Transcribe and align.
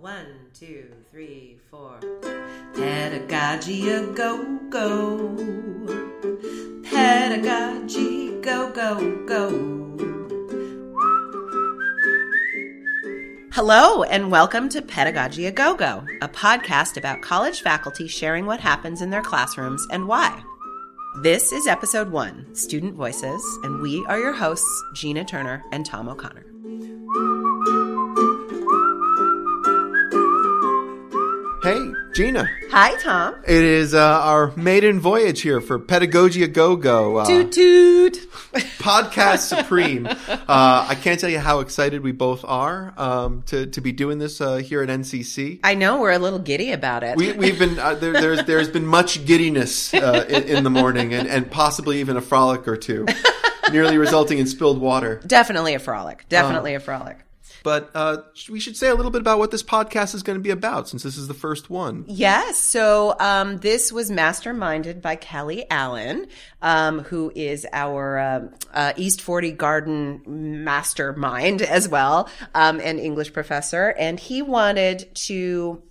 one, 0.00 0.24
two, 0.54 0.86
three, 1.10 1.58
four. 1.70 2.00
Pedagogy 2.74 3.90
a 3.90 4.06
go 4.06 4.58
go. 4.70 5.36
Pedagogy 6.84 8.40
go 8.40 8.72
go 8.72 9.26
go. 9.26 9.50
Hello, 13.52 14.02
and 14.04 14.30
welcome 14.30 14.70
to 14.70 14.80
Pedagogy 14.80 15.44
a 15.44 15.52
Go 15.52 15.74
Go, 15.74 16.06
a 16.22 16.28
podcast 16.28 16.96
about 16.96 17.20
college 17.20 17.60
faculty 17.60 18.08
sharing 18.08 18.46
what 18.46 18.60
happens 18.60 19.02
in 19.02 19.10
their 19.10 19.20
classrooms 19.20 19.86
and 19.90 20.08
why. 20.08 20.42
This 21.22 21.52
is 21.52 21.66
episode 21.66 22.10
one, 22.10 22.54
Student 22.54 22.94
Voices, 22.94 23.42
and 23.64 23.82
we 23.82 24.02
are 24.06 24.18
your 24.18 24.32
hosts, 24.32 24.82
Gina 24.94 25.26
Turner 25.26 25.62
and 25.72 25.84
Tom 25.84 26.08
O'Connor. 26.08 26.49
Gina. 32.20 32.50
Hi, 32.70 32.96
Tom. 32.96 33.36
It 33.48 33.64
is 33.64 33.94
uh, 33.94 33.98
our 33.98 34.54
maiden 34.54 35.00
voyage 35.00 35.40
here 35.40 35.58
for 35.62 35.78
Pedagogy 35.78 36.42
a 36.42 36.48
Go 36.48 36.76
Go. 36.76 37.16
Uh, 37.16 37.24
Toot 37.24 37.50
toot. 37.50 38.12
podcast 38.78 39.38
supreme. 39.38 40.06
uh, 40.06 40.16
I 40.46 40.98
can't 41.00 41.18
tell 41.18 41.30
you 41.30 41.38
how 41.38 41.60
excited 41.60 42.02
we 42.02 42.12
both 42.12 42.44
are 42.44 42.92
um, 42.98 43.40
to 43.46 43.68
to 43.68 43.80
be 43.80 43.92
doing 43.92 44.18
this 44.18 44.42
uh, 44.42 44.56
here 44.56 44.82
at 44.82 44.90
NCC. 44.90 45.60
I 45.64 45.74
know 45.74 45.98
we're 45.98 46.10
a 46.10 46.18
little 46.18 46.38
giddy 46.38 46.72
about 46.72 47.04
it. 47.04 47.16
We, 47.16 47.32
we've 47.32 47.58
been 47.58 47.78
uh, 47.78 47.94
there, 47.94 48.12
there's 48.12 48.44
there's 48.44 48.68
been 48.68 48.86
much 48.86 49.24
giddiness 49.24 49.94
uh, 49.94 50.26
in, 50.28 50.42
in 50.42 50.62
the 50.64 50.68
morning 50.70 51.14
and, 51.14 51.26
and 51.26 51.50
possibly 51.50 52.00
even 52.00 52.18
a 52.18 52.20
frolic 52.20 52.68
or 52.68 52.76
two, 52.76 53.06
nearly 53.72 53.96
resulting 53.96 54.36
in 54.36 54.46
spilled 54.46 54.78
water. 54.78 55.22
Definitely 55.26 55.72
a 55.72 55.78
frolic. 55.78 56.26
Definitely 56.28 56.74
a 56.74 56.80
frolic. 56.80 57.16
But 57.62 57.90
uh, 57.94 58.18
we 58.48 58.60
should 58.60 58.76
say 58.76 58.88
a 58.88 58.94
little 58.94 59.10
bit 59.10 59.20
about 59.20 59.38
what 59.38 59.50
this 59.50 59.62
podcast 59.62 60.14
is 60.14 60.22
going 60.22 60.38
to 60.38 60.42
be 60.42 60.50
about, 60.50 60.88
since 60.88 61.02
this 61.02 61.16
is 61.16 61.28
the 61.28 61.34
first 61.34 61.70
one. 61.70 62.04
Yes. 62.08 62.58
So 62.58 63.16
um, 63.18 63.58
this 63.58 63.92
was 63.92 64.10
masterminded 64.10 65.02
by 65.02 65.16
Kelly 65.16 65.64
Allen, 65.70 66.26
um, 66.62 67.00
who 67.00 67.32
is 67.34 67.66
our 67.72 68.18
uh, 68.18 68.48
uh, 68.72 68.92
East 68.96 69.20
40 69.20 69.52
Garden 69.52 70.64
mastermind 70.64 71.62
as 71.62 71.88
well, 71.88 72.28
um, 72.54 72.80
and 72.82 72.98
English 72.98 73.32
professor. 73.32 73.94
And 73.98 74.18
he 74.18 74.42
wanted 74.42 75.14
to 75.26 75.82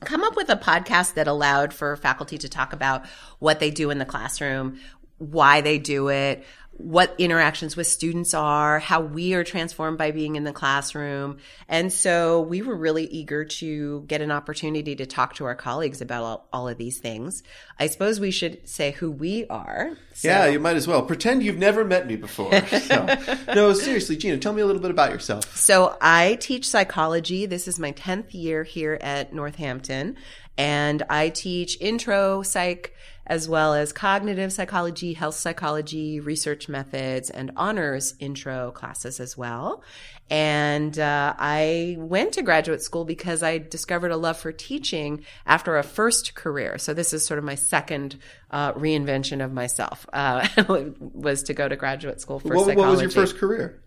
come 0.00 0.22
up 0.22 0.36
with 0.36 0.48
a 0.48 0.56
podcast 0.56 1.14
that 1.14 1.26
allowed 1.26 1.72
for 1.72 1.96
faculty 1.96 2.38
to 2.38 2.48
talk 2.48 2.72
about 2.72 3.04
what 3.38 3.60
they 3.60 3.70
do 3.70 3.90
in 3.90 3.98
the 3.98 4.04
classroom, 4.04 4.78
why 5.18 5.60
they 5.60 5.78
do 5.78 6.08
it, 6.08 6.44
what 6.78 7.14
interactions 7.18 7.76
with 7.76 7.88
students 7.88 8.34
are, 8.34 8.78
how 8.78 9.00
we 9.00 9.34
are 9.34 9.42
transformed 9.42 9.98
by 9.98 10.12
being 10.12 10.36
in 10.36 10.44
the 10.44 10.52
classroom. 10.52 11.38
And 11.68 11.92
so 11.92 12.40
we 12.40 12.62
were 12.62 12.76
really 12.76 13.04
eager 13.06 13.44
to 13.44 14.04
get 14.06 14.20
an 14.20 14.30
opportunity 14.30 14.94
to 14.96 15.04
talk 15.04 15.34
to 15.34 15.44
our 15.44 15.56
colleagues 15.56 16.00
about 16.00 16.22
all, 16.22 16.48
all 16.52 16.68
of 16.68 16.78
these 16.78 16.98
things. 16.98 17.42
I 17.80 17.88
suppose 17.88 18.20
we 18.20 18.30
should 18.30 18.66
say 18.68 18.92
who 18.92 19.10
we 19.10 19.44
are. 19.48 19.90
So, 20.14 20.28
Yeah, 20.28 20.46
you 20.46 20.60
might 20.60 20.76
as 20.76 20.86
well 20.86 21.02
pretend 21.02 21.42
you've 21.42 21.58
never 21.58 21.84
met 21.84 22.06
me 22.06 22.16
before. 22.16 22.52
So. 22.78 23.06
no, 23.54 23.74
seriously, 23.74 24.16
Gina, 24.16 24.38
tell 24.38 24.52
me 24.52 24.62
a 24.62 24.66
little 24.66 24.80
bit 24.80 24.90
about 24.90 25.10
yourself. 25.10 25.56
So 25.56 25.96
I 26.00 26.36
teach 26.40 26.66
psychology. 26.68 27.44
This 27.44 27.66
is 27.66 27.78
my 27.78 27.92
10th 27.92 28.32
year 28.32 28.62
here 28.62 28.98
at 29.00 29.32
Northampton. 29.32 30.16
And 30.56 31.02
I 31.10 31.28
teach 31.30 31.76
intro 31.80 32.42
psych 32.42 32.94
as 33.28 33.48
well 33.48 33.74
as 33.74 33.92
cognitive 33.92 34.52
psychology, 34.52 35.12
health 35.12 35.34
psychology, 35.34 36.18
research 36.18 36.68
methods, 36.68 37.30
and 37.30 37.52
honors 37.56 38.14
intro 38.18 38.70
classes 38.70 39.20
as 39.20 39.36
well. 39.36 39.82
And 40.30 40.98
uh, 40.98 41.34
I 41.38 41.96
went 41.98 42.32
to 42.34 42.42
graduate 42.42 42.82
school 42.82 43.04
because 43.04 43.42
I 43.42 43.58
discovered 43.58 44.10
a 44.10 44.16
love 44.16 44.38
for 44.38 44.52
teaching 44.52 45.24
after 45.46 45.78
a 45.78 45.82
first 45.82 46.34
career. 46.34 46.78
So 46.78 46.92
this 46.94 47.12
is 47.12 47.24
sort 47.24 47.38
of 47.38 47.44
my 47.44 47.54
second 47.54 48.16
uh, 48.50 48.72
reinvention 48.72 49.44
of 49.44 49.52
myself. 49.52 50.06
Uh, 50.12 50.46
was 50.98 51.44
to 51.44 51.54
go 51.54 51.68
to 51.68 51.76
graduate 51.76 52.20
school 52.20 52.40
for 52.40 52.48
What, 52.48 52.66
psychology. 52.66 52.76
what 52.80 52.88
was 52.90 53.00
your 53.00 53.10
first 53.10 53.38
career? 53.38 53.80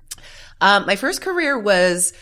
Um, 0.60 0.86
my 0.86 0.96
first 0.96 1.22
career 1.22 1.58
was 1.58 2.14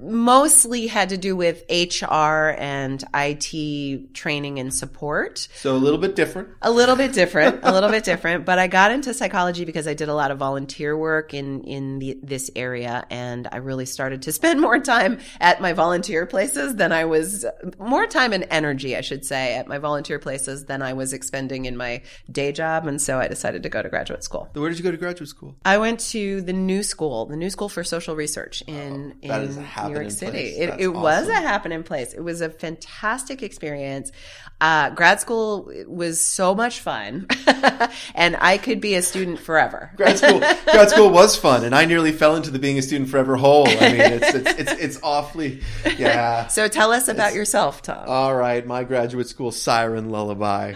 mostly 0.00 0.86
had 0.86 1.10
to 1.10 1.16
do 1.16 1.36
with 1.36 1.64
HR 1.70 2.54
and 2.58 3.02
IT 3.14 4.14
training 4.14 4.58
and 4.58 4.72
support. 4.72 5.48
So 5.54 5.74
a 5.74 5.78
little 5.78 5.98
bit 5.98 6.14
different. 6.16 6.48
A 6.62 6.70
little 6.70 6.96
bit 6.96 7.12
different, 7.12 7.60
a 7.62 7.72
little 7.72 7.90
bit 7.90 8.04
different, 8.04 8.44
but 8.44 8.58
I 8.58 8.66
got 8.66 8.90
into 8.90 9.14
psychology 9.14 9.64
because 9.64 9.86
I 9.86 9.94
did 9.94 10.08
a 10.08 10.14
lot 10.14 10.30
of 10.30 10.38
volunteer 10.38 10.96
work 10.96 11.34
in 11.34 11.62
in 11.64 11.98
the, 11.98 12.18
this 12.22 12.50
area, 12.56 13.04
and 13.10 13.48
I 13.50 13.58
really 13.58 13.86
started 13.86 14.22
to 14.22 14.32
spend 14.32 14.60
more 14.60 14.78
time 14.78 15.18
at 15.40 15.60
my 15.60 15.72
volunteer 15.72 16.26
places 16.26 16.76
than 16.76 16.92
I 16.92 17.04
was 17.04 17.44
more 17.78 18.06
time 18.06 18.32
and 18.32 18.46
energy, 18.50 18.96
I 18.96 19.00
should 19.00 19.24
say, 19.24 19.56
at 19.56 19.66
my 19.66 19.78
volunteer 19.78 20.18
places 20.18 20.66
than 20.66 20.82
I 20.82 20.92
was 20.92 21.12
expending 21.12 21.64
in 21.64 21.76
my 21.76 22.02
day 22.30 22.52
job, 22.52 22.86
and 22.86 23.00
so 23.00 23.18
I 23.18 23.28
decided 23.28 23.62
to 23.64 23.68
go 23.68 23.82
to 23.82 23.88
graduate 23.88 24.24
school. 24.24 24.48
Where 24.52 24.68
did 24.68 24.78
you 24.78 24.84
go 24.84 24.90
to 24.90 24.96
graduate 24.96 25.28
school? 25.28 25.56
I 25.64 25.78
went 25.78 26.00
to 26.10 26.42
the 26.42 26.52
New 26.52 26.82
School, 26.82 27.26
the 27.26 27.36
New 27.36 27.50
School 27.50 27.68
for 27.68 27.84
Social 27.84 28.14
Research 28.14 28.62
in, 28.66 29.14
Oh, 29.24 29.42
in 29.42 29.61
a 29.62 29.88
New 29.88 29.94
York 29.94 30.10
City. 30.10 30.30
place. 30.30 30.58
It, 30.58 30.80
it 30.80 30.88
was 30.88 31.28
a 31.28 31.32
awesome. 31.32 31.42
happening 31.42 31.82
place. 31.82 32.12
It 32.12 32.20
was 32.20 32.40
a 32.40 32.50
fantastic 32.50 33.42
experience. 33.42 34.12
Uh, 34.60 34.90
grad 34.90 35.20
school 35.20 35.72
was 35.88 36.20
so 36.20 36.54
much 36.54 36.80
fun, 36.80 37.26
and 38.14 38.36
I 38.40 38.58
could 38.58 38.80
be 38.80 38.94
a 38.94 39.02
student 39.02 39.40
forever. 39.40 39.90
Grad 39.96 40.18
school, 40.18 40.38
grad 40.70 40.90
school 40.90 41.10
was 41.10 41.34
fun, 41.34 41.64
and 41.64 41.74
I 41.74 41.84
nearly 41.84 42.12
fell 42.12 42.36
into 42.36 42.50
the 42.50 42.60
being 42.60 42.78
a 42.78 42.82
student 42.82 43.10
forever 43.10 43.36
hole. 43.36 43.66
I 43.68 43.72
mean, 43.72 44.00
it's 44.00 44.34
it's 44.34 44.60
it's, 44.60 44.72
it's 44.72 45.00
awfully, 45.02 45.62
yeah. 45.96 46.46
So 46.46 46.68
tell 46.68 46.92
us 46.92 47.08
about 47.08 47.34
yourself, 47.34 47.82
Tom. 47.82 48.04
All 48.06 48.34
right, 48.36 48.64
my 48.64 48.84
graduate 48.84 49.26
school 49.26 49.50
siren 49.50 50.10
lullaby. 50.10 50.74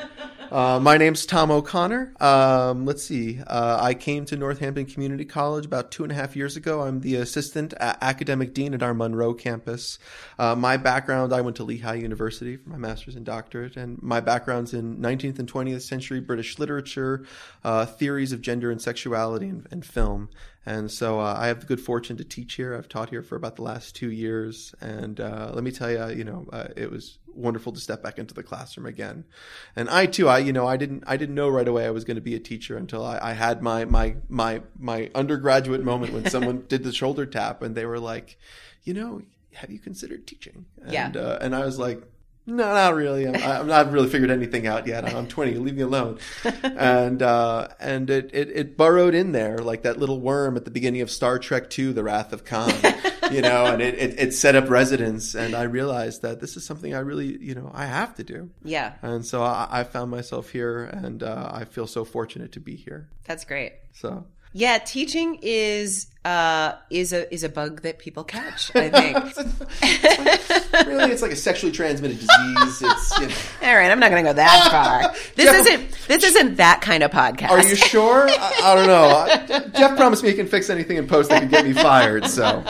Uh, 0.51 0.79
my 0.81 0.97
name's 0.97 1.27
Tom 1.27 1.51
O'Connor. 1.51 2.15
Um, 2.21 2.87
let's 2.87 3.03
see. 3.03 3.41
Uh, 3.47 3.79
I 3.81 3.95
came 3.95 4.25
to 4.27 4.37
Northampton 4.37 4.87
Community 4.87 5.25
College 5.25 5.67
about 5.67 5.91
two 5.91 6.05
and 6.05 6.13
a 6.13 6.15
half 6.15 6.37
years 6.37 6.57
ago. 6.57 6.83
I'm 6.83 7.01
the 7.01 7.17
assistant 7.17 7.73
a- 7.75 8.03
academic 8.05 8.55
dean 8.55 8.73
at 8.73 8.83
our 8.83 8.95
Monroe 8.95 9.35
campus. 9.35 9.99
Uh, 10.39 10.55
my 10.55 10.77
background, 10.77 11.33
I 11.33 11.41
went 11.41 11.57
to 11.57 11.65
Lehigh 11.65 11.95
University 11.95 12.57
for 12.57 12.69
my 12.71 12.79
master's 12.79 13.17
and 13.17 13.25
doctorate, 13.25 13.77
and 13.77 14.01
my 14.03 14.21
background's 14.21 14.73
in 14.73 14.99
19th 14.99 15.39
and 15.39 15.53
20th 15.53 15.83
century 15.83 16.21
British 16.21 16.59
literature, 16.59 17.25
uh, 17.65 17.85
theories 17.87 18.33
of 18.33 18.41
gender 18.41 18.71
and 18.71 18.81
sexuality, 18.81 19.49
and, 19.49 19.67
and 19.71 19.85
film. 19.85 20.29
And 20.69 20.91
so 20.91 21.21
uh, 21.21 21.37
I 21.39 21.47
have 21.47 21.61
the 21.61 21.67
good 21.67 21.81
fortune 21.81 22.17
to 22.17 22.25
teach 22.25 22.55
here. 22.55 22.75
I've 22.75 22.89
taught 22.89 23.11
here 23.11 23.23
for 23.23 23.37
about 23.37 23.55
the 23.55 23.63
last 23.63 23.95
two 23.95 24.11
years, 24.11 24.75
and 24.81 25.21
uh, 25.21 25.53
let 25.55 25.63
me 25.63 25.71
tell 25.71 25.91
you, 25.91 26.17
you 26.17 26.25
know, 26.25 26.47
uh, 26.53 26.69
it 26.77 26.91
was 26.91 27.19
wonderful 27.33 27.71
to 27.73 27.79
step 27.79 28.03
back 28.03 28.19
into 28.19 28.35
the 28.35 28.43
classroom 28.43 28.87
again. 28.87 29.25
And 29.77 29.89
I 29.89 30.07
too, 30.07 30.29
I 30.29 30.39
you 30.39 30.53
know, 30.53 30.67
I 30.67 30.77
didn't, 30.77 31.05
I 31.07 31.17
didn't 31.17 31.37
know 31.37 31.49
right 31.49 31.69
away 31.69 31.87
I 31.87 31.91
was 31.91 32.03
going 32.05 32.17
to 32.17 32.21
be 32.21 32.35
a 32.35 32.41
teacher 32.41 32.77
until 32.77 33.05
I, 33.05 33.19
I 33.23 33.33
had 33.35 33.63
my 33.63 33.85
my 33.85 34.17
my 34.29 34.63
my 34.79 35.09
undergraduate 35.15 35.85
moment 35.85 36.13
when 36.13 36.29
someone 36.29 36.65
did 36.69 36.83
the 36.83 36.93
shoulder 36.93 37.27
tap, 37.27 37.63
and 37.63 37.77
they 37.77 37.87
were 37.87 38.01
like, 38.01 38.37
you 38.83 38.93
know, 38.93 39.23
have 39.55 39.71
you 39.71 39.79
considered 39.79 40.27
teaching? 40.27 40.67
And, 40.83 40.93
Yeah. 40.93 41.13
uh, 41.15 41.39
and 41.41 41.55
I 41.55 41.65
was 41.65 41.79
like. 41.79 42.03
No, 42.49 42.65
not 42.65 42.95
really. 42.95 43.27
I'm, 43.27 43.35
I'm 43.35 43.67
not 43.67 43.91
really 43.91 44.09
figured 44.09 44.31
anything 44.31 44.67
out 44.69 44.87
yet. 44.87 45.05
I'm 45.05 45.27
20. 45.27 45.55
Leave 45.55 45.75
me 45.75 45.83
alone. 45.83 46.19
and 46.63 47.21
uh, 47.21 47.69
and 47.81 48.09
it, 48.09 48.31
it 48.33 48.51
it 48.51 48.77
burrowed 48.77 49.15
in 49.15 49.33
there 49.33 49.59
like 49.59 49.83
that 49.83 49.99
little 49.99 50.21
worm 50.21 50.57
at 50.57 50.65
the 50.65 50.71
beginning 50.71 51.01
of 51.01 51.11
Star 51.11 51.39
Trek 51.41 51.77
II: 51.77 51.93
The 51.93 52.05
Wrath 52.05 52.33
of 52.33 52.45
Khan. 52.45 52.73
you 53.33 53.43
know, 53.43 53.67
and 53.67 53.83
it, 53.83 53.95
it 53.99 54.21
it 54.21 54.33
set 54.35 54.55
up 54.55 54.71
residence. 54.71 55.35
And 55.35 55.57
I 55.57 55.65
realized 55.65 56.23
that 56.23 56.41
this 56.41 56.57
is 56.57 56.65
something 56.65 56.95
I 56.95 57.01
really, 57.01 57.37
you 57.43 57.55
know, 57.55 57.71
I 57.75 57.87
have 57.87 58.15
to 58.17 58.25
do. 58.25 58.51
yeah, 58.63 58.93
And 59.03 59.27
so 59.27 59.43
I, 59.43 59.67
I 59.69 59.85
found 59.85 60.13
myself 60.13 60.51
here, 60.51 60.85
and 60.85 61.23
uh, 61.23 61.51
I 61.53 61.65
feel 61.65 61.89
so 61.89 62.05
fortunate 62.05 62.53
to 62.53 62.61
be 62.61 62.77
here. 62.77 63.09
that's 63.25 63.45
great. 63.45 63.73
So 63.93 64.25
Yeah, 64.59 64.79
teaching 64.79 65.39
is 65.43 66.07
uh, 66.25 66.77
is 66.89 67.13
a 67.13 67.31
is 67.33 67.45
a 67.45 67.49
bug 67.51 67.83
that 67.83 67.99
people 67.99 68.25
catch. 68.25 68.75
I 68.75 68.89
think. 68.89 69.17
really, 70.87 71.13
it's 71.13 71.21
like 71.21 71.33
a 71.33 71.37
sexually 71.37 71.73
transmitted 71.73 72.15
disease. 72.15 72.83
It's 72.83 73.19
you 73.21 73.27
know, 73.27 73.35
All 73.63 73.77
right, 73.77 73.91
I'm 73.93 74.01
not 74.01 74.11
going 74.11 74.25
to 74.25 74.31
go 74.31 74.33
that 74.33 74.71
far. 74.71 75.15
This 75.37 75.45
Jeff- 75.45 75.67
isn't 75.67 76.09
this 76.09 76.25
isn't 76.25 76.57
that 76.57 76.81
kind 76.81 77.03
of 77.03 77.11
podcast. 77.11 77.51
Are 77.51 77.63
you 77.63 77.77
sure? 77.77 78.31
I, 78.31 78.61
I 78.65 78.75
don't 78.75 78.87
know. 78.87 79.69
Jeff 79.79 79.95
promised 79.95 80.23
me 80.23 80.31
he 80.31 80.35
can 80.35 80.47
fix 80.47 80.71
anything 80.71 80.97
in 80.97 81.07
post 81.07 81.29
that 81.29 81.41
can 81.41 81.51
get 81.51 81.67
me 81.67 81.75
fired. 81.75 82.25
So 82.25 82.65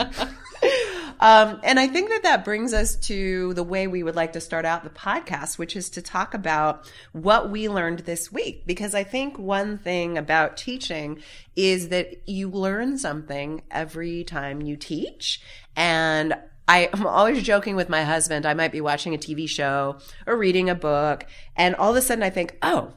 Um, 1.19 1.59
and 1.63 1.79
I 1.79 1.87
think 1.87 2.09
that 2.09 2.23
that 2.23 2.45
brings 2.45 2.73
us 2.73 2.95
to 3.07 3.53
the 3.53 3.63
way 3.63 3.87
we 3.87 4.03
would 4.03 4.15
like 4.15 4.33
to 4.33 4.41
start 4.41 4.65
out 4.65 4.83
the 4.83 4.89
podcast, 4.89 5.57
which 5.57 5.75
is 5.75 5.89
to 5.91 6.01
talk 6.01 6.33
about 6.33 6.91
what 7.11 7.49
we 7.49 7.69
learned 7.69 7.99
this 7.99 8.31
week. 8.31 8.65
Because 8.65 8.93
I 8.93 9.03
think 9.03 9.37
one 9.37 9.77
thing 9.77 10.17
about 10.17 10.57
teaching 10.57 11.19
is 11.55 11.89
that 11.89 12.27
you 12.27 12.49
learn 12.49 12.97
something 12.97 13.61
every 13.71 14.23
time 14.23 14.61
you 14.61 14.75
teach. 14.75 15.41
And 15.75 16.35
I 16.67 16.89
am 16.93 17.07
always 17.07 17.43
joking 17.43 17.75
with 17.75 17.89
my 17.89 18.03
husband. 18.03 18.45
I 18.45 18.53
might 18.53 18.71
be 18.71 18.81
watching 18.81 19.13
a 19.15 19.17
TV 19.17 19.47
show 19.47 19.97
or 20.25 20.35
reading 20.35 20.69
a 20.69 20.75
book, 20.75 21.25
and 21.55 21.75
all 21.75 21.91
of 21.91 21.95
a 21.95 22.01
sudden 22.01 22.23
I 22.23 22.29
think, 22.29 22.57
oh, 22.61 22.93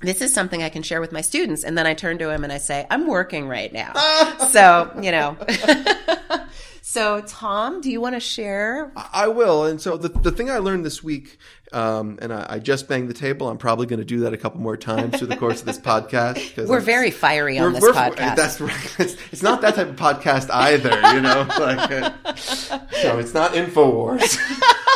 this 0.00 0.20
is 0.20 0.32
something 0.32 0.62
I 0.62 0.68
can 0.68 0.82
share 0.82 1.00
with 1.00 1.12
my 1.12 1.20
students. 1.20 1.64
And 1.64 1.76
then 1.76 1.86
I 1.86 1.94
turn 1.94 2.18
to 2.18 2.30
him 2.30 2.44
and 2.44 2.52
I 2.52 2.58
say, 2.58 2.86
I'm 2.90 3.06
working 3.06 3.48
right 3.48 3.72
now. 3.72 3.92
so, 4.50 4.90
you 5.00 5.10
know. 5.10 5.36
So, 6.94 7.20
Tom, 7.22 7.80
do 7.80 7.90
you 7.90 8.00
want 8.00 8.14
to 8.14 8.20
share? 8.20 8.92
I 8.94 9.26
will. 9.26 9.64
And 9.64 9.80
so 9.80 9.96
the, 9.96 10.10
the 10.10 10.30
thing 10.30 10.48
I 10.48 10.58
learned 10.58 10.86
this 10.86 11.02
week, 11.02 11.38
um, 11.72 12.20
and 12.22 12.32
I, 12.32 12.46
I, 12.50 12.58
just 12.60 12.86
banged 12.86 13.10
the 13.10 13.14
table. 13.14 13.48
I'm 13.48 13.58
probably 13.58 13.86
going 13.86 13.98
to 13.98 14.04
do 14.04 14.20
that 14.20 14.32
a 14.32 14.36
couple 14.36 14.60
more 14.60 14.76
times 14.76 15.18
through 15.18 15.26
the 15.26 15.36
course 15.36 15.58
of 15.58 15.66
this 15.66 15.76
podcast. 15.76 16.68
We're 16.68 16.78
I'm, 16.78 16.84
very 16.84 17.10
fiery 17.10 17.58
on 17.58 17.72
this 17.72 17.82
podcast. 17.82 18.36
That's 18.36 18.60
right. 18.60 18.94
It's, 19.00 19.16
it's, 19.32 19.42
not 19.42 19.60
that 19.62 19.74
type 19.74 19.88
of 19.88 19.96
podcast 19.96 20.50
either, 20.52 20.90
you 21.16 21.20
know. 21.20 21.48
Like, 21.58 21.90
uh, 21.90 22.12
no, 23.02 23.18
it's 23.18 23.34
not 23.34 23.54
Infowars. 23.54 24.38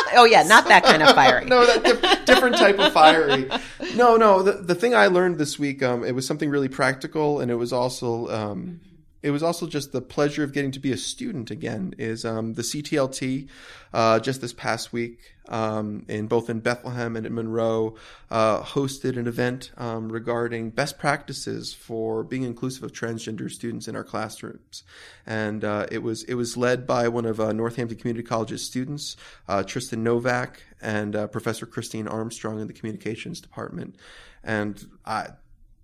oh 0.13 0.23
yeah, 0.23 0.43
not 0.43 0.69
that 0.69 0.85
kind 0.85 1.03
of 1.03 1.13
fiery. 1.13 1.47
no, 1.47 1.65
that 1.65 2.25
different 2.25 2.55
type 2.55 2.79
of 2.79 2.93
fiery. 2.93 3.49
No, 3.95 4.15
no. 4.15 4.41
The, 4.41 4.53
the 4.53 4.75
thing 4.75 4.95
I 4.95 5.07
learned 5.07 5.37
this 5.37 5.59
week, 5.59 5.83
um, 5.83 6.05
it 6.05 6.15
was 6.15 6.25
something 6.25 6.49
really 6.49 6.69
practical, 6.69 7.41
and 7.41 7.51
it 7.51 7.55
was 7.55 7.73
also. 7.73 8.29
Um, 8.29 8.79
it 9.21 9.31
was 9.31 9.43
also 9.43 9.67
just 9.67 9.91
the 9.91 10.01
pleasure 10.01 10.43
of 10.43 10.53
getting 10.53 10.71
to 10.71 10.79
be 10.79 10.91
a 10.91 10.97
student 10.97 11.51
again. 11.51 11.93
Is 11.97 12.23
um, 12.23 12.53
the 12.53 12.61
CTLT 12.61 13.49
uh, 13.93 14.19
just 14.19 14.41
this 14.41 14.53
past 14.53 14.93
week 14.93 15.35
um, 15.49 16.05
in 16.07 16.27
both 16.27 16.49
in 16.49 16.59
Bethlehem 16.59 17.15
and 17.15 17.25
in 17.25 17.33
Monroe 17.33 17.95
uh, 18.29 18.61
hosted 18.61 19.17
an 19.17 19.27
event 19.27 19.71
um, 19.77 20.09
regarding 20.09 20.69
best 20.69 20.97
practices 20.97 21.73
for 21.73 22.23
being 22.23 22.43
inclusive 22.43 22.83
of 22.83 22.93
transgender 22.93 23.51
students 23.51 23.87
in 23.87 23.95
our 23.95 24.03
classrooms, 24.03 24.83
and 25.25 25.65
uh, 25.65 25.85
it 25.91 26.01
was 26.01 26.23
it 26.23 26.35
was 26.35 26.55
led 26.55 26.87
by 26.87 27.07
one 27.07 27.25
of 27.25 27.39
uh, 27.39 27.51
Northampton 27.51 27.97
Community 27.97 28.25
College's 28.25 28.65
students, 28.65 29.17
uh, 29.47 29.63
Tristan 29.63 30.03
Novak, 30.03 30.63
and 30.81 31.15
uh, 31.15 31.27
Professor 31.27 31.65
Christine 31.65 32.07
Armstrong 32.07 32.61
in 32.61 32.67
the 32.67 32.73
communications 32.73 33.41
department, 33.41 33.95
and 34.43 34.87
I, 35.05 35.29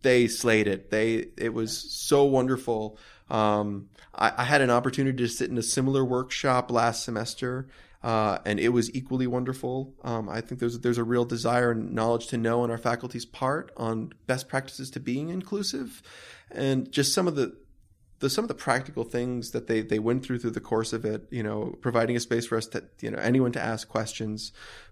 they 0.06 0.28
slayed 0.28 0.68
it. 0.68 0.92
They 0.92 1.28
it 1.36 1.54
was 1.54 1.76
so 1.76 2.24
wonderful. 2.24 2.98
Um, 3.30 3.90
I, 4.14 4.34
I, 4.38 4.44
had 4.44 4.62
an 4.62 4.70
opportunity 4.70 5.18
to 5.18 5.28
sit 5.28 5.50
in 5.50 5.58
a 5.58 5.64
similar 5.64 6.06
workshop 6.06 6.70
last 6.70 7.04
semester, 7.04 7.68
uh, 8.04 8.38
and 8.46 8.60
it 8.60 8.70
was 8.70 8.94
equally 8.96 9.26
wonderful. 9.26 9.96
Um, 10.04 10.30
I 10.30 10.42
think 10.42 10.60
there's 10.60 10.80
there's 10.80 11.00
a 11.00 11.04
real 11.04 11.26
desire 11.26 11.72
and 11.72 11.94
knowledge 11.94 12.28
to 12.28 12.38
know 12.38 12.62
on 12.62 12.70
our 12.70 12.78
faculty's 12.78 13.26
part 13.26 13.72
on 13.78 14.14
best 14.28 14.48
practices 14.48 14.92
to 14.92 15.00
being 15.00 15.30
inclusive, 15.30 16.04
and 16.52 16.92
just 16.92 17.14
some 17.14 17.28
of 17.28 17.36
the 17.36 17.58
the 18.20 18.30
some 18.30 18.44
of 18.44 18.48
the 18.48 18.54
practical 18.54 19.04
things 19.04 19.52
that 19.52 19.66
they 19.66 19.82
they 19.82 20.00
went 20.00 20.24
through 20.24 20.38
through 20.38 20.52
the 20.52 20.60
course 20.60 20.94
of 20.94 21.04
it. 21.04 21.28
You 21.32 21.42
know, 21.42 21.76
providing 21.82 22.16
a 22.16 22.20
space 22.20 22.46
for 22.46 22.58
us 22.58 22.68
to 22.68 22.84
you 23.02 23.10
know 23.10 23.18
anyone 23.18 23.54
to 23.54 23.62
ask 23.62 23.88
questions, 23.88 24.52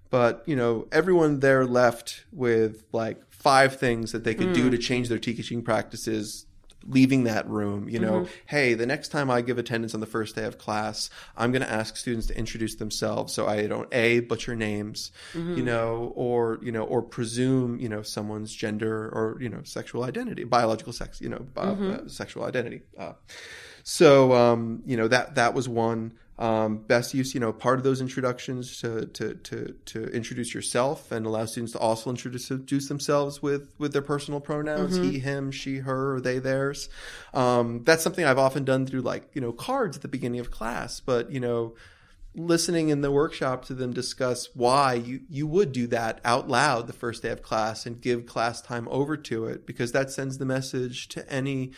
but 0.10 0.44
you 0.48 0.56
know 0.56 0.88
everyone 0.92 1.40
there 1.40 1.66
left 1.66 2.26
with 2.32 2.84
like 2.92 3.22
five 3.30 3.78
things 3.78 4.12
that 4.12 4.24
they 4.24 4.34
could 4.34 4.48
mm. 4.48 4.56
do 4.56 4.70
to 4.72 4.78
change 4.80 5.08
their 5.10 5.20
teaching 5.20 5.62
practices 5.62 6.48
leaving 6.88 7.24
that 7.26 7.48
room, 7.48 7.88
you 7.90 8.00
know, 8.00 8.22
mm-hmm. 8.22 8.32
hey, 8.46 8.74
the 8.74 8.86
next 8.86 9.10
time 9.10 9.30
I 9.30 9.42
give 9.42 9.58
attendance 9.58 9.94
on 9.94 10.00
the 10.00 10.06
first 10.06 10.36
day 10.36 10.46
of 10.46 10.58
class, 10.58 11.10
I'm 11.38 11.52
going 11.52 11.62
to 11.62 11.72
ask 11.72 11.96
students 11.96 12.28
to 12.28 12.38
introduce 12.38 12.76
themselves 12.76 13.34
so 13.34 13.48
I 13.48 13.68
don't 13.68 13.88
a 13.92 14.22
butcher 14.22 14.56
names, 14.56 15.12
mm-hmm. 15.34 15.56
you 15.56 15.64
know, 15.64 16.14
or 16.16 16.60
you 16.62 16.72
know, 16.72 16.84
or 16.84 17.02
presume 17.02 17.80
you 17.80 17.90
know 17.90 18.02
someone's 18.02 18.54
gender 18.54 19.10
or 19.10 19.38
you 19.40 19.50
know 19.50 19.62
sexual 19.64 20.04
identity, 20.04 20.44
biological 20.44 20.94
sex, 20.94 21.22
you 21.22 21.30
know, 21.30 21.46
mm-hmm. 21.54 21.92
uh, 21.92 22.08
sexual 22.08 22.44
identity. 22.44 22.82
Uh, 22.98 23.14
so 23.84 24.34
um, 24.34 24.82
you 24.86 24.98
know 24.98 25.08
that 25.08 25.36
that 25.36 25.54
was 25.54 25.68
one. 25.70 26.14
Um, 26.40 26.78
best 26.78 27.14
use, 27.14 27.36
you 27.36 27.40
know, 27.40 27.54
part 27.54 27.78
of 27.78 27.84
those 27.84 28.02
introductions 28.02 28.80
to, 28.82 29.06
to, 29.06 29.36
to, 29.36 29.76
to 29.86 30.04
introduce 30.08 30.52
yourself 30.54 31.12
and 31.12 31.28
allow 31.28 31.46
students 31.46 31.74
to 31.74 31.80
also 31.80 32.10
introduce, 32.10 32.50
introduce 32.50 32.88
themselves 32.88 33.42
with, 33.42 33.72
with 33.78 33.94
their 33.94 34.02
personal 34.02 34.40
pronouns, 34.40 34.98
mm-hmm. 34.98 35.12
he, 35.12 35.20
him, 35.20 35.52
she, 35.52 35.78
her, 35.78 36.16
or 36.16 36.22
they, 36.22 36.40
theirs. 36.40 36.90
Um, 37.36 37.84
that's 37.84 38.02
something 38.02 38.26
I've 38.26 38.40
often 38.40 38.66
done 38.66 38.88
through 38.88 39.02
like, 39.02 39.30
you 39.36 39.42
know, 39.42 39.52
cards 39.52 39.96
at 39.96 40.02
the 40.02 40.08
beginning 40.08 40.40
of 40.40 40.50
class, 40.50 41.00
but, 41.00 41.32
you 41.32 41.40
know, 41.40 41.76
listening 42.36 42.90
in 42.90 43.02
the 43.02 43.12
workshop 43.12 43.66
to 43.66 43.74
them 43.74 43.94
discuss 43.94 44.50
why 44.56 44.96
you, 44.96 45.22
you 45.30 45.46
would 45.46 45.72
do 45.72 45.88
that 45.88 46.20
out 46.26 46.50
loud 46.50 46.88
the 46.88 46.94
first 46.94 47.22
day 47.22 47.30
of 47.30 47.44
class 47.44 47.86
and 47.86 48.02
give 48.02 48.26
class 48.26 48.62
time 48.62 48.88
over 48.90 49.16
to 49.16 49.46
it 49.46 49.66
because 49.68 49.92
that 49.92 50.10
sends 50.10 50.38
the 50.38 50.46
message 50.46 51.08
to 51.10 51.32
any, 51.32 51.72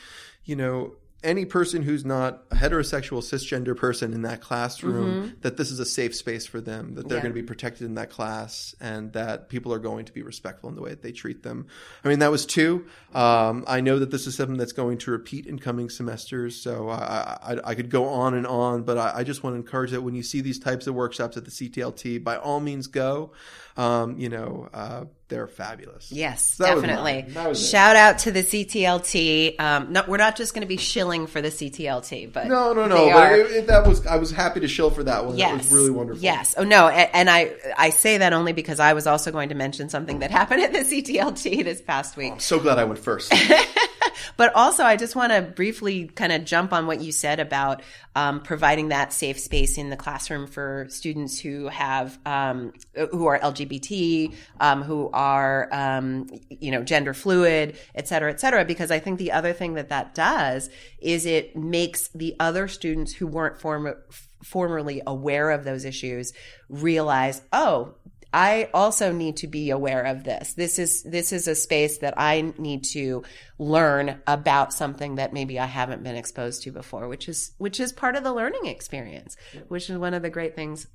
you 0.45 0.55
know, 0.55 0.93
any 1.23 1.45
person 1.45 1.81
who's 1.81 2.05
not 2.05 2.43
a 2.51 2.55
heterosexual 2.55 3.19
cisgender 3.19 3.75
person 3.75 4.13
in 4.13 4.21
that 4.21 4.41
classroom 4.41 5.23
mm-hmm. 5.23 5.39
that 5.41 5.57
this 5.57 5.71
is 5.71 5.79
a 5.79 5.85
safe 5.85 6.15
space 6.15 6.45
for 6.45 6.61
them 6.61 6.93
that 6.95 7.07
they're 7.07 7.17
yeah. 7.17 7.23
going 7.23 7.33
to 7.33 7.41
be 7.41 7.45
protected 7.45 7.87
in 7.87 7.95
that 7.95 8.09
class 8.09 8.75
and 8.79 9.11
that 9.13 9.49
people 9.49 9.73
are 9.73 9.79
going 9.79 10.05
to 10.05 10.13
be 10.13 10.21
respectful 10.21 10.69
in 10.69 10.75
the 10.75 10.81
way 10.81 10.91
that 10.91 11.01
they 11.01 11.11
treat 11.11 11.41
them 11.41 11.65
i 12.03 12.07
mean 12.07 12.19
that 12.19 12.31
was 12.31 12.45
two 12.45 12.85
um, 13.13 13.63
i 13.67 13.81
know 13.81 13.97
that 13.97 14.11
this 14.11 14.27
is 14.27 14.35
something 14.35 14.57
that's 14.57 14.71
going 14.71 14.97
to 14.97 15.09
repeat 15.09 15.47
in 15.47 15.57
coming 15.57 15.89
semesters 15.89 16.61
so 16.61 16.89
i, 16.89 17.37
I, 17.41 17.57
I 17.71 17.75
could 17.75 17.89
go 17.89 18.05
on 18.09 18.35
and 18.35 18.45
on 18.45 18.83
but 18.83 18.97
I, 18.97 19.13
I, 19.17 19.23
just 19.23 19.43
want 19.43 19.55
to 19.55 19.57
encourage 19.57 19.91
that 19.91 20.01
when 20.01 20.13
you 20.13 20.23
see 20.23 20.41
these 20.41 20.59
types 20.59 20.85
of 20.85 20.93
workshops 20.93 21.37
at 21.37 21.45
the 21.45 21.51
ctlt 21.51 22.23
by 22.23 22.37
all 22.37 22.59
means 22.59 22.87
go 22.87 23.31
um, 23.77 24.17
you 24.17 24.29
know, 24.29 24.69
uh, 24.73 25.05
they're 25.27 25.47
fabulous. 25.47 26.11
Yes, 26.11 26.45
so 26.55 26.65
definitely. 26.65 27.25
Shout 27.55 27.95
out 27.95 28.19
to 28.19 28.31
the 28.31 28.43
CTLT. 28.43 29.59
Um, 29.59 29.91
no, 29.91 30.03
we're 30.07 30.17
not 30.17 30.35
just 30.35 30.53
going 30.53 30.61
to 30.61 30.67
be 30.67 30.77
shilling 30.77 31.25
for 31.25 31.41
the 31.41 31.47
CTLT, 31.47 32.31
but 32.31 32.47
no, 32.47 32.73
no, 32.73 32.87
no. 32.87 33.09
But 33.11 33.33
it, 33.33 33.51
it, 33.51 33.67
that 33.67 33.87
was 33.87 34.05
I 34.05 34.17
was 34.17 34.29
happy 34.29 34.59
to 34.59 34.67
shill 34.67 34.91
for 34.91 35.03
that 35.03 35.25
one. 35.25 35.37
Yes, 35.37 35.51
that 35.51 35.57
was 35.57 35.71
really 35.71 35.89
wonderful. 35.89 36.21
Yes. 36.21 36.53
Oh 36.57 36.63
no, 36.63 36.89
and, 36.89 37.09
and, 37.13 37.29
I 37.29 37.55
I 37.75 37.89
say 37.89 38.19
that 38.19 38.33
only 38.33 38.53
because 38.53 38.79
I 38.79 38.93
was 38.93 39.07
also 39.07 39.31
going 39.31 39.49
to 39.49 39.55
mention 39.55 39.89
something 39.89 40.19
that 40.19 40.29
happened 40.29 40.61
at 40.61 40.73
the 40.73 40.79
CTLT 40.79 41.63
this 41.63 41.81
past 41.81 42.17
week. 42.17 42.31
Oh, 42.31 42.35
I'm 42.35 42.39
so 42.39 42.59
glad 42.59 42.77
I 42.77 42.83
went 42.83 42.99
first. 42.99 43.33
but 44.37 44.53
also, 44.55 44.83
I 44.83 44.95
just 44.95 45.15
want 45.15 45.31
to 45.31 45.41
briefly 45.41 46.07
kind 46.07 46.31
of 46.31 46.45
jump 46.45 46.73
on 46.73 46.87
what 46.87 47.01
you 47.01 47.11
said 47.11 47.39
about 47.39 47.81
um, 48.15 48.41
providing 48.41 48.89
that 48.89 49.13
safe 49.13 49.39
space 49.39 49.77
in 49.77 49.89
the 49.89 49.97
classroom 49.97 50.47
for 50.47 50.87
students 50.89 51.39
who 51.39 51.67
have 51.67 52.17
um, 52.25 52.73
who 53.11 53.25
are 53.27 53.39
LGBT, 53.39 54.33
um, 54.59 54.83
who 54.83 55.09
are 55.11 55.69
um, 55.71 56.27
you 56.49 56.71
know 56.71 56.83
gender 56.83 57.13
fluid, 57.13 57.77
et 57.93 58.07
cetera, 58.07 58.31
et 58.31 58.39
cetera. 58.39 58.65
Because 58.65 58.91
I 58.91 58.99
think 58.99 59.19
the 59.19 59.31
other 59.31 59.53
thing 59.53 59.75
that 59.75 59.89
that 59.89 60.15
does 60.15 60.69
is 60.99 61.25
it 61.25 61.55
makes 61.55 62.07
the 62.09 62.35
other 62.39 62.67
students 62.67 63.13
who 63.13 63.27
weren't 63.27 63.59
form- 63.59 63.95
formerly 64.43 65.01
aware 65.05 65.51
of 65.51 65.63
those 65.63 65.85
issues 65.85 66.33
realize, 66.69 67.41
oh, 67.51 67.95
I 68.35 68.69
also 68.73 69.13
need 69.13 69.37
to 69.37 69.47
be 69.47 69.69
aware 69.69 70.03
of 70.03 70.25
this. 70.25 70.55
This 70.55 70.77
is 70.77 71.03
this 71.03 71.31
is 71.31 71.47
a 71.47 71.55
space 71.55 71.99
that 71.99 72.15
I 72.17 72.53
need 72.57 72.83
to 72.91 73.23
learn 73.57 74.21
about 74.27 74.73
something 74.73 75.15
that 75.15 75.31
maybe 75.31 75.57
I 75.57 75.65
haven't 75.65 76.03
been 76.03 76.17
exposed 76.17 76.63
to 76.63 76.71
before, 76.71 77.07
which 77.07 77.29
is 77.29 77.53
which 77.59 77.79
is 77.79 77.93
part 77.93 78.17
of 78.17 78.25
the 78.25 78.33
learning 78.33 78.65
experience, 78.65 79.37
which 79.69 79.89
is 79.89 79.97
one 79.97 80.13
of 80.13 80.21
the 80.21 80.29
great 80.29 80.53
things 80.53 80.85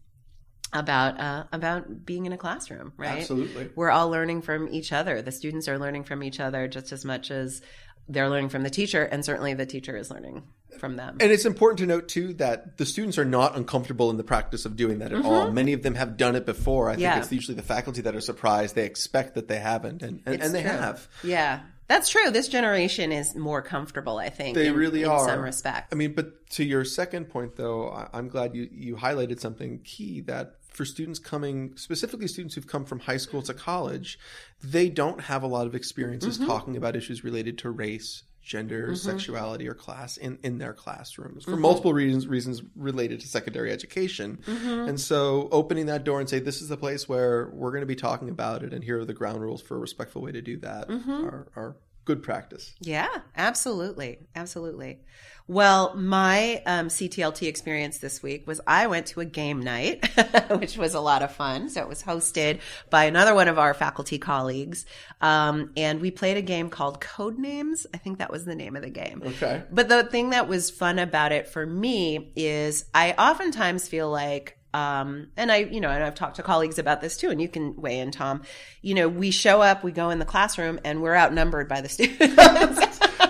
about 0.75 1.19
uh, 1.19 1.45
about 1.51 2.05
being 2.05 2.27
in 2.27 2.35
a 2.35 2.37
classroom, 2.37 2.93
right? 2.99 3.21
Absolutely. 3.21 3.71
We're 3.75 3.91
all 3.91 4.11
learning 4.11 4.43
from 4.43 4.69
each 4.69 4.93
other. 4.93 5.23
The 5.23 5.33
students 5.33 5.67
are 5.67 5.79
learning 5.79 6.05
from 6.05 6.23
each 6.23 6.41
other 6.41 6.69
just 6.69 6.93
as 6.93 7.07
much 7.07 7.31
as 7.31 7.63
they're 8.11 8.29
learning 8.29 8.49
from 8.49 8.63
the 8.63 8.71
teacher, 8.71 9.03
and 9.03 9.25
certainly 9.25 9.55
the 9.55 9.67
teacher 9.67 9.97
is 9.97 10.11
learning 10.11 10.43
from 10.79 10.97
them. 10.97 11.19
And 11.21 11.31
it's 11.31 11.45
important 11.45 11.79
to 11.79 11.87
note 11.87 12.09
too 12.09 12.35
that 12.35 12.77
the 12.77 12.87
students 12.87 13.19
are 13.19 13.25
not 13.25 13.57
uncomfortable 13.57 14.11
in 14.11 14.17
the 14.17 14.25
practice 14.25 14.65
of 14.65 14.77
doing 14.77 14.99
that 14.99 15.13
at 15.13 15.19
mm-hmm. 15.19 15.27
all. 15.27 15.51
Many 15.51 15.73
of 15.73 15.83
them 15.83 15.95
have 15.95 16.17
done 16.17 16.37
it 16.37 16.47
before. 16.47 16.91
I 16.91 16.97
yeah. 16.97 17.13
think 17.13 17.25
it's 17.25 17.33
usually 17.33 17.57
the 17.57 17.63
faculty 17.63 18.03
that 18.03 18.15
are 18.15 18.21
surprised. 18.21 18.75
They 18.75 18.85
expect 18.85 19.35
that 19.35 19.49
they 19.49 19.59
haven't, 19.59 20.03
and 20.03 20.23
and, 20.27 20.43
and 20.43 20.55
they 20.55 20.63
true. 20.63 20.71
have. 20.71 21.09
Yeah. 21.23 21.61
That's 21.91 22.09
true. 22.09 22.31
This 22.31 22.47
generation 22.47 23.11
is 23.11 23.35
more 23.35 23.63
comfortable, 23.63 24.19
I 24.19 24.29
think. 24.29 24.55
They 24.55 24.69
in, 24.69 24.77
really 24.77 25.03
in 25.03 25.09
are. 25.09 25.27
some 25.27 25.41
respect. 25.41 25.93
I 25.93 25.97
mean, 25.97 26.13
but 26.13 26.49
to 26.51 26.65
your 26.65 26.85
second 26.85 27.31
point, 27.31 27.57
though, 27.57 27.91
I'm 28.13 28.29
glad 28.29 28.55
you, 28.55 28.69
you 28.71 28.95
highlighted 28.95 29.41
something 29.41 29.81
key 29.83 30.21
that 30.21 30.60
for 30.71 30.85
students 30.85 31.19
coming, 31.19 31.77
specifically 31.77 32.29
students 32.29 32.55
who've 32.55 32.67
come 32.67 32.85
from 32.85 33.01
high 33.01 33.17
school 33.17 33.43
to 33.43 33.55
college, 33.55 34.19
they 34.63 34.89
don't 34.89 35.23
have 35.23 35.43
a 35.43 35.47
lot 35.47 35.67
of 35.67 35.75
experiences 35.75 36.39
mm-hmm. 36.39 36.47
talking 36.47 36.77
about 36.77 36.97
issues 36.97 37.25
related 37.25 37.59
to 37.59 37.71
race, 37.71 38.23
gender, 38.43 38.85
mm-hmm. 38.87 38.95
sexuality, 38.95 39.69
or 39.69 39.75
class 39.75 40.17
in, 40.17 40.39
in 40.43 40.59
their 40.59 40.73
classrooms 40.73 41.45
for 41.45 41.53
mm-hmm. 41.53 41.63
multiple 41.63 41.93
reasons 41.93 42.27
reasons 42.27 42.63
related 42.77 43.21
to 43.21 43.29
secondary 43.29 43.71
education. 43.73 44.39
Mm-hmm. 44.47 44.89
And 44.89 45.01
so 45.01 45.49
opening 45.53 45.87
that 45.87 46.05
door 46.05 46.21
and 46.21 46.29
say 46.29 46.39
this 46.39 46.63
is 46.63 46.69
the 46.69 46.77
place 46.77 47.09
where 47.09 47.51
we're 47.53 47.73
going 47.73 47.83
to 47.83 47.87
be 47.87 47.97
talking 47.97 48.31
about 48.31 48.63
it 48.63 48.73
and 48.73 48.83
here 48.83 49.01
are 49.01 49.05
the 49.05 49.15
ground 49.15 49.41
rules 49.41 49.61
for 49.61 49.77
a 49.77 49.81
respectful 49.81 50.23
way 50.23 50.33
to 50.33 50.41
do 50.41 50.57
that 50.59 50.89
mm-hmm. 50.89 51.27
are, 51.27 51.49
are 51.57 51.77
good 52.11 52.23
practice. 52.25 52.75
Yeah, 52.81 53.09
absolutely. 53.37 54.19
Absolutely. 54.35 54.99
Well, 55.47 55.95
my 55.95 56.61
um, 56.67 56.89
CTLT 56.89 57.47
experience 57.47 57.99
this 57.99 58.21
week 58.21 58.49
was 58.49 58.61
I 58.67 58.89
went 58.89 59.07
to 59.07 59.21
a 59.21 59.25
game 59.25 59.61
night, 59.61 60.05
which 60.59 60.77
was 60.77 60.95
a 60.95 61.01
lot 61.01 61.23
of 61.23 61.33
fun. 61.33 61.69
So 61.69 61.81
it 61.83 61.89
was 61.89 62.03
hosted 62.03 62.59
by 62.89 63.05
another 63.05 63.33
one 63.33 63.47
of 63.47 63.61
our 63.61 63.75
faculty 63.75 64.19
colleagues. 64.19 64.87
Um, 65.21 65.71
and 65.77 66.01
we 66.01 66.11
played 66.11 66.37
a 66.37 66.43
game 66.43 66.69
called 66.69 67.01
Code 67.01 67.39
Names. 67.39 67.87
I 67.95 67.99
think 67.99 68.19
that 68.19 68.31
was 68.31 68.45
the 68.45 68.57
name 68.57 68.75
of 68.75 68.83
the 68.83 68.91
game. 68.91 69.23
Okay. 69.25 69.63
But 69.71 69.89
the 69.89 70.05
thing 70.05 70.31
that 70.31 70.49
was 70.49 70.69
fun 70.69 70.99
about 70.99 71.31
it 71.31 71.47
for 71.47 71.65
me 71.65 72.33
is 72.35 72.87
I 72.93 73.13
oftentimes 73.13 73.87
feel 73.87 74.11
like 74.11 74.57
um, 74.73 75.29
and 75.37 75.51
I, 75.51 75.59
you 75.59 75.81
know, 75.81 75.91
and 75.91 76.03
I've 76.03 76.15
talked 76.15 76.37
to 76.37 76.43
colleagues 76.43 76.79
about 76.79 77.01
this 77.01 77.17
too, 77.17 77.31
and 77.31 77.41
you 77.41 77.49
can 77.49 77.77
weigh 77.77 77.99
in, 77.99 78.11
Tom. 78.11 78.43
You 78.83 78.95
know, 78.95 79.09
we 79.09 79.31
show 79.31 79.61
up, 79.63 79.83
we 79.83 79.93
go 79.93 80.11
in 80.11 80.19
the 80.19 80.25
classroom, 80.25 80.81
and 80.85 81.03
we're 81.03 81.17
outnumbered 81.17 81.69
by 81.69 81.81
the 81.81 81.89
students. 81.91 82.31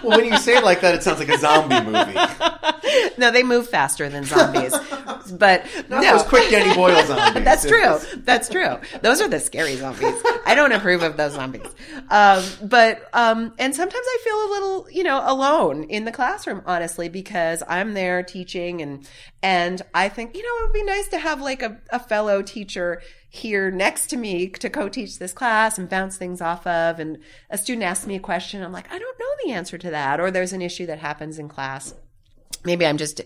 well, 0.03 0.19
when 0.19 0.27
you 0.27 0.37
say 0.39 0.57
it 0.57 0.65
like 0.65 0.81
that, 0.83 0.95
it 0.95 1.03
sounds 1.03 1.19
like 1.19 1.29
a 1.29 1.39
zombie 1.39 1.81
movie. 1.81 2.15
no, 3.19 3.31
they 3.31 3.43
move 3.43 3.69
faster 3.69 4.09
than 4.09 4.25
zombies. 4.25 4.75
But 5.39 5.65
Not 5.89 6.03
no. 6.03 6.17
those 6.17 6.27
quick 6.27 6.51
Danny 6.51 6.75
Boyle 6.75 7.07
zombies. 7.07 7.45
That's 7.45 7.65
true. 7.65 7.99
That's 8.25 8.49
true. 8.49 8.79
Those 9.03 9.21
are 9.21 9.29
the 9.29 9.39
scary 9.39 9.77
zombies. 9.77 10.21
I 10.45 10.57
don't 10.57 10.73
approve 10.73 11.03
of 11.03 11.17
those 11.17 11.35
zombies. 11.35 11.69
Um, 12.09 12.43
but 12.63 13.09
um, 13.13 13.53
and 13.59 13.75
sometimes 13.75 14.05
I 14.05 14.19
feel 14.25 14.35
a 14.35 14.49
little, 14.51 14.91
you 14.91 15.05
know, 15.05 15.23
alone 15.25 15.85
in 15.85 16.05
the 16.05 16.11
classroom, 16.11 16.63
honestly, 16.67 17.09
because 17.09 17.63
I'm 17.69 17.95
there 17.95 18.25
teaching 18.25 18.83
and 18.83 19.09
and 19.43 19.83
I 19.95 20.09
think, 20.09 20.35
you 20.37 20.43
know, 20.43 20.65
it 20.65 20.69
would 20.69 20.73
be 20.73 20.83
nice 20.83 21.09
to 21.09 21.19
have 21.19 21.41
like 21.41 21.63
a, 21.63 21.79
a 21.91 22.01
fellow 22.01 22.43
teacher 22.43 23.01
here 23.29 23.71
next 23.71 24.09
to 24.09 24.17
me 24.17 24.49
to 24.49 24.69
co-teach 24.69 25.19
this 25.19 25.33
class 25.33 25.79
and 25.79 25.89
bounce 25.89 26.17
things 26.17 26.41
off 26.41 26.67
of. 26.67 26.99
And 26.99 27.19
a 27.49 27.57
student 27.57 27.85
asks 27.85 28.07
me 28.07 28.17
a 28.17 28.21
question, 28.21 28.63
I'm 28.63 28.73
like, 28.73 28.93
I 28.93 28.99
don't 28.99 29.19
know 29.19 29.27
the 29.45 29.53
answer 29.53 29.79
to 29.79 29.91
that. 29.91 30.19
Or 30.19 30.31
there's 30.31 30.53
an 30.53 30.63
issue 30.63 30.87
that 30.87 30.99
happens 30.99 31.39
in 31.39 31.49
class 31.49 31.95
maybe 32.65 32.87
I'm 32.87 32.97
just 32.97 33.21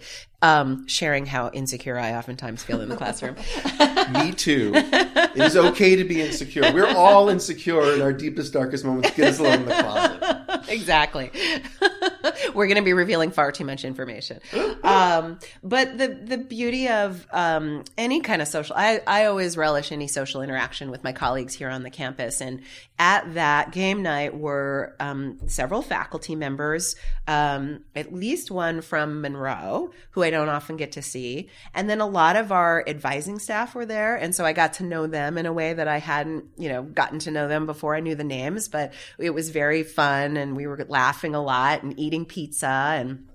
um, 0.44 0.86
sharing 0.86 1.24
how 1.24 1.48
insecure 1.50 1.98
I 1.98 2.14
oftentimes 2.16 2.62
feel 2.62 2.82
in 2.82 2.90
the 2.90 2.96
classroom. 2.96 3.34
Me 4.12 4.30
too. 4.32 4.72
It 4.74 5.38
is 5.38 5.56
okay 5.56 5.96
to 5.96 6.04
be 6.04 6.20
insecure. 6.20 6.70
We're 6.70 6.94
all 6.94 7.30
insecure 7.30 7.94
in 7.94 8.02
our 8.02 8.12
deepest, 8.12 8.52
darkest 8.52 8.84
moments. 8.84 9.10
Get 9.12 9.28
us 9.28 9.38
alone 9.38 9.60
in 9.60 9.64
the 9.64 9.72
closet. 9.72 10.68
exactly. 10.68 11.30
We're 12.54 12.66
going 12.66 12.76
to 12.76 12.82
be 12.82 12.92
revealing 12.92 13.30
far 13.30 13.52
too 13.52 13.64
much 13.64 13.84
information. 13.84 14.40
Um, 14.84 15.38
but 15.62 15.96
the 15.96 16.08
the 16.08 16.36
beauty 16.36 16.88
of 16.88 17.26
um, 17.32 17.84
any 17.96 18.20
kind 18.20 18.42
of 18.42 18.48
social, 18.48 18.76
I, 18.76 19.00
I 19.06 19.24
always 19.24 19.56
relish 19.56 19.92
any 19.92 20.08
social 20.08 20.42
interaction 20.42 20.90
with 20.90 21.02
my 21.02 21.12
colleagues 21.12 21.54
here 21.54 21.70
on 21.70 21.84
the 21.84 21.90
campus. 21.90 22.42
And 22.42 22.60
at 22.98 23.32
that 23.32 23.72
game 23.72 24.02
night 24.02 24.36
were 24.36 24.94
um, 25.00 25.38
several 25.46 25.80
faculty 25.80 26.34
members, 26.36 26.96
um, 27.26 27.80
at 27.96 28.12
least 28.12 28.50
one 28.50 28.82
from 28.82 29.22
Monroe, 29.22 29.90
who 30.10 30.22
I 30.22 30.30
don't 30.34 30.48
often 30.48 30.76
get 30.76 30.92
to 30.92 31.02
see, 31.02 31.48
and 31.74 31.88
then 31.88 32.00
a 32.00 32.06
lot 32.06 32.36
of 32.36 32.52
our 32.52 32.84
advising 32.86 33.38
staff 33.38 33.74
were 33.74 33.86
there, 33.86 34.16
and 34.16 34.34
so 34.34 34.44
I 34.44 34.52
got 34.52 34.74
to 34.74 34.84
know 34.84 35.06
them 35.06 35.38
in 35.38 35.46
a 35.46 35.52
way 35.52 35.72
that 35.72 35.88
I 35.88 35.98
hadn't, 35.98 36.44
you 36.58 36.68
know, 36.68 36.82
gotten 36.82 37.18
to 37.20 37.30
know 37.30 37.48
them 37.48 37.66
before 37.66 37.94
I 37.94 38.00
knew 38.00 38.14
the 38.14 38.24
names. 38.24 38.68
But 38.68 38.92
it 39.18 39.30
was 39.30 39.50
very 39.50 39.82
fun, 39.82 40.36
and 40.36 40.56
we 40.56 40.66
were 40.66 40.84
laughing 40.88 41.34
a 41.34 41.42
lot 41.42 41.82
and 41.82 41.98
eating 41.98 42.24
pizza 42.24 42.66
and. 42.66 43.28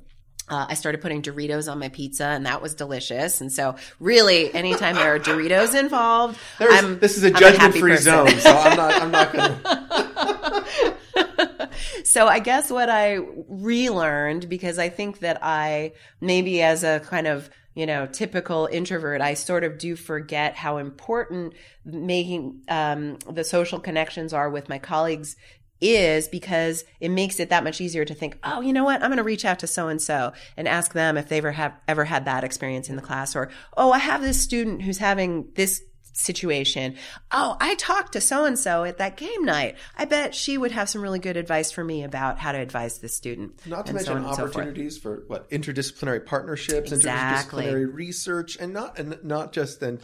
Uh, 0.51 0.65
I 0.67 0.73
started 0.73 0.99
putting 0.99 1.21
Doritos 1.21 1.71
on 1.71 1.77
my 1.77 1.89
pizza, 1.89 2.25
and 2.25 2.47
that 2.47 2.59
was 2.59 2.73
delicious. 2.73 3.39
And 3.39 3.53
so, 3.53 3.75
really, 3.99 4.51
anytime 4.51 4.95
there 4.95 5.13
are 5.13 5.19
Doritos 5.19 5.79
involved, 5.79 6.39
I'm, 6.59 6.97
this 6.97 7.17
is 7.17 7.23
a 7.23 7.27
I'm 7.27 7.35
judgment-free 7.35 7.97
zone, 7.97 8.29
so 8.29 8.49
I'm 8.49 8.75
not. 8.75 8.93
I'm 8.99 9.11
not 9.11 9.31
going 9.31 9.59
to. 11.37 11.48
so 12.03 12.27
I 12.27 12.39
guess 12.39 12.69
what 12.71 12.89
I 12.89 13.19
relearned 13.47 14.49
because 14.49 14.79
I 14.79 14.89
think 14.89 15.19
that 15.19 15.39
I 15.43 15.93
maybe 16.21 16.61
as 16.61 16.83
a 16.83 16.99
kind 17.01 17.27
of 17.27 17.49
you 17.75 17.85
know 17.85 18.07
typical 18.07 18.67
introvert 18.71 19.21
I 19.21 19.35
sort 19.35 19.63
of 19.63 19.77
do 19.77 19.95
forget 19.95 20.55
how 20.55 20.77
important 20.77 21.53
making 21.85 22.63
um, 22.67 23.17
the 23.29 23.43
social 23.43 23.79
connections 23.79 24.33
are 24.33 24.49
with 24.49 24.69
my 24.69 24.79
colleagues 24.79 25.35
is 25.81 26.27
because 26.27 26.83
it 26.99 27.09
makes 27.09 27.39
it 27.39 27.49
that 27.49 27.63
much 27.63 27.79
easier 27.79 28.03
to 28.03 28.13
think, 28.13 28.37
oh, 28.43 28.61
you 28.61 28.73
know 28.73 28.83
what? 28.83 29.01
I'm 29.01 29.09
going 29.09 29.17
to 29.17 29.23
reach 29.23 29.45
out 29.45 29.59
to 29.59 29.67
so 29.67 29.87
and 29.87 30.01
so 30.01 30.33
and 30.57 30.67
ask 30.67 30.93
them 30.93 31.17
if 31.17 31.29
they've 31.29 31.39
ever 31.39 31.51
have 31.53 31.73
ever 31.87 32.05
had 32.05 32.25
that 32.25 32.43
experience 32.43 32.89
in 32.89 32.95
the 32.95 33.01
class, 33.01 33.35
or 33.35 33.49
oh, 33.77 33.91
I 33.91 33.99
have 33.99 34.21
this 34.21 34.41
student 34.41 34.81
who's 34.81 34.97
having 34.97 35.49
this 35.55 35.81
situation. 36.19 36.95
Oh, 37.31 37.57
I 37.59 37.75
talked 37.75 38.13
to 38.13 38.21
so 38.21 38.45
and 38.45 38.57
so 38.57 38.83
at 38.83 38.97
that 38.97 39.17
game 39.17 39.45
night. 39.45 39.75
I 39.97 40.05
bet 40.05 40.35
she 40.35 40.57
would 40.57 40.71
have 40.71 40.89
some 40.89 41.01
really 41.01 41.19
good 41.19 41.37
advice 41.37 41.71
for 41.71 41.83
me 41.83 42.03
about 42.03 42.39
how 42.39 42.51
to 42.51 42.59
advise 42.59 42.99
this 42.99 43.15
student. 43.15 43.65
Not 43.65 43.85
to 43.87 43.99
so 44.03 44.13
mention 44.15 44.33
so 44.35 44.43
opportunities 44.43 44.97
for 44.97 45.23
what 45.27 45.49
interdisciplinary 45.49 46.25
partnerships, 46.25 46.91
Exactly. 46.91 47.65
interdisciplinary 47.65 47.93
research, 47.93 48.57
and 48.59 48.73
not 48.73 48.99
and 48.99 49.17
not 49.23 49.53
just 49.53 49.79
then. 49.79 49.99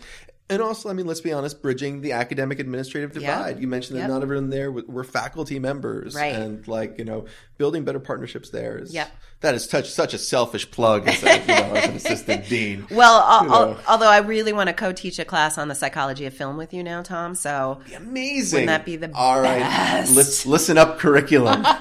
And 0.47 0.61
also, 0.61 0.89
I 0.89 0.93
mean, 0.93 1.07
let's 1.07 1.21
be 1.21 1.33
honest, 1.33 1.61
bridging 1.63 2.01
the 2.01 2.11
academic 2.11 2.59
administrative 2.59 3.17
Yeah. 3.19 3.35
divide. 3.37 3.59
You 3.59 3.67
mentioned 3.67 3.97
that 3.97 4.01
Yep. 4.03 4.09
not 4.11 4.21
everyone 4.21 4.51
there 4.51 4.71
were 4.71 5.03
faculty 5.03 5.57
members, 5.57 6.13
Right. 6.13 6.35
and 6.35 6.67
like 6.67 6.99
you 6.99 7.05
know, 7.05 7.25
building 7.57 7.83
better 7.83 7.99
partnerships 7.99 8.49
there 8.51 8.77
is 8.77 8.93
Yep. 8.93 9.09
that 9.41 9.55
is 9.55 9.65
such 9.67 9.89
such 9.91 10.13
a 10.13 10.19
selfish 10.19 10.69
plug 10.69 11.07
as, 11.07 11.23
a, 11.23 11.39
you 11.39 11.47
know, 11.47 11.73
as 11.73 11.85
an 11.89 11.95
assistant 11.95 12.47
dean. 12.49 12.85
Well, 12.91 13.21
al- 13.21 13.43
You 13.45 13.53
al- 13.53 13.65
know. 13.71 13.77
although 13.87 14.07
I 14.09 14.17
really 14.19 14.53
want 14.53 14.67
to 14.67 14.73
co-teach 14.73 15.17
a 15.17 15.25
class 15.25 15.57
on 15.57 15.67
the 15.67 15.73
psychology 15.75 16.27
of 16.27 16.33
film 16.35 16.57
with 16.57 16.75
you 16.75 16.83
now, 16.83 17.01
Tom. 17.01 17.33
So 17.33 17.79
Amazing. 17.97 18.57
Wouldn't 18.57 18.67
that 18.67 18.85
be 18.85 18.97
the 18.97 19.09
All 19.15 19.41
right, 19.41 19.59
best? 19.61 20.15
let's 20.15 20.45
listen 20.45 20.77
up 20.77 20.99
curriculum. 20.99 21.65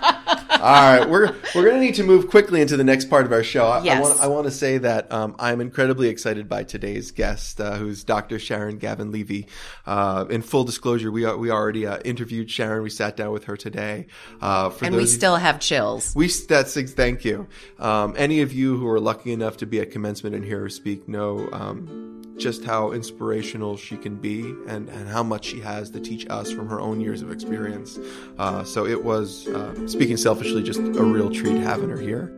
All 0.61 0.99
right, 0.99 1.09
we're 1.09 1.35
we're 1.55 1.65
going 1.65 1.75
to 1.75 1.81
need 1.81 1.95
to 1.97 2.05
move 2.05 2.29
quickly 2.29 2.61
into 2.61 2.77
the 2.77 2.85
next 2.85 3.07
part 3.07 3.27
of 3.27 3.33
our 3.33 3.43
show. 3.43 3.67
I, 3.67 3.83
Yes. 3.83 3.97
I 3.97 4.01
want 4.01 4.21
I 4.21 4.27
want 4.29 4.45
to 4.47 4.51
say 4.51 4.79
that 4.79 5.13
um, 5.13 5.37
I'm 5.39 5.61
incredibly 5.61 6.09
excited 6.09 6.49
by 6.49 6.65
today's 6.65 7.11
guest, 7.11 7.61
uh, 7.61 7.77
who's 7.77 8.05
Dr. 8.05 8.39
Sharon 8.39 8.79
Gavin 8.79 9.13
Levy. 9.13 9.47
Uh, 9.87 10.25
in 10.31 10.43
full 10.43 10.65
disclosure, 10.65 11.11
we 11.11 11.25
are, 11.25 11.37
we 11.37 11.51
already 11.51 11.87
uh, 11.87 11.99
interviewed 12.05 12.51
Sharon. 12.51 12.83
We 12.83 12.91
sat 12.91 13.17
down 13.17 13.33
with 13.33 13.45
her 13.45 13.57
today. 13.57 14.07
Uh, 14.41 14.71
for 14.71 14.87
and 14.87 14.97
we 14.97 15.07
still 15.07 15.37
have 15.37 15.61
chills. 15.61 16.15
we 16.15 16.29
that's 16.29 16.75
thank 16.93 17.25
you. 17.25 17.47
Um, 17.79 18.15
any 18.17 18.41
of 18.41 18.53
you 18.53 18.77
who 18.77 18.89
are 18.89 19.01
lucky 19.01 19.33
enough 19.33 19.59
to 19.59 19.67
be 19.67 19.81
at 19.81 19.91
commencement 19.91 20.35
and 20.35 20.45
hear 20.45 20.61
her 20.61 20.69
speak 20.69 21.09
know 21.09 21.49
um, 21.53 22.05
just 22.37 22.65
how 22.65 22.91
inspirational 22.93 23.77
she 23.77 23.97
can 23.97 24.17
be 24.17 24.41
and, 24.67 24.89
and 24.89 25.09
how 25.09 25.23
much 25.23 25.45
she 25.45 25.61
has 25.61 25.91
to 25.91 26.01
teach 26.01 26.27
us 26.31 26.51
from 26.51 26.69
her 26.69 26.81
own 26.81 27.01
years 27.01 27.23
of 27.23 27.31
experience. 27.31 27.99
Uh, 28.39 28.65
so 28.65 28.87
it 28.87 29.05
was, 29.05 29.47
uh, 29.49 29.87
speaking 29.87 30.17
selfishly, 30.17 30.44
just 30.53 30.81
a 30.81 31.03
real 31.03 31.31
treat 31.31 31.57
having 31.57 31.89
her 31.89 31.99
here. 31.99 32.31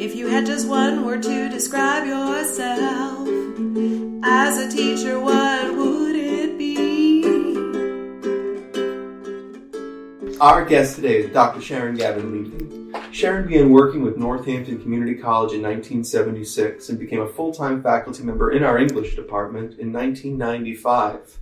If 0.00 0.14
you 0.14 0.28
had 0.28 0.46
just 0.46 0.68
one 0.68 1.04
word 1.04 1.22
to 1.24 1.48
describe 1.48 2.06
yourself 2.06 3.28
as 4.24 4.58
a 4.58 4.70
teacher, 4.74 5.20
what 5.20 5.76
would 5.76 6.16
it 6.16 6.56
be? 6.58 7.24
Our 10.40 10.64
guest 10.64 10.96
today 10.96 11.18
is 11.24 11.32
Dr. 11.32 11.60
Sharon 11.60 11.94
Gavin 11.94 12.32
Levy. 12.32 12.90
Sharon 13.12 13.46
began 13.46 13.70
working 13.70 14.02
with 14.02 14.16
Northampton 14.16 14.80
Community 14.80 15.14
College 15.14 15.52
in 15.52 15.62
1976 15.62 16.88
and 16.88 16.98
became 16.98 17.20
a 17.20 17.28
full-time 17.28 17.82
faculty 17.82 18.24
member 18.24 18.50
in 18.50 18.64
our 18.64 18.78
English 18.78 19.14
department 19.14 19.78
in 19.78 19.92
1995. 19.92 21.38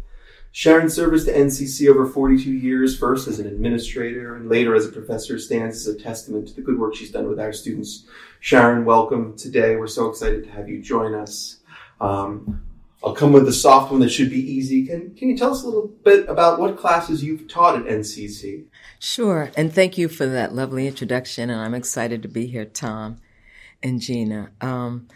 Sharon's 0.55 0.95
service 0.95 1.25
to 1.25 1.33
NCC 1.33 1.89
over 1.89 2.07
42 2.07 2.53
years, 2.53 2.97
first 2.97 3.27
as 3.27 3.41
an 3.41 3.47
administrator 3.47 4.37
and 4.37 4.51
later 4.51 4.75
as 4.75 4.85
a 4.85 4.93
professor, 4.93 5.39
stands 5.39 5.87
as 5.87 5.95
a 5.95 5.99
testament 5.99 6.49
to 6.49 6.55
the 6.55 6.61
good 6.61 6.79
work 6.79 6.95
she's 6.95 7.11
done 7.11 7.27
with 7.27 7.41
our 7.41 7.55
students. 7.55 8.05
Sharon, 8.39 8.85
welcome 8.85 9.35
today. 9.37 9.77
We're 9.77 9.87
so 9.87 10.11
excited 10.11 10.45
to 10.45 10.51
have 10.51 10.69
you 10.69 10.83
join 10.83 11.15
us. 11.15 11.61
Um, 12.03 12.63
I'll 13.03 13.15
come 13.15 13.33
with 13.33 13.47
the 13.47 13.53
soft 13.53 13.91
one 13.91 14.01
that 14.01 14.11
should 14.11 14.29
be 14.29 14.41
easy. 14.41 14.87
Can, 14.87 15.15
can 15.15 15.31
you 15.31 15.39
tell 15.39 15.53
us 15.53 15.63
a 15.63 15.67
little 15.67 15.89
bit 15.89 16.29
about 16.29 16.61
what 16.61 16.77
classes 16.77 17.25
you've 17.25 17.49
taught 17.49 17.77
at 17.77 17.87
NCC? 17.87 18.67
Sure. 18.99 19.51
And 19.57 19.73
thank 19.73 19.97
you 19.97 20.07
for 20.09 20.27
that 20.27 20.55
lovely 20.55 20.87
introduction. 20.87 21.49
And 21.49 21.61
I'm 21.61 21.75
excited 21.75 22.23
to 22.23 22.29
be 22.29 22.47
here, 22.47 22.67
Tom 22.67 23.19
and 23.83 24.01
Gina. 24.01 24.51
Um, 24.61 25.09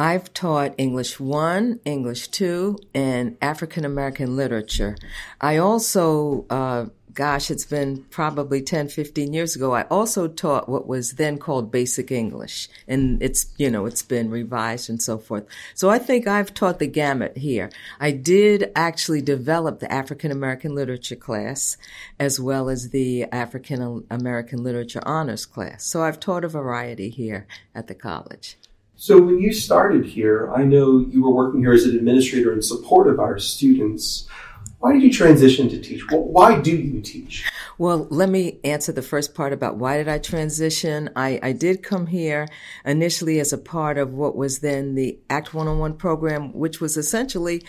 I've 0.00 0.32
taught 0.32 0.76
English 0.78 1.20
1, 1.20 1.80
English 1.84 2.28
2, 2.28 2.78
and 2.94 3.36
African 3.42 3.84
American 3.84 4.34
literature. 4.34 4.96
I 5.42 5.58
also, 5.58 6.46
uh, 6.48 6.86
gosh, 7.12 7.50
it's 7.50 7.66
been 7.66 8.04
probably 8.04 8.62
10, 8.62 8.88
15 8.88 9.34
years 9.34 9.54
ago. 9.54 9.74
I 9.74 9.82
also 9.90 10.26
taught 10.26 10.70
what 10.70 10.86
was 10.86 11.12
then 11.12 11.36
called 11.36 11.70
basic 11.70 12.10
English. 12.10 12.70
And 12.88 13.22
it's, 13.22 13.52
you 13.58 13.70
know, 13.70 13.84
it's 13.84 14.00
been 14.00 14.30
revised 14.30 14.88
and 14.88 15.02
so 15.02 15.18
forth. 15.18 15.44
So 15.74 15.90
I 15.90 15.98
think 15.98 16.26
I've 16.26 16.54
taught 16.54 16.78
the 16.78 16.86
gamut 16.86 17.36
here. 17.36 17.68
I 18.00 18.10
did 18.10 18.72
actually 18.74 19.20
develop 19.20 19.80
the 19.80 19.92
African 19.92 20.30
American 20.30 20.74
literature 20.74 21.14
class 21.14 21.76
as 22.18 22.40
well 22.40 22.70
as 22.70 22.88
the 22.88 23.24
African 23.24 24.06
American 24.10 24.64
literature 24.64 25.02
honors 25.04 25.44
class. 25.44 25.84
So 25.84 26.02
I've 26.04 26.20
taught 26.20 26.42
a 26.42 26.48
variety 26.48 27.10
here 27.10 27.46
at 27.74 27.86
the 27.86 27.94
college. 27.94 28.56
So 29.00 29.18
when 29.18 29.38
you 29.38 29.50
started 29.54 30.04
here, 30.04 30.52
I 30.54 30.62
know 30.62 30.98
you 30.98 31.22
were 31.22 31.30
working 31.30 31.60
here 31.60 31.72
as 31.72 31.86
an 31.86 31.96
administrator 31.96 32.52
in 32.52 32.60
support 32.60 33.08
of 33.08 33.18
our 33.18 33.38
students. 33.38 34.28
Why 34.80 34.92
did 34.92 35.02
you 35.02 35.10
transition 35.10 35.70
to 35.70 35.80
teach? 35.80 36.02
Why 36.10 36.60
do 36.60 36.76
you 36.76 37.00
teach? 37.00 37.50
Well, 37.78 38.06
let 38.10 38.28
me 38.28 38.60
answer 38.62 38.92
the 38.92 39.00
first 39.00 39.34
part 39.34 39.54
about 39.54 39.78
why 39.78 39.96
did 39.96 40.08
I 40.08 40.18
transition. 40.18 41.08
I, 41.16 41.40
I 41.42 41.52
did 41.52 41.82
come 41.82 42.08
here 42.08 42.46
initially 42.84 43.40
as 43.40 43.54
a 43.54 43.58
part 43.58 43.96
of 43.96 44.12
what 44.12 44.36
was 44.36 44.58
then 44.58 44.96
the 44.96 45.18
Act 45.30 45.54
101 45.54 45.94
program, 45.94 46.52
which 46.52 46.78
was 46.78 46.98
essentially 46.98 47.62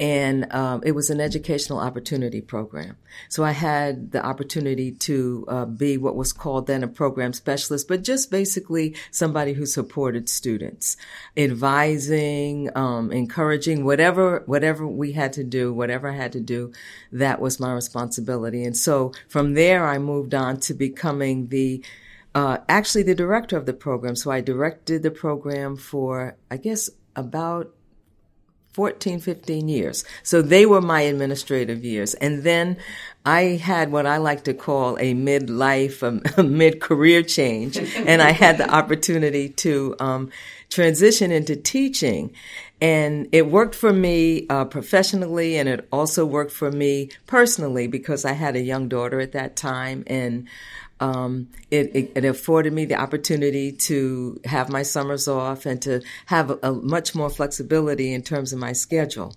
and 0.00 0.52
um, 0.52 0.82
it 0.84 0.92
was 0.92 1.10
an 1.10 1.20
educational 1.20 1.78
opportunity 1.78 2.40
program. 2.40 2.96
So 3.28 3.44
I 3.44 3.52
had 3.52 4.10
the 4.10 4.24
opportunity 4.24 4.92
to 4.92 5.44
uh, 5.48 5.64
be 5.66 5.96
what 5.96 6.16
was 6.16 6.32
called 6.32 6.66
then 6.66 6.82
a 6.82 6.88
program 6.88 7.32
specialist, 7.32 7.86
but 7.88 8.02
just 8.02 8.30
basically 8.30 8.96
somebody 9.10 9.52
who 9.52 9.66
supported 9.66 10.28
students, 10.28 10.96
advising, 11.36 12.70
um, 12.76 13.12
encouraging, 13.12 13.84
whatever 13.84 14.42
whatever 14.46 14.86
we 14.86 15.12
had 15.12 15.32
to 15.34 15.44
do, 15.44 15.72
whatever 15.72 16.10
I 16.10 16.16
had 16.16 16.32
to 16.32 16.40
do, 16.40 16.72
that 17.12 17.40
was 17.40 17.60
my 17.60 17.72
responsibility. 17.72 18.64
And 18.64 18.76
so 18.76 19.12
from 19.28 19.54
there, 19.54 19.86
I 19.86 19.98
moved 19.98 20.34
on 20.34 20.58
to 20.60 20.74
becoming 20.74 21.48
the 21.48 21.84
uh, 22.34 22.58
actually 22.68 23.02
the 23.02 23.14
director 23.14 23.56
of 23.56 23.66
the 23.66 23.74
program. 23.74 24.16
So 24.16 24.30
I 24.30 24.40
directed 24.40 25.02
the 25.02 25.10
program 25.10 25.76
for, 25.76 26.36
I 26.50 26.56
guess, 26.56 26.88
about 27.14 27.74
14, 28.72 29.20
15 29.20 29.68
years. 29.68 30.04
So 30.22 30.40
they 30.40 30.66
were 30.66 30.80
my 30.80 31.02
administrative 31.02 31.84
years. 31.84 32.14
And 32.14 32.42
then 32.42 32.78
I 33.24 33.60
had 33.62 33.92
what 33.92 34.06
I 34.06 34.16
like 34.16 34.44
to 34.44 34.54
call 34.54 34.96
a 34.96 35.14
midlife, 35.14 36.02
a, 36.02 36.20
a 36.40 36.42
mid-career 36.42 37.22
change. 37.22 37.76
and 37.96 38.22
I 38.22 38.30
had 38.30 38.58
the 38.58 38.68
opportunity 38.70 39.50
to 39.50 39.94
um, 40.00 40.30
transition 40.70 41.30
into 41.30 41.54
teaching. 41.54 42.32
And 42.80 43.28
it 43.30 43.48
worked 43.48 43.76
for 43.76 43.92
me 43.92 44.46
uh, 44.48 44.64
professionally, 44.64 45.56
and 45.56 45.68
it 45.68 45.86
also 45.92 46.26
worked 46.26 46.50
for 46.50 46.72
me 46.72 47.10
personally 47.26 47.86
because 47.86 48.24
I 48.24 48.32
had 48.32 48.56
a 48.56 48.60
young 48.60 48.88
daughter 48.88 49.20
at 49.20 49.32
that 49.32 49.54
time. 49.54 50.02
And 50.08 50.48
um, 51.02 51.48
it, 51.72 51.90
it, 51.96 52.12
it, 52.14 52.24
afforded 52.24 52.72
me 52.72 52.84
the 52.84 52.94
opportunity 52.94 53.72
to 53.72 54.40
have 54.44 54.68
my 54.68 54.82
summers 54.82 55.26
off 55.26 55.66
and 55.66 55.82
to 55.82 56.00
have 56.26 56.50
a, 56.50 56.58
a 56.62 56.72
much 56.72 57.12
more 57.12 57.28
flexibility 57.28 58.14
in 58.14 58.22
terms 58.22 58.52
of 58.52 58.60
my 58.60 58.72
schedule. 58.72 59.34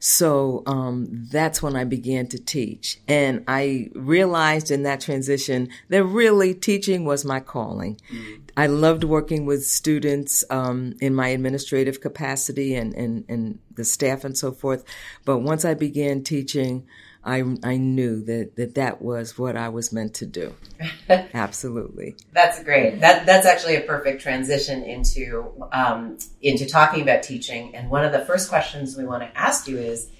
So 0.00 0.64
um, 0.66 1.06
that's 1.30 1.62
when 1.62 1.76
I 1.76 1.84
began 1.84 2.26
to 2.26 2.38
teach. 2.38 2.98
And 3.06 3.44
I 3.46 3.90
realized 3.94 4.72
in 4.72 4.82
that 4.82 5.00
transition 5.00 5.68
that 5.88 6.04
really 6.04 6.52
teaching 6.52 7.04
was 7.04 7.24
my 7.24 7.38
calling. 7.38 8.00
Mm-hmm. 8.12 8.42
I 8.56 8.66
loved 8.66 9.04
working 9.04 9.46
with 9.46 9.64
students 9.64 10.44
um, 10.50 10.94
in 11.00 11.14
my 11.14 11.28
administrative 11.28 12.00
capacity 12.00 12.74
and, 12.74 12.92
and, 12.94 13.24
and 13.28 13.60
the 13.76 13.84
staff 13.84 14.24
and 14.24 14.36
so 14.36 14.50
forth. 14.50 14.84
But 15.24 15.38
once 15.38 15.64
I 15.64 15.74
began 15.74 16.24
teaching, 16.24 16.86
I, 17.24 17.42
I 17.62 17.78
knew 17.78 18.22
that, 18.24 18.56
that 18.56 18.74
that 18.74 19.00
was 19.00 19.38
what 19.38 19.56
I 19.56 19.70
was 19.70 19.92
meant 19.92 20.14
to 20.14 20.26
do. 20.26 20.54
Absolutely. 21.08 22.16
That's 22.32 22.62
great. 22.62 23.00
That 23.00 23.24
that's 23.24 23.46
actually 23.46 23.76
a 23.76 23.80
perfect 23.80 24.20
transition 24.20 24.82
into 24.82 25.52
um, 25.72 26.18
into 26.42 26.66
talking 26.66 27.02
about 27.02 27.22
teaching. 27.22 27.74
And 27.74 27.88
one 27.90 28.04
of 28.04 28.12
the 28.12 28.24
first 28.26 28.50
questions 28.50 28.96
we 28.96 29.04
want 29.04 29.22
to 29.22 29.38
ask 29.38 29.66
you 29.66 29.78
is, 29.78 30.10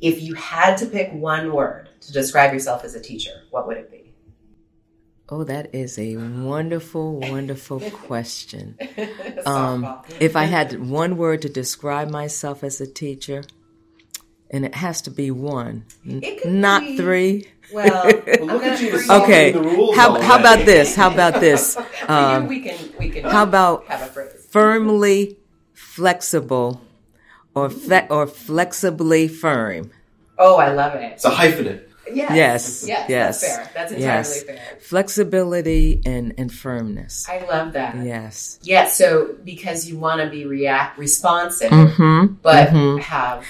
if 0.00 0.22
you 0.22 0.34
had 0.34 0.76
to 0.78 0.86
pick 0.86 1.12
one 1.12 1.52
word 1.52 1.90
to 2.00 2.12
describe 2.12 2.52
yourself 2.54 2.82
as 2.82 2.94
a 2.94 3.00
teacher, 3.00 3.42
what 3.50 3.66
would 3.66 3.76
it 3.76 3.90
be? 3.90 4.14
Oh, 5.30 5.44
that 5.44 5.74
is 5.74 5.98
a 5.98 6.16
wonderful, 6.16 7.20
wonderful 7.20 7.80
question. 8.06 8.78
um, 9.46 10.00
if 10.18 10.36
I 10.36 10.44
had 10.44 10.88
one 10.88 11.18
word 11.18 11.42
to 11.42 11.50
describe 11.50 12.08
myself 12.08 12.64
as 12.64 12.80
a 12.80 12.86
teacher, 12.86 13.44
and 14.50 14.64
it 14.64 14.74
has 14.74 15.02
to 15.02 15.10
be 15.10 15.30
one, 15.30 15.84
not 16.44 16.82
be, 16.82 16.96
three. 16.96 17.48
Well, 17.72 18.06
look 18.06 18.62
at 18.62 18.80
you 18.80 18.92
reasonable. 18.92 19.24
okay. 19.24 19.52
How, 19.94 20.20
how 20.20 20.38
about 20.38 20.64
this? 20.64 20.94
How 20.94 21.10
about 21.10 21.40
this? 21.40 21.76
Um, 22.08 22.46
we 22.46 22.62
can 22.62 22.78
we 22.98 23.10
can. 23.10 23.24
How 23.24 23.42
about 23.42 23.84
firmly 24.50 25.36
flexible, 25.74 26.80
or 27.54 27.68
fe- 27.68 28.06
or 28.08 28.26
flexibly 28.26 29.28
firm? 29.28 29.90
Oh, 30.38 30.56
I 30.56 30.72
love 30.72 30.94
it. 30.94 31.12
It's 31.12 31.26
a 31.26 31.30
hyphenate. 31.30 31.88
Yes. 32.14 32.34
Yes. 32.36 32.86
Yes. 32.86 33.08
yes. 33.08 33.40
That's 33.40 33.56
fair. 33.56 33.70
That's 33.74 33.92
entirely 33.92 34.04
yes. 34.06 34.42
fair. 34.42 34.78
Flexibility 34.80 36.02
and, 36.06 36.34
and 36.38 36.52
firmness. 36.52 37.28
I 37.28 37.44
love 37.44 37.74
that. 37.74 37.96
Yes. 37.96 38.58
Yes. 38.62 38.96
So 38.96 39.36
because 39.44 39.88
you 39.88 39.98
want 39.98 40.20
to 40.22 40.30
be 40.30 40.46
react 40.46 40.98
responsive, 40.98 41.70
mm-hmm. 41.70 42.34
but 42.42 42.68
mm-hmm. 42.68 42.98
have 43.00 43.44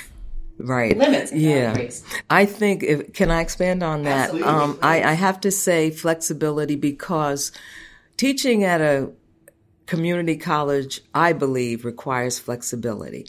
right. 0.59 0.97
limits 0.97 1.33
yeah. 1.33 1.89
i 2.31 2.45
think 2.45 2.83
if, 2.83 3.13
can 3.13 3.31
i 3.31 3.41
expand 3.41 3.83
on 3.83 4.03
that? 4.03 4.31
Um, 4.43 4.79
I, 4.83 5.03
I 5.03 5.13
have 5.13 5.41
to 5.43 5.51
say 5.51 5.91
flexibility 5.91 6.77
because 6.77 7.53
teaching 8.17 8.65
at 8.65 8.81
a 8.81 9.11
community 9.87 10.37
college 10.37 11.01
i 11.15 11.33
believe 11.33 11.85
requires 11.85 12.39
flexibility. 12.39 13.27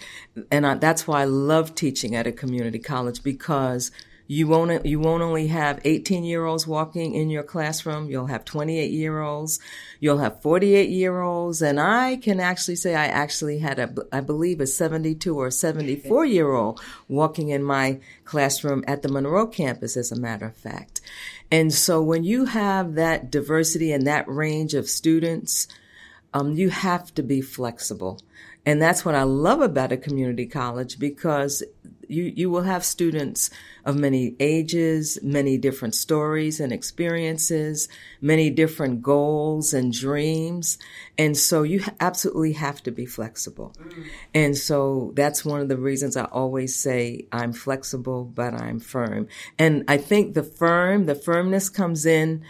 And 0.52 0.66
I, 0.66 0.76
that's 0.76 1.08
why 1.08 1.22
i 1.22 1.26
love 1.26 1.76
teaching 1.76 2.16
at 2.16 2.28
a 2.28 2.32
community 2.32 2.80
college 2.80 3.24
because 3.24 3.92
you 4.32 4.48
won't, 4.48 4.86
you 4.86 5.00
won't 5.00 5.24
only 5.24 5.48
have 5.48 5.82
18 5.84 6.24
year 6.24 6.46
olds 6.46 6.68
walking 6.68 7.16
in 7.16 7.32
your 7.32 7.42
classroom. 7.42 8.12
You'll 8.12 8.28
have 8.28 8.46
28 8.46 8.92
year 8.92 9.22
olds. 9.22 9.60
You'll 10.00 10.20
have 10.20 10.44
48 10.44 10.88
year 10.88 11.20
olds. 11.20 11.64
And 11.64 11.80
I 11.80 12.16
can 12.16 12.40
actually 12.40 12.76
say 12.76 12.94
I 12.94 13.08
actually 13.08 13.58
had 13.58 13.80
a, 13.80 13.92
I 14.12 14.20
believe 14.22 14.62
a 14.62 14.68
72 14.68 15.36
or 15.36 15.50
74 15.50 16.28
year 16.28 16.52
old 16.52 16.80
walking 17.08 17.50
in 17.50 17.64
my 17.64 18.02
classroom 18.24 18.84
at 18.86 19.02
the 19.02 19.10
Monroe 19.10 19.48
campus, 19.48 19.98
as 19.98 20.12
a 20.12 20.20
matter 20.20 20.46
of 20.46 20.56
fact. 20.56 21.02
And 21.50 21.74
so 21.74 22.00
when 22.00 22.24
you 22.24 22.46
have 22.46 22.94
that 22.94 23.32
diversity 23.32 23.92
and 23.92 24.06
that 24.06 24.30
range 24.30 24.76
of 24.76 24.88
students, 24.88 25.68
um, 26.36 26.54
you 26.54 26.70
have 26.70 27.12
to 27.16 27.24
be 27.24 27.42
flexible. 27.42 28.22
And 28.64 28.80
that's 28.80 29.04
what 29.04 29.16
I 29.16 29.24
love 29.24 29.62
about 29.62 29.92
a 29.92 29.98
community 29.98 30.46
college 30.46 31.00
because 31.00 31.64
you, 32.10 32.34
you 32.36 32.50
will 32.50 32.64
have 32.64 32.84
students 32.84 33.50
of 33.86 33.96
many 33.96 34.36
ages, 34.40 35.20
many 35.22 35.58
different 35.58 35.96
stories 35.96 36.60
and 36.60 36.74
experiences, 36.74 37.88
many 38.20 38.50
different 38.50 39.02
goals 39.02 39.74
and 39.74 39.94
dreams. 39.94 40.78
And 41.18 41.38
so 41.38 41.64
you 41.64 41.84
absolutely 42.00 42.54
have 42.54 42.82
to 42.84 42.92
be 42.92 43.06
flexible. 43.06 43.74
Mm. 43.80 44.06
And 44.34 44.58
so 44.58 45.14
that's 45.16 45.46
one 45.46 45.62
of 45.62 45.70
the 45.70 45.78
reasons 45.78 46.18
I 46.18 46.26
always 46.26 46.76
say 46.76 47.28
I'm 47.32 47.54
flexible, 47.54 48.26
but 48.26 48.54
I'm 48.54 48.80
firm. 48.80 49.28
And 49.58 49.86
I 49.88 49.98
think 49.98 50.34
the 50.34 50.44
firm, 50.44 51.06
the 51.06 51.16
firmness 51.16 51.70
comes 51.70 52.06
in 52.06 52.44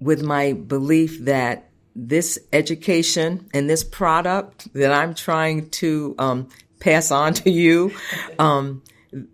with 0.00 0.22
my 0.22 0.52
belief 0.52 1.20
that 1.24 1.70
this 1.94 2.38
education 2.52 3.48
and 3.54 3.70
this 3.70 3.82
product 3.82 4.72
that 4.74 4.92
I'm 4.92 5.14
trying 5.14 5.70
to 5.70 6.14
um, 6.18 6.48
pass 6.80 7.10
on 7.10 7.34
to 7.34 7.50
you. 7.50 7.92
Um, 8.38 8.82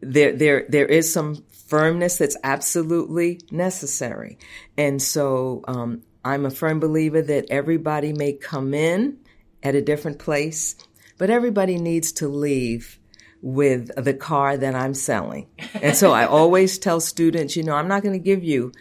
there, 0.00 0.32
there, 0.32 0.66
there 0.68 0.86
is 0.86 1.12
some 1.12 1.44
firmness 1.68 2.18
that's 2.18 2.36
absolutely 2.44 3.40
necessary. 3.50 4.38
And 4.76 5.00
so, 5.02 5.64
um, 5.66 6.02
I'm 6.24 6.46
a 6.46 6.50
firm 6.50 6.78
believer 6.78 7.20
that 7.20 7.46
everybody 7.50 8.12
may 8.12 8.32
come 8.32 8.74
in 8.74 9.18
at 9.62 9.74
a 9.74 9.82
different 9.82 10.18
place, 10.18 10.76
but 11.18 11.30
everybody 11.30 11.78
needs 11.78 12.12
to 12.12 12.28
leave 12.28 12.98
with 13.40 13.90
the 13.96 14.14
car 14.14 14.56
that 14.56 14.74
I'm 14.74 14.94
selling. 14.94 15.48
And 15.74 15.96
so 15.96 16.12
I 16.12 16.26
always 16.26 16.78
tell 16.78 17.00
students, 17.00 17.56
you 17.56 17.64
know, 17.64 17.74
I'm 17.74 17.88
not 17.88 18.04
going 18.04 18.12
to 18.12 18.24
give 18.24 18.44
you 18.44 18.72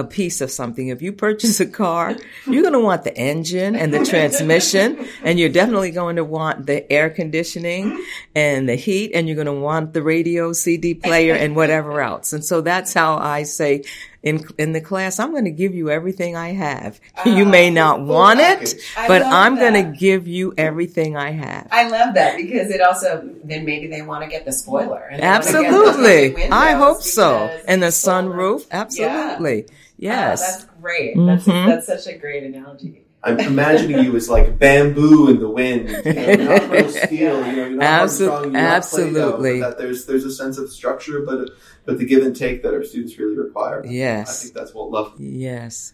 a 0.00 0.04
piece 0.04 0.40
of 0.40 0.50
something. 0.50 0.88
If 0.88 1.02
you 1.02 1.12
purchase 1.12 1.60
a 1.60 1.66
car, 1.66 2.16
you're 2.46 2.62
going 2.62 2.72
to 2.72 2.80
want 2.80 3.04
the 3.04 3.16
engine 3.16 3.76
and 3.76 3.94
the 3.94 4.04
transmission, 4.04 5.06
and 5.22 5.38
you're 5.38 5.48
definitely 5.48 5.92
going 5.92 6.16
to 6.16 6.24
want 6.24 6.66
the 6.66 6.90
air 6.92 7.10
conditioning 7.10 8.04
and 8.34 8.68
the 8.68 8.74
heat, 8.74 9.12
and 9.14 9.28
you're 9.28 9.36
going 9.36 9.46
to 9.46 9.52
want 9.52 9.92
the 9.92 10.02
radio, 10.02 10.52
CD 10.52 10.94
player, 10.94 11.34
and 11.34 11.54
whatever 11.54 12.00
else. 12.00 12.32
And 12.32 12.44
so 12.44 12.60
that's 12.60 12.92
how 12.92 13.18
I 13.18 13.44
say 13.44 13.84
in 14.22 14.44
in 14.58 14.72
the 14.72 14.80
class, 14.80 15.18
I'm 15.18 15.30
going 15.30 15.44
to 15.44 15.50
give 15.50 15.74
you 15.74 15.90
everything 15.90 16.36
I 16.36 16.52
have. 16.52 17.00
Uh, 17.24 17.30
you 17.30 17.44
may 17.44 17.70
not 17.70 18.00
want 18.00 18.40
it, 18.40 18.74
but 19.06 19.22
I'm 19.22 19.56
going 19.56 19.74
to 19.74 19.98
give 19.98 20.28
you 20.28 20.52
everything 20.58 21.16
I 21.16 21.30
have. 21.30 21.68
I 21.70 21.88
love 21.88 22.14
that 22.14 22.36
because 22.36 22.70
it 22.70 22.80
also 22.80 23.28
then 23.44 23.64
maybe 23.64 23.86
they 23.86 24.02
want 24.02 24.22
to 24.24 24.30
get 24.30 24.44
the 24.44 24.52
spoiler. 24.52 25.08
Absolutely, 25.10 26.44
I 26.50 26.72
hope 26.72 27.02
so. 27.02 27.46
And 27.66 27.82
the 27.82 27.88
sunroof, 27.88 28.66
absolutely. 28.70 29.62
Yeah. 29.62 29.74
Yes. 30.00 30.40
Oh, 30.42 30.52
that's 30.52 30.64
great. 30.80 31.14
That's, 31.14 31.44
mm-hmm. 31.44 31.68
that's 31.68 31.86
such 31.86 32.06
a 32.06 32.16
great 32.16 32.42
analogy. 32.42 33.04
I'm 33.22 33.38
imagining 33.38 34.02
you 34.04 34.16
as 34.16 34.30
like 34.30 34.58
bamboo 34.58 35.28
in 35.28 35.40
the 35.40 35.48
wind, 35.48 35.90
you 35.90 36.12
know, 36.12 36.56
not 36.56 36.70
real 36.70 36.88
steel. 36.88 37.46
You 37.46 37.56
know, 37.56 37.66
you're 37.66 37.70
not 37.70 38.08
Absol- 38.08 38.10
strong, 38.14 38.52
you're 38.52 38.56
absolutely. 38.56 39.60
Not 39.60 39.70
that 39.70 39.78
there's 39.78 40.06
there's 40.06 40.24
a 40.24 40.30
sense 40.30 40.56
of 40.56 40.70
structure, 40.70 41.20
but 41.20 41.50
but 41.84 41.98
the 41.98 42.06
give 42.06 42.24
and 42.24 42.34
take 42.34 42.62
that 42.62 42.72
our 42.72 42.82
students 42.82 43.18
really 43.18 43.36
require. 43.36 43.84
Yes, 43.84 44.40
I 44.40 44.42
think 44.44 44.54
that's 44.54 44.72
what 44.72 44.90
love. 44.90 45.14
Yes. 45.18 45.92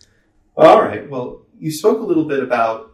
All 0.57 0.81
right. 0.81 1.09
Well, 1.09 1.43
you 1.59 1.71
spoke 1.71 2.01
a 2.01 2.05
little 2.05 2.25
bit 2.25 2.43
about 2.43 2.93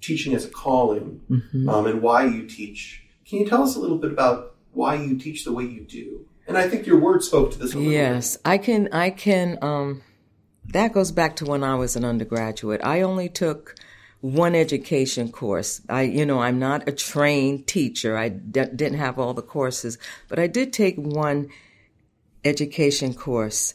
teaching 0.00 0.34
as 0.34 0.44
a 0.44 0.50
calling 0.50 1.20
mm-hmm. 1.30 1.68
um, 1.68 1.86
and 1.86 2.02
why 2.02 2.24
you 2.24 2.46
teach. 2.46 3.04
Can 3.28 3.40
you 3.40 3.46
tell 3.46 3.62
us 3.62 3.76
a 3.76 3.78
little 3.78 3.98
bit 3.98 4.10
about 4.10 4.54
why 4.72 4.94
you 4.94 5.18
teach 5.18 5.44
the 5.44 5.52
way 5.52 5.64
you 5.64 5.82
do? 5.82 6.26
And 6.48 6.56
I 6.56 6.68
think 6.68 6.86
your 6.86 6.98
words 6.98 7.26
spoke 7.26 7.50
to 7.52 7.58
this. 7.58 7.74
A 7.74 7.76
little 7.76 7.92
yes, 7.92 8.36
bit. 8.36 8.42
I 8.46 8.58
can. 8.58 8.88
I 8.92 9.10
can. 9.10 9.58
Um, 9.60 10.02
that 10.70 10.92
goes 10.92 11.12
back 11.12 11.36
to 11.36 11.44
when 11.44 11.64
I 11.64 11.74
was 11.74 11.96
an 11.96 12.04
undergraduate. 12.04 12.80
I 12.84 13.02
only 13.02 13.28
took 13.28 13.74
one 14.20 14.54
education 14.54 15.30
course. 15.30 15.80
I, 15.88 16.02
you 16.02 16.26
know, 16.26 16.40
I'm 16.40 16.58
not 16.58 16.88
a 16.88 16.92
trained 16.92 17.66
teacher. 17.66 18.16
I 18.16 18.30
d- 18.30 18.64
didn't 18.74 18.98
have 18.98 19.18
all 19.18 19.34
the 19.34 19.42
courses, 19.42 19.98
but 20.28 20.38
I 20.38 20.46
did 20.46 20.72
take 20.72 20.96
one 20.96 21.48
education 22.44 23.14
course. 23.14 23.74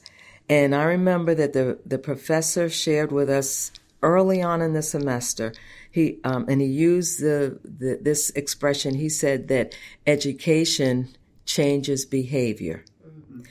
And 0.49 0.75
I 0.75 0.83
remember 0.83 1.33
that 1.35 1.53
the, 1.53 1.79
the 1.85 1.97
professor 1.97 2.69
shared 2.69 3.11
with 3.11 3.29
us 3.29 3.71
early 4.03 4.41
on 4.41 4.61
in 4.61 4.73
the 4.73 4.81
semester, 4.81 5.53
he, 5.91 6.19
um, 6.23 6.45
and 6.49 6.59
he 6.59 6.67
used 6.67 7.21
the, 7.21 7.59
the, 7.63 7.99
this 8.01 8.31
expression. 8.31 8.95
He 8.95 9.09
said 9.09 9.47
that 9.49 9.75
education 10.07 11.09
changes 11.45 12.05
behavior. 12.05 12.83
Mm-hmm. 13.05 13.41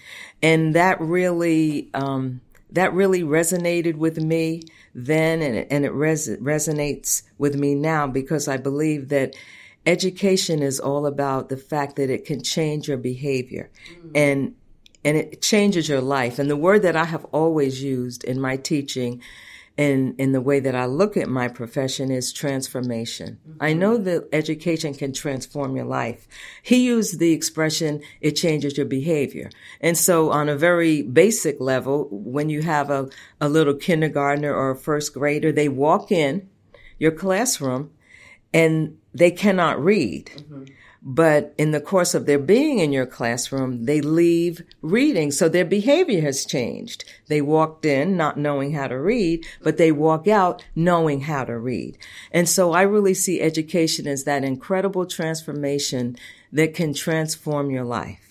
And 0.42 0.74
that 0.74 1.00
really, 1.00 1.88
um, 1.94 2.40
that 2.72 2.92
really 2.92 3.22
resonated 3.22 3.96
with 3.96 4.18
me 4.18 4.62
then 4.94 5.42
and 5.42 5.56
it, 5.56 5.68
and 5.70 5.84
it 5.84 5.92
res- 5.92 6.36
resonates 6.38 7.22
with 7.38 7.56
me 7.56 7.74
now 7.74 8.06
because 8.06 8.48
I 8.48 8.56
believe 8.56 9.08
that 9.08 9.34
education 9.86 10.62
is 10.62 10.78
all 10.80 11.06
about 11.06 11.48
the 11.48 11.56
fact 11.56 11.96
that 11.96 12.10
it 12.10 12.24
can 12.24 12.42
change 12.42 12.88
your 12.88 12.98
behavior 12.98 13.70
mm. 13.92 14.10
and 14.14 14.54
and 15.02 15.16
it 15.16 15.40
changes 15.40 15.88
your 15.88 16.02
life. 16.02 16.38
And 16.38 16.50
the 16.50 16.58
word 16.58 16.82
that 16.82 16.94
I 16.94 17.04
have 17.04 17.24
always 17.32 17.82
used 17.82 18.22
in 18.22 18.38
my 18.38 18.56
teaching 18.58 19.22
and 19.78 20.14
in 20.18 20.32
the 20.32 20.40
way 20.40 20.60
that 20.60 20.74
I 20.74 20.84
look 20.84 21.16
at 21.16 21.28
my 21.28 21.48
profession 21.48 22.10
is 22.10 22.32
transformation. 22.32 23.38
Mm-hmm. 23.48 23.62
I 23.62 23.72
know 23.72 23.96
that 23.96 24.28
education 24.32 24.94
can 24.94 25.12
transform 25.12 25.76
your 25.76 25.86
life. 25.86 26.28
He 26.62 26.84
used 26.84 27.18
the 27.18 27.32
expression, 27.32 28.02
it 28.20 28.32
changes 28.32 28.76
your 28.76 28.86
behavior. 28.86 29.50
And 29.80 29.96
so 29.96 30.30
on 30.30 30.48
a 30.48 30.56
very 30.56 31.02
basic 31.02 31.60
level, 31.60 32.08
when 32.10 32.50
you 32.50 32.62
have 32.62 32.90
a, 32.90 33.08
a 33.40 33.48
little 33.48 33.74
kindergartner 33.74 34.54
or 34.54 34.70
a 34.70 34.76
first 34.76 35.14
grader, 35.14 35.52
they 35.52 35.68
walk 35.68 36.12
in 36.12 36.48
your 36.98 37.12
classroom 37.12 37.90
and 38.52 38.98
they 39.14 39.30
cannot 39.30 39.82
read. 39.82 40.26
Mm-hmm. 40.26 40.64
But 41.02 41.54
in 41.56 41.70
the 41.70 41.80
course 41.80 42.14
of 42.14 42.26
their 42.26 42.38
being 42.38 42.78
in 42.78 42.92
your 42.92 43.06
classroom, 43.06 43.86
they 43.86 44.02
leave 44.02 44.62
reading. 44.82 45.30
So 45.30 45.48
their 45.48 45.64
behavior 45.64 46.20
has 46.20 46.44
changed. 46.44 47.04
They 47.28 47.40
walked 47.40 47.86
in 47.86 48.18
not 48.18 48.38
knowing 48.38 48.72
how 48.72 48.88
to 48.88 49.00
read, 49.00 49.46
but 49.62 49.78
they 49.78 49.92
walk 49.92 50.28
out 50.28 50.62
knowing 50.74 51.22
how 51.22 51.44
to 51.44 51.58
read. 51.58 51.96
And 52.32 52.46
so 52.46 52.72
I 52.72 52.82
really 52.82 53.14
see 53.14 53.40
education 53.40 54.06
as 54.06 54.24
that 54.24 54.44
incredible 54.44 55.06
transformation 55.06 56.16
that 56.52 56.74
can 56.74 56.92
transform 56.92 57.70
your 57.70 57.84
life. 57.84 58.30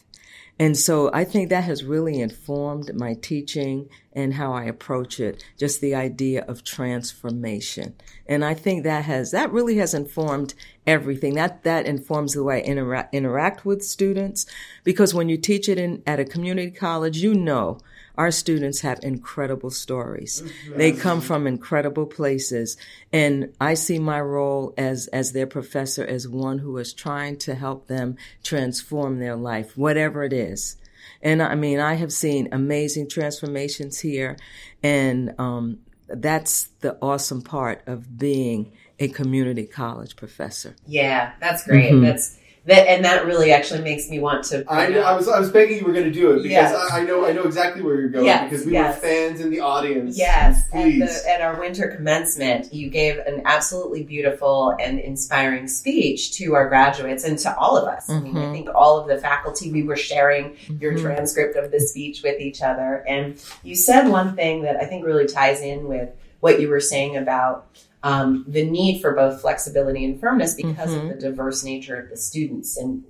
And 0.61 0.75
so 0.75 1.09
I 1.13 1.23
think 1.23 1.49
that 1.49 1.63
has 1.63 1.85
really 1.85 2.19
informed 2.19 2.93
my 2.93 3.13
teaching 3.13 3.87
and 4.11 4.33
how 4.33 4.51
I 4.51 4.65
approach 4.65 5.21
it, 5.21 5.41
just 5.57 5.79
the 5.79 5.95
idea 5.95 6.43
of 6.43 6.65
transformation. 6.65 7.95
And 8.27 8.43
I 8.43 8.55
think 8.55 8.83
that 8.83 9.05
has, 9.05 9.31
that 9.31 9.53
really 9.53 9.77
has 9.77 9.93
informed 9.93 10.53
everything. 10.89 11.35
That, 11.35 11.63
that 11.63 11.85
informs 11.85 12.33
the 12.33 12.43
way 12.43 12.57
I 12.57 12.65
interact, 12.65 13.13
interact 13.13 13.65
with 13.65 13.83
students. 13.83 14.45
Because 14.83 15.13
when 15.13 15.29
you 15.29 15.37
teach 15.37 15.69
it 15.69 15.77
in, 15.77 16.01
at 16.07 16.19
a 16.19 16.25
community 16.25 16.71
college, 16.71 17.17
you 17.17 17.35
know 17.35 17.77
our 18.17 18.31
students 18.31 18.81
have 18.81 18.99
incredible 19.03 19.69
stories. 19.69 20.41
Mm-hmm. 20.41 20.77
They 20.77 20.91
come 20.91 21.21
from 21.21 21.47
incredible 21.47 22.05
places. 22.05 22.75
And 23.13 23.53
I 23.61 23.75
see 23.75 23.99
my 23.99 24.19
role 24.19 24.73
as, 24.77 25.07
as 25.07 25.31
their 25.31 25.47
professor 25.47 26.03
as 26.03 26.27
one 26.27 26.57
who 26.57 26.77
is 26.77 26.91
trying 26.91 27.37
to 27.37 27.55
help 27.55 27.87
them 27.87 28.17
transform 28.43 29.19
their 29.19 29.35
life, 29.35 29.77
whatever 29.77 30.23
it 30.23 30.33
is. 30.33 30.75
And 31.21 31.41
I 31.41 31.55
mean, 31.55 31.79
I 31.79 31.93
have 31.93 32.11
seen 32.11 32.49
amazing 32.51 33.09
transformations 33.09 33.99
here. 33.99 34.37
And, 34.83 35.33
um, 35.37 35.79
that's 36.09 36.69
the 36.81 36.97
awesome 37.01 37.43
part 37.43 37.83
of 37.87 38.17
being 38.17 38.71
a 38.99 39.07
community 39.07 39.65
college 39.65 40.15
professor. 40.15 40.75
Yeah, 40.85 41.33
that's 41.39 41.65
great. 41.65 41.91
Mm-hmm. 41.91 42.03
That's 42.03 42.39
that 42.65 42.87
and 42.87 43.05
that 43.05 43.25
really 43.25 43.51
actually 43.51 43.81
makes 43.81 44.09
me 44.09 44.19
want 44.19 44.43
to. 44.45 44.63
I 44.71 44.89
know. 44.89 45.01
I 45.01 45.13
was 45.13 45.27
I 45.27 45.39
was 45.39 45.49
begging 45.49 45.79
you 45.79 45.85
were 45.85 45.93
going 45.93 46.05
to 46.05 46.11
do 46.11 46.31
it 46.31 46.43
because 46.43 46.51
yes. 46.51 46.91
I, 46.91 46.99
I, 46.99 47.03
know 47.03 47.25
I 47.25 47.31
know 47.31 47.43
exactly 47.43 47.81
where 47.81 47.99
you're 47.99 48.09
going 48.09 48.25
yes, 48.25 48.49
because 48.49 48.65
we 48.65 48.73
yes. 48.73 48.95
were 48.95 49.01
fans 49.01 49.39
in 49.39 49.49
the 49.49 49.61
audience. 49.61 50.17
Yes, 50.17 50.67
Please. 50.69 51.01
At, 51.01 51.23
the, 51.23 51.29
at 51.31 51.41
our 51.41 51.59
winter 51.59 51.87
commencement, 51.87 52.73
you 52.73 52.89
gave 52.89 53.17
an 53.17 53.41
absolutely 53.45 54.03
beautiful 54.03 54.75
and 54.79 54.99
inspiring 54.99 55.67
speech 55.67 56.33
to 56.33 56.53
our 56.53 56.67
graduates 56.67 57.23
and 57.23 57.39
to 57.39 57.57
all 57.57 57.77
of 57.77 57.87
us. 57.87 58.07
Mm-hmm. 58.07 58.13
I 58.13 58.19
mean, 58.19 58.37
I 58.37 58.39
mm-hmm. 58.41 58.53
think 58.53 58.69
all 58.75 58.99
of 58.99 59.07
the 59.07 59.17
faculty 59.17 59.71
we 59.71 59.83
were 59.83 59.97
sharing 59.97 60.57
your 60.79 60.93
mm-hmm. 60.93 61.03
transcript 61.03 61.55
of 61.55 61.71
the 61.71 61.79
speech 61.79 62.23
with 62.23 62.39
each 62.41 62.61
other, 62.61 63.05
and 63.07 63.41
you 63.63 63.75
said 63.75 64.09
one 64.09 64.35
thing 64.35 64.63
that 64.63 64.75
I 64.75 64.85
think 64.85 65.05
really 65.05 65.27
ties 65.27 65.61
in 65.61 65.87
with 65.87 66.09
what 66.41 66.59
you 66.59 66.69
were 66.69 66.79
saying 66.79 67.17
about 67.17 67.67
um, 68.03 68.45
the 68.47 68.63
need 68.63 69.01
for 69.01 69.13
both 69.13 69.41
flexibility 69.41 70.05
and 70.05 70.19
firmness 70.19 70.55
because 70.55 70.91
mm-hmm. 70.91 71.09
of 71.09 71.15
the 71.15 71.21
diverse 71.21 71.63
nature 71.63 71.99
of 71.99 72.09
the 72.09 72.17
students. 72.17 72.77
And 72.77 73.03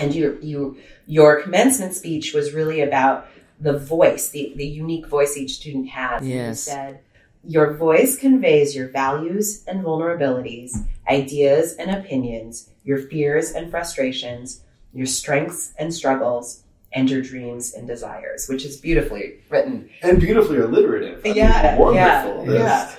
and 0.00 0.14
you 0.14 0.38
you 0.40 0.78
your 1.06 1.42
commencement 1.42 1.94
speech 1.94 2.32
was 2.32 2.52
really 2.52 2.80
about 2.80 3.28
the 3.60 3.78
voice, 3.78 4.30
the, 4.30 4.52
the 4.56 4.66
unique 4.66 5.06
voice 5.06 5.36
each 5.36 5.54
student 5.54 5.88
has. 5.90 6.26
Yes. 6.26 6.66
you 6.66 6.72
said 6.72 7.00
your 7.44 7.74
voice 7.74 8.16
conveys 8.16 8.74
your 8.74 8.88
values 8.88 9.64
and 9.66 9.84
vulnerabilities, 9.84 10.86
ideas 11.08 11.74
and 11.74 11.90
opinions, 11.90 12.70
your 12.84 12.98
fears 12.98 13.50
and 13.52 13.70
frustrations, 13.70 14.62
your 14.92 15.06
strengths 15.06 15.72
and 15.78 15.92
struggles, 15.92 16.62
and 16.92 17.10
your 17.10 17.22
dreams 17.22 17.74
and 17.74 17.86
desires, 17.86 18.48
which 18.48 18.64
is 18.64 18.76
beautifully 18.76 19.40
written 19.48 19.88
and 20.02 20.20
beautifully 20.20 20.58
alliterative. 20.58 21.22
I 21.24 21.28
yeah, 21.30 21.76
mean, 21.78 21.94
yeah, 21.94 22.42
yeah. 22.44 22.94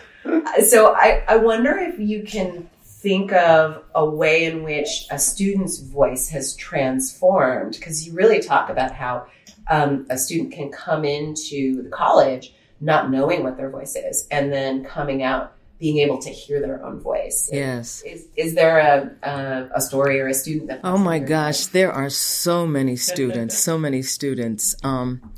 So 0.67 0.93
I, 0.93 1.23
I 1.27 1.37
wonder 1.37 1.77
if 1.77 1.99
you 1.99 2.23
can 2.23 2.69
think 2.83 3.33
of 3.33 3.83
a 3.93 4.05
way 4.05 4.45
in 4.45 4.63
which 4.63 5.07
a 5.11 5.19
student's 5.19 5.79
voice 5.79 6.29
has 6.29 6.55
transformed 6.55 7.73
because 7.73 8.07
you 8.07 8.13
really 8.13 8.41
talk 8.41 8.69
about 8.69 8.93
how 8.93 9.27
um, 9.69 10.05
a 10.09 10.17
student 10.17 10.53
can 10.53 10.71
come 10.71 11.03
into 11.03 11.83
the 11.83 11.89
college 11.89 12.53
not 12.79 13.09
knowing 13.11 13.43
what 13.43 13.57
their 13.57 13.69
voice 13.69 13.95
is 13.95 14.27
and 14.31 14.51
then 14.51 14.83
coming 14.83 15.23
out 15.23 15.53
being 15.79 15.97
able 15.97 16.17
to 16.17 16.29
hear 16.29 16.61
their 16.61 16.81
own 16.85 16.99
voice. 17.01 17.49
Yes. 17.51 18.01
Is, 18.03 18.27
is 18.37 18.55
there 18.55 18.79
a, 18.79 19.29
a, 19.29 19.69
a 19.75 19.81
story 19.81 20.19
or 20.21 20.27
a 20.27 20.33
student 20.33 20.67
that? 20.67 20.79
Oh 20.83 20.97
my 20.97 21.19
gosh, 21.19 21.65
there 21.67 21.91
are 21.91 22.09
so 22.09 22.65
many 22.65 22.95
students, 22.95 23.57
so 23.57 23.77
many 23.77 24.01
students. 24.01 24.77
Um, 24.81 25.33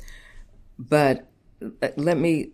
but 0.78 1.26
let 1.96 2.16
me 2.16 2.50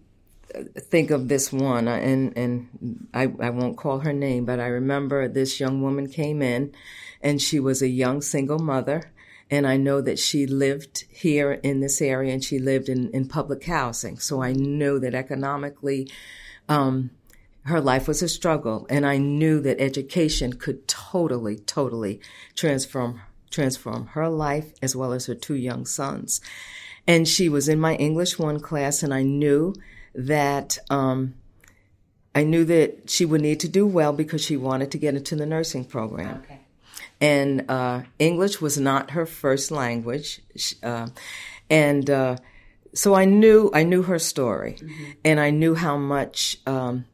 think 0.78 1.10
of 1.10 1.28
this 1.28 1.52
one, 1.52 1.88
uh, 1.88 1.96
and 1.96 2.36
and 2.36 3.08
I, 3.14 3.22
I 3.40 3.50
won't 3.50 3.76
call 3.76 4.00
her 4.00 4.12
name, 4.12 4.44
but 4.44 4.60
I 4.60 4.66
remember 4.66 5.28
this 5.28 5.60
young 5.60 5.82
woman 5.82 6.08
came 6.08 6.42
in, 6.42 6.72
and 7.20 7.40
she 7.40 7.60
was 7.60 7.82
a 7.82 7.88
young 7.88 8.22
single 8.22 8.58
mother, 8.58 9.12
and 9.50 9.66
I 9.66 9.76
know 9.76 10.00
that 10.00 10.18
she 10.18 10.46
lived 10.46 11.04
here 11.10 11.52
in 11.52 11.80
this 11.80 12.00
area, 12.00 12.32
and 12.32 12.44
she 12.44 12.58
lived 12.58 12.88
in 12.88 13.10
in 13.10 13.28
public 13.28 13.64
housing, 13.64 14.18
so 14.18 14.42
I 14.42 14.52
know 14.52 14.98
that 14.98 15.14
economically. 15.14 16.10
Um, 16.68 17.10
her 17.64 17.80
life 17.80 18.08
was 18.08 18.22
a 18.22 18.28
struggle, 18.28 18.88
and 18.90 19.06
I 19.06 19.18
knew 19.18 19.60
that 19.60 19.80
education 19.80 20.54
could 20.54 20.88
totally, 20.88 21.56
totally 21.56 22.20
transform 22.56 23.20
transform 23.50 24.06
her 24.08 24.28
life 24.28 24.72
as 24.82 24.96
well 24.96 25.12
as 25.12 25.26
her 25.26 25.34
two 25.34 25.54
young 25.54 25.86
sons. 25.86 26.40
And 27.06 27.28
she 27.28 27.48
was 27.48 27.68
in 27.68 27.78
my 27.78 27.94
English 27.96 28.38
one 28.38 28.58
class, 28.60 29.02
and 29.02 29.12
I 29.14 29.22
knew 29.22 29.74
that 30.14 30.79
um, 30.90 31.35
I 32.35 32.44
knew 32.44 32.64
that 32.64 33.11
she 33.11 33.25
would 33.25 33.40
need 33.40 33.61
to 33.61 33.68
do 33.68 33.87
well 33.87 34.12
because 34.12 34.44
she 34.44 34.57
wanted 34.57 34.90
to 34.92 34.98
get 34.98 35.14
into 35.14 35.37
the 35.37 35.46
nursing 35.46 35.85
program. 35.85 36.42
Okay. 36.44 36.61
And 37.20 37.70
uh, 37.70 38.03
English 38.18 38.61
was 38.61 38.79
not 38.79 39.12
her 39.12 39.27
first 39.27 39.70
language, 39.70 40.40
uh, 40.83 41.09
and 41.70 42.11
uh, 42.11 42.37
so 42.94 43.14
I 43.14 43.27
knew 43.27 43.70
I 43.72 43.85
knew 43.85 44.03
her 44.03 44.18
story, 44.18 44.79
mm-hmm. 44.81 45.11
and 45.25 45.38
I 45.38 45.51
knew 45.51 45.77
how 45.77 45.96
much 45.96 46.59
um, 46.66 47.05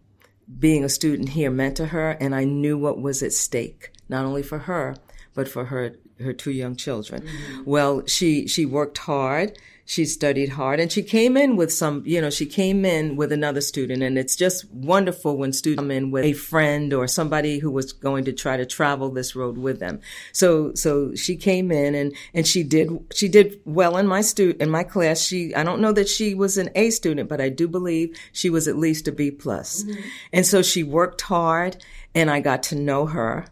being 0.59 0.83
a 0.83 0.89
student 0.89 1.29
here 1.29 1.51
meant 1.51 1.77
to 1.77 1.87
her, 1.87 2.13
and 2.13 2.35
I 2.35 2.45
knew 2.45 2.79
what 2.79 2.99
was 2.99 3.23
at 3.23 3.35
stake, 3.35 3.91
not 4.09 4.25
only 4.25 4.43
for 4.43 4.61
her 4.61 4.97
but 5.39 5.47
for 5.47 5.67
her 5.67 5.95
her 6.19 6.33
two 6.33 6.51
young 6.51 6.75
children. 6.75 7.23
Mm-hmm. 7.23 7.63
Well, 7.65 8.05
she 8.07 8.49
she 8.49 8.67
worked 8.67 8.99
hard 8.99 9.57
she 9.89 10.05
studied 10.05 10.51
hard 10.51 10.81
and 10.81 10.93
she 10.93 11.03
came 11.03 11.35
in 11.35 11.57
with 11.57 11.73
some, 11.73 12.03
you 12.05 12.21
know, 12.21 12.29
she 12.29 12.45
came 12.45 12.85
in 12.85 13.17
with 13.17 13.33
another 13.33 13.63
student 13.63 14.03
and 14.03 14.19
it's 14.19 14.37
just 14.37 14.71
wonderful 14.71 15.39
when 15.39 15.51
students 15.51 15.81
come 15.81 15.91
in 15.91 16.11
with 16.11 16.27
a 16.27 16.35
friend 16.35 16.93
or 16.93 17.09
somebody 17.09 17.59
who 17.59 17.71
was 17.71 17.95
going 17.95 18.27
to 18.27 18.33
try 18.35 18.59
to 18.59 18.67
travel 18.67 19.09
this 19.09 19.35
road 19.35 19.57
with 19.57 19.81
them. 19.81 19.99
So, 20.31 20.75
so 20.75 21.15
she 21.15 21.37
came 21.37 21.73
in 21.73 21.95
and, 21.95 22.15
and 22.35 22.47
she 22.47 22.65
did, 22.65 22.91
she 23.15 23.29
did 23.29 23.63
well 23.65 23.97
in 23.97 24.07
my 24.07 24.21
student, 24.21 24.61
in 24.61 24.69
my 24.69 24.85
class. 24.85 25.23
She, 25.23 25.55
I 25.55 25.63
don't 25.63 25.81
know 25.81 25.93
that 25.93 26.11
she 26.11 26.35
was 26.35 26.59
an 26.59 26.69
A 26.75 26.91
student, 26.91 27.31
but 27.31 27.41
I 27.41 27.49
do 27.49 27.67
believe 27.67 28.15
she 28.33 28.51
was 28.51 28.69
at 28.69 28.77
least 28.77 29.09
a 29.09 29.13
B 29.13 29.31
plus. 29.31 29.85
Mm-hmm. 29.85 30.01
And 30.35 30.47
so 30.47 30.61
she 30.61 30.83
worked 30.83 31.23
hard 31.23 31.83
and 32.15 32.31
I 32.31 32.41
got 32.41 32.63
to 32.65 32.75
know 32.75 33.07
her 33.07 33.47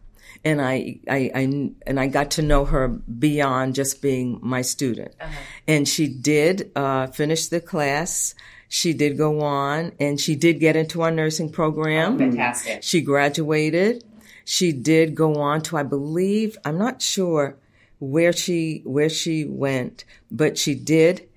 and 0.47 0.63
I, 0.63 1.01
I, 1.11 1.31
I, 1.35 1.41
and 1.89 1.99
I 1.99 2.07
got 2.07 2.31
to 2.33 2.43
know 2.43 2.65
her 2.65 2.87
beyond 2.87 3.75
just 3.75 4.01
being 4.01 4.39
my 4.43 4.63
student. 4.63 5.13
Uh-huh. 5.21 5.33
And 5.67 5.89
she 5.89 6.07
did 6.07 6.71
uh, 6.77 7.09
finish 7.09 7.49
the 7.49 7.61
class. 7.61 8.37
She 8.69 8.93
did 8.93 9.19
go 9.19 9.41
on, 9.41 9.91
and 9.99 10.21
she 10.21 10.37
did 10.37 10.61
get 10.61 10.77
into 10.77 11.03
our 11.03 11.11
nursing 11.11 11.51
program. 11.51 12.15
Oh, 12.15 12.19
fantastic. 12.19 12.85
She 12.85 13.01
graduated. 13.01 14.05
She 14.45 14.71
did 14.71 15.17
go 15.17 15.35
on 15.41 15.63
to, 15.63 15.79
I 15.79 15.83
believe, 15.83 16.57
I'm 16.65 16.79
not 16.79 17.03
sure 17.03 17.57
where 17.99 18.33
she 18.33 18.83
where 18.85 19.09
she 19.09 19.45
went, 19.45 20.05
but 20.31 20.57
she 20.57 20.77
did 20.77 21.29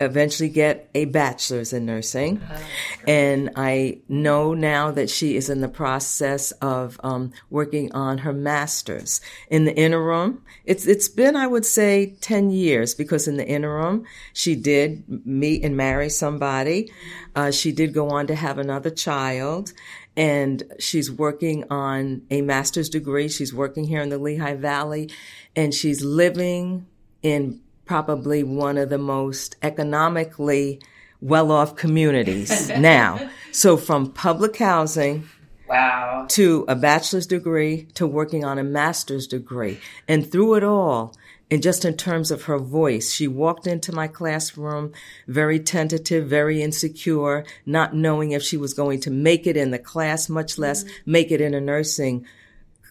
eventually 0.00 0.48
get 0.48 0.88
a 0.94 1.06
bachelor's 1.06 1.72
in 1.72 1.84
nursing. 1.84 2.38
Uh-huh. 2.38 2.58
And 3.06 3.50
I 3.56 3.98
know 4.08 4.54
now 4.54 4.90
that 4.92 5.10
she 5.10 5.36
is 5.36 5.50
in 5.50 5.60
the 5.60 5.68
process 5.68 6.52
of 6.52 7.00
um, 7.02 7.32
working 7.50 7.92
on 7.92 8.18
her 8.18 8.32
master's. 8.32 9.20
In 9.50 9.64
the 9.64 9.74
interim, 9.74 10.42
it's 10.64 10.86
it's 10.86 11.08
been 11.08 11.36
I 11.36 11.46
would 11.46 11.66
say 11.66 12.16
ten 12.20 12.50
years 12.50 12.94
because 12.94 13.26
in 13.26 13.36
the 13.36 13.46
interim 13.46 14.04
she 14.32 14.54
did 14.54 15.26
meet 15.26 15.64
and 15.64 15.76
marry 15.76 16.08
somebody. 16.08 16.92
Uh, 17.34 17.50
she 17.50 17.72
did 17.72 17.92
go 17.92 18.10
on 18.10 18.26
to 18.28 18.34
have 18.34 18.58
another 18.58 18.90
child. 18.90 19.72
And 20.16 20.64
she's 20.80 21.12
working 21.12 21.64
on 21.70 22.22
a 22.28 22.42
master's 22.42 22.88
degree. 22.88 23.28
She's 23.28 23.54
working 23.54 23.84
here 23.84 24.00
in 24.00 24.08
the 24.08 24.18
Lehigh 24.18 24.56
Valley 24.56 25.10
and 25.54 25.72
she's 25.72 26.02
living 26.02 26.86
in 27.22 27.60
probably 27.88 28.44
one 28.44 28.76
of 28.76 28.90
the 28.90 28.98
most 28.98 29.56
economically 29.62 30.80
well 31.20 31.50
off 31.50 31.74
communities 31.74 32.68
now. 32.78 33.30
So 33.50 33.76
from 33.76 34.12
public 34.12 34.58
housing 34.58 35.26
wow. 35.68 36.26
to 36.28 36.66
a 36.68 36.76
bachelor's 36.76 37.26
degree 37.26 37.88
to 37.94 38.06
working 38.06 38.44
on 38.44 38.58
a 38.58 38.62
master's 38.62 39.26
degree. 39.26 39.80
And 40.06 40.30
through 40.30 40.56
it 40.56 40.64
all, 40.64 41.16
and 41.50 41.62
just 41.62 41.86
in 41.86 41.96
terms 41.96 42.30
of 42.30 42.42
her 42.42 42.58
voice, 42.58 43.10
she 43.10 43.26
walked 43.26 43.66
into 43.66 43.90
my 43.90 44.06
classroom 44.06 44.92
very 45.26 45.58
tentative, 45.58 46.28
very 46.28 46.62
insecure, 46.62 47.46
not 47.64 47.94
knowing 47.94 48.32
if 48.32 48.42
she 48.42 48.58
was 48.58 48.74
going 48.74 49.00
to 49.00 49.10
make 49.10 49.46
it 49.46 49.56
in 49.56 49.70
the 49.70 49.78
class, 49.78 50.28
much 50.28 50.58
less 50.58 50.84
mm-hmm. 50.84 51.10
make 51.10 51.30
it 51.30 51.40
in 51.40 51.54
a 51.54 51.60
nursing, 51.60 52.26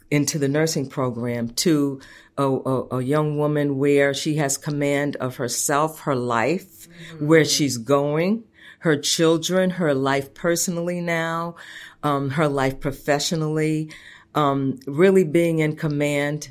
into 0.09 0.39
the 0.39 0.47
nursing 0.47 0.87
program 0.87 1.49
to 1.49 1.99
a, 2.37 2.43
a, 2.43 2.87
a, 2.97 3.01
young 3.01 3.37
woman 3.37 3.77
where 3.77 4.13
she 4.13 4.35
has 4.35 4.57
command 4.57 5.15
of 5.17 5.37
herself, 5.37 6.01
her 6.01 6.15
life, 6.15 6.87
mm-hmm. 6.87 7.27
where 7.27 7.45
she's 7.45 7.77
going, 7.77 8.43
her 8.79 8.95
children, 8.95 9.71
her 9.71 9.93
life 9.93 10.33
personally 10.33 11.01
now, 11.01 11.55
um, 12.03 12.31
her 12.31 12.47
life 12.47 12.79
professionally, 12.79 13.89
um, 14.35 14.79
really 14.85 15.23
being 15.23 15.59
in 15.59 15.75
command. 15.75 16.49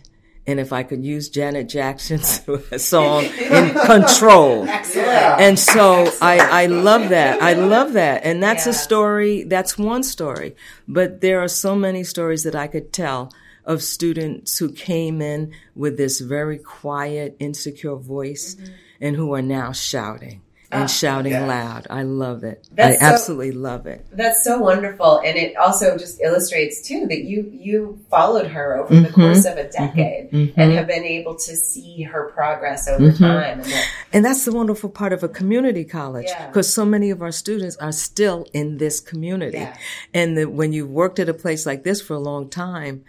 And 0.48 0.60
if 0.60 0.72
I 0.72 0.82
could 0.82 1.04
use 1.04 1.28
Janet 1.28 1.68
Jackson's 1.68 2.40
song, 2.84 3.24
in 3.24 3.74
control. 3.74 4.64
Excellent. 4.68 5.40
And 5.40 5.58
so 5.58 6.02
Excellent. 6.02 6.22
I, 6.22 6.62
I 6.62 6.66
love 6.66 7.08
that. 7.08 7.42
I 7.42 7.54
love 7.54 7.94
that. 7.94 8.24
And 8.24 8.42
that's 8.42 8.66
yeah. 8.66 8.70
a 8.70 8.74
story, 8.74 9.44
that's 9.44 9.78
one 9.78 10.02
story. 10.02 10.56
But 10.86 11.20
there 11.20 11.40
are 11.40 11.48
so 11.48 11.74
many 11.74 12.04
stories 12.04 12.42
that 12.42 12.54
I 12.54 12.66
could 12.66 12.92
tell 12.92 13.32
of 13.66 13.82
students 13.82 14.56
who 14.58 14.70
came 14.70 15.20
in 15.20 15.52
with 15.74 15.96
this 15.96 16.20
very 16.20 16.58
quiet, 16.58 17.36
insecure 17.38 17.96
voice 17.96 18.54
mm-hmm. 18.54 18.72
and 19.00 19.16
who 19.16 19.34
are 19.34 19.42
now 19.42 19.72
shouting 19.72 20.42
and 20.70 20.84
ah, 20.84 20.86
shouting 20.86 21.32
yeah. 21.32 21.46
loud. 21.46 21.86
I 21.90 22.02
love 22.02 22.42
it. 22.42 22.66
That's 22.72 23.00
I 23.00 23.00
so, 23.00 23.14
absolutely 23.14 23.52
love 23.52 23.86
it. 23.86 24.04
That's 24.10 24.42
so 24.42 24.58
wonderful, 24.58 25.18
and 25.18 25.36
it 25.36 25.56
also 25.56 25.96
just 25.96 26.20
illustrates 26.20 26.86
too 26.86 27.06
that 27.06 27.22
you 27.22 27.50
you 27.52 28.00
followed 28.10 28.48
her 28.48 28.76
over 28.76 28.94
mm-hmm. 28.94 29.04
the 29.04 29.12
course 29.12 29.44
of 29.44 29.56
a 29.58 29.64
mm-hmm. 29.64 29.86
decade 29.86 30.30
mm-hmm. 30.30 30.60
and 30.60 30.72
have 30.72 30.86
been 30.86 31.04
able 31.04 31.36
to 31.36 31.56
see 31.56 32.02
her 32.02 32.30
progress 32.34 32.88
over 32.88 33.10
mm-hmm. 33.10 33.24
time. 33.24 33.60
And, 33.60 33.64
that, 33.64 33.88
and, 34.12 34.24
that's 34.24 34.44
the 34.44 34.52
wonderful 34.52 34.90
part 34.90 35.12
of 35.12 35.22
a 35.22 35.28
community 35.28 35.84
college 35.84 36.28
because 36.48 36.68
yeah. 36.68 36.74
so 36.74 36.84
many 36.84 37.10
of 37.10 37.22
our 37.22 37.32
students 37.32 37.76
are 37.76 37.92
still 37.92 38.46
in 38.52 38.78
this 38.78 39.00
community, 39.00 39.58
yeah. 39.58 39.76
and 40.12 40.36
the, 40.36 40.46
when 40.46 40.72
you've 40.72 40.90
worked 40.90 41.18
at 41.18 41.28
a 41.28 41.34
place 41.34 41.64
like 41.64 41.84
this 41.84 42.00
for 42.00 42.14
a 42.14 42.20
long 42.20 42.48
time 42.48 43.04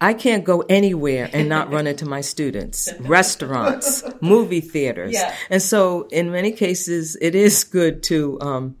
I 0.00 0.14
can't 0.14 0.44
go 0.44 0.60
anywhere 0.68 1.28
and 1.32 1.48
not 1.48 1.72
run 1.72 1.86
into 1.86 2.06
my 2.06 2.20
students, 2.20 2.88
restaurants, 3.00 4.04
movie 4.20 4.60
theaters. 4.60 5.12
Yeah. 5.12 5.34
And 5.50 5.60
so 5.60 6.08
in 6.12 6.30
many 6.30 6.52
cases, 6.52 7.16
it 7.20 7.34
is 7.34 7.64
good 7.64 8.02
to, 8.04 8.40
um, 8.40 8.76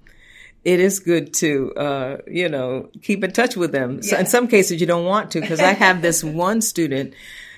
it 0.64 0.78
is 0.78 1.00
good 1.00 1.34
to, 1.34 1.74
uh, 1.74 2.16
you 2.28 2.48
know, 2.48 2.90
keep 3.02 3.24
in 3.24 3.32
touch 3.32 3.56
with 3.56 3.72
them. 3.72 3.96
Yeah. 3.96 4.02
So 4.02 4.16
in 4.18 4.26
some 4.26 4.46
cases, 4.46 4.80
you 4.80 4.86
don't 4.86 5.06
want 5.06 5.32
to 5.32 5.40
because 5.40 5.60
I 5.60 5.72
have 5.72 6.02
this 6.02 6.22
one 6.46 6.60
student 6.60 7.14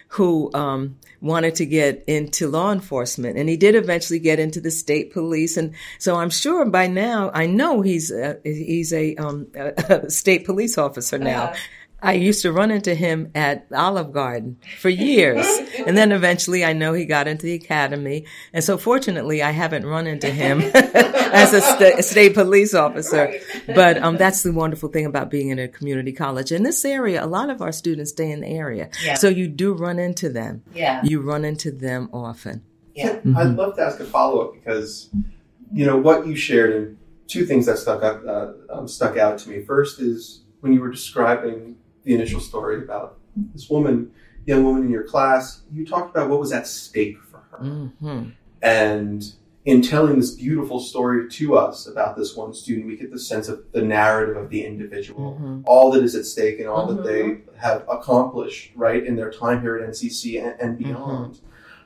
who, 0.08 0.50
um, 0.54 0.96
wanted 1.20 1.54
to 1.54 1.66
get 1.66 2.02
into 2.06 2.48
law 2.48 2.72
enforcement 2.72 3.36
and 3.36 3.46
he 3.46 3.56
did 3.56 3.74
eventually 3.74 4.18
get 4.18 4.38
into 4.38 4.58
the 4.58 4.70
state 4.70 5.12
police. 5.12 5.58
And 5.58 5.74
so 5.98 6.16
I'm 6.16 6.30
sure 6.30 6.64
by 6.64 6.86
now, 6.86 7.30
I 7.34 7.44
know 7.44 7.82
he's, 7.82 8.10
a, 8.10 8.38
he's 8.42 8.90
a, 8.94 9.16
um, 9.16 9.48
a 9.54 10.08
state 10.10 10.46
police 10.46 10.78
officer 10.78 11.18
now. 11.18 11.44
Uh-huh. 11.44 11.56
I 12.02 12.14
used 12.14 12.42
to 12.42 12.52
run 12.52 12.70
into 12.70 12.94
him 12.94 13.30
at 13.34 13.66
Olive 13.74 14.12
Garden 14.12 14.58
for 14.78 14.88
years. 14.88 15.46
and 15.86 15.96
then 15.96 16.12
eventually 16.12 16.64
I 16.64 16.72
know 16.72 16.92
he 16.92 17.04
got 17.04 17.28
into 17.28 17.46
the 17.46 17.54
academy. 17.54 18.26
And 18.52 18.64
so 18.64 18.78
fortunately 18.78 19.42
I 19.42 19.50
haven't 19.50 19.86
run 19.86 20.06
into 20.06 20.30
him 20.30 20.60
as 20.74 21.52
a 21.52 21.60
st- 21.60 22.04
state 22.04 22.34
police 22.34 22.74
officer. 22.74 23.34
But 23.66 23.98
um, 23.98 24.16
that's 24.16 24.42
the 24.42 24.52
wonderful 24.52 24.88
thing 24.88 25.06
about 25.06 25.30
being 25.30 25.50
in 25.50 25.58
a 25.58 25.68
community 25.68 26.12
college. 26.12 26.52
In 26.52 26.62
this 26.62 26.84
area, 26.84 27.24
a 27.24 27.26
lot 27.26 27.50
of 27.50 27.60
our 27.60 27.72
students 27.72 28.10
stay 28.12 28.30
in 28.30 28.40
the 28.40 28.48
area. 28.48 28.90
Yeah. 29.02 29.14
So 29.14 29.28
you 29.28 29.48
do 29.48 29.72
run 29.74 29.98
into 29.98 30.28
them. 30.28 30.62
Yeah. 30.74 31.00
You 31.04 31.20
run 31.20 31.44
into 31.44 31.70
them 31.70 32.08
often. 32.12 32.62
Yeah. 32.94 33.16
Mm-hmm. 33.16 33.36
I'd 33.36 33.56
love 33.56 33.76
to 33.76 33.82
ask 33.82 34.00
a 34.00 34.04
follow 34.04 34.40
up 34.40 34.54
because, 34.54 35.10
you 35.72 35.86
know, 35.86 35.96
what 35.96 36.26
you 36.26 36.34
shared 36.34 36.74
and 36.74 36.98
two 37.26 37.46
things 37.46 37.66
that 37.66 37.78
stuck 37.78 38.02
up, 38.02 38.22
uh, 38.26 38.52
um, 38.70 38.88
stuck 38.88 39.16
out 39.16 39.38
to 39.38 39.50
me. 39.50 39.62
First 39.62 40.00
is 40.00 40.42
when 40.60 40.72
you 40.72 40.80
were 40.80 40.90
describing 40.90 41.76
the 42.04 42.14
initial 42.14 42.40
story 42.40 42.82
about 42.82 43.18
this 43.52 43.68
woman, 43.68 44.12
young 44.46 44.64
woman 44.64 44.84
in 44.84 44.90
your 44.90 45.04
class, 45.04 45.62
you 45.72 45.86
talked 45.86 46.10
about 46.10 46.28
what 46.28 46.40
was 46.40 46.52
at 46.52 46.66
stake 46.66 47.22
for 47.22 47.38
her. 47.50 47.58
Mm-hmm. 47.58 48.30
And 48.62 49.32
in 49.64 49.82
telling 49.82 50.18
this 50.18 50.32
beautiful 50.32 50.80
story 50.80 51.28
to 51.28 51.56
us 51.56 51.86
about 51.86 52.16
this 52.16 52.34
one 52.34 52.54
student, 52.54 52.86
we 52.86 52.96
get 52.96 53.10
the 53.10 53.18
sense 53.18 53.48
of 53.48 53.62
the 53.72 53.82
narrative 53.82 54.36
of 54.36 54.48
the 54.50 54.64
individual, 54.64 55.34
mm-hmm. 55.34 55.60
all 55.66 55.90
that 55.92 56.02
is 56.02 56.14
at 56.14 56.24
stake 56.24 56.58
and 56.58 56.68
all 56.68 56.88
mm-hmm. 56.88 56.96
that 56.96 57.04
they 57.04 57.38
have 57.58 57.84
accomplished, 57.88 58.72
right, 58.74 59.04
in 59.04 59.16
their 59.16 59.30
time 59.30 59.60
here 59.60 59.76
at 59.76 59.88
NCC 59.88 60.42
and, 60.42 60.60
and 60.60 60.78
mm-hmm. 60.78 60.92
beyond. 60.92 61.40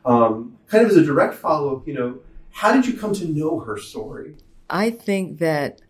Um, 0.05 0.59
kind 0.69 0.85
of 0.85 0.91
as 0.91 0.97
a 0.97 1.03
direct 1.03 1.35
follow 1.35 1.77
up, 1.77 1.89
you 1.89 1.95
know, 1.95 2.21
how 2.51 2.73
did 2.73 2.87
you 2.87 2.97
come 2.97 3.13
to 3.15 3.27
know 3.27 3.61
her 3.61 3.77
story? 3.77 4.37
I 4.71 4.91
think 4.91 5.39
that 5.39 5.81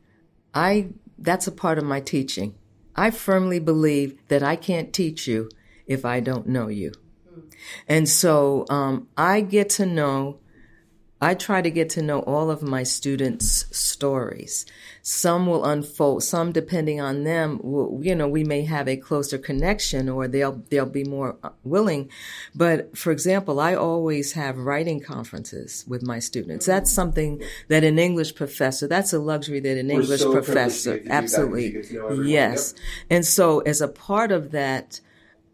I 0.54 0.88
that's 1.18 1.46
a 1.46 1.52
part 1.52 1.78
of 1.78 1.84
my 1.84 2.00
teaching. 2.00 2.54
I 2.96 3.10
firmly 3.10 3.58
believe 3.58 4.18
that 4.28 4.42
I 4.42 4.56
can't 4.56 4.92
teach 4.92 5.26
you 5.26 5.50
if 5.86 6.04
I 6.04 6.20
don't 6.20 6.46
know 6.46 6.68
you. 6.68 6.92
And 7.88 8.08
so 8.08 8.66
um, 8.68 9.08
I 9.16 9.40
get 9.40 9.70
to 9.70 9.86
know 9.86 10.38
I 11.24 11.34
try 11.34 11.62
to 11.62 11.70
get 11.70 11.88
to 11.90 12.02
know 12.02 12.20
all 12.20 12.50
of 12.50 12.62
my 12.62 12.82
students' 12.82 13.64
stories. 13.74 14.66
Some 15.00 15.46
will 15.46 15.64
unfold, 15.64 16.22
some 16.22 16.52
depending 16.52 17.00
on 17.00 17.24
them, 17.24 17.60
will, 17.62 17.98
you 18.02 18.14
know, 18.14 18.28
we 18.28 18.44
may 18.44 18.62
have 18.66 18.88
a 18.88 18.98
closer 18.98 19.38
connection 19.38 20.10
or 20.10 20.28
they'll, 20.28 20.62
they'll 20.68 20.84
be 20.84 21.04
more 21.04 21.38
uh, 21.42 21.48
willing. 21.62 22.10
But 22.54 22.98
for 22.98 23.10
example, 23.10 23.58
I 23.58 23.74
always 23.74 24.32
have 24.32 24.58
writing 24.58 25.00
conferences 25.00 25.86
with 25.88 26.02
my 26.02 26.18
students. 26.18 26.66
That's 26.66 26.92
something 26.92 27.42
that 27.68 27.84
an 27.84 27.98
English 27.98 28.34
professor, 28.34 28.86
that's 28.86 29.14
a 29.14 29.18
luxury 29.18 29.60
that 29.60 29.78
an 29.78 29.88
We're 29.88 30.02
English 30.02 30.20
so 30.20 30.30
professor, 30.30 31.02
absolutely. 31.08 31.86
Yes. 32.30 32.74
Yep. 32.76 32.84
And 33.08 33.26
so 33.26 33.60
as 33.60 33.80
a 33.80 33.88
part 33.88 34.30
of 34.30 34.50
that, 34.50 35.00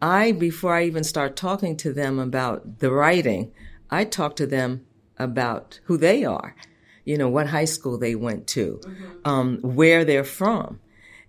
I, 0.02 0.32
before 0.32 0.74
I 0.74 0.84
even 0.86 1.04
start 1.04 1.36
talking 1.36 1.76
to 1.76 1.92
them 1.92 2.18
about 2.18 2.80
the 2.80 2.90
writing, 2.90 3.52
I 3.88 4.04
talk 4.04 4.34
to 4.36 4.46
them 4.48 4.86
about 5.20 5.78
who 5.84 5.96
they 5.96 6.24
are, 6.24 6.56
you 7.04 7.16
know, 7.16 7.28
what 7.28 7.46
high 7.48 7.66
school 7.66 7.98
they 7.98 8.14
went 8.14 8.46
to, 8.48 8.80
mm-hmm. 8.82 9.28
um, 9.28 9.58
where 9.62 10.04
they're 10.04 10.24
from. 10.24 10.80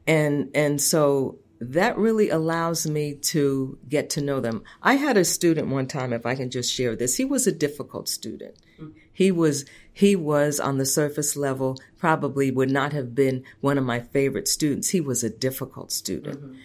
And, 0.08 0.50
and 0.56 0.82
so 0.82 1.38
that 1.60 1.98
really 1.98 2.30
allows 2.30 2.88
me 2.88 3.14
to 3.14 3.78
get 3.88 4.10
to 4.12 4.22
know 4.22 4.40
them. 4.40 4.64
I 4.82 4.96
had 4.96 5.18
a 5.18 5.26
student 5.26 5.68
one 5.68 5.88
time, 5.88 6.14
if 6.14 6.26
I 6.26 6.36
can 6.36 6.50
just 6.50 6.74
share 6.74 6.96
this, 6.96 7.18
he 7.18 7.26
was 7.26 7.46
a 7.46 7.52
difficult 7.52 8.10
student. 8.10 8.56
Mm-hmm. 8.80 8.98
He 9.14 9.32
was, 9.32 9.66
he 9.94 10.16
was 10.16 10.60
on 10.60 10.78
the 10.78 10.86
surface 10.86 11.36
level, 11.36 11.78
probably 11.98 12.50
would 12.50 12.72
not 12.72 12.94
have 12.94 13.14
been 13.14 13.44
one 13.60 13.78
of 13.78 13.84
my 13.84 14.00
favorite 14.00 14.48
students. 14.48 14.90
He 14.90 15.02
was 15.02 15.24
a 15.24 15.30
difficult 15.30 15.92
student. 15.92 16.42
Mm-hmm. 16.42 16.56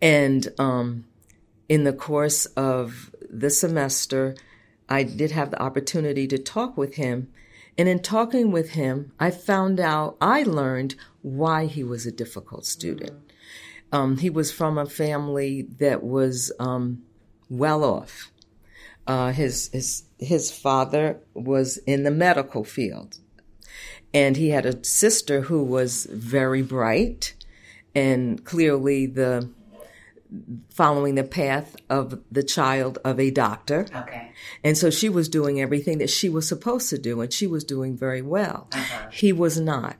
And, 0.00 0.48
um, 0.58 1.04
in 1.68 1.84
the 1.84 1.92
course 1.92 2.44
of 2.46 3.14
the 3.30 3.48
semester, 3.48 4.34
I 4.88 5.02
did 5.02 5.30
have 5.30 5.50
the 5.50 5.62
opportunity 5.62 6.26
to 6.28 6.38
talk 6.38 6.76
with 6.76 6.96
him. 6.96 7.32
And 7.78 7.88
in 7.88 8.00
talking 8.00 8.52
with 8.52 8.70
him, 8.70 9.12
I 9.18 9.30
found 9.30 9.80
out, 9.80 10.16
I 10.20 10.42
learned 10.42 10.94
why 11.22 11.66
he 11.66 11.82
was 11.82 12.04
a 12.04 12.12
difficult 12.12 12.66
student. 12.66 13.32
Um, 13.90 14.18
he 14.18 14.30
was 14.30 14.52
from 14.52 14.78
a 14.78 14.86
family 14.86 15.62
that 15.78 16.02
was 16.02 16.52
um, 16.58 17.02
well 17.48 17.84
off. 17.84 18.30
Uh, 19.06 19.32
his 19.32 19.68
his 19.72 20.04
his 20.18 20.50
father 20.50 21.18
was 21.34 21.76
in 21.78 22.04
the 22.04 22.10
medical 22.10 22.62
field, 22.62 23.18
and 24.14 24.36
he 24.36 24.50
had 24.50 24.64
a 24.64 24.84
sister 24.84 25.42
who 25.42 25.62
was 25.62 26.06
very 26.10 26.62
bright, 26.62 27.34
and 27.94 28.44
clearly 28.44 29.06
the 29.06 29.50
following 30.70 31.14
the 31.14 31.24
path 31.24 31.76
of 31.90 32.20
the 32.30 32.42
child 32.42 32.98
of 33.04 33.20
a 33.20 33.30
doctor. 33.30 33.86
Okay. 33.94 34.32
And 34.64 34.78
so 34.78 34.90
she 34.90 35.08
was 35.08 35.28
doing 35.28 35.60
everything 35.60 35.98
that 35.98 36.10
she 36.10 36.28
was 36.28 36.48
supposed 36.48 36.88
to 36.90 36.98
do, 36.98 37.20
and 37.20 37.32
she 37.32 37.46
was 37.46 37.64
doing 37.64 37.96
very 37.96 38.22
well. 38.22 38.68
Uh-huh. 38.72 39.08
He 39.10 39.32
was 39.32 39.60
not. 39.60 39.96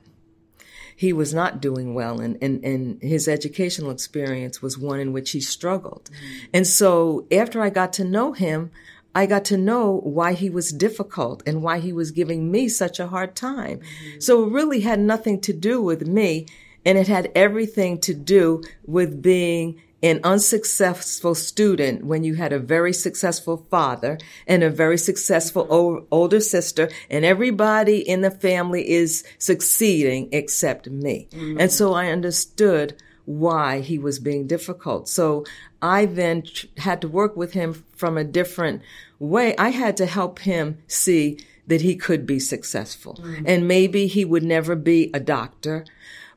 He 0.95 1.11
was 1.11 1.33
not 1.33 1.61
doing 1.61 1.93
well, 1.95 2.19
and, 2.19 2.37
and, 2.41 2.63
and 2.63 3.01
his 3.01 3.27
educational 3.27 3.91
experience 3.91 4.61
was 4.61 4.77
one 4.77 4.99
in 4.99 5.11
which 5.11 5.31
he 5.31 5.41
struggled. 5.41 6.09
And 6.53 6.67
so 6.67 7.25
after 7.31 7.61
I 7.61 7.69
got 7.69 7.93
to 7.93 8.03
know 8.03 8.33
him, 8.33 8.71
I 9.15 9.25
got 9.25 9.45
to 9.45 9.57
know 9.57 9.99
why 10.03 10.33
he 10.33 10.49
was 10.49 10.71
difficult 10.71 11.43
and 11.45 11.61
why 11.61 11.79
he 11.79 11.93
was 11.93 12.11
giving 12.11 12.51
me 12.51 12.67
such 12.69 12.99
a 12.99 13.07
hard 13.07 13.35
time. 13.35 13.81
So 14.19 14.43
it 14.43 14.51
really 14.51 14.81
had 14.81 14.99
nothing 14.99 15.41
to 15.41 15.53
do 15.53 15.81
with 15.81 16.07
me, 16.07 16.47
and 16.85 16.97
it 16.97 17.07
had 17.07 17.31
everything 17.35 17.99
to 18.01 18.13
do 18.13 18.63
with 18.85 19.21
being 19.21 19.81
an 20.03 20.19
unsuccessful 20.23 21.33
student 21.33 22.05
when 22.05 22.23
you 22.25 22.35
had 22.35 22.51
a 22.51 22.59
very 22.59 22.93
successful 22.93 23.65
father 23.71 24.19
and 24.45 24.61
a 24.61 24.69
very 24.69 24.97
successful 24.97 26.05
older 26.11 26.41
sister 26.41 26.89
and 27.09 27.23
everybody 27.23 27.97
in 27.97 28.21
the 28.21 28.29
family 28.29 28.87
is 28.89 29.23
succeeding 29.37 30.27
except 30.33 30.89
me. 30.89 31.27
Mm-hmm. 31.31 31.61
And 31.61 31.71
so 31.71 31.93
I 31.93 32.07
understood 32.07 33.01
why 33.25 33.79
he 33.79 33.97
was 33.97 34.19
being 34.19 34.45
difficult. 34.45 35.07
So 35.07 35.45
I 35.81 36.05
then 36.05 36.41
tr- 36.41 36.65
had 36.77 37.01
to 37.01 37.07
work 37.07 37.37
with 37.37 37.53
him 37.53 37.85
from 37.95 38.17
a 38.17 38.25
different 38.25 38.81
way. 39.19 39.55
I 39.57 39.69
had 39.69 39.95
to 39.97 40.05
help 40.05 40.39
him 40.39 40.79
see 40.87 41.39
that 41.67 41.81
he 41.81 41.95
could 41.95 42.25
be 42.25 42.39
successful. 42.39 43.15
Mm-hmm. 43.21 43.45
And 43.45 43.67
maybe 43.67 44.07
he 44.07 44.25
would 44.25 44.43
never 44.43 44.75
be 44.75 45.09
a 45.13 45.21
doctor, 45.21 45.85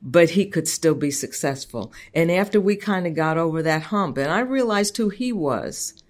but 0.08 0.30
he 0.30 0.46
could 0.46 0.68
still 0.68 0.94
be 0.94 1.10
successful. 1.10 1.92
And 2.14 2.30
after 2.30 2.60
we 2.60 2.76
kind 2.76 3.08
of 3.08 3.14
got 3.14 3.36
over 3.36 3.60
that 3.62 3.82
hump 3.82 4.16
and 4.18 4.30
I 4.30 4.38
realized 4.38 4.96
who 4.96 5.08
he 5.08 5.32
was, 5.32 6.00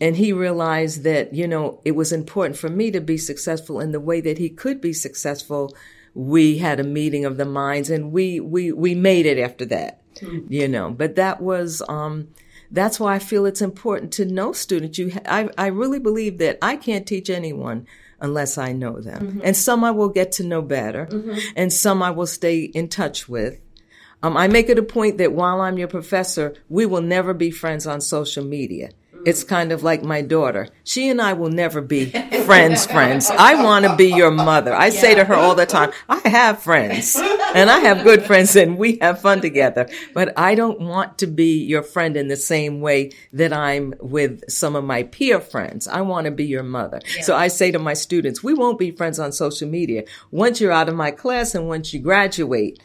and 0.00 0.16
he 0.16 0.32
realized 0.32 1.04
that, 1.04 1.34
you 1.34 1.46
know, 1.46 1.80
it 1.84 1.92
was 1.92 2.10
important 2.10 2.58
for 2.58 2.70
me 2.70 2.90
to 2.90 3.00
be 3.00 3.18
successful 3.18 3.80
in 3.80 3.92
the 3.92 4.00
way 4.00 4.22
that 4.22 4.38
he 4.38 4.48
could 4.48 4.80
be 4.80 4.94
successful. 4.94 5.76
We 6.14 6.58
had 6.58 6.80
a 6.80 6.84
meeting 6.84 7.26
of 7.26 7.36
the 7.36 7.44
minds 7.44 7.90
and 7.90 8.12
we, 8.12 8.40
we, 8.40 8.72
we 8.72 8.94
made 8.94 9.26
it 9.26 9.38
after 9.38 9.66
that, 9.66 10.00
you 10.48 10.66
know, 10.66 10.90
but 10.90 11.16
that 11.16 11.42
was, 11.42 11.82
um, 11.88 12.28
that's 12.70 12.98
why 12.98 13.14
I 13.14 13.18
feel 13.18 13.44
it's 13.44 13.62
important 13.62 14.12
to 14.14 14.24
know 14.24 14.52
students. 14.52 14.98
You, 14.98 15.12
ha- 15.12 15.20
I, 15.26 15.50
I 15.58 15.66
really 15.66 15.98
believe 15.98 16.38
that 16.38 16.58
I 16.62 16.76
can't 16.76 17.06
teach 17.06 17.28
anyone 17.28 17.86
unless 18.20 18.58
I 18.58 18.72
know 18.72 19.00
them. 19.00 19.40
And 19.44 19.56
some 19.56 19.84
I 19.84 19.90
will 19.90 20.08
get 20.08 20.32
to 20.32 20.44
know 20.44 20.62
better 20.62 21.08
and 21.56 21.72
some 21.72 22.02
I 22.02 22.10
will 22.10 22.26
stay 22.26 22.60
in 22.60 22.88
touch 22.88 23.28
with. 23.28 23.60
Um, 24.22 24.36
I 24.36 24.48
make 24.48 24.68
it 24.70 24.78
a 24.78 24.82
point 24.82 25.18
that 25.18 25.32
while 25.32 25.60
I'm 25.60 25.78
your 25.78 25.88
professor, 25.88 26.54
we 26.68 26.86
will 26.86 27.02
never 27.02 27.34
be 27.34 27.50
friends 27.50 27.86
on 27.86 28.00
social 28.00 28.44
media. 28.44 28.90
It's 29.26 29.42
kind 29.42 29.72
of 29.72 29.82
like 29.82 30.04
my 30.04 30.22
daughter. 30.22 30.68
She 30.84 31.08
and 31.08 31.20
I 31.20 31.32
will 31.32 31.50
never 31.50 31.80
be 31.80 32.10
friends, 32.44 32.86
friends. 32.86 33.28
I 33.28 33.60
want 33.60 33.84
to 33.84 33.96
be 33.96 34.12
your 34.12 34.30
mother. 34.30 34.72
I 34.72 34.90
say 34.90 35.16
to 35.16 35.24
her 35.24 35.34
all 35.34 35.56
the 35.56 35.66
time, 35.66 35.90
I 36.08 36.28
have 36.28 36.62
friends 36.62 37.16
and 37.52 37.68
I 37.68 37.80
have 37.80 38.04
good 38.04 38.22
friends 38.22 38.54
and 38.54 38.78
we 38.78 38.98
have 38.98 39.20
fun 39.20 39.40
together, 39.40 39.88
but 40.14 40.32
I 40.38 40.54
don't 40.54 40.80
want 40.80 41.18
to 41.18 41.26
be 41.26 41.58
your 41.64 41.82
friend 41.82 42.16
in 42.16 42.28
the 42.28 42.36
same 42.36 42.80
way 42.80 43.10
that 43.32 43.52
I'm 43.52 43.94
with 43.98 44.48
some 44.48 44.76
of 44.76 44.84
my 44.84 45.02
peer 45.02 45.40
friends. 45.40 45.88
I 45.88 46.02
want 46.02 46.26
to 46.26 46.30
be 46.30 46.44
your 46.44 46.62
mother. 46.62 47.00
So 47.22 47.34
I 47.34 47.48
say 47.48 47.72
to 47.72 47.80
my 47.80 47.94
students, 47.94 48.44
we 48.44 48.54
won't 48.54 48.78
be 48.78 48.92
friends 48.92 49.18
on 49.18 49.32
social 49.32 49.68
media. 49.68 50.04
Once 50.30 50.60
you're 50.60 50.70
out 50.70 50.88
of 50.88 50.94
my 50.94 51.10
class 51.10 51.52
and 51.56 51.66
once 51.66 51.92
you 51.92 51.98
graduate, 51.98 52.80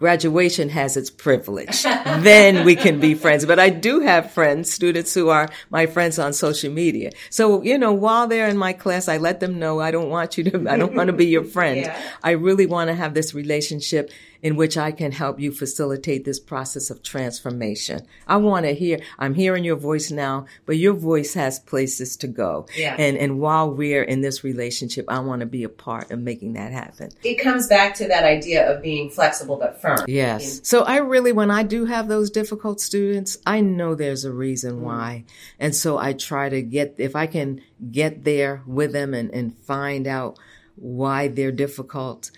graduation 0.00 0.70
has 0.70 0.96
its 0.96 1.10
privilege. 1.10 1.82
then 2.20 2.64
we 2.64 2.74
can 2.74 2.98
be 2.98 3.14
friends. 3.14 3.44
But 3.44 3.60
I 3.60 3.68
do 3.68 4.00
have 4.00 4.32
friends, 4.32 4.72
students 4.72 5.12
who 5.14 5.28
are 5.28 5.48
my 5.68 5.84
friends 5.86 6.18
on 6.18 6.32
social 6.32 6.72
media. 6.72 7.12
So, 7.28 7.62
you 7.62 7.76
know, 7.76 7.92
while 7.92 8.26
they're 8.26 8.48
in 8.48 8.56
my 8.56 8.72
class, 8.72 9.08
I 9.08 9.18
let 9.18 9.40
them 9.40 9.58
know 9.58 9.78
I 9.78 9.90
don't 9.90 10.08
want 10.08 10.38
you 10.38 10.44
to, 10.44 10.68
I 10.70 10.78
don't 10.78 10.94
want 10.94 11.08
to 11.08 11.12
be 11.12 11.26
your 11.26 11.44
friend. 11.44 11.60
Yeah. 11.80 11.98
I 12.22 12.32
really 12.32 12.66
want 12.66 12.88
to 12.88 12.94
have 12.94 13.14
this 13.14 13.32
relationship 13.32 14.10
in 14.42 14.56
which 14.56 14.76
I 14.76 14.92
can 14.92 15.12
help 15.12 15.38
you 15.38 15.52
facilitate 15.52 16.24
this 16.24 16.40
process 16.40 16.90
of 16.90 17.02
transformation. 17.02 18.06
I 18.26 18.36
want 18.36 18.66
to 18.66 18.74
hear, 18.74 19.00
I'm 19.18 19.34
hearing 19.34 19.64
your 19.64 19.76
voice 19.76 20.10
now, 20.10 20.46
but 20.66 20.76
your 20.76 20.94
voice 20.94 21.34
has 21.34 21.58
places 21.58 22.16
to 22.18 22.26
go. 22.26 22.66
Yeah. 22.76 22.96
And, 22.98 23.16
and 23.16 23.38
while 23.38 23.70
we're 23.70 24.02
in 24.02 24.20
this 24.20 24.42
relationship, 24.42 25.04
I 25.08 25.20
want 25.20 25.40
to 25.40 25.46
be 25.46 25.64
a 25.64 25.68
part 25.68 26.10
of 26.10 26.20
making 26.20 26.54
that 26.54 26.72
happen. 26.72 27.10
It 27.22 27.36
comes 27.36 27.66
back 27.66 27.94
to 27.96 28.08
that 28.08 28.24
idea 28.24 28.70
of 28.70 28.82
being 28.82 29.10
flexible 29.10 29.56
but 29.56 29.80
firm. 29.80 30.04
Yes. 30.06 30.60
So 30.64 30.82
I 30.82 30.98
really, 30.98 31.32
when 31.32 31.50
I 31.50 31.62
do 31.62 31.84
have 31.84 32.08
those 32.08 32.30
difficult 32.30 32.80
students, 32.80 33.38
I 33.46 33.60
know 33.60 33.94
there's 33.94 34.24
a 34.24 34.32
reason 34.32 34.76
mm. 34.76 34.80
why. 34.80 35.24
And 35.58 35.74
so 35.74 35.98
I 35.98 36.12
try 36.14 36.48
to 36.48 36.62
get, 36.62 36.94
if 36.98 37.14
I 37.14 37.26
can 37.26 37.60
get 37.90 38.24
there 38.24 38.62
with 38.66 38.92
them 38.92 39.14
and, 39.14 39.30
and 39.30 39.56
find 39.58 40.06
out 40.06 40.38
why 40.76 41.28
they're 41.28 41.52
difficult 41.52 42.30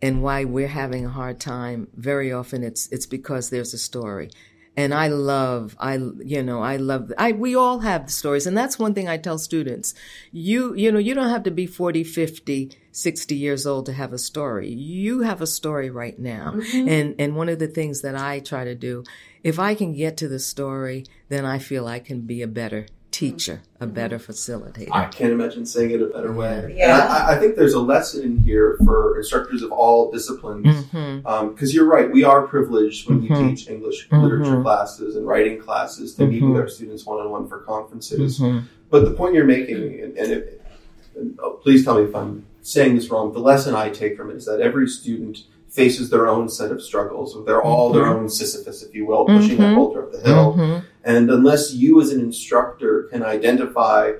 and 0.00 0.22
why 0.22 0.44
we're 0.44 0.68
having 0.68 1.06
a 1.06 1.10
hard 1.10 1.40
time, 1.40 1.88
very 1.94 2.32
often 2.32 2.62
it's, 2.62 2.88
it's 2.92 3.06
because 3.06 3.50
there's 3.50 3.74
a 3.74 3.78
story. 3.78 4.30
And 4.76 4.94
I 4.94 5.08
love, 5.08 5.74
I, 5.80 5.94
you 5.94 6.40
know, 6.40 6.62
I 6.62 6.76
love, 6.76 7.12
I, 7.18 7.32
we 7.32 7.56
all 7.56 7.80
have 7.80 8.12
stories. 8.12 8.46
And 8.46 8.56
that's 8.56 8.78
one 8.78 8.94
thing 8.94 9.08
I 9.08 9.16
tell 9.16 9.36
students. 9.36 9.92
You, 10.30 10.72
you 10.74 10.92
know, 10.92 11.00
you 11.00 11.14
don't 11.14 11.30
have 11.30 11.42
to 11.44 11.50
be 11.50 11.66
40, 11.66 12.04
50, 12.04 12.70
60 12.92 13.34
years 13.34 13.66
old 13.66 13.86
to 13.86 13.92
have 13.92 14.12
a 14.12 14.18
story. 14.18 14.68
You 14.68 15.22
have 15.22 15.40
a 15.40 15.48
story 15.48 15.90
right 15.90 16.16
now. 16.16 16.52
Mm-hmm. 16.54 16.88
And, 16.88 17.14
and 17.18 17.34
one 17.34 17.48
of 17.48 17.58
the 17.58 17.66
things 17.66 18.02
that 18.02 18.14
I 18.14 18.38
try 18.38 18.62
to 18.62 18.76
do, 18.76 19.02
if 19.42 19.58
I 19.58 19.74
can 19.74 19.94
get 19.94 20.16
to 20.18 20.28
the 20.28 20.38
story, 20.38 21.04
then 21.28 21.44
I 21.44 21.58
feel 21.58 21.88
I 21.88 21.98
can 21.98 22.20
be 22.20 22.42
a 22.42 22.46
better 22.46 22.86
teacher, 23.22 23.60
a 23.80 23.86
better 23.86 24.16
facilitator. 24.16 24.90
I 24.92 25.06
can't 25.06 25.32
imagine 25.32 25.66
saying 25.66 25.90
it 25.90 26.00
a 26.00 26.06
better 26.06 26.32
way. 26.32 26.72
Yeah. 26.78 26.92
And 27.02 27.12
I, 27.12 27.32
I 27.32 27.38
think 27.40 27.56
there's 27.56 27.74
a 27.74 27.80
lesson 27.80 28.22
in 28.22 28.38
here 28.38 28.76
for 28.84 29.18
instructors 29.18 29.60
of 29.62 29.72
all 29.72 30.12
disciplines. 30.12 30.84
Because 30.92 31.74
you're 31.74 31.84
right, 31.86 32.08
we 32.12 32.22
are 32.22 32.42
privileged 32.46 33.08
when 33.08 33.20
Mhm. 33.22 33.22
we 33.42 33.48
teach 33.56 33.68
English 33.68 34.08
Mhm. 34.08 34.22
literature 34.22 34.62
classes 34.62 35.16
and 35.16 35.26
writing 35.26 35.58
classes 35.58 36.14
to 36.14 36.26
meet 36.28 36.44
with 36.44 36.56
our 36.60 36.68
students 36.68 37.04
one 37.04 37.18
on 37.18 37.28
one 37.32 37.48
for 37.48 37.58
conferences. 37.58 38.38
Mhm. 38.38 38.62
But 38.88 39.04
the 39.04 39.10
point 39.10 39.34
you're 39.34 39.44
making, 39.44 40.00
and, 40.00 40.16
and, 40.16 40.32
it, 40.32 40.62
and 41.16 41.36
oh, 41.42 41.58
please 41.60 41.84
tell 41.84 41.96
me 41.98 42.04
if 42.04 42.14
I'm 42.14 42.44
saying 42.62 42.94
this 42.94 43.10
wrong, 43.10 43.32
the 43.32 43.40
lesson 43.40 43.74
I 43.74 43.88
take 43.90 44.16
from 44.16 44.30
it 44.30 44.36
is 44.36 44.44
that 44.46 44.60
every 44.60 44.86
student 44.86 45.38
faces 45.68 46.10
their 46.10 46.28
own 46.28 46.48
set 46.48 46.70
of 46.70 46.82
struggles. 46.82 47.36
They're 47.46 47.62
all 47.62 47.92
their 47.92 48.06
own 48.06 48.28
Sisyphus, 48.28 48.82
if 48.82 48.94
you 48.94 49.06
will, 49.06 49.26
pushing 49.26 49.58
that 49.58 49.72
Mhm. 49.72 49.76
boulder 49.76 50.02
up 50.04 50.12
the 50.12 50.20
hill. 50.20 50.54
Mhm. 50.58 50.82
And 51.04 51.30
unless 51.30 51.72
you 51.74 52.00
as 52.00 52.10
an 52.10 52.20
instructor 52.20 53.04
can 53.10 53.22
identify 53.22 54.12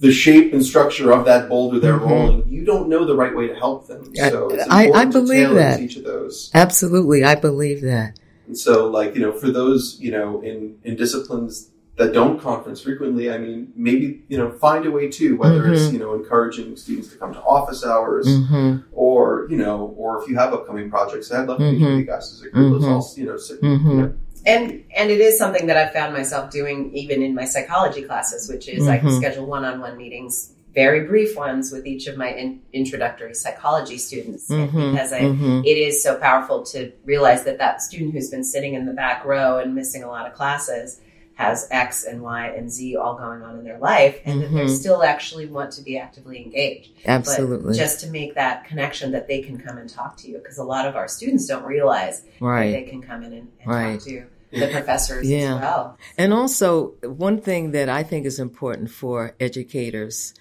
the 0.00 0.10
shape 0.10 0.52
and 0.52 0.64
structure 0.64 1.12
of 1.12 1.24
that 1.24 1.48
boulder 1.48 1.78
they're 1.78 1.98
Mhm. 1.98 2.08
rolling, 2.10 2.44
you 2.48 2.64
don't 2.64 2.88
know 2.88 3.04
the 3.04 3.14
right 3.14 3.34
way 3.36 3.46
to 3.48 3.54
help 3.54 3.86
them. 3.86 4.02
I- 4.20 4.30
So 4.30 4.48
it's 4.48 4.64
I- 4.68 4.82
I 4.82 4.84
important 4.86 5.12
to 5.12 5.20
believe 5.20 5.38
tailor 5.48 5.54
that. 5.54 5.80
each 5.80 5.96
of 5.96 6.04
those. 6.04 6.50
Absolutely. 6.54 7.22
I 7.24 7.34
believe 7.34 7.80
that. 7.82 8.18
And 8.46 8.58
so, 8.58 8.88
like, 8.88 9.14
you 9.14 9.20
know, 9.22 9.32
for 9.32 9.50
those, 9.50 9.96
you 10.00 10.10
know, 10.10 10.40
in, 10.42 10.74
in 10.84 10.96
disciplines 10.96 11.70
that 11.96 12.12
don't 12.12 12.40
conference 12.40 12.80
frequently, 12.80 13.30
I 13.30 13.38
mean, 13.38 13.72
maybe, 13.76 14.24
you 14.28 14.36
know, 14.36 14.50
find 14.50 14.84
a 14.84 14.90
way 14.90 15.08
too, 15.08 15.36
whether 15.36 15.72
it's, 15.72 15.82
Mhm. 15.82 15.92
you 15.92 15.98
know, 16.00 16.14
encouraging 16.14 16.76
students 16.76 17.08
to 17.12 17.16
come 17.16 17.32
to 17.32 17.40
office 17.40 17.84
hours 17.84 18.26
Mm-hmm. 18.26 18.78
or, 18.92 19.46
you 19.48 19.56
know, 19.56 19.94
or 19.96 20.20
if 20.20 20.28
you 20.28 20.36
have 20.36 20.52
upcoming 20.52 20.90
projects, 20.90 21.30
I'd 21.32 21.46
love 21.46 21.58
to 21.58 21.70
meet 21.70 21.80
Mhm. 21.80 21.98
you 21.98 22.04
guys 22.04 22.32
as 22.32 22.42
a 22.44 22.50
group. 22.50 22.72
Let's 22.72 22.84
Mhm. 22.84 22.90
all, 22.90 23.12
you 23.16 23.26
know, 23.26 23.36
sit, 23.36 23.62
you 23.62 23.78
know, 23.78 24.12
And 24.46 24.82
and 24.94 25.10
it 25.10 25.20
is 25.20 25.38
something 25.38 25.66
that 25.68 25.76
I've 25.78 25.92
found 25.94 26.12
myself 26.12 26.50
doing 26.50 26.90
even 26.94 27.22
in 27.22 27.34
my 27.34 27.44
psychology 27.46 28.02
classes, 28.02 28.46
which 28.48 28.68
is 28.68 28.86
I 28.88 28.98
can 28.98 29.10
schedule 29.12 29.46
one-on-one 29.46 29.96
meetings, 29.96 30.50
very 30.74 31.00
brief 31.06 31.34
ones 31.36 31.72
with 31.72 31.86
each 31.86 32.08
of 32.08 32.18
my 32.18 32.28
in, 32.34 32.60
introductory 32.74 33.32
psychology 33.32 33.96
students, 33.96 34.50
Mhm. 34.50 34.90
because 34.90 35.12
I, 35.14 35.20
Mhm. 35.22 35.64
it 35.64 35.78
is 35.78 36.02
so 36.02 36.16
powerful 36.16 36.62
to 36.64 36.90
realize 37.06 37.44
that 37.44 37.56
that 37.58 37.80
student 37.80 38.12
who's 38.12 38.28
been 38.28 38.44
sitting 38.44 38.74
in 38.74 38.84
the 38.84 38.92
back 38.92 39.24
row 39.24 39.58
and 39.58 39.74
missing 39.74 40.02
a 40.02 40.08
lot 40.08 40.26
of 40.26 40.34
classes 40.34 41.00
has 41.34 41.66
X 41.70 42.04
and 42.04 42.22
Y 42.22 42.46
and 42.48 42.70
Z 42.70 42.96
all 42.96 43.16
going 43.16 43.42
on 43.42 43.58
in 43.58 43.64
their 43.64 43.78
life, 43.78 44.20
and 44.24 44.40
that 44.40 44.52
they 44.52 44.66
Mhm. 44.66 44.68
still 44.78 45.02
actually 45.02 45.46
want 45.46 45.72
to 45.72 45.82
be 45.82 45.98
actively 45.98 46.40
engaged. 46.42 46.90
Absolutely. 47.04 47.72
But 47.72 47.76
just 47.76 48.00
to 48.00 48.10
make 48.10 48.34
that 48.36 48.64
connection 48.64 49.10
that 49.12 49.26
they 49.26 49.42
can 49.42 49.58
come 49.58 49.76
and 49.78 49.88
talk 49.90 50.16
to 50.18 50.30
you, 50.30 50.38
because 50.38 50.58
a 50.58 50.64
lot 50.64 50.86
of 50.86 50.94
our 50.94 51.08
students 51.08 51.46
don't 51.46 51.64
realize 51.64 52.20
that 52.22 52.30
right. 52.40 52.72
they 52.72 52.82
can 52.82 53.02
come 53.02 53.24
in 53.24 53.32
and, 53.32 53.48
and 53.60 53.66
Right. 53.66 53.98
talk 53.98 54.08
to 54.08 54.24
the 54.52 54.68
professors 54.68 55.28
Yeah. 55.28 55.56
as 55.56 55.60
well. 55.60 55.98
And 56.16 56.32
also, 56.32 56.94
one 57.02 57.40
thing 57.40 57.72
that 57.72 57.88
I 57.88 58.04
think 58.04 58.24
is 58.26 58.38
important 58.38 58.90
for 58.90 59.34
educators, 59.40 60.34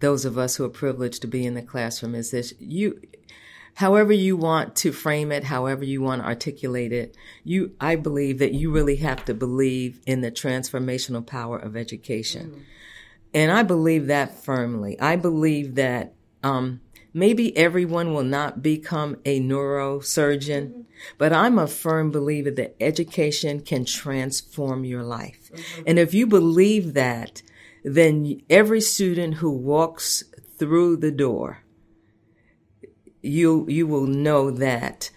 those 0.00 0.24
of 0.24 0.36
us 0.36 0.56
who 0.56 0.64
are 0.64 0.68
privileged 0.68 1.22
to 1.22 1.28
be 1.28 1.46
in 1.46 1.54
the 1.54 1.62
classroom, 1.62 2.16
is 2.16 2.32
this 2.32 2.52
you, 2.58 3.00
however 3.76 4.12
you 4.12 4.36
want 4.36 4.74
to 4.74 4.90
frame 4.90 5.30
it, 5.30 5.44
however 5.44 5.84
you 5.84 6.00
want 6.00 6.22
to 6.22 6.26
articulate 6.26 6.92
it, 6.92 7.14
you, 7.44 7.72
I 7.78 7.96
believe 7.96 8.38
that 8.38 8.54
you 8.54 8.70
really 8.70 8.96
have 8.96 9.24
to 9.26 9.34
believe 9.34 10.00
in 10.06 10.22
the 10.22 10.30
transformational 10.30 11.24
power 11.24 11.58
of 11.58 11.76
education. 11.76 12.64
And 13.34 13.52
I 13.52 13.62
believe 13.62 14.06
that 14.06 14.34
firmly. 14.42 14.98
I 14.98 15.16
believe 15.16 15.74
that, 15.74 16.14
um, 16.42 16.80
maybe 17.12 17.54
everyone 17.56 18.14
will 18.14 18.24
not 18.24 18.62
become 18.62 19.16
a 19.26 19.40
neurosurgeon, 19.40 20.68
mm-hmm. 20.68 20.80
but 21.18 21.32
I'm 21.32 21.58
a 21.58 21.66
firm 21.66 22.10
believer 22.10 22.50
that 22.52 22.76
education 22.80 23.60
can 23.60 23.84
transform 23.84 24.84
your 24.84 25.02
life. 25.02 25.50
Mm-hmm. 25.52 25.82
And 25.86 25.98
if 25.98 26.14
you 26.14 26.26
believe 26.26 26.94
that, 26.94 27.42
then 27.84 28.40
every 28.48 28.80
student 28.80 29.34
who 29.34 29.50
walks 29.50 30.24
through 30.58 30.96
the 30.96 31.10
door, 31.10 31.62
you, 33.26 33.66
you 33.68 33.86
will 33.86 34.06
know 34.06 34.50
that 34.50 35.10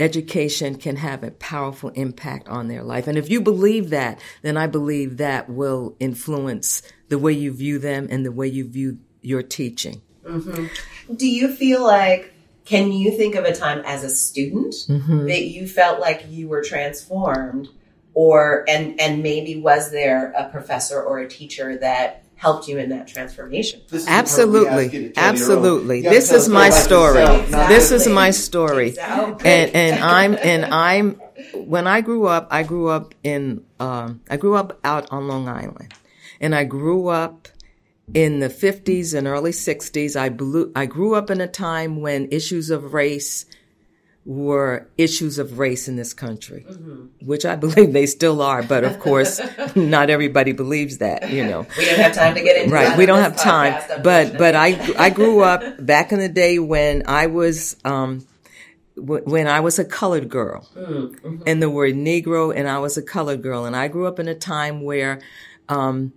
education 0.00 0.74
can 0.76 0.96
have 0.96 1.22
a 1.22 1.30
powerful 1.30 1.90
impact 1.90 2.48
on 2.48 2.68
their 2.68 2.82
life. 2.82 3.06
And 3.06 3.16
if 3.16 3.30
you 3.30 3.40
believe 3.40 3.90
that, 3.90 4.20
then 4.42 4.56
I 4.56 4.66
believe 4.66 5.18
that 5.18 5.48
will 5.48 5.96
influence 6.00 6.82
the 7.08 7.18
way 7.18 7.32
you 7.32 7.52
view 7.52 7.78
them 7.78 8.08
and 8.10 8.26
the 8.26 8.32
way 8.32 8.48
you 8.48 8.68
view 8.68 8.98
your 9.22 9.42
teaching. 9.42 10.02
Mm-hmm. 10.24 11.14
Do 11.14 11.28
you 11.28 11.54
feel 11.54 11.82
like, 11.82 12.32
can 12.64 12.92
you 12.92 13.16
think 13.16 13.34
of 13.34 13.44
a 13.44 13.54
time 13.54 13.82
as 13.86 14.02
a 14.02 14.10
student 14.10 14.74
mm-hmm. 14.88 15.26
that 15.26 15.44
you 15.44 15.68
felt 15.68 16.00
like 16.00 16.26
you 16.28 16.48
were 16.48 16.62
transformed? 16.62 17.68
Or, 18.16 18.64
and, 18.68 19.00
and 19.00 19.24
maybe 19.24 19.60
was 19.60 19.90
there 19.90 20.32
a 20.36 20.48
professor 20.48 21.02
or 21.02 21.18
a 21.18 21.28
teacher 21.28 21.76
that 21.78 22.23
helped 22.44 22.68
you 22.68 22.78
in 22.78 22.90
that 22.90 23.08
transformation. 23.08 23.80
Absolutely, 24.06 25.12
absolutely. 25.16 26.02
This 26.02 26.30
is 26.30 26.48
my 26.48 26.68
story. 26.68 27.22
Exactly. 27.22 27.74
This 27.74 27.90
is 27.90 28.06
my 28.06 28.30
story, 28.30 28.88
exactly. 28.88 29.50
and 29.50 29.74
and 29.74 30.04
I'm 30.04 30.36
and 30.42 30.64
I'm. 30.66 31.20
When 31.54 31.86
I 31.86 32.00
grew 32.00 32.26
up, 32.26 32.48
I 32.50 32.62
grew 32.62 32.88
up 32.88 33.14
in. 33.22 33.64
Um, 33.80 34.20
I 34.28 34.36
grew 34.36 34.54
up 34.56 34.78
out 34.84 35.10
on 35.10 35.26
Long 35.26 35.48
Island, 35.48 35.94
and 36.40 36.54
I 36.54 36.64
grew 36.64 37.08
up 37.08 37.48
in 38.12 38.40
the 38.40 38.50
50s 38.50 39.14
and 39.14 39.26
early 39.26 39.50
60s. 39.50 40.14
I 40.14 40.28
blew, 40.28 40.70
I 40.76 40.84
grew 40.84 41.14
up 41.14 41.30
in 41.30 41.40
a 41.40 41.48
time 41.48 42.02
when 42.02 42.28
issues 42.30 42.68
of 42.68 42.92
race 42.92 43.46
were 44.26 44.88
issues 44.96 45.38
of 45.38 45.58
race 45.58 45.86
in 45.86 45.96
this 45.96 46.14
country, 46.14 46.64
mm-hmm. 46.68 47.26
which 47.26 47.44
I 47.44 47.56
believe 47.64 47.92
they 47.92 48.06
still 48.06 48.40
are. 48.42 48.62
But 48.62 48.84
of 48.84 48.98
course, 49.00 49.40
not 49.76 50.10
everybody 50.10 50.52
believes 50.52 50.98
that. 50.98 51.30
You 51.30 51.44
know, 51.44 51.66
we 51.76 51.84
don't 51.84 51.98
have 51.98 52.14
time 52.14 52.34
to 52.34 52.42
get 52.42 52.56
into 52.56 52.74
right. 52.74 52.96
We 52.96 53.06
don't 53.06 53.20
have 53.20 53.36
time. 53.36 53.82
But 54.02 54.38
but 54.38 54.54
I 54.54 54.78
I 54.98 55.10
grew 55.10 55.40
up 55.40 55.62
back 55.84 56.12
in 56.12 56.18
the 56.18 56.28
day 56.28 56.58
when 56.58 57.04
I 57.06 57.26
was. 57.26 57.76
Um, 57.84 58.26
when 58.96 59.48
I 59.48 59.58
was 59.58 59.80
a 59.80 59.84
colored 59.84 60.28
girl, 60.28 60.68
mm-hmm. 60.76 61.42
and 61.48 61.60
the 61.60 61.68
word 61.68 61.94
Negro, 61.94 62.54
and 62.54 62.68
I 62.68 62.78
was 62.78 62.96
a 62.96 63.02
colored 63.02 63.42
girl, 63.42 63.64
and 63.64 63.74
I 63.74 63.88
grew 63.88 64.06
up 64.06 64.20
in 64.20 64.28
a 64.28 64.36
time 64.36 64.82
where 64.82 65.20
um, 65.68 66.12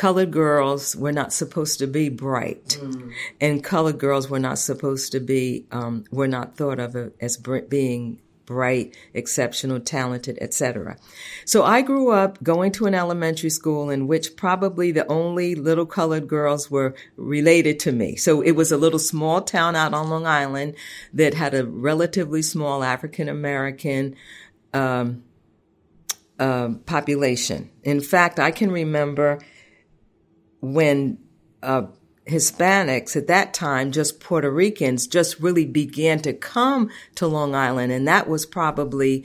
colored 0.00 0.30
girls 0.30 0.96
were 0.96 1.12
not 1.12 1.30
supposed 1.30 1.78
to 1.78 1.86
be 1.86 2.08
bright, 2.08 2.78
mm. 2.80 3.12
and 3.38 3.62
colored 3.62 3.98
girls 3.98 4.30
were 4.30 4.38
not 4.38 4.58
supposed 4.58 5.12
to 5.12 5.20
be 5.20 5.66
um, 5.72 6.04
were 6.10 6.26
not 6.26 6.56
thought 6.56 6.80
of 6.80 6.96
as 7.20 7.36
being 7.36 8.18
bright, 8.46 8.96
exceptional, 9.12 9.78
talented, 9.78 10.38
etc. 10.40 10.96
So 11.44 11.64
I 11.64 11.82
grew 11.82 12.12
up 12.12 12.42
going 12.42 12.72
to 12.72 12.86
an 12.86 12.94
elementary 12.94 13.50
school 13.50 13.90
in 13.90 14.06
which 14.06 14.36
probably 14.36 14.90
the 14.90 15.06
only 15.06 15.54
little 15.54 15.84
colored 15.84 16.26
girls 16.26 16.70
were 16.70 16.94
related 17.16 17.78
to 17.80 17.92
me. 17.92 18.16
So 18.16 18.40
it 18.40 18.52
was 18.52 18.72
a 18.72 18.78
little 18.78 18.98
small 18.98 19.42
town 19.42 19.76
out 19.76 19.92
on 19.92 20.08
Long 20.08 20.26
Island 20.26 20.76
that 21.12 21.34
had 21.34 21.52
a 21.52 21.66
relatively 21.66 22.40
small 22.40 22.82
African 22.82 23.28
American 23.28 24.16
um, 24.72 25.24
uh, 26.38 26.70
population. 26.86 27.68
In 27.82 28.00
fact, 28.00 28.40
I 28.40 28.50
can 28.50 28.70
remember 28.70 29.40
when 30.60 31.18
uh, 31.62 31.86
Hispanics 32.26 33.16
at 33.16 33.26
that 33.26 33.52
time, 33.54 33.92
just 33.92 34.20
Puerto 34.20 34.50
Ricans, 34.50 35.06
just 35.06 35.40
really 35.40 35.66
began 35.66 36.20
to 36.20 36.32
come 36.32 36.90
to 37.16 37.26
Long 37.26 37.54
Island, 37.54 37.92
and 37.92 38.06
that 38.06 38.28
was 38.28 38.46
probably 38.46 39.24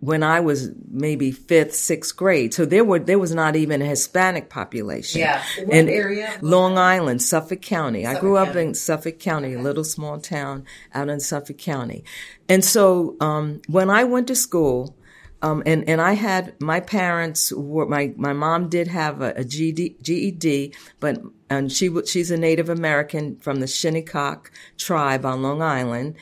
when 0.00 0.22
I 0.22 0.40
was 0.40 0.70
maybe 0.90 1.32
fifth, 1.32 1.74
sixth 1.74 2.14
grade. 2.16 2.52
So 2.52 2.66
there 2.66 2.84
were 2.84 2.98
there 2.98 3.18
was 3.18 3.34
not 3.34 3.56
even 3.56 3.80
a 3.80 3.86
Hispanic 3.86 4.50
population. 4.50 5.20
Yeah, 5.20 5.42
what 5.64 5.74
and 5.74 5.88
area? 5.88 6.38
Long 6.42 6.76
Island, 6.76 7.22
Suffolk 7.22 7.62
County. 7.62 8.02
Suffolk 8.02 8.18
I 8.18 8.20
grew 8.20 8.36
up 8.36 8.54
in 8.54 8.74
Suffolk 8.74 9.18
County, 9.18 9.54
a 9.54 9.60
little 9.60 9.84
small 9.84 10.20
town 10.20 10.66
out 10.94 11.08
in 11.08 11.20
Suffolk 11.20 11.58
County, 11.58 12.04
and 12.48 12.64
so 12.64 13.16
um, 13.20 13.62
when 13.68 13.90
I 13.90 14.04
went 14.04 14.28
to 14.28 14.36
school. 14.36 14.95
Um, 15.42 15.62
and, 15.66 15.88
and 15.88 16.00
I 16.00 16.14
had, 16.14 16.58
my 16.60 16.80
parents 16.80 17.52
were, 17.52 17.86
my, 17.86 18.12
my 18.16 18.32
mom 18.32 18.68
did 18.68 18.88
have 18.88 19.20
a, 19.20 19.34
a 19.36 19.44
GED, 19.44 19.96
GED, 20.00 20.74
but, 20.98 21.20
and 21.50 21.70
she, 21.70 21.94
she's 22.06 22.30
a 22.30 22.36
Native 22.38 22.70
American 22.70 23.36
from 23.36 23.60
the 23.60 23.66
Shinnecock 23.66 24.50
tribe 24.78 25.26
on 25.26 25.42
Long 25.42 25.60
Island 25.60 26.16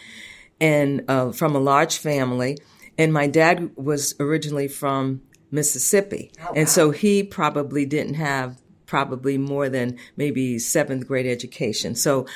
and, 0.61 1.05
uh, 1.09 1.31
from 1.31 1.55
a 1.55 1.61
large 1.61 1.97
family. 1.99 2.59
And 2.99 3.13
my 3.13 3.29
dad 3.29 3.71
was 3.77 4.15
originally 4.19 4.69
from 4.69 5.23
Mississippi. 5.51 6.33
Oh, 6.41 6.47
wow. 6.47 6.53
And 6.57 6.69
so 6.69 6.91
he 6.91 7.23
probably 7.23 7.87
didn't 7.87 8.15
have 8.15 8.61
probably 8.87 9.39
more 9.39 9.69
than 9.69 9.97
maybe 10.17 10.59
seventh 10.59 11.07
grade 11.07 11.27
education. 11.27 11.95
So, 11.95 12.27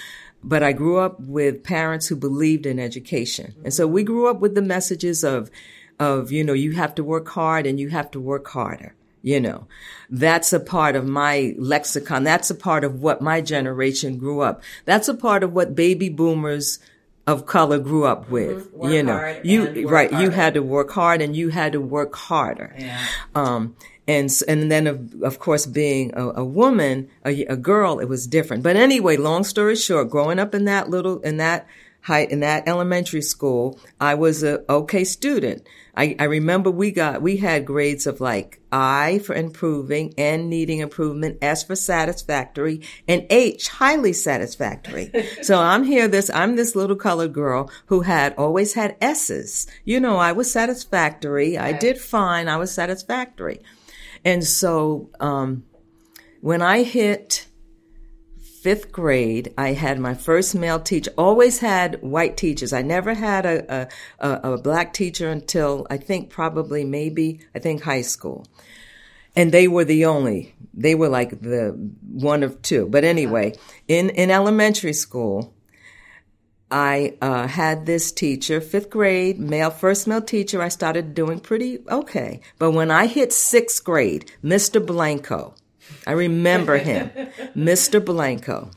but 0.44 0.62
I 0.62 0.72
grew 0.72 0.98
up 0.98 1.18
with 1.20 1.64
parents 1.64 2.06
who 2.06 2.14
believed 2.14 2.66
in 2.66 2.78
education. 2.78 3.54
And 3.64 3.74
so 3.74 3.88
we 3.88 4.04
grew 4.04 4.28
up 4.28 4.38
with 4.38 4.54
the 4.54 4.62
messages 4.62 5.24
of, 5.24 5.50
of, 5.98 6.32
you 6.32 6.44
know, 6.44 6.52
you 6.52 6.72
have 6.72 6.94
to 6.96 7.04
work 7.04 7.28
hard 7.28 7.66
and 7.66 7.78
you 7.78 7.88
have 7.88 8.10
to 8.12 8.20
work 8.20 8.48
harder. 8.48 8.94
You 9.22 9.40
know, 9.40 9.66
that's 10.08 10.52
a 10.52 10.60
part 10.60 10.94
of 10.94 11.06
my 11.06 11.54
lexicon. 11.58 12.22
That's 12.22 12.50
a 12.50 12.54
part 12.54 12.84
of 12.84 13.02
what 13.02 13.20
my 13.20 13.40
generation 13.40 14.16
grew 14.16 14.40
up. 14.40 14.62
That's 14.84 15.08
a 15.08 15.14
part 15.14 15.42
of 15.42 15.52
what 15.52 15.74
baby 15.74 16.08
boomers 16.08 16.78
of 17.26 17.44
color 17.44 17.78
grew 17.78 18.04
up 18.04 18.30
with. 18.30 18.72
Mm-hmm. 18.72 18.88
You 18.90 19.02
know, 19.02 19.40
you, 19.42 19.88
right. 19.88 20.10
Harder. 20.10 20.24
You 20.24 20.30
had 20.30 20.54
to 20.54 20.62
work 20.62 20.90
hard 20.90 21.20
and 21.20 21.36
you 21.36 21.50
had 21.50 21.72
to 21.72 21.80
work 21.80 22.14
harder. 22.14 22.74
Yeah. 22.78 23.04
Um, 23.34 23.76
and 24.08 24.30
and 24.48 24.72
then 24.72 24.86
of, 24.86 25.22
of 25.22 25.38
course 25.38 25.66
being 25.66 26.12
a, 26.14 26.28
a 26.36 26.44
woman, 26.44 27.10
a, 27.26 27.44
a, 27.44 27.56
girl, 27.56 27.98
it 27.98 28.06
was 28.06 28.26
different. 28.26 28.62
But 28.62 28.76
anyway, 28.76 29.18
long 29.18 29.44
story 29.44 29.76
short, 29.76 30.08
growing 30.08 30.38
up 30.38 30.54
in 30.54 30.64
that 30.64 30.88
little 30.88 31.20
in 31.20 31.36
that 31.36 31.66
high 32.00 32.24
in 32.24 32.40
that 32.40 32.66
elementary 32.66 33.20
school, 33.20 33.78
I 34.00 34.14
was 34.14 34.42
a 34.42 34.64
okay 34.72 35.04
student. 35.04 35.66
I, 35.98 36.14
I 36.20 36.24
remember 36.24 36.70
we 36.70 36.92
got, 36.92 37.22
we 37.22 37.38
had 37.38 37.66
grades 37.66 38.06
of 38.06 38.20
like 38.20 38.60
I 38.70 39.18
for 39.24 39.34
improving, 39.34 40.14
and 40.16 40.48
needing 40.48 40.78
improvement, 40.78 41.38
S 41.42 41.64
for 41.64 41.74
satisfactory, 41.74 42.82
and 43.08 43.26
H 43.30 43.66
highly 43.68 44.12
satisfactory. 44.12 45.10
so 45.42 45.58
I'm 45.58 45.82
here 45.82 46.06
this, 46.06 46.30
I'm 46.30 46.54
this 46.54 46.76
little 46.76 46.94
colored 46.94 47.32
girl 47.32 47.68
who 47.86 48.02
had 48.02 48.32
always 48.38 48.74
had 48.74 48.96
S's. 49.00 49.66
You 49.84 49.98
know, 49.98 50.18
I 50.18 50.30
was 50.30 50.52
satisfactory. 50.52 51.58
I 51.58 51.72
did 51.72 51.98
fine. 51.98 52.46
I 52.48 52.58
was 52.58 52.72
satisfactory. 52.72 53.60
And 54.24 54.44
so, 54.44 55.10
um, 55.18 55.64
when 56.40 56.62
I 56.62 56.84
hit 56.84 57.47
fifth 58.68 58.92
grade, 58.92 59.50
I 59.56 59.72
had 59.72 59.98
my 59.98 60.12
first 60.12 60.54
male 60.54 60.78
teacher. 60.78 61.10
Always 61.16 61.58
had 61.60 62.02
white 62.02 62.36
teachers. 62.36 62.74
I 62.74 62.82
never 62.82 63.14
had 63.14 63.46
a, 63.46 63.88
a, 64.18 64.28
a, 64.52 64.58
black 64.58 64.92
teacher 64.92 65.30
until 65.30 65.86
I 65.88 65.96
think 65.96 66.28
probably 66.28 66.84
maybe 66.84 67.40
I 67.54 67.60
think 67.60 67.80
high 67.80 68.02
school, 68.02 68.46
and 69.34 69.52
they 69.52 69.68
were 69.68 69.86
the 69.86 70.04
only. 70.04 70.54
They 70.74 70.94
were 70.94 71.08
like 71.08 71.40
the 71.40 71.70
one 72.12 72.42
of 72.42 72.60
two. 72.60 72.86
But 72.90 73.04
anyway, 73.04 73.54
in 73.88 74.10
in 74.10 74.30
elementary 74.30 74.92
school, 74.92 75.54
I 76.70 77.16
uh, 77.22 77.46
had 77.46 77.86
this 77.86 78.12
teacher, 78.12 78.60
fifth 78.60 78.90
grade, 78.90 79.40
male, 79.40 79.70
first 79.70 80.06
male 80.06 80.20
teacher. 80.20 80.60
I 80.60 80.68
started 80.68 81.14
doing 81.14 81.40
pretty 81.40 81.78
okay. 81.88 82.42
But 82.58 82.72
when 82.72 82.90
I 82.90 83.06
hit 83.06 83.32
sixth 83.32 83.82
grade, 83.82 84.30
Mr. 84.44 84.84
Blanco, 84.84 85.54
I 86.06 86.12
remember 86.12 86.76
him, 86.78 87.10
Mr. 87.56 88.04
Blanco. 88.04 88.70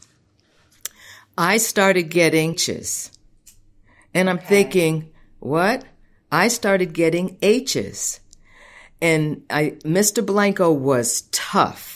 I 1.37 1.57
started 1.57 2.09
getting 2.09 2.53
H's. 2.53 3.11
And 4.13 4.29
I'm 4.29 4.39
thinking, 4.39 5.11
what? 5.39 5.85
I 6.31 6.49
started 6.49 6.93
getting 6.93 7.37
H's. 7.41 8.19
And 9.01 9.43
I, 9.49 9.77
Mr. 9.83 10.25
Blanco 10.25 10.71
was 10.71 11.21
tough. 11.31 11.90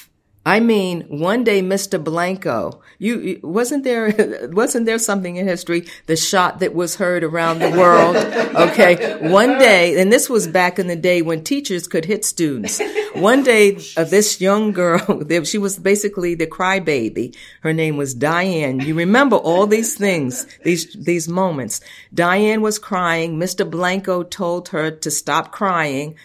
I 0.48 0.60
mean, 0.60 1.02
one 1.10 1.44
day, 1.44 1.64
Mr. 1.64 2.02
Blanco, 2.02 2.80
you, 3.00 3.40
wasn't 3.42 3.84
there, 3.84 4.14
wasn't 4.52 4.86
there 4.86 5.00
something 5.00 5.38
in 5.38 5.48
history, 5.48 5.88
the 6.06 6.16
shot 6.16 6.60
that 6.60 6.76
was 6.76 6.96
heard 6.96 7.24
around 7.24 7.60
the 7.60 7.72
world? 7.72 8.16
Okay. 8.56 9.30
One 9.30 9.58
day, 9.58 10.00
and 10.00 10.14
this 10.14 10.30
was 10.30 10.48
back 10.48 10.80
in 10.80 10.88
the 10.88 10.96
day 10.96 11.22
when 11.22 11.44
teachers 11.44 11.88
could 11.88 12.06
hit 12.06 12.24
students. 12.24 12.82
One 13.14 13.44
day, 13.44 13.78
uh, 13.98 14.06
this 14.06 14.40
young 14.40 14.72
girl, 14.72 15.24
she 15.44 15.58
was 15.58 15.78
basically 15.78 16.36
the 16.36 16.48
crybaby. 16.48 17.36
Her 17.62 17.74
name 17.74 17.98
was 17.98 18.14
Diane. 18.14 18.80
You 18.80 18.96
remember 18.96 19.36
all 19.36 19.68
these 19.68 19.96
things, 19.96 20.46
these, 20.64 20.94
these 20.94 21.28
moments. 21.28 21.82
Diane 22.14 22.62
was 22.62 22.80
crying. 22.80 23.38
Mr. 23.38 23.70
Blanco 23.70 24.24
told 24.24 24.70
her 24.70 24.90
to 24.90 25.12
stop 25.12 25.52
crying. 25.52 26.16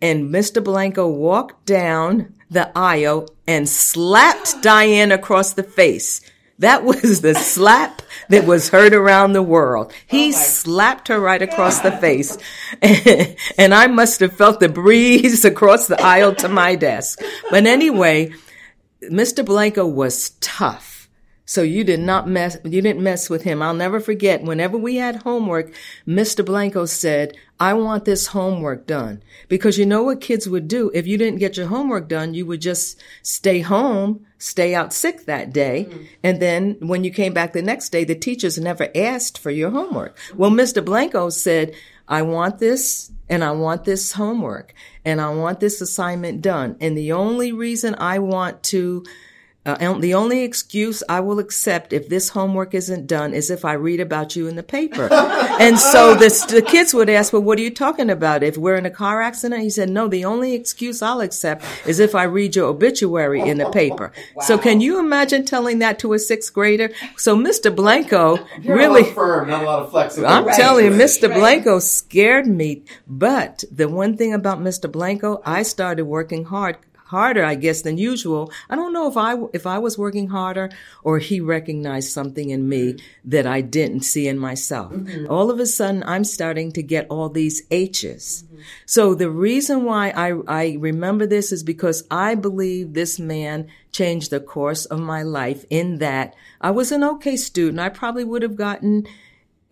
And 0.00 0.32
Mr. 0.32 0.62
Blanco 0.62 1.08
walked 1.08 1.66
down 1.66 2.33
the 2.54 2.70
aisle 2.76 3.28
and 3.46 3.68
slapped 3.68 4.62
Diane 4.62 5.12
across 5.12 5.52
the 5.52 5.62
face. 5.62 6.20
That 6.60 6.84
was 6.84 7.20
the 7.20 7.34
slap 7.34 8.00
that 8.28 8.46
was 8.46 8.68
heard 8.68 8.94
around 8.94 9.32
the 9.32 9.42
world. 9.42 9.92
He 10.06 10.28
oh 10.28 10.32
slapped 10.32 11.08
her 11.08 11.20
right 11.20 11.42
across 11.42 11.80
the 11.80 11.92
face. 11.92 12.38
and 13.58 13.74
I 13.74 13.88
must 13.88 14.20
have 14.20 14.36
felt 14.36 14.60
the 14.60 14.68
breeze 14.68 15.44
across 15.44 15.88
the 15.88 16.00
aisle 16.00 16.34
to 16.36 16.48
my 16.48 16.76
desk. 16.76 17.20
But 17.50 17.66
anyway, 17.66 18.32
Mr. 19.02 19.44
Blanco 19.44 19.84
was 19.84 20.30
tough. 20.40 20.93
So 21.46 21.62
you 21.62 21.84
did 21.84 22.00
not 22.00 22.26
mess, 22.26 22.56
you 22.64 22.80
didn't 22.80 23.02
mess 23.02 23.28
with 23.28 23.42
him. 23.42 23.60
I'll 23.60 23.74
never 23.74 24.00
forget 24.00 24.42
whenever 24.42 24.78
we 24.78 24.96
had 24.96 25.16
homework, 25.16 25.74
Mr. 26.06 26.44
Blanco 26.44 26.86
said, 26.86 27.36
I 27.60 27.74
want 27.74 28.04
this 28.04 28.28
homework 28.28 28.86
done. 28.86 29.22
Because 29.48 29.78
you 29.78 29.84
know 29.84 30.02
what 30.02 30.20
kids 30.20 30.48
would 30.48 30.68
do? 30.68 30.90
If 30.94 31.06
you 31.06 31.18
didn't 31.18 31.38
get 31.38 31.56
your 31.56 31.66
homework 31.66 32.08
done, 32.08 32.34
you 32.34 32.46
would 32.46 32.62
just 32.62 33.00
stay 33.22 33.60
home, 33.60 34.24
stay 34.38 34.74
out 34.74 34.92
sick 34.92 35.26
that 35.26 35.52
day. 35.52 35.86
Mm-hmm. 35.88 36.04
And 36.22 36.40
then 36.40 36.76
when 36.80 37.04
you 37.04 37.10
came 37.10 37.34
back 37.34 37.52
the 37.52 37.62
next 37.62 37.90
day, 37.90 38.04
the 38.04 38.14
teachers 38.14 38.58
never 38.58 38.88
asked 38.94 39.38
for 39.38 39.50
your 39.50 39.70
homework. 39.70 40.16
Well, 40.34 40.50
Mr. 40.50 40.84
Blanco 40.84 41.28
said, 41.28 41.74
I 42.08 42.22
want 42.22 42.58
this 42.58 43.10
and 43.28 43.44
I 43.44 43.52
want 43.52 43.84
this 43.84 44.12
homework 44.12 44.74
and 45.04 45.20
I 45.20 45.30
want 45.30 45.60
this 45.60 45.80
assignment 45.80 46.42
done. 46.42 46.76
And 46.80 46.96
the 46.96 47.12
only 47.12 47.52
reason 47.52 47.94
I 47.98 48.18
want 48.18 48.62
to 48.64 49.04
uh, 49.66 49.98
the 49.98 50.12
only 50.12 50.42
excuse 50.42 51.02
I 51.08 51.20
will 51.20 51.38
accept 51.38 51.92
if 51.94 52.08
this 52.08 52.28
homework 52.28 52.74
isn't 52.74 53.06
done 53.06 53.32
is 53.32 53.50
if 53.50 53.64
I 53.64 53.72
read 53.72 54.00
about 54.00 54.36
you 54.36 54.46
in 54.46 54.56
the 54.56 54.62
paper. 54.62 55.08
and 55.12 55.78
so 55.78 56.14
the, 56.14 56.28
the 56.50 56.60
kids 56.60 56.92
would 56.92 57.08
ask, 57.08 57.32
well, 57.32 57.42
what 57.42 57.58
are 57.58 57.62
you 57.62 57.70
talking 57.70 58.10
about? 58.10 58.42
If 58.42 58.58
we're 58.58 58.76
in 58.76 58.84
a 58.84 58.90
car 58.90 59.22
accident? 59.22 59.62
He 59.62 59.70
said, 59.70 59.88
no, 59.88 60.06
the 60.06 60.24
only 60.24 60.54
excuse 60.54 61.00
I'll 61.00 61.22
accept 61.22 61.64
is 61.86 61.98
if 61.98 62.14
I 62.14 62.24
read 62.24 62.56
your 62.56 62.66
obituary 62.66 63.40
in 63.40 63.56
the 63.56 63.70
paper. 63.70 64.12
Wow. 64.34 64.42
So 64.42 64.58
can 64.58 64.82
you 64.82 64.98
imagine 64.98 65.46
telling 65.46 65.78
that 65.78 65.98
to 66.00 66.12
a 66.12 66.18
sixth 66.18 66.52
grader? 66.52 66.90
So 67.16 67.34
Mr. 67.36 67.74
Blanco 67.74 68.38
really, 68.64 69.04
firm, 69.04 69.48
not 69.48 69.62
a 69.62 69.66
lot 69.66 69.82
of 69.82 69.90
flexibility. 69.90 70.34
I'm 70.34 70.44
right. 70.44 70.56
telling 70.56 70.84
you, 70.84 70.90
Mr. 70.90 71.28
Right. 71.28 71.38
Blanco 71.38 71.78
scared 71.78 72.46
me. 72.46 72.82
But 73.06 73.64
the 73.70 73.88
one 73.88 74.16
thing 74.16 74.34
about 74.34 74.58
Mr. 74.58 74.92
Blanco, 74.92 75.40
I 75.44 75.62
started 75.62 76.04
working 76.04 76.44
hard 76.44 76.76
harder, 77.04 77.44
I 77.44 77.54
guess, 77.54 77.82
than 77.82 77.98
usual. 77.98 78.52
I 78.68 78.76
don't 78.76 78.92
know 78.92 79.08
if 79.08 79.16
I, 79.16 79.36
if 79.52 79.66
I 79.66 79.78
was 79.78 79.98
working 79.98 80.28
harder 80.28 80.70
or 81.02 81.18
he 81.18 81.40
recognized 81.40 82.10
something 82.10 82.50
in 82.50 82.68
me 82.68 82.96
that 83.24 83.46
I 83.46 83.60
didn't 83.60 84.02
see 84.02 84.26
in 84.26 84.38
myself. 84.38 84.92
Mm-hmm. 84.92 85.30
All 85.30 85.50
of 85.50 85.60
a 85.60 85.66
sudden, 85.66 86.02
I'm 86.06 86.24
starting 86.24 86.72
to 86.72 86.82
get 86.82 87.06
all 87.10 87.28
these 87.28 87.62
H's. 87.70 88.44
Mm-hmm. 88.44 88.60
So 88.86 89.14
the 89.14 89.30
reason 89.30 89.84
why 89.84 90.10
I, 90.10 90.32
I 90.48 90.76
remember 90.80 91.26
this 91.26 91.52
is 91.52 91.62
because 91.62 92.04
I 92.10 92.34
believe 92.34 92.94
this 92.94 93.18
man 93.18 93.68
changed 93.92 94.30
the 94.30 94.40
course 94.40 94.84
of 94.86 94.98
my 94.98 95.22
life 95.22 95.64
in 95.70 95.98
that 95.98 96.34
I 96.60 96.70
was 96.70 96.90
an 96.90 97.04
okay 97.04 97.36
student. 97.36 97.80
I 97.80 97.90
probably 97.90 98.24
would 98.24 98.42
have 98.42 98.56
gotten 98.56 99.06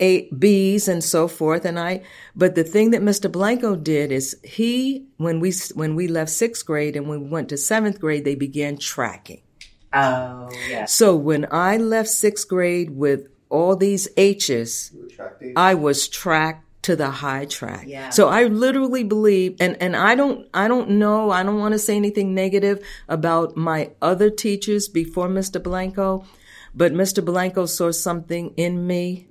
a, 0.03 0.29
B's 0.33 0.89
and 0.89 1.03
so 1.03 1.29
forth. 1.29 1.65
And 1.65 1.79
I, 1.79 2.03
but 2.35 2.57
the 2.57 2.65
thing 2.65 2.91
that 2.91 3.01
Mr. 3.01 3.31
Blanco 3.31 3.77
did 3.77 4.11
is 4.11 4.37
he, 4.43 5.07
when 5.17 5.39
we, 5.39 5.53
when 5.75 5.95
we 5.95 6.09
left 6.09 6.31
sixth 6.31 6.67
grade 6.67 6.97
and 6.97 7.09
we 7.09 7.17
went 7.17 7.49
to 7.51 7.57
seventh 7.57 8.01
grade, 8.01 8.25
they 8.25 8.35
began 8.35 8.77
tracking. 8.77 9.43
Oh, 9.93 10.51
yeah. 10.69 10.87
So 10.87 11.15
when 11.15 11.47
I 11.51 11.77
left 11.77 12.09
sixth 12.09 12.49
grade 12.49 12.91
with 12.91 13.29
all 13.49 13.77
these 13.77 14.09
H's, 14.17 14.93
I 15.57 15.75
was 15.75 16.09
tracked 16.09 16.67
to 16.83 16.97
the 16.97 17.11
high 17.11 17.45
track. 17.45 17.85
Yeah. 17.87 18.11
So 18.11 18.29
I 18.29 18.45
literally 18.45 19.05
believe, 19.05 19.57
and, 19.61 19.81
and 19.81 19.95
I 19.95 20.17
don't, 20.17 20.49
I 20.53 20.67
don't 20.67 20.91
know, 20.91 21.31
I 21.31 21.45
don't 21.45 21.61
want 21.61 21.73
to 21.73 21.79
say 21.79 21.97
anything 21.97 22.35
negative 22.35 22.85
about 23.09 23.57
my 23.57 23.91
other 24.03 24.31
teachers 24.31 24.89
before 24.89 25.29
Mr. 25.29 25.63
Blanco, 25.63 26.25
but 26.75 26.93
Mr. 26.93 27.25
Blanco 27.25 27.67
saw 27.67 27.93
something 27.93 28.53
in 28.57 28.85
me 28.85 29.29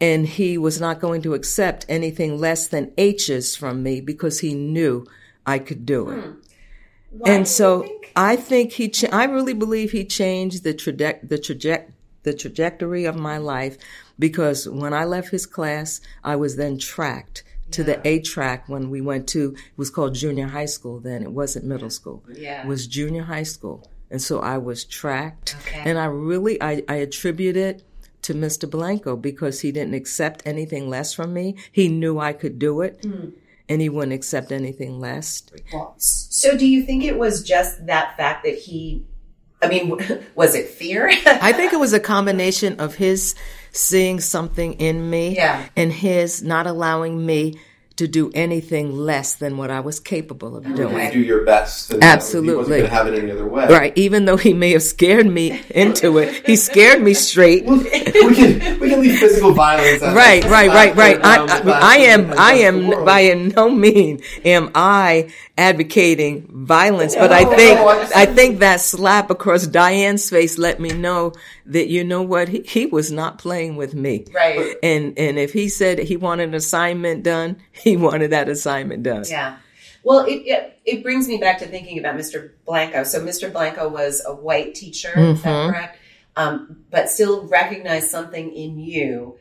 and 0.00 0.26
he 0.26 0.56
was 0.56 0.80
not 0.80 1.00
going 1.00 1.22
to 1.22 1.34
accept 1.34 1.84
anything 1.88 2.38
less 2.38 2.68
than 2.68 2.92
H's 2.96 3.56
from 3.56 3.82
me 3.82 4.00
because 4.00 4.40
he 4.40 4.54
knew 4.54 5.06
I 5.46 5.58
could 5.58 5.84
do 5.84 6.10
it. 6.10 6.24
Hmm. 6.24 7.22
And 7.24 7.48
so 7.48 7.82
think? 7.82 8.12
I 8.14 8.36
think 8.36 8.72
he, 8.72 8.88
cha- 8.88 9.08
I 9.12 9.24
really 9.24 9.54
believe 9.54 9.92
he 9.92 10.04
changed 10.04 10.62
the 10.62 10.74
traje- 10.74 11.26
the 11.26 11.38
traje- 11.38 11.90
the 12.22 12.34
trajectory 12.34 13.06
of 13.06 13.16
my 13.16 13.38
life 13.38 13.78
because 14.18 14.68
when 14.68 14.92
I 14.92 15.04
left 15.04 15.30
his 15.30 15.46
class, 15.46 16.00
I 16.22 16.36
was 16.36 16.56
then 16.56 16.78
tracked 16.78 17.44
to 17.70 17.82
yeah. 17.82 17.86
the 17.86 18.08
A 18.08 18.20
track 18.20 18.68
when 18.68 18.90
we 18.90 19.00
went 19.00 19.28
to, 19.28 19.54
it 19.54 19.78
was 19.78 19.90
called 19.90 20.14
junior 20.14 20.48
high 20.48 20.66
school 20.66 21.00
then. 21.00 21.22
It 21.22 21.32
wasn't 21.32 21.64
middle 21.64 21.90
school. 21.90 22.24
Yeah. 22.32 22.62
It 22.62 22.66
was 22.66 22.86
junior 22.86 23.22
high 23.22 23.42
school. 23.42 23.90
And 24.10 24.20
so 24.22 24.40
I 24.40 24.58
was 24.58 24.84
tracked 24.84 25.56
okay. 25.60 25.82
and 25.84 25.98
I 25.98 26.06
really, 26.06 26.60
I, 26.62 26.82
I 26.88 26.96
attribute 26.96 27.56
it 27.56 27.82
to 28.22 28.34
Mr. 28.34 28.68
Blanco 28.68 29.16
because 29.16 29.60
he 29.60 29.72
didn't 29.72 29.94
accept 29.94 30.42
anything 30.44 30.88
less 30.88 31.12
from 31.12 31.32
me. 31.32 31.56
He 31.72 31.88
knew 31.88 32.18
I 32.18 32.32
could 32.32 32.58
do 32.58 32.80
it. 32.82 33.02
Mm. 33.02 33.32
And 33.70 33.82
he 33.82 33.90
wouldn't 33.90 34.14
accept 34.14 34.50
anything 34.50 34.98
less. 34.98 35.42
So, 35.98 36.56
do 36.56 36.66
you 36.66 36.84
think 36.84 37.04
it 37.04 37.18
was 37.18 37.42
just 37.42 37.84
that 37.84 38.16
fact 38.16 38.44
that 38.44 38.54
he 38.54 39.04
I 39.60 39.68
mean, 39.68 39.98
was 40.34 40.54
it 40.54 40.68
fear? 40.68 41.08
I 41.26 41.52
think 41.52 41.72
it 41.72 41.80
was 41.80 41.92
a 41.92 42.00
combination 42.00 42.80
of 42.80 42.94
his 42.94 43.34
seeing 43.72 44.20
something 44.20 44.74
in 44.74 45.10
me 45.10 45.36
yeah. 45.36 45.68
and 45.76 45.92
his 45.92 46.42
not 46.42 46.66
allowing 46.66 47.24
me 47.24 47.60
to 47.98 48.06
do 48.06 48.30
anything 48.32 48.96
less 48.96 49.34
than 49.34 49.56
what 49.56 49.72
I 49.72 49.80
was 49.80 49.98
capable 49.98 50.56
of 50.56 50.62
doing. 50.76 51.10
do 51.10 51.18
your 51.18 51.44
best. 51.44 51.92
Absolutely. 52.00 52.50
Uh, 52.50 52.52
he 52.52 52.56
wasn't 52.56 52.76
going 52.78 52.90
to 52.90 52.96
have 52.96 53.06
it 53.08 53.18
any 53.18 53.32
other 53.32 53.46
way. 53.46 53.66
Right. 53.66 53.92
Even 53.98 54.24
though 54.24 54.36
he 54.36 54.52
may 54.52 54.70
have 54.70 54.84
scared 54.84 55.26
me 55.26 55.60
into 55.70 56.18
it, 56.18 56.46
he 56.46 56.54
scared 56.54 57.02
me 57.02 57.12
straight. 57.12 57.66
we 57.66 57.84
can 57.84 58.78
we 58.78 58.88
can 58.88 59.00
leave 59.00 59.18
physical 59.18 59.52
violence. 59.52 60.00
Right, 60.02 60.44
right, 60.44 60.68
right, 60.68 60.94
right. 60.94 61.18
I, 61.24 61.44
I, 61.44 61.70
I 61.70 61.96
am 61.96 62.32
I 62.38 62.52
am 62.52 63.04
by 63.04 63.34
no 63.34 63.68
mean 63.68 64.20
am 64.44 64.70
I 64.76 65.32
advocating 65.56 66.46
violence, 66.50 67.16
but 67.16 67.32
I 67.32 67.44
think 67.56 67.80
I 68.14 68.26
think 68.26 68.60
that 68.60 68.80
slap 68.80 69.28
across 69.28 69.66
Diane's 69.66 70.30
face 70.30 70.56
let 70.56 70.78
me 70.78 70.90
know 70.90 71.32
that 71.66 71.88
you 71.88 72.04
know 72.04 72.22
what 72.22 72.48
he, 72.48 72.60
he 72.62 72.86
was 72.86 73.10
not 73.10 73.38
playing 73.38 73.76
with 73.76 73.94
me. 73.94 74.24
Right. 74.32 74.76
And 74.82 75.18
and 75.18 75.38
if 75.38 75.52
he 75.52 75.68
said 75.68 75.98
he 75.98 76.16
wanted 76.16 76.50
an 76.50 76.54
assignment 76.54 77.22
done, 77.24 77.56
he 77.72 77.87
wanted 77.96 78.30
that 78.30 78.48
assignment 78.48 79.02
done. 79.02 79.24
Yeah. 79.28 79.56
Well, 80.04 80.24
it, 80.26 80.42
it, 80.46 80.80
it 80.84 81.02
brings 81.02 81.28
me 81.28 81.38
back 81.38 81.58
to 81.58 81.66
thinking 81.66 81.98
about 81.98 82.16
Mr. 82.16 82.52
Blanco. 82.64 83.04
So 83.04 83.20
Mr. 83.20 83.52
Blanco 83.52 83.88
was 83.88 84.22
a 84.26 84.34
white 84.34 84.74
teacher, 84.74 85.08
mm-hmm. 85.08 85.32
is 85.32 85.42
that 85.42 85.48
mm-hmm. 85.48 85.70
correct? 85.70 85.98
Um, 86.36 86.84
but 86.90 87.10
still 87.10 87.46
recognized 87.48 88.08
something 88.08 88.52
in 88.52 88.78
you 88.78 89.38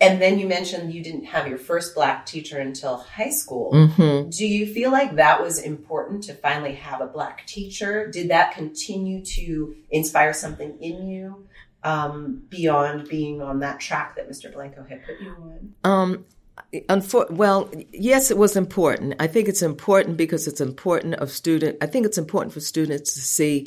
and 0.00 0.22
then 0.22 0.38
you 0.38 0.46
mentioned 0.46 0.94
you 0.94 1.02
didn't 1.02 1.24
have 1.24 1.48
your 1.48 1.58
first 1.58 1.94
black 1.94 2.24
teacher 2.24 2.58
until 2.58 2.98
high 2.98 3.30
school. 3.30 3.72
Mm-hmm. 3.72 4.30
Do 4.30 4.46
you 4.46 4.72
feel 4.72 4.92
like 4.92 5.16
that 5.16 5.42
was 5.42 5.58
important 5.58 6.22
to 6.24 6.34
finally 6.34 6.74
have 6.74 7.00
a 7.00 7.06
black 7.06 7.46
teacher? 7.46 8.08
Did 8.08 8.30
that 8.30 8.54
continue 8.54 9.24
to 9.24 9.74
inspire 9.90 10.32
something 10.32 10.78
in 10.80 11.08
you 11.08 11.48
um, 11.82 12.42
beyond 12.48 13.08
being 13.08 13.42
on 13.42 13.58
that 13.60 13.80
track 13.80 14.14
that 14.16 14.30
Mr. 14.30 14.52
Blanco 14.52 14.84
had 14.84 15.04
put 15.04 15.20
you 15.20 15.30
on? 15.30 15.74
Um, 15.82 16.24
Unfor- 16.72 17.30
well, 17.30 17.70
yes, 17.92 18.30
it 18.30 18.36
was 18.36 18.56
important. 18.56 19.14
I 19.18 19.26
think 19.26 19.48
it's 19.48 19.62
important 19.62 20.16
because 20.18 20.46
it's 20.46 20.60
important 20.60 21.14
of 21.14 21.30
student. 21.30 21.78
I 21.80 21.86
think 21.86 22.04
it's 22.04 22.18
important 22.18 22.52
for 22.52 22.60
students 22.60 23.14
to 23.14 23.20
see 23.20 23.66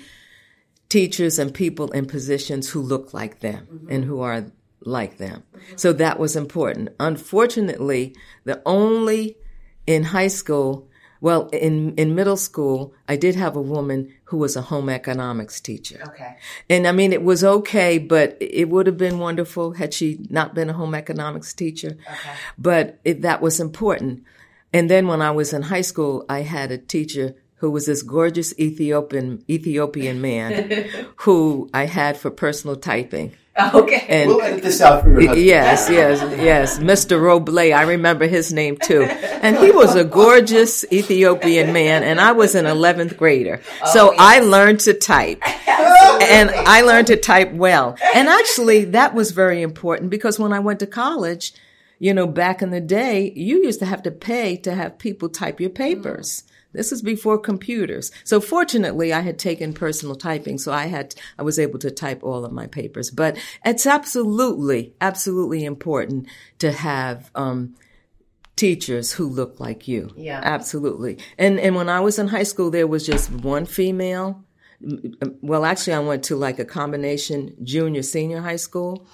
teachers 0.89 1.39
and 1.39 1.53
people 1.53 1.89
in 1.91 2.05
positions 2.05 2.69
who 2.69 2.81
look 2.81 3.13
like 3.13 3.39
them 3.39 3.67
mm-hmm. 3.71 3.91
and 3.91 4.05
who 4.05 4.21
are 4.21 4.45
like 4.81 5.17
them. 5.17 5.43
Mm-hmm. 5.55 5.77
So 5.77 5.93
that 5.93 6.19
was 6.19 6.35
important. 6.35 6.89
Unfortunately, 6.99 8.15
the 8.43 8.61
only 8.65 9.37
in 9.87 10.03
high 10.03 10.27
school, 10.27 10.89
well, 11.21 11.49
in, 11.49 11.93
in 11.95 12.15
middle 12.15 12.35
school, 12.35 12.93
I 13.07 13.15
did 13.15 13.35
have 13.35 13.55
a 13.55 13.61
woman 13.61 14.11
who 14.25 14.37
was 14.37 14.55
a 14.55 14.61
home 14.63 14.89
economics 14.89 15.61
teacher. 15.61 16.01
Okay. 16.07 16.35
And 16.67 16.87
I 16.87 16.91
mean, 16.91 17.13
it 17.13 17.23
was 17.23 17.43
okay, 17.43 17.99
but 17.99 18.35
it 18.41 18.69
would 18.69 18.87
have 18.87 18.97
been 18.97 19.19
wonderful 19.19 19.73
had 19.73 19.93
she 19.93 20.25
not 20.29 20.55
been 20.55 20.71
a 20.71 20.73
home 20.73 20.95
economics 20.95 21.53
teacher. 21.53 21.97
Okay. 22.11 22.33
But 22.57 22.99
it, 23.05 23.21
that 23.21 23.39
was 23.39 23.59
important. 23.59 24.23
And 24.73 24.89
then 24.89 25.07
when 25.07 25.21
I 25.21 25.29
was 25.29 25.53
in 25.53 25.61
high 25.63 25.81
school, 25.81 26.25
I 26.27 26.41
had 26.41 26.71
a 26.71 26.77
teacher 26.79 27.35
who 27.57 27.69
was 27.69 27.85
this 27.85 28.01
gorgeous 28.01 28.57
Ethiopian 28.59 29.45
Ethiopian 29.47 30.19
man 30.21 30.89
who 31.17 31.69
I 31.71 31.85
had 31.85 32.17
for 32.17 32.31
personal 32.31 32.75
typing. 32.75 33.33
Okay. 33.73 34.05
And 34.07 34.29
we'll 34.29 34.41
edit 34.41 34.63
this 34.63 34.81
out 34.81 35.03
for 35.03 35.09
your 35.09 35.21
husband. 35.21 35.45
Yes, 35.45 35.89
yes, 35.89 36.21
yes. 36.39 36.79
Mr. 36.79 37.19
Roble, 37.19 37.75
I 37.75 37.83
remember 37.83 38.25
his 38.25 38.53
name 38.53 38.77
too. 38.77 39.03
And 39.03 39.57
he 39.57 39.71
was 39.71 39.95
a 39.95 40.03
gorgeous 40.03 40.85
Ethiopian 40.91 41.73
man, 41.73 42.03
and 42.03 42.19
I 42.19 42.31
was 42.31 42.55
an 42.55 42.65
11th 42.65 43.17
grader. 43.17 43.61
Oh, 43.83 43.93
so 43.93 44.11
yes. 44.11 44.19
I 44.21 44.39
learned 44.39 44.79
to 44.81 44.93
type. 44.93 45.41
and 45.67 46.49
I 46.49 46.81
learned 46.81 47.07
to 47.07 47.17
type 47.17 47.51
well. 47.51 47.97
And 48.15 48.29
actually, 48.29 48.85
that 48.85 49.13
was 49.13 49.31
very 49.31 49.61
important 49.61 50.09
because 50.09 50.39
when 50.39 50.53
I 50.53 50.59
went 50.59 50.79
to 50.79 50.87
college, 50.87 51.53
you 51.99 52.13
know, 52.13 52.27
back 52.27 52.61
in 52.61 52.71
the 52.71 52.81
day, 52.81 53.31
you 53.35 53.63
used 53.63 53.79
to 53.79 53.85
have 53.85 54.03
to 54.03 54.11
pay 54.11 54.57
to 54.57 54.73
have 54.73 54.97
people 54.97 55.29
type 55.29 55.59
your 55.59 55.69
papers. 55.69 56.43
This 56.73 56.91
is 56.91 57.01
before 57.01 57.37
computers. 57.37 58.11
So 58.23 58.39
fortunately, 58.39 59.11
I 59.11 59.21
had 59.21 59.37
taken 59.37 59.73
personal 59.73 60.15
typing, 60.15 60.57
so 60.57 60.71
I 60.71 60.85
had 60.85 61.15
I 61.37 61.43
was 61.43 61.59
able 61.59 61.79
to 61.79 61.91
type 61.91 62.23
all 62.23 62.45
of 62.45 62.51
my 62.51 62.67
papers. 62.67 63.09
But 63.09 63.37
it's 63.65 63.85
absolutely, 63.85 64.93
absolutely 65.01 65.65
important 65.65 66.27
to 66.59 66.71
have 66.71 67.29
um, 67.35 67.75
teachers 68.55 69.11
who 69.13 69.27
look 69.27 69.59
like 69.59 69.87
you. 69.87 70.11
Yeah. 70.15 70.39
absolutely. 70.43 71.17
And 71.37 71.59
and 71.59 71.75
when 71.75 71.89
I 71.89 71.99
was 71.99 72.19
in 72.19 72.27
high 72.27 72.43
school, 72.43 72.71
there 72.71 72.87
was 72.87 73.05
just 73.05 73.31
one 73.31 73.65
female. 73.65 74.43
Well, 75.41 75.65
actually, 75.65 75.93
I 75.93 75.99
went 75.99 76.23
to 76.25 76.35
like 76.35 76.57
a 76.57 76.65
combination 76.65 77.55
junior 77.63 78.01
senior 78.01 78.41
high 78.41 78.55
school, 78.55 79.07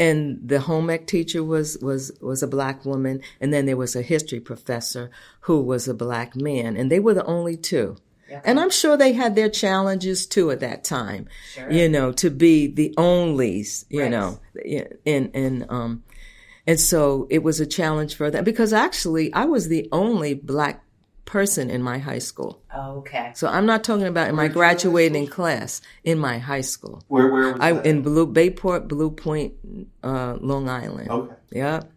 and 0.00 0.18
the 0.52 0.60
home 0.60 0.90
ec 0.90 1.06
teacher 1.06 1.44
was 1.44 1.78
was 1.80 2.10
was 2.20 2.42
a 2.42 2.48
black 2.48 2.84
woman, 2.84 3.20
and 3.40 3.52
then 3.52 3.66
there 3.66 3.76
was 3.76 3.94
a 3.94 4.02
history 4.02 4.40
professor 4.40 5.10
who 5.42 5.60
was 5.60 5.86
a 5.86 5.94
black 5.94 6.34
man, 6.34 6.76
and 6.76 6.90
they 6.90 6.98
were 6.98 7.14
the 7.14 7.24
only 7.26 7.56
two. 7.56 7.96
And 8.44 8.60
I'm 8.60 8.70
sure 8.70 8.96
they 8.96 9.12
had 9.12 9.34
their 9.34 9.48
challenges 9.50 10.24
too 10.26 10.50
at 10.52 10.60
that 10.60 10.84
time, 10.84 11.26
you 11.68 11.88
know, 11.88 12.12
to 12.12 12.30
be 12.30 12.68
the 12.68 12.94
onlys, 12.96 13.84
you 13.90 14.02
Right. 14.02 14.10
know, 14.10 14.38
in 15.04 15.30
in 15.34 15.66
um, 15.68 16.04
and 16.66 16.78
so 16.78 17.26
it 17.28 17.42
was 17.42 17.58
a 17.60 17.66
challenge 17.66 18.14
for 18.14 18.30
them. 18.30 18.44
Because 18.44 18.72
actually 18.72 19.32
I 19.32 19.44
was 19.46 19.66
the 19.68 19.88
only 19.90 20.34
black 20.34 20.84
person 21.30 21.70
in 21.70 21.80
my 21.80 21.98
high 21.98 22.18
school. 22.18 22.60
Okay. 22.76 23.30
So 23.36 23.46
I'm 23.46 23.64
not 23.64 23.84
talking 23.84 24.06
about 24.06 24.28
in 24.28 24.34
my 24.34 24.48
graduating 24.48 25.28
class 25.28 25.80
in 26.02 26.18
my 26.18 26.38
high 26.38 26.60
school. 26.62 27.04
Where 27.06 27.28
where 27.32 27.52
was 27.52 27.60
I 27.60 27.72
that? 27.72 27.86
in 27.86 28.02
Blue 28.02 28.26
Bayport, 28.26 28.88
Blue 28.88 29.12
Point, 29.12 29.54
uh, 30.02 30.36
Long 30.40 30.68
Island. 30.68 31.08
Okay. 31.08 31.34
Yep. 31.52 31.92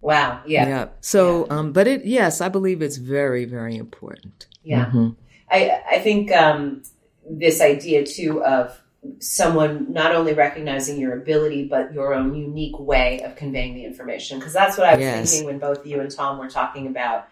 Wow. 0.00 0.42
Yeah. 0.44 0.66
Yep. 0.68 0.96
So, 1.02 1.46
um, 1.50 1.72
but 1.72 1.86
it 1.86 2.04
yes, 2.04 2.40
I 2.40 2.48
believe 2.48 2.82
it's 2.82 2.96
very 2.96 3.44
very 3.44 3.76
important. 3.76 4.48
Yeah. 4.64 4.86
Mm-hmm. 4.86 5.08
I, 5.50 5.80
I 5.92 5.98
think 6.00 6.32
um, 6.32 6.82
this 7.30 7.60
idea 7.60 8.04
too 8.04 8.42
of 8.44 8.76
someone 9.20 9.92
not 9.92 10.14
only 10.14 10.32
recognizing 10.32 10.98
your 10.98 11.12
ability 11.12 11.68
but 11.68 11.92
your 11.92 12.14
own 12.14 12.34
unique 12.34 12.78
way 12.78 13.20
of 13.22 13.36
conveying 13.36 13.74
the 13.74 13.84
information 13.84 14.38
because 14.38 14.54
that's 14.54 14.76
what 14.78 14.86
I 14.88 14.92
was 14.96 15.00
Yes. 15.00 15.30
thinking 15.30 15.46
when 15.46 15.58
both 15.58 15.86
you 15.86 16.00
and 16.00 16.10
Tom 16.10 16.38
were 16.38 16.48
talking 16.48 16.86
about 16.86 17.28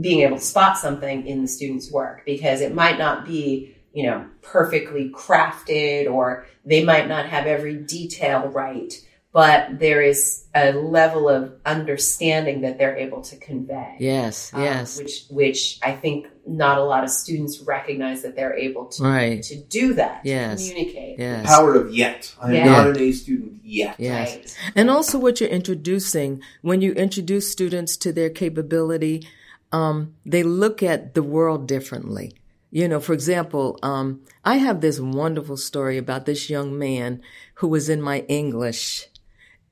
being 0.00 0.20
able 0.20 0.36
to 0.38 0.42
spot 0.42 0.78
something 0.78 1.26
in 1.26 1.42
the 1.42 1.48
student's 1.48 1.90
work 1.92 2.22
because 2.24 2.60
it 2.60 2.74
might 2.74 2.98
not 2.98 3.26
be 3.26 3.76
you 3.92 4.04
know 4.04 4.24
perfectly 4.40 5.10
crafted 5.14 6.10
or 6.10 6.46
they 6.64 6.82
might 6.84 7.08
not 7.08 7.26
have 7.26 7.46
every 7.46 7.76
detail 7.76 8.48
right 8.48 8.94
but 9.34 9.78
there 9.78 10.02
is 10.02 10.44
a 10.54 10.72
level 10.72 11.26
of 11.28 11.54
understanding 11.64 12.60
that 12.62 12.76
they're 12.78 12.96
able 12.96 13.22
to 13.22 13.36
convey 13.36 13.96
Yes. 13.98 14.50
um, 14.54 14.62
Yes. 14.62 14.98
which 14.98 15.24
which 15.30 15.78
I 15.82 15.92
think 15.92 16.26
not 16.46 16.78
a 16.78 16.84
lot 16.84 17.04
of 17.04 17.10
students 17.10 17.60
recognize 17.60 18.22
that 18.22 18.34
they're 18.34 18.56
able 18.56 18.86
to 18.86 19.02
Right. 19.02 19.42
to 19.44 19.56
do 19.56 19.94
that, 19.94 20.22
to 20.24 20.28
Yes. 20.28 20.68
communicate. 20.68 21.18
Yes. 21.18 21.46
Power 21.46 21.74
of 21.76 21.94
yet. 21.94 22.34
I'm 22.42 22.54
Yeah. 22.54 22.64
not 22.66 22.88
an 22.88 22.98
A 22.98 23.12
student 23.12 23.60
yet. 23.62 23.94
Yes. 23.98 24.34
Right. 24.36 24.56
And 24.74 24.90
also 24.90 25.18
what 25.18 25.40
you're 25.40 25.48
introducing, 25.50 26.40
when 26.62 26.80
you 26.82 26.92
introduce 26.92 27.50
students 27.52 27.96
to 27.98 28.12
their 28.12 28.28
capability, 28.30 29.26
um, 29.72 30.14
they 30.24 30.42
look 30.42 30.82
at 30.82 31.14
the 31.14 31.22
world 31.22 31.66
differently. 31.66 32.34
You 32.70 32.88
know, 32.88 33.00
for 33.00 33.12
example, 33.12 33.78
um, 33.82 34.22
I 34.44 34.56
have 34.56 34.80
this 34.80 34.98
wonderful 34.98 35.56
story 35.56 35.98
about 35.98 36.24
this 36.24 36.48
young 36.48 36.78
man 36.78 37.20
who 37.56 37.68
was 37.68 37.88
in 37.88 38.00
my 38.00 38.20
English, 38.28 39.08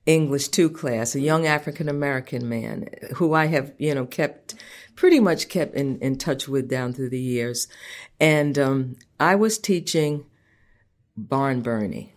English 0.05 0.48
two 0.48 0.68
class, 0.68 1.14
a 1.14 1.20
young 1.20 1.46
African 1.46 1.88
American 1.88 2.48
man 2.48 2.88
who 3.14 3.32
I 3.32 3.46
have, 3.46 3.72
you 3.78 3.94
know, 3.94 4.05
kept 4.05 4.55
pretty 4.96 5.20
much 5.20 5.48
kept 5.48 5.74
in, 5.74 5.98
in 6.01 6.18
touch 6.18 6.46
with 6.46 6.68
down 6.68 6.92
through 6.92 7.09
the 7.11 7.18
years. 7.18 7.68
And, 8.18 8.59
um, 8.59 8.96
I 9.18 9.34
was 9.34 9.59
teaching 9.59 10.26
barn 11.16 11.62
burning. 11.62 12.12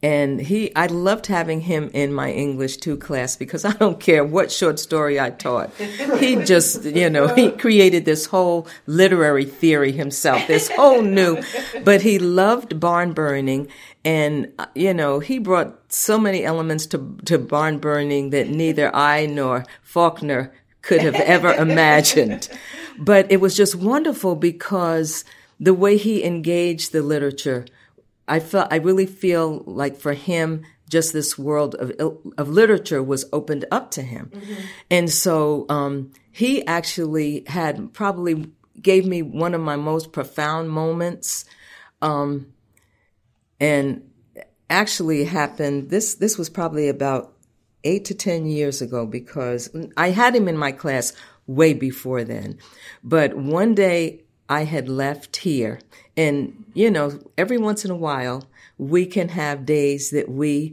And 0.00 0.40
he, 0.40 0.74
I 0.76 0.86
loved 0.86 1.26
having 1.26 1.62
him 1.62 1.90
in 1.92 2.12
my 2.12 2.30
English 2.30 2.76
two 2.76 2.96
class 2.96 3.34
because 3.34 3.64
I 3.64 3.72
don't 3.72 3.98
care 3.98 4.24
what 4.24 4.52
short 4.52 4.78
story 4.78 5.18
I 5.18 5.30
taught. 5.30 5.74
He 5.74 6.36
just, 6.36 6.84
you 6.84 7.10
know, 7.10 7.26
he 7.34 7.50
created 7.50 8.04
this 8.04 8.26
whole 8.26 8.68
literary 8.86 9.44
theory 9.44 9.90
himself, 9.90 10.46
this 10.46 10.70
whole 10.70 11.02
new, 11.02 11.42
but 11.82 12.02
he 12.02 12.20
loved 12.20 12.78
barn 12.78 13.12
burning. 13.12 13.66
And, 14.04 14.52
you 14.76 14.94
know, 14.94 15.18
he 15.18 15.40
brought 15.40 15.92
so 15.92 16.16
many 16.16 16.44
elements 16.44 16.86
to, 16.86 17.18
to 17.24 17.36
barn 17.36 17.78
burning 17.78 18.30
that 18.30 18.48
neither 18.48 18.94
I 18.94 19.26
nor 19.26 19.64
Faulkner 19.82 20.52
could 20.82 21.02
have 21.02 21.16
ever 21.16 21.52
imagined. 21.52 22.48
But 22.98 23.30
it 23.32 23.40
was 23.40 23.56
just 23.56 23.74
wonderful 23.74 24.36
because 24.36 25.24
the 25.58 25.74
way 25.74 25.96
he 25.96 26.24
engaged 26.24 26.92
the 26.92 27.02
literature, 27.02 27.66
I 28.28 28.40
felt 28.40 28.72
I 28.72 28.76
really 28.76 29.06
feel 29.06 29.62
like 29.66 29.96
for 29.96 30.12
him, 30.12 30.64
just 30.88 31.12
this 31.12 31.38
world 31.38 31.74
of 31.76 31.92
of 32.36 32.48
literature 32.48 33.02
was 33.02 33.24
opened 33.32 33.64
up 33.70 33.90
to 33.92 34.02
him, 34.02 34.30
and 34.90 35.10
so 35.10 35.66
um, 35.68 36.12
he 36.30 36.66
actually 36.66 37.44
had 37.46 37.92
probably 37.92 38.50
gave 38.80 39.06
me 39.06 39.22
one 39.22 39.54
of 39.54 39.60
my 39.60 39.76
most 39.76 40.12
profound 40.12 40.70
moments, 40.70 41.44
um, 42.02 42.52
and 43.58 44.08
actually 44.70 45.24
happened. 45.24 45.90
This 45.90 46.14
this 46.14 46.38
was 46.38 46.48
probably 46.48 46.88
about 46.88 47.32
eight 47.84 48.04
to 48.06 48.14
ten 48.14 48.46
years 48.46 48.82
ago 48.82 49.06
because 49.06 49.70
I 49.96 50.10
had 50.10 50.34
him 50.34 50.48
in 50.48 50.56
my 50.56 50.72
class 50.72 51.12
way 51.46 51.72
before 51.72 52.24
then, 52.24 52.58
but 53.02 53.36
one 53.36 53.74
day 53.74 54.22
I 54.48 54.64
had 54.64 54.88
left 54.88 55.36
here. 55.36 55.80
And, 56.16 56.64
you 56.74 56.90
know, 56.90 57.18
every 57.36 57.58
once 57.58 57.84
in 57.84 57.90
a 57.90 57.96
while, 57.96 58.48
we 58.78 59.06
can 59.06 59.28
have 59.30 59.66
days 59.66 60.10
that 60.10 60.28
we 60.28 60.72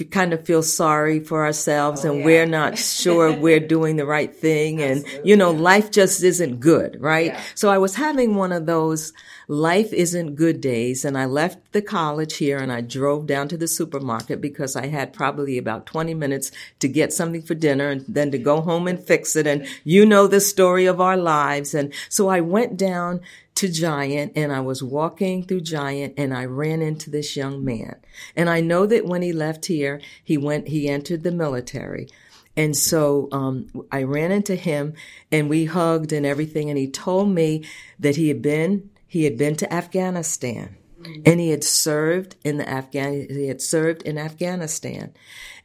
f- 0.00 0.10
kind 0.10 0.32
of 0.32 0.44
feel 0.44 0.62
sorry 0.62 1.20
for 1.20 1.44
ourselves 1.44 2.04
oh, 2.04 2.12
and 2.12 2.24
we're 2.24 2.46
not 2.46 2.78
sure 2.78 3.32
we're 3.38 3.60
doing 3.60 3.96
the 3.96 4.06
right 4.06 4.34
thing. 4.34 4.82
And, 4.82 5.04
you 5.24 5.36
know, 5.36 5.50
life 5.50 5.90
just 5.90 6.22
isn't 6.22 6.60
good, 6.60 7.00
right? 7.00 7.36
So 7.54 7.70
I 7.70 7.78
was 7.78 7.94
having 7.94 8.34
one 8.34 8.52
of 8.52 8.66
those 8.66 9.12
life 9.48 9.94
isn't 9.94 10.34
good 10.34 10.60
days. 10.60 11.04
And 11.04 11.16
I 11.16 11.24
left 11.24 11.72
the 11.72 11.82
college 11.82 12.36
here 12.36 12.58
and 12.58 12.70
I 12.70 12.82
drove 12.82 13.26
down 13.26 13.48
to 13.48 13.56
the 13.56 13.66
supermarket 13.66 14.40
because 14.40 14.76
I 14.76 14.86
had 14.86 15.14
probably 15.14 15.56
about 15.56 15.86
20 15.86 16.12
minutes 16.14 16.52
to 16.80 16.88
get 16.88 17.12
something 17.12 17.42
for 17.42 17.54
dinner 17.54 17.88
and 17.88 18.04
then 18.06 18.30
to 18.32 18.38
go 18.38 18.60
home 18.60 18.86
and 18.86 19.02
fix 19.02 19.34
it. 19.34 19.46
And 19.46 19.66
you 19.84 20.04
know 20.04 20.26
the 20.26 20.40
story 20.40 20.84
of 20.84 21.00
our 21.00 21.16
lives. 21.16 21.74
And 21.74 21.92
so 22.10 22.28
I 22.28 22.42
went 22.42 22.76
down 22.76 23.20
to 23.58 23.68
Giant 23.68 24.32
and 24.34 24.52
I 24.52 24.60
was 24.60 24.82
walking 24.82 25.44
through 25.44 25.62
Giant 25.62 26.14
and 26.16 26.32
I 26.34 26.44
ran 26.44 26.82
into 26.82 27.10
this 27.10 27.36
young 27.36 27.64
man. 27.64 27.96
And 28.34 28.48
I 28.48 28.60
know 28.60 28.86
that 28.86 29.06
when 29.06 29.22
he 29.22 29.32
left 29.32 29.66
here, 29.66 30.00
he 30.22 30.36
went, 30.36 30.68
he 30.68 30.88
entered 30.88 31.22
the 31.22 31.32
military. 31.32 32.08
And 32.56 32.76
so 32.76 33.28
um, 33.30 33.68
I 33.92 34.02
ran 34.02 34.32
into 34.32 34.56
him 34.56 34.94
and 35.30 35.48
we 35.48 35.66
hugged 35.66 36.12
and 36.12 36.26
everything. 36.26 36.70
And 36.70 36.78
he 36.78 36.90
told 36.90 37.30
me 37.30 37.64
that 37.98 38.16
he 38.16 38.28
had 38.28 38.42
been 38.42 38.90
he 39.06 39.24
had 39.24 39.38
been 39.38 39.56
to 39.56 39.72
Afghanistan 39.72 40.76
and 41.24 41.40
he 41.40 41.50
had 41.50 41.64
served 41.64 42.36
in 42.44 42.58
the 42.58 42.68
Afghan 42.68 43.26
he 43.30 43.48
had 43.48 43.62
served 43.62 44.02
in 44.02 44.18
Afghanistan, 44.18 45.14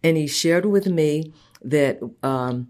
and 0.03 0.17
he 0.17 0.27
shared 0.27 0.65
with 0.65 0.87
me 0.87 1.33
that 1.61 1.99
um, 2.21 2.69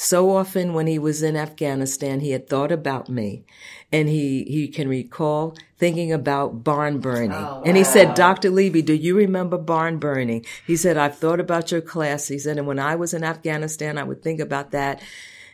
so 0.00 0.34
often 0.34 0.72
when 0.72 0.86
he 0.86 0.98
was 0.98 1.22
in 1.22 1.36
Afghanistan 1.36 2.20
he 2.20 2.30
had 2.30 2.48
thought 2.48 2.72
about 2.72 3.10
me, 3.10 3.44
and 3.92 4.08
he 4.08 4.44
he 4.44 4.66
can 4.66 4.88
recall 4.88 5.54
thinking 5.76 6.10
about 6.10 6.64
barn 6.64 7.00
burning. 7.00 7.32
Oh, 7.32 7.62
and 7.66 7.76
he 7.76 7.84
said, 7.84 8.14
Dr. 8.14 8.48
Levy, 8.48 8.80
do 8.80 8.94
you 8.94 9.14
remember 9.14 9.58
barn 9.58 9.98
burning? 9.98 10.46
He 10.66 10.76
said, 10.76 10.96
I've 10.96 11.18
thought 11.18 11.38
about 11.38 11.70
your 11.70 11.82
class. 11.82 12.28
He 12.28 12.38
said, 12.38 12.56
and 12.56 12.66
when 12.66 12.78
I 12.78 12.96
was 12.96 13.12
in 13.12 13.22
Afghanistan, 13.22 13.98
I 13.98 14.04
would 14.04 14.22
think 14.22 14.40
about 14.40 14.70
that. 14.70 15.02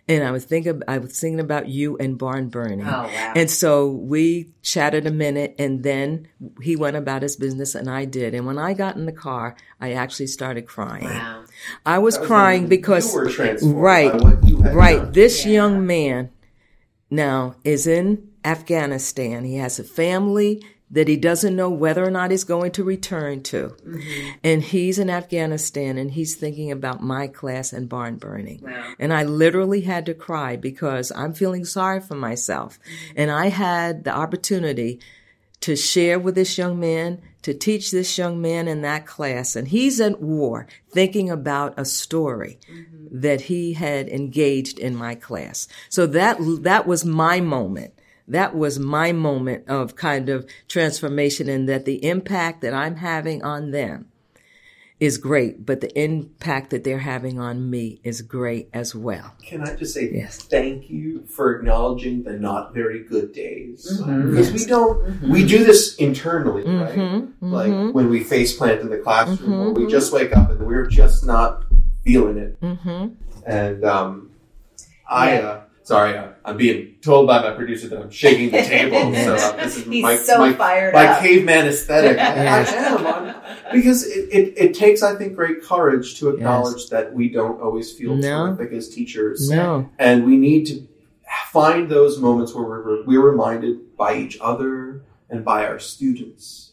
And 0.09 0.23
I 0.23 0.31
was 0.31 0.45
thinking, 0.45 0.83
I 0.87 0.99
was 0.99 1.19
thinking 1.19 1.41
about 1.41 1.69
you 1.69 1.97
and 1.99 2.17
barn 2.17 2.49
burning. 2.49 2.87
Oh, 2.87 3.05
wow. 3.05 3.33
And 3.35 3.51
so 3.51 3.91
we 3.91 4.53
chatted 4.63 5.05
a 5.05 5.11
minute 5.11 5.57
and 5.59 5.83
then 5.83 6.29
he 6.63 6.77
went 6.77 6.97
about 6.97 7.23
his 7.23 7.35
business 7.35 7.75
and 7.75 7.91
I 7.91 8.05
did. 8.05 8.33
And 8.33 8.47
when 8.47 8.57
I 8.57 8.73
got 8.73 8.95
in 8.95 9.07
the 9.07 9.13
car, 9.13 9.57
I 9.81 9.95
actually 9.95 10.29
started 10.29 10.67
crying. 10.67 11.07
Wow. 11.07 11.45
I 11.85 11.99
was 11.99 12.19
crying 12.19 12.69
because, 12.69 13.13
you 13.13 13.21
were 13.21 13.81
right, 13.81 14.13
by 14.13 14.19
what 14.19 14.47
you 14.47 14.63
had 14.63 14.75
right. 14.77 14.99
done. 14.99 15.13
This 15.13 15.45
young 15.45 15.85
man 15.85 16.31
now 17.11 17.57
is 17.65 17.89
in 17.89 18.31
Afghanistan. 18.45 19.43
He 19.45 19.57
has 19.57 19.81
a 19.81 19.85
family 19.85 20.65
that 20.91 21.09
he 21.09 21.17
doesn't 21.17 21.57
know 21.57 21.69
whether 21.69 22.05
or 22.05 22.11
not 22.11 22.31
he's 22.31 22.45
going 22.45 22.71
to 22.71 22.85
return 22.85 23.43
to. 23.43 23.77
And 24.45 24.63
he's 24.63 24.99
in 24.99 25.11
Afghanistan 25.11 25.99
and 25.99 26.13
he's 26.13 26.37
thinking 26.37 26.71
about 26.71 27.03
my 27.03 27.27
class 27.27 27.73
and 27.73 27.89
barn 27.89 28.17
burning. 28.17 28.61
Wow. 28.63 28.93
And 28.99 29.13
I 29.13 29.25
literally 29.25 29.81
had 29.81 30.07
to 30.07 30.15
cry 30.15 30.55
because 30.57 31.11
I'm 31.11 31.35
feeling 31.35 31.65
sorry 31.65 32.01
for 32.01 32.15
myself. 32.15 32.79
And 33.17 33.31
I 33.31 33.49
had 33.49 34.05
the 34.05 34.15
opportunity 34.15 35.01
to 35.61 35.75
share 35.75 36.19
with 36.21 36.37
this 36.37 36.57
young 36.57 36.79
man, 36.79 37.21
to 37.43 37.53
teach 37.53 37.91
this 37.91 38.17
young 38.17 38.41
man 38.41 38.69
in 38.69 38.83
that 38.83 39.07
class. 39.07 39.57
And 39.57 39.67
he's 39.67 40.01
at 40.01 40.21
war 40.21 40.69
thinking 40.91 41.31
about 41.31 41.75
a 41.77 41.85
story 41.85 42.59
mm-hmm. 42.71 43.21
that 43.21 43.41
he 43.43 43.73
had 43.73 44.09
engaged 44.09 44.79
in 44.79 44.95
my 44.95 45.17
class. 45.17 45.67
So 45.89 46.07
that, 46.09 46.39
that 46.61 46.87
was 46.87 47.05
my 47.05 47.41
moment. 47.41 47.95
That 48.29 48.55
was 48.57 48.79
my 48.79 49.13
moment 49.13 49.69
of 49.69 49.97
kind 49.97 50.29
of 50.29 50.47
transformation 50.69 51.49
and 51.49 51.69
that 51.69 51.85
the 51.85 52.05
impact 52.05 52.61
that 52.63 52.75
I'm 52.75 52.97
having 52.97 53.43
on 53.45 53.71
them 53.71 54.11
is 54.99 55.19
great, 55.19 55.67
but 55.67 55.83
the 55.83 56.01
impact 56.01 56.71
that 56.71 56.83
they're 56.83 57.01
having 57.01 57.39
on 57.39 57.69
me 57.69 58.01
is 58.03 58.23
great 58.23 58.69
as 58.73 58.95
well. 58.95 59.35
Can 59.45 59.63
I 59.63 59.77
just 59.77 59.93
say 59.93 60.11
yes. 60.11 60.39
thank 60.39 60.89
you 60.89 61.27
for 61.27 61.55
acknowledging 61.55 62.23
the 62.23 62.33
not 62.33 62.73
very 62.73 63.05
good 63.05 63.33
days? 63.33 64.01
Mm-hmm. 64.01 64.31
Because 64.31 64.51
yes. 64.51 64.61
we 64.61 64.67
don't, 64.67 65.05
mm-hmm. 65.05 65.33
we 65.33 65.47
do 65.47 65.65
this 65.65 65.97
internally, 65.97 66.63
mm-hmm. 66.63 66.81
right? 66.81 66.99
Mm-hmm. 66.99 67.53
Like 67.53 67.95
when 67.95 68.09
we 68.09 68.25
face 68.25 68.57
plant 68.57 68.81
in 68.81 68.89
the 68.89 68.97
classroom, 68.97 69.53
or 69.53 69.71
we 69.73 69.83
mm-hmm. 69.83 69.91
just 69.91 70.13
wake 70.13 70.35
up 70.35 70.51
and 70.51 70.67
we're 70.67 70.87
just 70.87 71.27
not 71.27 71.65
feeling 72.03 72.39
it. 72.39 72.61
Mm-hmm. 72.63 73.09
And 73.47 73.85
um, 73.85 74.31
I, 75.07 75.35
yeah. 75.35 75.47
uh, 75.47 75.61
Sorry, 75.87 76.21
I'm 76.45 76.57
being 76.57 76.97
told 77.01 77.29
by 77.29 77.41
my 77.41 77.53
producer 77.53 77.87
that 77.87 78.01
I'm 78.01 78.11
shaking 78.11 78.51
the 78.51 78.63
table. 78.63 79.15
so 79.15 79.57
this 79.57 79.77
is 79.77 79.85
He's 79.85 80.03
my, 80.03 80.17
so 80.17 80.39
my, 80.39 80.53
fired 80.53 80.93
my 80.93 81.07
up. 81.07 81.23
caveman 81.23 81.69
aesthetic. 81.69 82.19
I, 82.19 82.25
I 82.25 82.61
am. 82.63 83.07
I'm, 83.07 83.35
because 83.73 84.05
it, 84.05 84.29
it, 84.33 84.55
it, 84.57 84.75
takes, 84.75 85.05
I 85.05 85.15
think, 85.15 85.37
great 85.37 85.63
courage 85.63 86.19
to 86.19 86.31
acknowledge 86.31 86.81
yes. 86.81 86.89
that 86.89 87.15
we 87.15 87.29
don't 87.29 87.61
always 87.61 87.93
feel 87.93 88.17
no. 88.17 88.49
terrific 88.49 88.73
as 88.73 88.89
teachers. 88.89 89.49
No. 89.49 89.89
And 89.97 90.27
we 90.27 90.37
need 90.37 90.67
to 90.67 90.89
find 91.51 91.89
those 91.89 92.19
moments 92.19 92.53
where 92.53 92.65
we're, 92.65 93.05
we're 93.05 93.31
reminded 93.31 93.97
by 93.97 94.17
each 94.17 94.39
other 94.41 95.03
and 95.31 95.45
by 95.45 95.69
our 95.69 95.79
students 95.79 96.66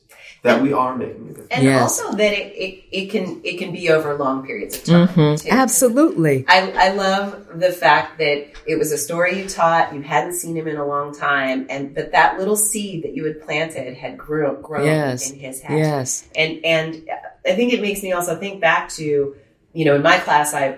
that 0.44 0.62
we 0.62 0.74
are 0.74 0.96
making 0.96 1.24
a 1.24 1.28
difference. 1.30 1.48
And 1.52 1.64
yes. 1.64 1.82
also 1.82 2.16
that 2.18 2.34
it, 2.34 2.54
it, 2.54 2.84
it, 2.92 3.12
can 3.12 3.42
it 3.46 3.58
can 3.58 3.72
be 3.72 3.90
over 3.90 4.14
long 4.16 4.46
periods 4.46 4.78
of 4.78 4.84
time. 4.84 5.08
Mm-hmm. 5.08 5.48
Absolutely. 5.50 6.46
I, 6.48 6.72
I 6.72 6.90
love 6.90 7.60
the 7.60 7.72
fact 7.72 8.18
that 8.18 8.52
it 8.68 8.78
was 8.78 8.92
a 8.92 8.98
story 8.98 9.40
you 9.40 9.48
taught, 9.48 9.96
you 9.96 10.02
hadn't 10.02 10.34
seen 10.34 10.56
him 10.56 10.68
in 10.68 10.76
a 10.76 10.86
long 10.86 11.16
time, 11.16 11.66
and 11.70 11.96
that 11.96 12.12
that 12.12 12.38
little 12.38 12.58
seed 12.58 13.04
that 13.04 13.16
you 13.16 13.24
had 13.26 13.42
planted 13.42 13.96
had 13.96 14.18
grew, 14.18 14.58
grown 14.62 14.86
yes. 14.86 15.32
in 15.32 15.40
his 15.40 15.62
head. 15.62 15.78
Yes. 15.78 16.28
And 16.36 16.64
and 16.66 17.10
I 17.46 17.56
think 17.56 17.72
it 17.72 17.82
makes 17.82 18.04
me 18.04 18.12
also 18.12 18.38
think 18.38 18.60
back 18.60 18.90
to, 18.90 19.36
you 19.74 19.86
know, 19.86 19.96
in 19.96 20.02
my 20.02 20.18
class 20.20 20.54
I 20.54 20.78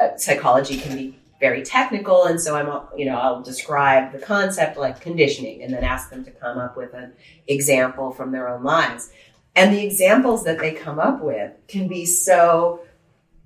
uh, 0.00 0.16
psychology 0.16 0.78
can 0.78 0.96
be 0.96 1.18
very 1.46 1.62
technical 1.62 2.24
and 2.24 2.40
so 2.40 2.56
i'm 2.56 2.68
you 2.98 3.04
know 3.04 3.16
i'll 3.18 3.42
describe 3.42 4.12
the 4.12 4.18
concept 4.18 4.78
like 4.78 5.00
conditioning 5.00 5.62
and 5.62 5.70
then 5.74 5.84
ask 5.84 6.10
them 6.10 6.24
to 6.24 6.30
come 6.30 6.56
up 6.58 6.74
with 6.76 6.94
an 6.94 7.12
example 7.46 8.12
from 8.12 8.32
their 8.32 8.48
own 8.48 8.62
lives. 8.62 9.10
And 9.56 9.72
the 9.72 9.84
examples 9.84 10.44
that 10.44 10.58
they 10.58 10.72
come 10.72 10.98
up 10.98 11.20
with 11.20 11.52
can 11.68 11.86
be 11.86 12.06
so 12.06 12.80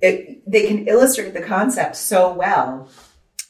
it, 0.00 0.40
they 0.50 0.66
can 0.66 0.86
illustrate 0.86 1.34
the 1.34 1.42
concept 1.42 1.96
so 1.96 2.32
well 2.32 2.88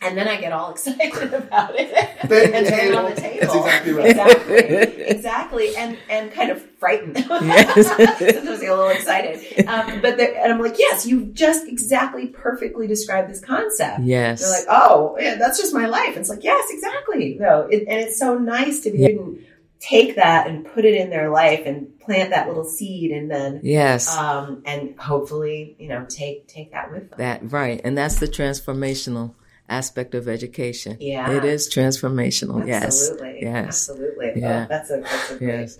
and 0.00 0.16
then 0.16 0.28
I 0.28 0.40
get 0.40 0.52
all 0.52 0.70
excited 0.70 1.34
about 1.34 1.74
it 1.74 1.92
and 2.22 2.66
turn 2.66 2.86
it 2.88 2.94
on 2.94 3.10
the 3.10 3.20
table. 3.20 3.40
That's 3.40 3.54
exactly 3.54 3.92
right. 3.92 4.10
Exactly, 4.10 5.02
exactly, 5.02 5.76
and 5.76 5.98
and 6.08 6.32
kind 6.32 6.50
of 6.50 6.62
frightened. 6.78 7.16
Yes. 7.48 7.86
Sometimes 7.86 8.20
I 8.20 8.28
get 8.60 8.70
a 8.70 8.76
little 8.76 8.88
excited, 8.88 9.66
um, 9.68 10.00
but 10.00 10.20
and 10.20 10.52
I'm 10.52 10.60
like, 10.60 10.78
yes, 10.78 11.06
you 11.06 11.26
just 11.26 11.66
exactly 11.66 12.26
perfectly 12.26 12.86
described 12.86 13.30
this 13.30 13.40
concept. 13.40 14.00
Yes, 14.00 14.40
they're 14.40 14.50
like, 14.50 14.66
oh, 14.68 15.16
yeah, 15.18 15.36
that's 15.36 15.58
just 15.58 15.72
my 15.72 15.86
life. 15.86 16.08
And 16.08 16.18
it's 16.18 16.28
like, 16.28 16.44
yes, 16.44 16.68
exactly. 16.70 17.36
No, 17.40 17.62
it, 17.62 17.84
and 17.88 18.00
it's 18.00 18.18
so 18.18 18.38
nice 18.38 18.80
to 18.80 18.90
be 18.90 18.98
yeah. 18.98 19.08
able 19.08 19.34
to 19.34 19.42
take 19.80 20.16
that 20.16 20.46
and 20.46 20.66
put 20.66 20.84
it 20.84 20.94
in 20.94 21.10
their 21.10 21.30
life 21.30 21.62
and 21.64 21.98
plant 22.00 22.30
that 22.30 22.48
little 22.48 22.64
seed, 22.64 23.10
and 23.10 23.30
then 23.30 23.60
yes, 23.62 24.14
um, 24.16 24.62
and 24.66 24.98
hopefully, 24.98 25.76
you 25.78 25.88
know, 25.88 26.04
take 26.08 26.48
take 26.48 26.72
that 26.72 26.90
with 26.90 27.10
them. 27.10 27.18
That 27.18 27.52
right, 27.52 27.80
and 27.84 27.96
that's 27.96 28.18
the 28.18 28.26
transformational 28.28 29.34
aspect 29.68 30.14
of 30.14 30.28
education. 30.28 30.96
Yeah. 31.00 31.30
It 31.30 31.44
is 31.44 31.68
transformational. 31.68 32.68
Absolutely. 32.68 33.38
Yes. 33.42 33.66
Absolutely. 33.66 34.32
Yeah. 34.36 34.64
Oh, 34.64 34.66
that's 34.68 34.90
a, 34.90 35.00
that's 35.00 35.30
a 35.30 35.38
great, 35.38 35.48
yes. 35.48 35.78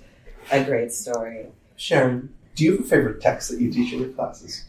a 0.50 0.64
great 0.64 0.92
story. 0.92 1.46
Sharon, 1.76 2.34
do 2.54 2.64
you 2.64 2.72
have 2.72 2.80
a 2.80 2.84
favorite 2.84 3.20
text 3.20 3.50
that 3.50 3.60
you 3.60 3.70
teach 3.70 3.92
in 3.92 4.00
your 4.00 4.10
classes? 4.10 4.64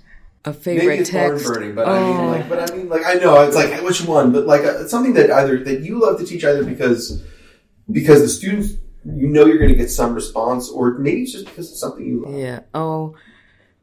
A 0.46 0.54
favorite 0.54 0.86
Maybe 0.86 1.02
it's 1.02 1.10
text. 1.10 1.46
Burning, 1.46 1.76
but 1.76 1.88
oh. 1.88 1.92
I 1.92 2.00
mean, 2.02 2.32
like, 2.32 2.46
oh. 2.46 2.50
but 2.50 2.72
I 2.72 2.76
mean, 2.76 2.90
like, 2.90 3.06
I 3.06 3.16
know 3.16 3.42
it's 3.42 3.56
like 3.56 3.82
which 3.84 4.06
one, 4.06 4.32
but 4.32 4.48
like 4.48 4.62
uh, 4.62 4.88
something 4.88 5.14
that 5.14 5.30
either 5.30 5.62
that 5.66 5.82
you 5.82 6.00
love 6.00 6.18
to 6.20 6.26
teach 6.26 6.46
either 6.46 6.64
because 6.64 7.22
because 7.92 8.22
the 8.22 8.30
students 8.30 8.76
you 9.06 9.28
know 9.28 9.46
you're 9.46 9.58
going 9.58 9.70
to 9.70 9.76
get 9.76 9.90
some 9.90 10.14
response, 10.14 10.70
or 10.70 10.98
maybe 10.98 11.24
it's 11.24 11.32
just 11.32 11.46
because 11.46 11.70
it's 11.70 11.80
something 11.80 12.06
you 12.06 12.24
love. 12.24 12.36
Yeah. 12.36 12.62
Oh, 12.74 13.16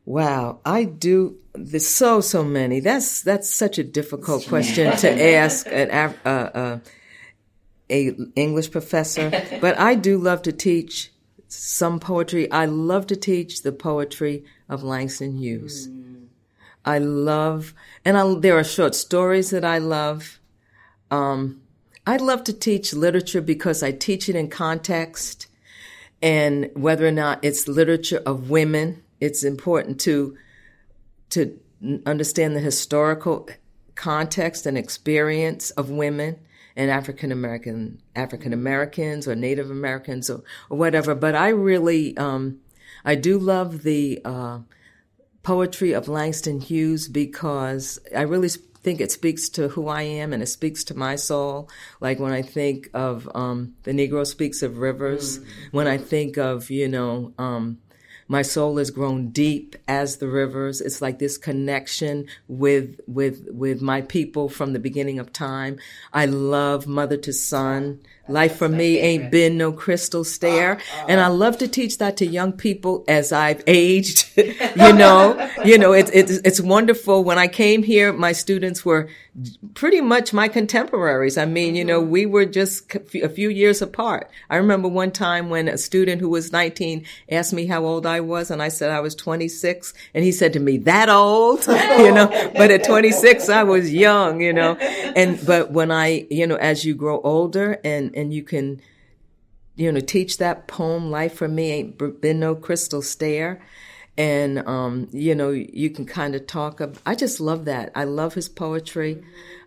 wow. 0.07 0.61
I 0.65 0.85
do 0.85 1.37
there's 1.59 1.87
so 1.87 2.21
so 2.21 2.45
many. 2.45 2.81
That's 2.81 3.23
that's 3.23 3.51
such 3.51 3.79
a 3.79 3.85
difficult 3.85 4.47
question 4.47 4.97
to 4.99 5.35
ask 5.37 5.67
an 5.71 5.91
uh, 6.25 6.29
uh, 6.29 6.79
a 7.91 8.17
English 8.35 8.71
professor. 8.71 9.31
But 9.61 9.79
I 9.79 9.95
do 9.95 10.19
love 10.19 10.43
to 10.43 10.53
teach 10.53 11.13
some 11.49 12.01
poetry. 12.01 12.51
I 12.51 12.67
love 12.67 13.07
to 13.09 13.17
teach 13.17 13.63
the 13.63 13.73
poetry 13.73 14.45
of 14.69 14.83
Langston 14.83 15.37
Hughes. 15.37 15.89
Mm. 15.89 16.27
I 16.85 16.99
love, 16.99 17.75
and 18.05 18.17
I, 18.17 18.35
there 18.39 18.57
are 18.57 18.65
short 18.65 18.95
stories 18.95 19.51
that 19.51 19.65
I 19.65 19.79
love. 19.79 20.39
Um, 21.11 21.63
I 22.07 22.17
love 22.17 22.45
to 22.45 22.53
teach 22.53 22.95
literature 22.95 23.41
because 23.41 23.83
I 23.83 23.91
teach 23.91 24.29
it 24.29 24.37
in 24.37 24.49
context, 24.49 25.49
and 26.23 26.71
whether 26.75 27.07
or 27.07 27.13
not 27.13 27.41
it's 27.43 27.67
literature 27.67 28.23
of 28.25 28.51
women, 28.51 29.03
it's 29.21 29.45
important 29.45 30.01
to 30.01 30.37
to 31.31 31.59
understand 32.07 32.55
the 32.55 32.61
historical 32.61 33.49
context 33.95 34.67
and 34.67 34.79
experience 34.79 35.71
of 35.71 35.91
women 35.91 36.39
and 36.77 36.91
African 36.91 37.33
American 37.33 38.01
African 38.15 38.53
Americans 38.53 39.27
or 39.27 39.35
Native 39.35 39.71
Americans 39.71 40.31
or, 40.31 40.43
or, 40.71 40.79
whatever. 40.79 41.15
But 41.15 41.35
I 41.35 41.49
really 41.49 42.17
um, 42.17 42.61
I 43.05 43.15
do 43.15 43.39
love 43.39 43.83
the 43.83 44.21
uh, 44.25 44.61
poetry 45.43 45.93
of 45.93 46.09
Langston 46.09 46.61
Hughes 46.61 47.09
because 47.09 47.99
I 48.15 48.23
really 48.23 48.49
think 48.49 49.01
it 49.01 49.11
speaks 49.11 49.49
to 49.49 49.69
who 49.69 49.89
I 49.89 50.03
am 50.03 50.33
and 50.33 50.43
it 50.43 50.47
speaks 50.47 50.85
to 50.85 50.95
my 50.95 51.17
soul. 51.17 51.69
Like 52.01 52.21
when 52.21 52.33
I 52.33 52.43
think 52.43 52.91
of 52.95 53.29
um, 53.35 53.75
the 53.83 53.93
Negro 53.93 54.27
speaks 54.27 54.63
of 54.63 54.79
rivers, 54.79 55.39
mm-hmm. 55.39 55.77
when 55.77 55.87
I 55.87 55.99
think 55.99 56.37
of 56.37 56.71
you 56.71 56.89
know. 56.89 57.33
Um, 57.39 57.79
my 58.29 58.43
soul 58.43 58.79
has 58.79 58.91
grown 58.91 59.29
deep 59.29 59.77
as 59.87 60.17
the 60.17 60.29
rivers. 60.29 60.81
It's 60.81 61.01
like 61.01 61.19
this 61.19 61.39
connection 61.39 62.27
with, 62.49 63.01
with, 63.07 63.47
with 63.51 63.81
my 63.81 64.03
people 64.03 64.49
from 64.49 64.73
the 64.73 64.79
beginning 64.79 65.19
of 65.19 65.33
time. 65.33 65.79
I 66.13 66.27
love 66.27 66.87
mother 66.87 67.17
to 67.19 67.33
son. 67.33 68.01
Life 68.29 68.57
for 68.57 68.69
me 68.69 68.99
ain't 68.99 69.31
been 69.31 69.57
no 69.57 69.73
crystal 69.73 70.25
stair. 70.25 70.79
And 71.09 71.21
I 71.21 71.29
love 71.29 71.59
to 71.59 71.69
teach 71.69 71.99
that 71.99 72.17
to 72.19 72.27
young 72.27 72.53
people 72.53 73.05
as 73.07 73.33
I've 73.33 73.63
aged. 73.67 74.31
you 74.37 74.93
know, 74.93 75.51
you 75.65 75.79
know, 75.79 75.93
it's, 75.93 76.11
it's, 76.13 76.33
it's 76.45 76.61
wonderful. 76.61 77.23
When 77.23 77.39
I 77.39 77.47
came 77.47 77.83
here, 77.83 78.13
my 78.13 78.33
students 78.33 78.85
were 78.85 79.09
pretty 79.75 80.01
much 80.01 80.33
my 80.33 80.49
contemporaries. 80.49 81.37
I 81.37 81.45
mean, 81.45 81.77
you 81.77 81.85
know, 81.85 82.01
we 82.01 82.25
were 82.25 82.47
just 82.47 82.95
a 82.95 83.29
few 83.29 83.51
years 83.51 83.83
apart. 83.83 84.31
I 84.49 84.57
remember 84.57 84.89
one 84.89 85.11
time 85.11 85.51
when 85.51 85.69
a 85.69 85.77
student 85.77 86.21
who 86.21 86.29
was 86.29 86.53
19 86.53 87.05
asked 87.31 87.53
me 87.53 87.67
how 87.67 87.85
old 87.85 88.07
I 88.07 88.21
was 88.21 88.51
and 88.51 88.63
I 88.63 88.69
said 88.69 88.91
I 88.91 89.01
was 89.01 89.15
26 89.15 89.93
and 90.15 90.25
he 90.25 90.33
said 90.33 90.55
to 90.55 90.61
me, 90.61 90.79
that 90.79 91.09
old, 91.09 91.67
you 91.67 92.13
know, 92.13 92.29
but 92.57 92.71
at 92.71 92.85
26 92.85 93.49
I 93.49 93.63
was 93.63 93.93
young, 93.93 94.41
you 94.41 94.53
know, 94.53 94.77
and, 94.77 95.39
but 95.47 95.71
when 95.71 95.91
I, 95.91 96.27
you 96.31 96.47
know, 96.47 96.57
as 96.57 96.85
you 96.85 96.95
grow 96.95 97.21
older 97.21 97.79
and, 97.85 98.16
and 98.17 98.35
you 98.35 98.43
can, 98.43 98.81
you 99.77 99.93
know, 99.93 100.01
teach 100.01 100.39
that 100.39 100.67
poem, 100.67 101.11
Life 101.11 101.35
for 101.35 101.47
Me 101.47 101.71
Ain't 101.71 102.21
Been 102.21 102.41
No 102.41 102.55
Crystal 102.55 103.03
Stair. 103.03 103.61
And, 104.19 104.67
um, 104.67 105.09
you 105.13 105.35
know, 105.35 105.51
you 105.51 105.91
can 105.91 106.07
kind 106.07 106.35
of 106.35 106.47
talk. 106.47 106.81
Of, 106.81 107.03
I 107.05 107.15
just 107.15 107.39
love 107.39 107.67
that. 107.67 107.93
I 107.95 108.05
love 108.05 108.33
his 108.33 108.49
poetry. 108.49 109.23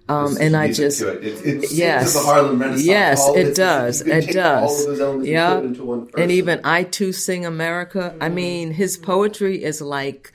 Um, 0.08 0.38
and 0.42 0.58
I 0.58 0.72
just, 0.72 1.04
it. 1.04 1.24
It, 1.24 1.46
it 1.46 1.72
yes, 1.72 2.16
the 2.16 2.22
Harlem 2.22 2.60
Renaissance. 2.60 2.88
Yes, 2.88 3.22
all 3.22 3.38
it 3.38 3.56
does. 3.56 4.02
It 4.02 4.32
does. 4.32 5.24
Yeah. 5.24 5.60
And, 5.60 6.12
and 6.18 6.32
even 6.32 6.62
I 6.64 6.82
too 6.82 7.14
sing 7.14 7.46
America. 7.46 8.10
Mm-hmm. 8.10 8.24
I 8.24 8.30
mean, 8.30 8.72
his 8.72 8.98
poetry 8.98 9.64
is 9.64 9.82
like, 9.82 10.32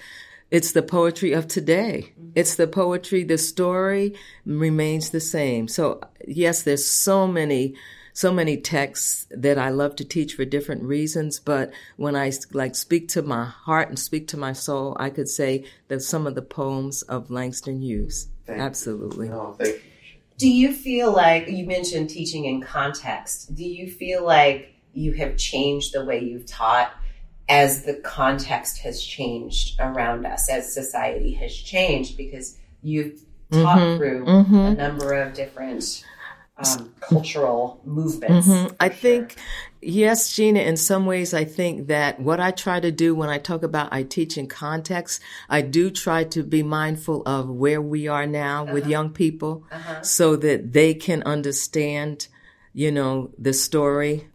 it's 0.52 0.70
the 0.70 0.82
poetry 0.82 1.32
of 1.32 1.48
today. 1.48 2.12
Mm-hmm. 2.12 2.30
It's 2.36 2.54
the 2.54 2.68
poetry, 2.68 3.24
the 3.24 3.36
story 3.36 4.14
remains 4.46 5.10
the 5.10 5.18
same. 5.18 5.66
So 5.66 6.00
yes, 6.24 6.62
there's 6.62 6.86
so 6.86 7.26
many 7.26 7.74
so 8.14 8.32
many 8.32 8.56
texts 8.56 9.26
that 9.30 9.58
I 9.58 9.70
love 9.70 9.96
to 9.96 10.04
teach 10.04 10.34
for 10.34 10.44
different 10.44 10.84
reasons. 10.84 11.40
But 11.40 11.72
when 11.96 12.14
I 12.14 12.32
like 12.52 12.76
speak 12.76 13.08
to 13.08 13.22
my 13.22 13.44
heart 13.44 13.88
and 13.88 13.98
speak 13.98 14.28
to 14.28 14.36
my 14.36 14.52
soul, 14.52 14.96
I 14.98 15.10
could 15.10 15.28
say 15.28 15.64
that 15.88 16.00
some 16.00 16.26
of 16.26 16.36
the 16.36 16.42
poems 16.42 17.02
of 17.02 17.30
Langston 17.30 17.82
Hughes. 17.82 18.28
Thank 18.46 18.60
Absolutely. 18.60 19.28
No, 19.28 19.58
Do 20.38 20.48
you 20.48 20.72
feel 20.72 21.12
like 21.12 21.48
you 21.48 21.66
mentioned 21.66 22.08
teaching 22.08 22.44
in 22.44 22.62
context? 22.62 23.54
Do 23.54 23.64
you 23.64 23.90
feel 23.90 24.24
like 24.24 24.74
you 24.92 25.12
have 25.14 25.36
changed 25.36 25.92
the 25.92 26.04
way 26.04 26.20
you've 26.20 26.46
taught 26.46 26.92
as 27.48 27.82
the 27.82 27.94
context 27.94 28.78
has 28.78 29.02
changed 29.02 29.78
around 29.80 30.24
us, 30.24 30.48
as 30.48 30.72
society 30.72 31.32
has 31.32 31.54
changed, 31.54 32.16
because 32.16 32.56
you've 32.82 33.20
taught 33.50 33.78
Mhm, 33.78 33.96
through 33.98 34.24
mhm. 34.24 34.72
a 34.72 34.74
number 34.74 35.12
of 35.14 35.34
different 35.34 36.04
um, 36.56 36.92
cultural 37.00 37.80
movements. 37.84 38.46
Mhm. 38.46 38.74
I 38.78 38.88
for 38.88 38.94
think, 38.94 39.36
yes, 39.82 40.32
Gina, 40.34 40.60
in 40.60 40.76
some 40.76 41.04
ways, 41.04 41.34
I 41.34 41.44
think 41.44 41.88
that 41.88 42.20
what 42.20 42.38
I 42.40 42.52
try 42.52 42.80
to 42.80 42.92
do 42.92 43.14
when 43.14 43.28
I 43.28 43.38
talk 43.38 43.62
about 43.62 43.92
I 43.92 44.04
teach 44.04 44.38
in 44.38 44.46
context, 44.46 45.20
I 45.48 45.62
do 45.62 45.90
try 45.90 46.24
to 46.24 46.42
be 46.42 46.62
mindful 46.62 47.22
of 47.26 47.48
where 47.48 47.82
we 47.82 48.06
are 48.06 48.26
now 48.26 48.64
with 48.64 48.86
young 48.86 49.10
people 49.10 49.64
so 50.02 50.36
that 50.36 50.72
they 50.72 50.94
can 50.94 51.22
understand, 51.24 52.28
you 52.72 52.92
know, 52.92 53.30
the 53.36 53.52
story 53.52 54.28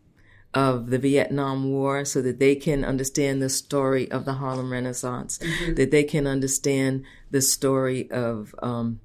of 0.54 0.90
the 0.90 0.98
Vietnam 0.98 1.72
War 1.72 2.04
so 2.04 2.22
that 2.24 2.40
they 2.40 2.56
can 2.56 2.84
understand 2.84 3.42
the 3.42 3.50
story 3.50 4.12
of 4.12 4.26
the 4.26 4.34
Harlem 4.34 4.72
Renaissance, 4.72 5.40
that 5.76 5.92
they 5.92 6.04
can 6.04 6.26
understand 6.28 7.04
the 7.32 7.42
story 7.42 8.10
of, 8.12 8.54
um, 8.62 9.00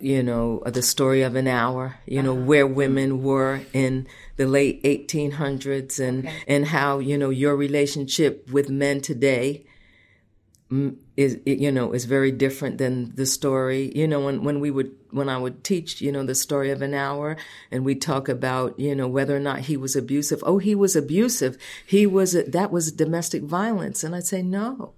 you 0.00 0.22
know, 0.22 0.62
the 0.64 0.82
story 0.82 1.22
of 1.22 1.36
an 1.36 1.46
hour, 1.46 1.96
you 2.06 2.22
know, 2.22 2.34
where 2.34 2.66
women 2.66 3.22
were 3.22 3.60
in 3.72 4.06
the 4.36 4.46
late 4.46 4.82
1800s 4.82 6.00
and, 6.00 6.28
and 6.48 6.66
how, 6.66 6.98
you 6.98 7.18
know, 7.18 7.30
your 7.30 7.54
relationship 7.54 8.50
with 8.50 8.70
men 8.70 9.02
today 9.02 9.66
mm, 10.70 10.96
is, 11.18 11.38
you 11.44 11.70
know, 11.70 11.92
is 11.92 12.06
very 12.06 12.32
different 12.32 12.78
than 12.78 13.14
the 13.14 13.26
story, 13.26 13.92
you 13.94 14.08
know, 14.08 14.20
when, 14.20 14.42
when 14.42 14.58
we 14.58 14.70
would, 14.70 14.90
when 15.10 15.28
I 15.28 15.36
would 15.36 15.62
teach, 15.62 16.00
you 16.00 16.10
know, 16.10 16.24
the 16.24 16.34
story 16.34 16.70
of 16.70 16.80
an 16.80 16.94
hour 16.94 17.36
and 17.70 17.84
we 17.84 17.94
talk 17.94 18.30
about, 18.30 18.80
you 18.80 18.94
know, 18.94 19.06
whether 19.06 19.36
or 19.36 19.40
not 19.40 19.60
he 19.60 19.76
was 19.76 19.94
abusive. 19.94 20.42
Oh, 20.46 20.56
he 20.56 20.74
was 20.74 20.96
abusive. 20.96 21.58
He 21.84 22.06
was, 22.06 22.32
that 22.32 22.72
was 22.72 22.90
domestic 22.90 23.42
violence. 23.42 24.02
And 24.02 24.16
I'd 24.16 24.26
say, 24.26 24.40
no, 24.40 24.94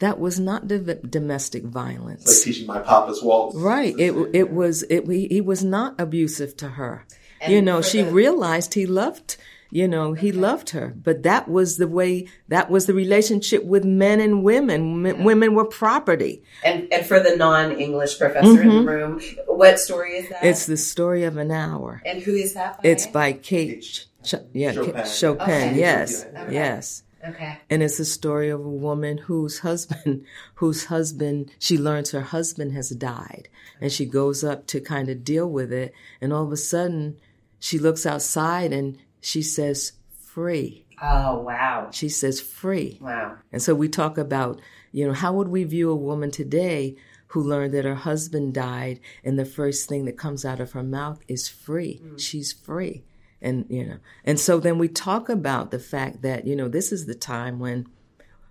that 0.00 0.18
was 0.20 0.38
not 0.38 0.68
do- 0.68 1.00
domestic 1.08 1.64
violence. 1.64 2.26
Like 2.26 2.44
teaching 2.44 2.66
my 2.66 2.80
papa's 2.80 3.22
waltz. 3.22 3.56
Right. 3.56 3.94
It 3.98 4.12
it 4.32 4.50
was 4.52 4.82
it 4.84 5.06
he, 5.08 5.26
he 5.28 5.40
was 5.40 5.64
not 5.64 6.00
abusive 6.00 6.56
to 6.58 6.68
her. 6.70 7.04
And 7.40 7.52
you 7.52 7.62
know, 7.62 7.82
she 7.82 8.02
the- 8.02 8.10
realized 8.12 8.74
he 8.74 8.86
loved, 8.86 9.36
you 9.70 9.86
know, 9.86 10.12
he 10.14 10.32
loved 10.32 10.70
her. 10.70 10.94
But 10.96 11.22
that 11.24 11.48
was 11.48 11.76
the 11.76 11.86
way 11.88 12.26
that 12.48 12.70
was 12.70 12.86
the 12.86 12.94
relationship 12.94 13.64
with 13.64 13.84
men 13.84 14.20
and 14.20 14.42
women. 14.42 15.06
M- 15.06 15.24
Women 15.24 15.54
were 15.54 15.64
property. 15.64 16.42
And 16.64 16.92
and 16.92 17.04
for 17.06 17.20
the 17.20 17.36
non-English 17.36 18.18
professor 18.18 18.60
in 18.62 18.68
the 18.68 18.82
room, 18.82 19.20
what 19.46 19.78
story 19.78 20.12
is 20.16 20.28
that? 20.30 20.38
Mm-hmm. 20.38 20.46
It's 20.46 20.66
the 20.66 20.76
story 20.76 21.24
of 21.24 21.36
an 21.36 21.50
hour. 21.50 22.02
and 22.06 22.22
who 22.22 22.34
is 22.34 22.54
that? 22.54 22.82
By? 22.82 22.88
It's 22.88 23.06
by 23.06 23.32
Kate 23.34 23.82
Ch- 23.82 24.34
yeah, 24.52 24.72
Chopin. 24.72 24.92
Chopin. 24.94 25.06
Chopin. 25.06 25.42
Okay. 25.42 25.76
Yes. 25.78 26.24
Okay. 26.24 26.52
Yes. 26.54 27.02
Okay. 27.26 27.58
And 27.70 27.82
it's 27.82 27.98
the 27.98 28.04
story 28.04 28.48
of 28.48 28.60
a 28.60 28.68
woman 28.68 29.18
whose 29.18 29.60
husband, 29.60 30.24
whose 30.56 30.86
husband, 30.86 31.52
she 31.58 31.78
learns 31.78 32.10
her 32.10 32.20
husband 32.20 32.72
has 32.72 32.90
died. 32.90 33.48
And 33.80 33.90
she 33.92 34.06
goes 34.06 34.42
up 34.44 34.66
to 34.68 34.80
kind 34.80 35.08
of 35.08 35.24
deal 35.24 35.48
with 35.48 35.72
it. 35.72 35.94
And 36.20 36.32
all 36.32 36.44
of 36.44 36.52
a 36.52 36.56
sudden, 36.56 37.18
she 37.60 37.78
looks 37.78 38.06
outside 38.06 38.72
and 38.72 38.98
she 39.20 39.42
says, 39.42 39.92
free. 40.20 40.84
Oh 41.00 41.38
wow, 41.42 41.90
She 41.92 42.08
says, 42.08 42.40
free. 42.40 42.98
wow. 43.00 43.36
And 43.52 43.62
so 43.62 43.74
we 43.74 43.88
talk 43.88 44.18
about, 44.18 44.60
you 44.90 45.06
know, 45.06 45.12
how 45.12 45.32
would 45.34 45.48
we 45.48 45.62
view 45.62 45.90
a 45.90 45.96
woman 45.96 46.32
today 46.32 46.96
who 47.28 47.42
learned 47.42 47.74
that 47.74 47.84
her 47.84 47.94
husband 47.94 48.54
died 48.54 49.00
and 49.22 49.38
the 49.38 49.44
first 49.44 49.88
thing 49.88 50.06
that 50.06 50.16
comes 50.18 50.44
out 50.44 50.60
of 50.60 50.72
her 50.72 50.82
mouth 50.82 51.20
is 51.28 51.48
free. 51.48 52.00
Mm. 52.02 52.18
She's 52.18 52.52
free. 52.52 53.04
And, 53.40 53.66
you 53.68 53.86
know, 53.86 53.98
and 54.24 54.38
so 54.38 54.58
then 54.58 54.78
we 54.78 54.88
talk 54.88 55.28
about 55.28 55.70
the 55.70 55.78
fact 55.78 56.22
that, 56.22 56.46
you 56.46 56.56
know, 56.56 56.68
this 56.68 56.92
is 56.92 57.06
the 57.06 57.14
time 57.14 57.58
when 57.58 57.86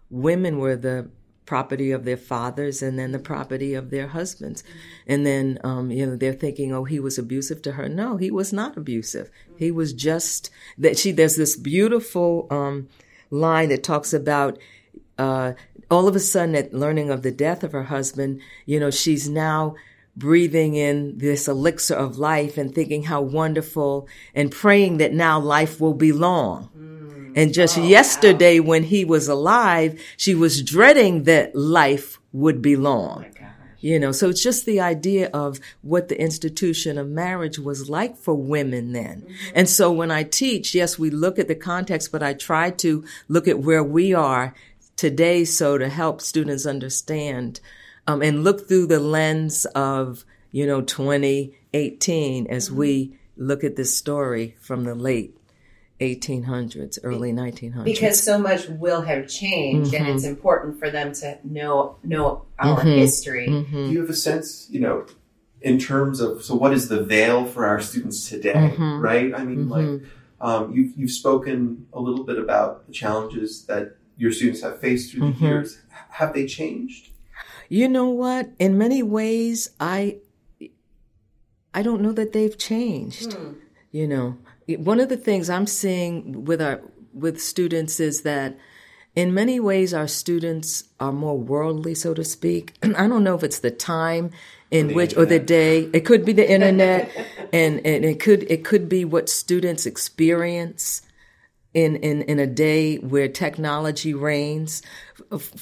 women 0.09 0.59
were 0.59 0.75
the 0.75 1.09
property 1.45 1.91
of 1.91 2.05
their 2.05 2.17
fathers 2.17 2.81
and 2.81 2.99
then 2.99 3.11
the 3.11 3.19
property 3.19 3.73
of 3.73 3.89
their 3.89 4.07
husbands. 4.07 4.63
And 5.07 5.25
then, 5.25 5.59
um, 5.63 5.91
you 5.91 6.05
know, 6.05 6.15
they're 6.15 6.33
thinking, 6.33 6.73
oh, 6.73 6.83
he 6.83 6.99
was 6.99 7.17
abusive 7.17 7.61
to 7.63 7.73
her. 7.73 7.89
No, 7.89 8.17
he 8.17 8.29
was 8.29 8.53
not 8.53 8.77
abusive. 8.77 9.29
He 9.57 9.71
was 9.71 9.93
just 9.93 10.49
that 10.77 10.97
she, 10.97 11.11
there's 11.11 11.38
this 11.38 11.55
beautiful, 11.55 12.47
um, 12.49 12.89
line 13.29 13.69
that 13.69 13.83
talks 13.83 14.13
about, 14.13 14.57
uh, 15.17 15.53
all 15.89 16.07
of 16.07 16.15
a 16.15 16.19
sudden 16.19 16.55
at 16.55 16.73
learning 16.73 17.09
of 17.09 17.23
the 17.23 17.31
death 17.31 17.63
of 17.63 17.71
her 17.71 17.83
husband, 17.83 18.41
you 18.65 18.79
know, 18.79 18.91
she's 18.91 19.29
now 19.29 19.75
breathing 20.18 20.76
in 20.76 21.18
this 21.18 21.47
elixir 21.47 21.95
of 21.95 22.18
life 22.18 22.57
and 22.57 22.74
thinking 22.74 23.03
how 23.03 23.22
wonderful 23.22 24.07
and 24.34 24.51
praying 24.51 24.97
that 24.97 25.13
now 25.13 25.39
life 25.39 25.80
will 25.80 25.93
be 25.93 26.11
long. 26.11 26.70
Mm. 26.78 27.34
And 27.36 27.53
just 27.53 27.78
yesterday 27.78 28.59
when 28.59 28.84
he 28.84 29.05
was 29.05 29.28
alive, 29.28 30.01
she 30.18 30.34
was 30.34 30.63
dreading 30.63 31.24
that 31.24 31.55
life 31.55 32.20
would 32.32 32.61
be 32.61 32.76
long. 32.76 33.26
Oh 33.28 33.38
you 33.80 33.99
know, 33.99 34.11
so 34.11 34.30
it's 34.30 34.41
just 34.41 34.65
the 34.65 34.80
idea 34.80 35.30
of 35.34 35.59
what 35.82 36.09
the 36.09 36.20
institution 36.20 36.97
of 36.97 37.07
marriage 37.07 37.59
was 37.59 37.89
like 37.89 38.18
for 38.18 38.34
women 38.34 38.91
then. 38.91 39.22
Mm-hmm. 39.22 39.51
And 39.53 39.70
so 39.70 39.91
when 39.91 40.09
I 40.09 40.24
teach, 40.24 40.74
yes, 40.74 40.97
we 40.97 41.09
look 41.09 41.38
at 41.38 41.47
the 41.47 41.55
context, 41.55 42.11
but 42.11 42.24
I 42.24 42.34
try 42.34 42.72
to 42.72 43.05
look 43.28 43.47
at 43.47 43.59
where 43.59 43.84
we 43.84 44.13
are 44.13 44.55
today 44.95 45.45
so 45.45 45.78
to 45.78 45.89
help 45.89 46.22
students 46.22 46.65
understand 46.65 47.59
um, 48.07 48.21
and 48.21 48.43
look 48.43 48.67
through 48.67 48.87
the 48.87 48.99
lens 48.99 49.65
of, 49.75 50.23
you 50.51 50.65
know, 50.65 50.81
2018 50.81 52.47
as 52.47 52.71
we 52.71 53.17
look 53.35 53.63
at 53.63 53.75
this 53.75 53.95
story 53.97 54.55
from 54.61 54.83
the 54.85 54.95
late 54.95 55.35
1800s, 55.99 56.99
early 57.03 57.31
1900s. 57.33 57.83
Because 57.83 58.21
so 58.21 58.37
much 58.37 58.67
will 58.69 59.01
have 59.01 59.27
changed, 59.27 59.93
and 59.93 60.05
Mm-hmm. 60.05 60.15
it's 60.15 60.25
important 60.25 60.79
for 60.79 60.89
them 60.91 61.11
to 61.13 61.37
know 61.43 61.97
know 62.03 62.45
our 62.59 62.79
history. 62.81 63.47
Mm-hmm. 63.47 63.87
Do 63.87 63.91
you 63.91 64.01
have 64.01 64.09
a 64.09 64.13
sense, 64.15 64.67
you 64.69 64.79
know, 64.79 65.05
in 65.61 65.79
terms 65.79 66.19
of 66.19 66.43
so 66.43 66.53
what 66.55 66.71
is 66.73 66.87
the 66.87 67.03
veil 67.03 67.45
for 67.45 67.65
our 67.65 67.81
students 67.81 68.29
today, 68.29 68.53
Mm-hmm. 68.53 68.99
right? 69.01 69.33
I 69.33 69.43
mean, 69.43 69.69
like 69.69 70.01
um, 70.39 70.71
you've 70.71 70.95
you've 70.95 71.11
spoken 71.11 71.87
a 71.93 71.99
little 71.99 72.23
bit 72.23 72.37
about 72.37 72.85
the 72.85 72.93
challenges 72.93 73.65
that 73.65 73.95
your 74.17 74.31
students 74.31 74.61
have 74.61 74.79
faced 74.79 75.11
through 75.11 75.29
Mm-hmm. 75.31 75.43
the 75.43 75.49
years. 75.49 75.77
H- 75.91 75.97
Have 76.11 76.33
they 76.33 76.45
changed? 76.45 77.09
You 77.70 77.88
know 77.88 78.09
what? 78.09 78.49
In 78.59 78.78
many 78.78 79.03
ways, 79.03 79.70
I 79.80 80.18
I 81.74 81.82
don't 81.82 82.01
know 82.01 82.11
that 82.13 82.34
they've 82.34 82.57
changed. 82.57 83.34
Hmm. 83.34 83.53
You 83.91 84.07
know, 84.07 84.38
one 84.78 84.99
of 84.99 85.09
the 85.09 85.18
things 85.18 85.49
I'm 85.49 85.68
seeing 85.68 86.45
with 86.45 86.61
our 86.61 86.82
with 87.13 87.41
students 87.41 87.99
is 87.99 88.22
that 88.22 88.57
in 89.15 89.34
many 89.34 89.59
ways 89.59 89.93
our 89.93 90.07
students 90.07 90.84
are 90.99 91.11
more 91.11 91.38
worldly, 91.38 91.95
so 91.95 92.13
to 92.13 92.24
speak. 92.24 92.74
I 92.84 93.07
don't 93.07 93.24
know 93.24 93.36
if 93.36 93.43
it's 93.43 93.59
the 93.59 93.72
time 93.72 94.32
in 94.70 94.89
the 94.89 94.93
which 94.93 95.18
or 95.18 95.26
the 95.26 95.39
day. 95.39 95.89
It 95.93 96.01
could 96.01 96.26
be 96.26 96.34
the 96.34 96.49
internet, 96.55 97.09
and 97.51 97.86
and 97.86 98.05
it 98.05 98.20
could 98.20 98.43
it 98.51 98.63
could 98.63 98.88
be 98.88 99.05
what 99.05 99.30
students 99.30 99.86
experience 99.86 101.01
in, 101.74 101.95
in, 101.97 102.22
in 102.24 102.39
a 102.39 102.47
day 102.47 102.97
where 102.97 103.28
technology 103.28 104.13
reigns. 104.13 104.82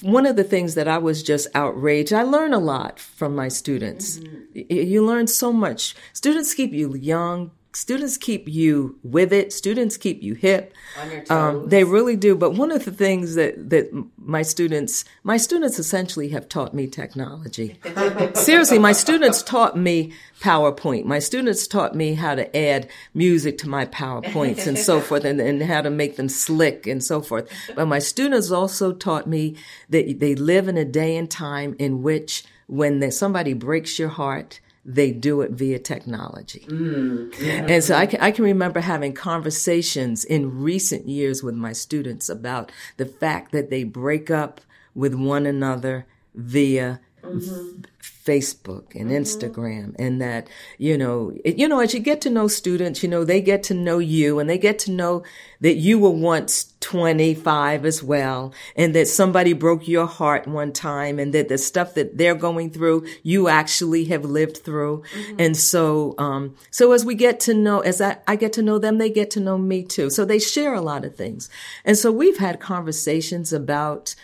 One 0.01 0.25
of 0.25 0.35
the 0.35 0.43
things 0.43 0.75
that 0.75 0.87
I 0.87 0.97
was 0.97 1.23
just 1.23 1.47
outraged, 1.55 2.13
I 2.13 2.23
learn 2.23 2.53
a 2.53 2.59
lot 2.59 2.99
from 2.99 3.35
my 3.35 3.47
students. 3.47 4.19
Mm-hmm. 4.19 4.37
Y- 4.55 4.65
You 4.69 5.05
learn 5.05 5.27
so 5.27 5.51
much. 5.51 5.95
Students 6.13 6.53
keep 6.53 6.71
you 6.71 6.95
young. 6.95 7.51
Students 7.75 8.15
keep 8.15 8.47
you 8.47 8.97
with 9.03 9.33
it. 9.33 9.51
Students 9.51 9.97
keep 9.97 10.23
you 10.23 10.33
hip. 10.33 10.73
On 10.97 11.11
your 11.11 11.19
toes. 11.19 11.31
Um, 11.31 11.67
they 11.67 11.83
really 11.83 12.15
do. 12.15 12.33
But 12.33 12.51
one 12.51 12.71
of 12.71 12.85
the 12.85 12.91
things 12.91 13.35
that, 13.35 13.69
that 13.69 13.91
my 14.17 14.43
students, 14.43 15.03
my 15.23 15.35
students 15.35 15.77
essentially 15.77 16.29
have 16.29 16.47
taught 16.47 16.73
me 16.73 16.87
technology. 16.87 17.77
Seriously, 18.33 18.79
my 18.79 18.93
students 18.93 19.43
taught 19.43 19.77
me 19.77 20.13
PowerPoint. 20.39 21.03
My 21.03 21.19
students 21.19 21.67
taught 21.67 21.93
me 21.93 22.13
how 22.13 22.33
to 22.33 22.55
add 22.55 22.87
music 23.13 23.57
to 23.57 23.69
my 23.69 23.85
PowerPoints 23.85 24.67
and 24.67 24.79
so 24.79 25.01
forth 25.01 25.25
and, 25.25 25.41
and 25.41 25.61
how 25.61 25.81
to 25.81 25.89
make 25.89 26.15
them 26.15 26.29
slick 26.29 26.87
and 26.87 27.03
so 27.03 27.21
forth. 27.21 27.49
But 27.75 27.87
my 27.87 27.99
students 27.99 28.51
also 28.51 28.93
taught 28.93 29.27
me 29.27 29.57
that 29.89 30.21
they 30.21 30.35
live 30.35 30.69
in 30.69 30.77
a 30.77 30.85
day 30.85 31.17
and 31.17 31.29
time 31.29 31.75
in 31.77 32.01
which 32.01 32.45
when 32.67 33.11
somebody 33.11 33.53
breaks 33.53 33.99
your 33.99 34.09
heart, 34.09 34.61
they 34.85 35.11
do 35.11 35.41
it 35.41 35.51
via 35.51 35.79
technology. 35.79 36.65
And 36.69 37.83
so 37.83 37.95
I 37.95 38.05
can, 38.05 38.21
I 38.21 38.29
can 38.29 38.45
remember 38.45 38.81
having 38.81 39.13
conversations 39.13 40.23
in 40.23 40.61
recent 40.61 41.09
years 41.09 41.41
with 41.41 41.55
my 41.55 41.73
students 41.73 42.29
about 42.29 42.71
the 42.97 43.07
fact 43.07 43.51
that 43.51 43.71
they 43.71 43.83
break 43.83 44.29
up 44.29 44.61
with 44.93 45.15
one 45.15 45.47
another 45.47 46.05
via 46.35 46.99
mm-hmm. 47.23 47.81
Facebook 48.25 48.95
and 48.95 49.11
mm-hmm. 49.11 49.21
Instagram 49.21 49.95
and 49.99 50.19
that, 50.19 50.47
you 50.79 50.97
know, 50.97 51.31
it, 51.45 51.57
you 51.57 51.67
know, 51.67 51.79
as 51.79 51.93
you 51.93 51.99
get 51.99 52.21
to 52.21 52.29
know 52.29 52.47
students, 52.47 53.03
you 53.03 53.09
know, 53.09 53.23
they 53.23 53.39
get 53.39 53.61
to 53.63 53.73
know 53.75 53.99
you 53.99 54.39
and 54.39 54.49
they 54.49 54.57
get 54.57 54.79
to 54.79 54.91
know 54.91 55.23
that 55.61 55.75
you 55.75 55.99
were 55.99 56.09
once 56.09 56.73
25 56.79 57.85
as 57.85 58.01
well 58.01 58.51
and 58.75 58.95
that 58.95 59.07
somebody 59.07 59.53
broke 59.53 59.87
your 59.87 60.07
heart 60.07 60.47
one 60.47 60.73
time 60.73 61.19
and 61.19 61.33
that 61.33 61.49
the 61.49 61.57
stuff 61.57 61.93
that 61.93 62.17
they're 62.17 62.35
going 62.35 62.71
through, 62.71 63.05
you 63.21 63.47
actually 63.47 64.05
have 64.05 64.25
lived 64.25 64.57
through. 64.57 65.03
Mm-hmm. 65.13 65.35
And 65.39 65.57
so, 65.57 66.15
um, 66.17 66.55
so 66.71 66.93
as 66.93 67.05
we 67.05 67.13
get 67.13 67.39
to 67.41 67.53
know, 67.53 67.81
as 67.81 68.01
I, 68.01 68.17
I 68.27 68.35
get 68.35 68.53
to 68.53 68.63
know 68.63 68.79
them, 68.79 68.97
they 68.97 69.11
get 69.11 69.29
to 69.31 69.39
know 69.39 69.59
me 69.59 69.83
too. 69.83 70.09
So 70.09 70.25
they 70.25 70.39
share 70.39 70.73
a 70.73 70.81
lot 70.81 71.05
of 71.05 71.15
things. 71.15 71.47
And 71.83 71.95
so 71.95 72.11
we've 72.11 72.37
had 72.37 72.59
conversations 72.59 73.53
about, 73.53 74.15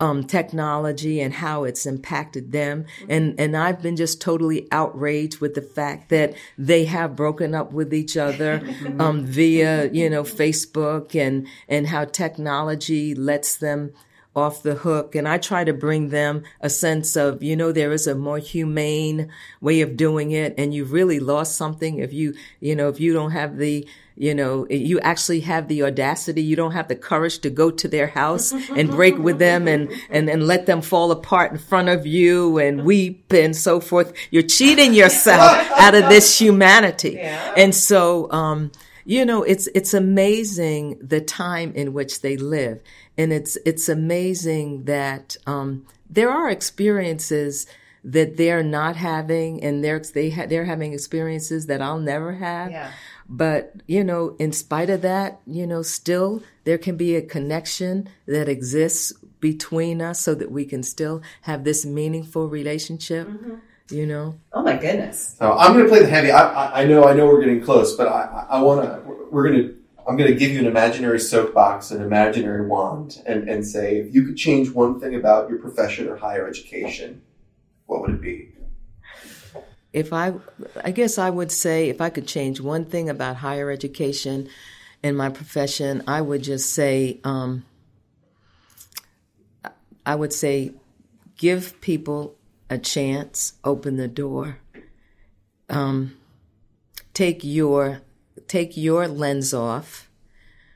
um, 0.00 0.24
technology 0.24 1.20
and 1.20 1.34
how 1.34 1.64
it's 1.64 1.86
impacted 1.86 2.52
them. 2.52 2.86
And, 3.08 3.38
and 3.38 3.56
I've 3.56 3.82
been 3.82 3.96
just 3.96 4.20
totally 4.20 4.66
outraged 4.72 5.40
with 5.40 5.54
the 5.54 5.62
fact 5.62 6.08
that 6.08 6.34
they 6.56 6.86
have 6.86 7.14
broken 7.14 7.54
up 7.54 7.72
with 7.72 7.92
each 7.92 8.16
other, 8.16 8.62
um, 8.98 9.24
via, 9.24 9.90
you 9.92 10.08
know, 10.08 10.22
Facebook 10.22 11.14
and, 11.14 11.46
and 11.68 11.86
how 11.86 12.06
technology 12.06 13.14
lets 13.14 13.56
them 13.56 13.92
off 14.34 14.62
the 14.62 14.74
hook. 14.74 15.14
And 15.14 15.26
I 15.26 15.38
try 15.38 15.64
to 15.64 15.72
bring 15.72 16.10
them 16.10 16.44
a 16.60 16.70
sense 16.70 17.16
of, 17.16 17.42
you 17.42 17.56
know, 17.56 17.72
there 17.72 17.92
is 17.92 18.06
a 18.06 18.14
more 18.14 18.38
humane 18.38 19.28
way 19.60 19.80
of 19.80 19.96
doing 19.96 20.30
it. 20.30 20.54
And 20.56 20.72
you've 20.72 20.92
really 20.92 21.18
lost 21.18 21.56
something 21.56 21.98
if 21.98 22.12
you, 22.12 22.34
you 22.60 22.76
know, 22.76 22.88
if 22.88 23.00
you 23.00 23.12
don't 23.12 23.32
have 23.32 23.56
the, 23.56 23.88
you 24.16 24.34
know, 24.34 24.68
you 24.68 25.00
actually 25.00 25.40
have 25.40 25.66
the 25.66 25.82
audacity. 25.82 26.42
You 26.42 26.54
don't 26.54 26.72
have 26.72 26.88
the 26.88 26.94
courage 26.94 27.38
to 27.40 27.50
go 27.50 27.70
to 27.70 27.88
their 27.88 28.06
house 28.06 28.52
and 28.76 28.90
break 28.90 29.18
with 29.18 29.38
them 29.38 29.66
and, 29.66 29.90
and, 30.10 30.30
and 30.30 30.46
let 30.46 30.66
them 30.66 30.82
fall 30.82 31.10
apart 31.10 31.50
in 31.50 31.58
front 31.58 31.88
of 31.88 32.06
you 32.06 32.58
and 32.58 32.84
weep 32.84 33.32
and 33.32 33.56
so 33.56 33.80
forth. 33.80 34.12
You're 34.30 34.42
cheating 34.42 34.94
yourself 34.94 35.70
out 35.72 35.94
of 35.94 36.08
this 36.08 36.38
humanity. 36.38 37.14
Yeah. 37.14 37.54
And 37.56 37.74
so, 37.74 38.30
um, 38.30 38.70
you 39.04 39.24
know, 39.24 39.42
it's, 39.42 39.66
it's 39.74 39.94
amazing 39.94 40.98
the 41.00 41.20
time 41.20 41.72
in 41.74 41.92
which 41.92 42.20
they 42.20 42.36
live. 42.36 42.80
And 43.16 43.32
it's, 43.32 43.56
it's 43.64 43.88
amazing 43.88 44.84
that, 44.84 45.36
um, 45.46 45.86
there 46.08 46.30
are 46.30 46.50
experiences 46.50 47.66
that 48.02 48.36
they're 48.36 48.62
not 48.62 48.96
having 48.96 49.62
and 49.62 49.84
they're, 49.84 50.00
they 50.00 50.30
ha- 50.30 50.46
they're 50.46 50.64
having 50.64 50.92
experiences 50.92 51.66
that 51.66 51.82
I'll 51.82 52.00
never 52.00 52.32
have. 52.34 52.70
Yeah. 52.70 52.90
But, 53.28 53.74
you 53.86 54.02
know, 54.02 54.36
in 54.38 54.52
spite 54.52 54.90
of 54.90 55.02
that, 55.02 55.40
you 55.46 55.66
know, 55.66 55.82
still 55.82 56.42
there 56.64 56.78
can 56.78 56.96
be 56.96 57.14
a 57.14 57.22
connection 57.22 58.08
that 58.26 58.48
exists 58.48 59.12
between 59.38 60.02
us 60.02 60.20
so 60.20 60.34
that 60.34 60.50
we 60.50 60.64
can 60.64 60.82
still 60.82 61.22
have 61.42 61.64
this 61.64 61.86
meaningful 61.86 62.48
relationship. 62.48 63.28
Mm-hmm 63.28 63.54
you 63.90 64.06
know. 64.06 64.34
Oh 64.52 64.62
my 64.62 64.76
goodness! 64.76 65.36
So 65.38 65.52
I'm 65.52 65.72
going 65.72 65.84
to 65.84 65.90
play 65.90 66.00
the 66.00 66.06
heavy. 66.06 66.30
I, 66.30 66.82
I, 66.82 66.84
know, 66.86 67.04
I 67.04 67.12
know, 67.12 67.26
we're 67.26 67.40
getting 67.40 67.62
close, 67.62 67.96
but 67.96 68.08
I, 68.08 68.46
I 68.50 68.62
want 68.62 68.82
to. 68.82 69.00
We're 69.30 69.48
going 69.48 69.62
to. 69.62 69.76
I'm 70.08 70.16
going 70.16 70.30
to 70.30 70.36
give 70.36 70.50
you 70.50 70.58
an 70.58 70.66
imaginary 70.66 71.20
soapbox, 71.20 71.90
an 71.90 72.02
imaginary 72.02 72.66
wand, 72.66 73.22
and, 73.26 73.48
and 73.48 73.64
say 73.64 73.98
if 73.98 74.14
you 74.14 74.24
could 74.24 74.36
change 74.36 74.70
one 74.70 74.98
thing 74.98 75.14
about 75.14 75.48
your 75.48 75.58
profession 75.58 76.08
or 76.08 76.16
higher 76.16 76.48
education, 76.48 77.22
what 77.86 78.00
would 78.00 78.10
it 78.10 78.20
be? 78.20 78.48
If 79.92 80.12
I, 80.12 80.34
I 80.82 80.90
guess 80.92 81.18
I 81.18 81.30
would 81.30 81.52
say 81.52 81.88
if 81.88 82.00
I 82.00 82.10
could 82.10 82.26
change 82.26 82.60
one 82.60 82.84
thing 82.84 83.08
about 83.08 83.36
higher 83.36 83.70
education 83.70 84.48
in 85.02 85.16
my 85.16 85.28
profession, 85.28 86.02
I 86.06 86.20
would 86.20 86.42
just 86.42 86.72
say, 86.72 87.20
um, 87.24 87.64
I 90.06 90.14
would 90.14 90.32
say, 90.32 90.72
give 91.36 91.80
people 91.80 92.36
a 92.70 92.78
chance, 92.78 93.54
open 93.64 93.96
the 93.96 94.08
door. 94.08 94.60
Um, 95.68 96.16
take 97.12 97.40
your 97.42 98.00
take 98.46 98.76
your 98.76 99.06
lens 99.08 99.52
off. 99.52 100.08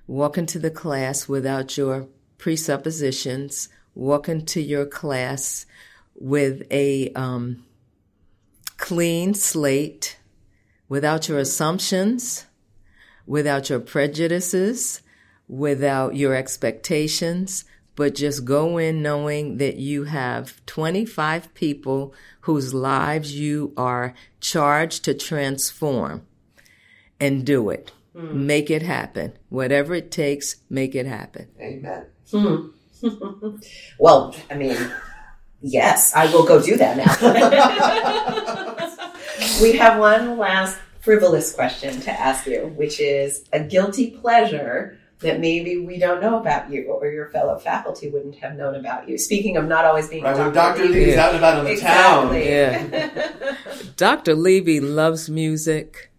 Walk 0.07 0.37
into 0.37 0.59
the 0.59 0.71
class 0.71 1.29
without 1.29 1.79
your 1.79 2.09
presuppositions. 2.37 3.69
Walk 3.95 4.29
into 4.29 4.61
your 4.61 4.85
class 4.85 5.67
with 6.15 6.67
a 6.71 7.11
um, 7.15 7.65
clean 8.77 9.35
slate, 9.35 10.19
without 10.89 11.29
your 11.29 11.39
assumptions, 11.39 12.45
without 13.27 13.71
your 13.71 13.81
prejudices, 13.81 15.01
without 15.49 16.17
your 16.17 16.35
expectations, 16.35 17.65
but 17.97 18.15
just 18.15 18.45
go 18.45 18.79
in 18.79 19.03
knowing 19.03 19.59
that 19.59 19.77
you 19.77 20.05
have 20.05 20.65
25 20.67 21.55
people 21.55 22.15
whose 22.43 22.75
lives 22.75 23.39
you 23.39 23.73
are 23.77 24.15
charged 24.41 25.05
to 25.05 25.15
transform 25.15 26.27
and 27.21 27.47
do 27.47 27.71
it. 27.71 27.93
Mm. 28.15 28.35
Make 28.35 28.71
it 28.71 28.83
happen. 28.83 29.33
Whatever 29.49 29.95
it 29.95 30.11
takes, 30.11 30.57
make 30.69 30.95
it 30.95 31.07
happen. 31.07 31.49
Amen. 31.61 32.07
Mm. 32.31 32.71
well, 33.99 34.35
I 34.51 34.55
mean, 34.55 34.77
yes, 35.61 36.15
I 36.15 36.27
will 36.33 36.45
go 36.45 36.63
do 36.63 36.77
that 36.77 36.97
now. 36.97 37.15
we 39.63 39.77
have 39.77 39.99
one 39.99 40.39
last 40.39 40.79
frivolous 41.01 41.53
question 41.55 42.01
to 42.03 42.11
ask 42.11 42.47
you, 42.47 42.73
which 42.77 43.01
is 43.01 43.45
a 43.53 43.61
guilty 43.61 44.11
pleasure 44.11 44.99
that 45.25 45.41
maybe 45.41 45.79
we 45.79 45.99
don't 45.99 46.21
know 46.21 46.39
about 46.39 46.71
you 46.71 46.85
or 46.85 47.07
your 47.09 47.29
fellow 47.29 47.59
faculty 47.59 48.09
wouldn't 48.09 48.37
have 48.37 48.55
known 48.55 48.75
about 48.77 49.09
you. 49.09 49.19
Speaking 49.19 49.57
of 49.57 49.67
not 49.67 49.85
always 49.85 50.09
being 50.09 50.23
right, 50.23 50.37
Dr. 50.37 50.53
Dr. 50.53 50.85
Levy's 50.87 51.17
out 51.17 51.35
and 51.35 51.39
about 51.39 51.59
in 51.59 51.65
the 51.65 51.73
exactly. 51.73 52.45
town. 52.45 52.91
Yeah. 52.93 53.57
Dr. 53.97 54.35
Levy 54.35 54.81
loves 54.81 55.29
music. 55.29 56.11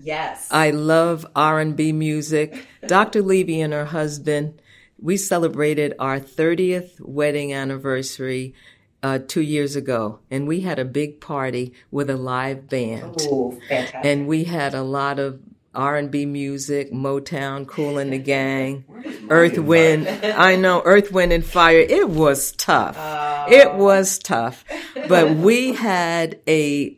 Yes. 0.00 0.48
I 0.50 0.70
love 0.70 1.26
R&B 1.34 1.92
music. 1.92 2.66
Dr. 2.86 3.22
Levy 3.22 3.60
and 3.60 3.72
her 3.72 3.86
husband, 3.86 4.60
we 5.00 5.16
celebrated 5.16 5.94
our 5.98 6.20
30th 6.20 7.00
wedding 7.00 7.52
anniversary 7.52 8.54
uh, 9.02 9.18
two 9.26 9.40
years 9.40 9.76
ago, 9.76 10.18
and 10.30 10.48
we 10.48 10.60
had 10.60 10.78
a 10.78 10.84
big 10.84 11.20
party 11.20 11.72
with 11.90 12.10
a 12.10 12.16
live 12.16 12.68
band. 12.68 13.16
Oh, 13.22 13.52
fantastic! 13.68 14.00
And 14.04 14.26
we 14.26 14.44
had 14.44 14.74
a 14.74 14.82
lot 14.82 15.18
of 15.18 15.40
R&B 15.78 16.26
music, 16.26 16.92
Motown, 16.92 17.66
Kool 17.66 17.98
and 17.98 18.12
the 18.12 18.18
Gang, 18.18 18.84
Earth, 19.30 19.58
Wind. 19.58 20.08
I 20.08 20.56
know 20.56 20.82
Earth, 20.84 21.12
Wind 21.12 21.32
and 21.32 21.44
Fire. 21.44 21.78
It 21.78 22.10
was 22.10 22.50
tough. 22.52 22.96
Oh. 22.98 23.46
It 23.48 23.74
was 23.74 24.18
tough, 24.18 24.64
but 25.08 25.36
we 25.36 25.74
had 25.74 26.40
a 26.48 26.96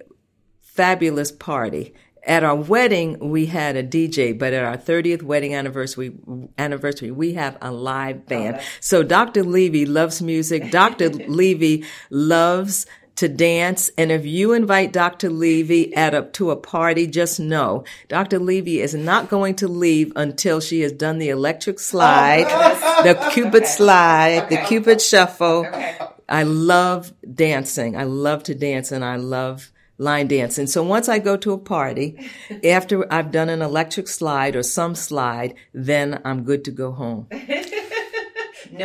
fabulous 0.62 1.30
party. 1.30 1.94
At 2.26 2.42
our 2.42 2.56
wedding, 2.56 3.30
we 3.30 3.46
had 3.46 3.76
a 3.76 3.82
DJ, 3.82 4.38
but 4.38 4.52
at 4.52 4.64
our 4.64 4.76
30th 4.76 5.22
wedding 5.22 5.54
anniversary, 5.54 6.12
anniversary, 6.58 7.10
we 7.10 7.34
have 7.34 7.58
a 7.60 7.70
live 7.70 8.26
band. 8.26 8.56
Oh, 8.58 8.64
so 8.80 9.02
Dr. 9.02 9.42
Levy 9.42 9.84
loves 9.86 10.22
music. 10.22 10.70
Dr. 10.70 11.08
Levy 11.28 11.84
loves 12.10 12.86
to 13.20 13.28
dance. 13.28 13.90
And 13.98 14.10
if 14.10 14.24
you 14.24 14.54
invite 14.54 14.92
Dr. 14.92 15.28
Levy 15.28 15.94
at 15.94 16.14
a, 16.14 16.22
to 16.32 16.50
a 16.50 16.56
party, 16.56 17.06
just 17.06 17.38
know 17.38 17.84
Dr. 18.08 18.38
Levy 18.38 18.80
is 18.80 18.94
not 18.94 19.28
going 19.28 19.56
to 19.56 19.68
leave 19.68 20.10
until 20.16 20.60
she 20.60 20.80
has 20.80 20.92
done 20.92 21.18
the 21.18 21.28
electric 21.28 21.76
oh, 21.76 21.78
slide, 21.78 22.46
oh, 22.48 23.02
the 23.02 23.14
Cupid 23.30 23.62
okay. 23.62 23.66
slide, 23.66 24.42
okay. 24.44 24.56
the 24.56 24.62
Cupid 24.62 25.02
shuffle. 25.02 25.66
Okay. 25.66 25.98
I 26.30 26.44
love 26.44 27.12
dancing. 27.34 27.94
I 27.94 28.04
love 28.04 28.42
to 28.44 28.54
dance 28.54 28.90
and 28.90 29.04
I 29.04 29.16
love 29.16 29.70
line 29.98 30.28
dancing. 30.28 30.66
So 30.66 30.82
once 30.82 31.08
I 31.10 31.18
go 31.18 31.36
to 31.36 31.52
a 31.52 31.58
party, 31.58 32.30
after 32.64 33.12
I've 33.12 33.30
done 33.30 33.50
an 33.50 33.60
electric 33.60 34.08
slide 34.08 34.56
or 34.56 34.62
some 34.62 34.94
slide, 34.94 35.54
then 35.74 36.22
I'm 36.24 36.44
good 36.44 36.64
to 36.64 36.70
go 36.70 36.92
home. 36.92 37.28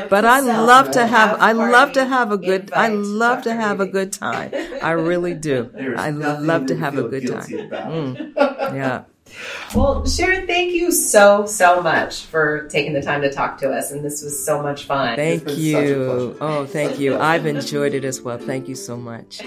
but 0.10 0.26
I 0.26 0.40
love 0.40 0.92
to 0.92 1.06
have 1.06 1.42
I 1.42 1.52
love 1.52 1.94
to 1.94 2.06
have 2.06 2.32
a 2.32 2.38
good 2.38 2.72
I 2.74 2.90
love 2.90 3.44
to 3.44 3.54
have 3.54 3.80
a 3.80 3.86
good 3.86 4.12
time. 4.12 4.52
I 4.82 4.92
really 4.92 5.34
do. 5.50 5.72
I 5.98 6.10
love 6.10 6.68
to 6.68 6.76
have 6.76 6.98
a 6.98 7.04
good 7.04 7.28
time. 7.28 7.48
Mm. 7.48 8.34
Yeah. 8.76 9.04
Well, 9.74 10.06
Sharon, 10.06 10.48
thank 10.48 10.74
you 10.74 10.92
so, 10.92 11.46
so 11.46 11.82
much 11.82 12.26
for 12.26 12.68
taking 12.70 12.94
the 12.94 13.02
time 13.02 13.22
to 13.22 13.32
talk 13.32 13.58
to 13.60 13.72
us. 13.72 13.92
And 13.92 14.04
this 14.04 14.22
was 14.24 14.44
so 14.44 14.62
much 14.62 14.86
fun. 14.86 15.16
Thank 15.16 15.58
you. 15.58 16.38
Oh, 16.40 16.66
thank 16.66 17.00
you. 17.00 17.18
I've 17.18 17.46
enjoyed 17.46 17.94
it 17.94 18.06
as 18.06 18.22
well. 18.22 18.38
Thank 18.38 18.68
you 18.68 18.76
so 18.76 18.98
much. 18.98 19.40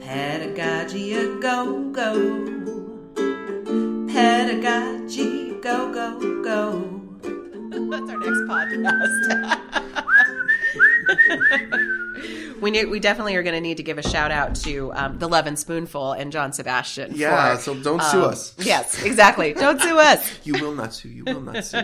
Pedagogy 0.00 1.14
a 1.14 1.38
go 1.40 1.90
go. 1.90 2.14
Pedagogy 4.08 5.52
go 5.60 5.92
go 5.92 6.42
go. 6.42 6.99
That's 7.90 8.10
our 8.10 8.18
next 8.18 8.40
podcast. 8.48 9.70
we 12.60 12.70
need, 12.70 12.86
we 12.86 13.00
definitely 13.00 13.36
are 13.36 13.42
going 13.42 13.54
to 13.54 13.60
need 13.60 13.76
to 13.76 13.82
give 13.82 13.98
a 13.98 14.02
shout 14.02 14.30
out 14.30 14.54
to 14.56 14.92
um, 14.92 15.18
the 15.18 15.28
Lovin' 15.28 15.56
Spoonful 15.56 16.12
and 16.12 16.32
John 16.32 16.52
Sebastian. 16.52 17.12
Yeah, 17.14 17.54
for, 17.56 17.62
so 17.62 17.74
don't 17.74 18.02
sue 18.02 18.24
um, 18.24 18.30
us. 18.30 18.54
Yes, 18.58 19.02
exactly. 19.02 19.52
Don't 19.52 19.80
sue 19.80 19.98
us. 19.98 20.40
You 20.44 20.54
will 20.54 20.74
not 20.74 20.94
sue. 20.94 21.08
You 21.08 21.24
will 21.24 21.40
not 21.40 21.64
sue. 21.64 21.78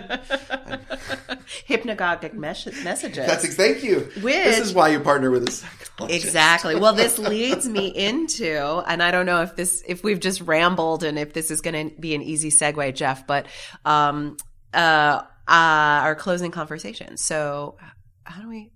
Hypnagogic 1.68 2.34
mes- 2.34 2.82
messages. 2.84 3.26
That's 3.26 3.54
thank 3.54 3.82
you. 3.82 4.10
Which- 4.20 4.34
this 4.34 4.58
is 4.58 4.74
why 4.74 4.88
you 4.88 5.00
partner 5.00 5.30
with 5.30 5.48
a 5.48 5.52
psychologist. 5.52 6.24
Exactly. 6.24 6.76
Well, 6.76 6.94
this 6.94 7.18
leads 7.18 7.68
me 7.68 7.86
into, 7.86 8.82
and 8.86 9.02
I 9.02 9.10
don't 9.10 9.26
know 9.26 9.42
if 9.42 9.56
this, 9.56 9.82
if 9.86 10.02
we've 10.02 10.20
just 10.20 10.40
rambled 10.40 11.04
and 11.04 11.18
if 11.18 11.32
this 11.32 11.50
is 11.50 11.60
going 11.60 11.90
to 11.90 12.00
be 12.00 12.14
an 12.14 12.22
easy 12.22 12.50
segue, 12.50 12.94
Jeff, 12.94 13.26
but, 13.26 13.46
um, 13.84 14.36
uh, 14.74 15.22
uh, 15.48 16.02
our 16.02 16.14
closing 16.14 16.50
conversation. 16.50 17.16
So 17.16 17.76
how 18.24 18.42
do 18.42 18.48
we, 18.48 18.72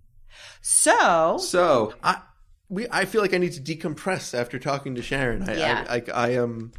so 0.62 1.38
So 1.38 1.94
I 2.02 2.20
we 2.68 2.86
I 2.90 3.04
feel 3.04 3.20
like 3.20 3.34
I 3.34 3.38
need 3.38 3.52
to 3.52 3.60
decompress 3.60 4.38
after 4.38 4.58
talking 4.58 4.94
to 4.94 5.02
Sharon. 5.02 5.48
I 5.48 5.56
Yeah. 5.56 5.86
I, 5.88 5.96
I, 5.96 6.02
I 6.14 6.28
am 6.34 6.72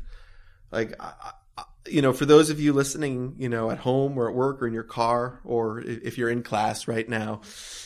like 0.71 0.93
I, 0.99 1.13
I, 1.57 1.63
you 1.87 2.01
know 2.01 2.13
for 2.13 2.25
those 2.25 2.49
of 2.49 2.59
you 2.59 2.71
listening, 2.73 3.35
you 3.37 3.49
know 3.49 3.69
at 3.71 3.79
home 3.79 4.17
or 4.17 4.29
at 4.29 4.35
work 4.35 4.61
or 4.61 4.67
in 4.67 4.73
your 4.73 4.83
car 4.83 5.41
or 5.43 5.81
if 5.81 6.17
you're 6.17 6.29
in 6.29 6.43
class 6.43 6.87
right 6.87 7.07
now. 7.09 7.41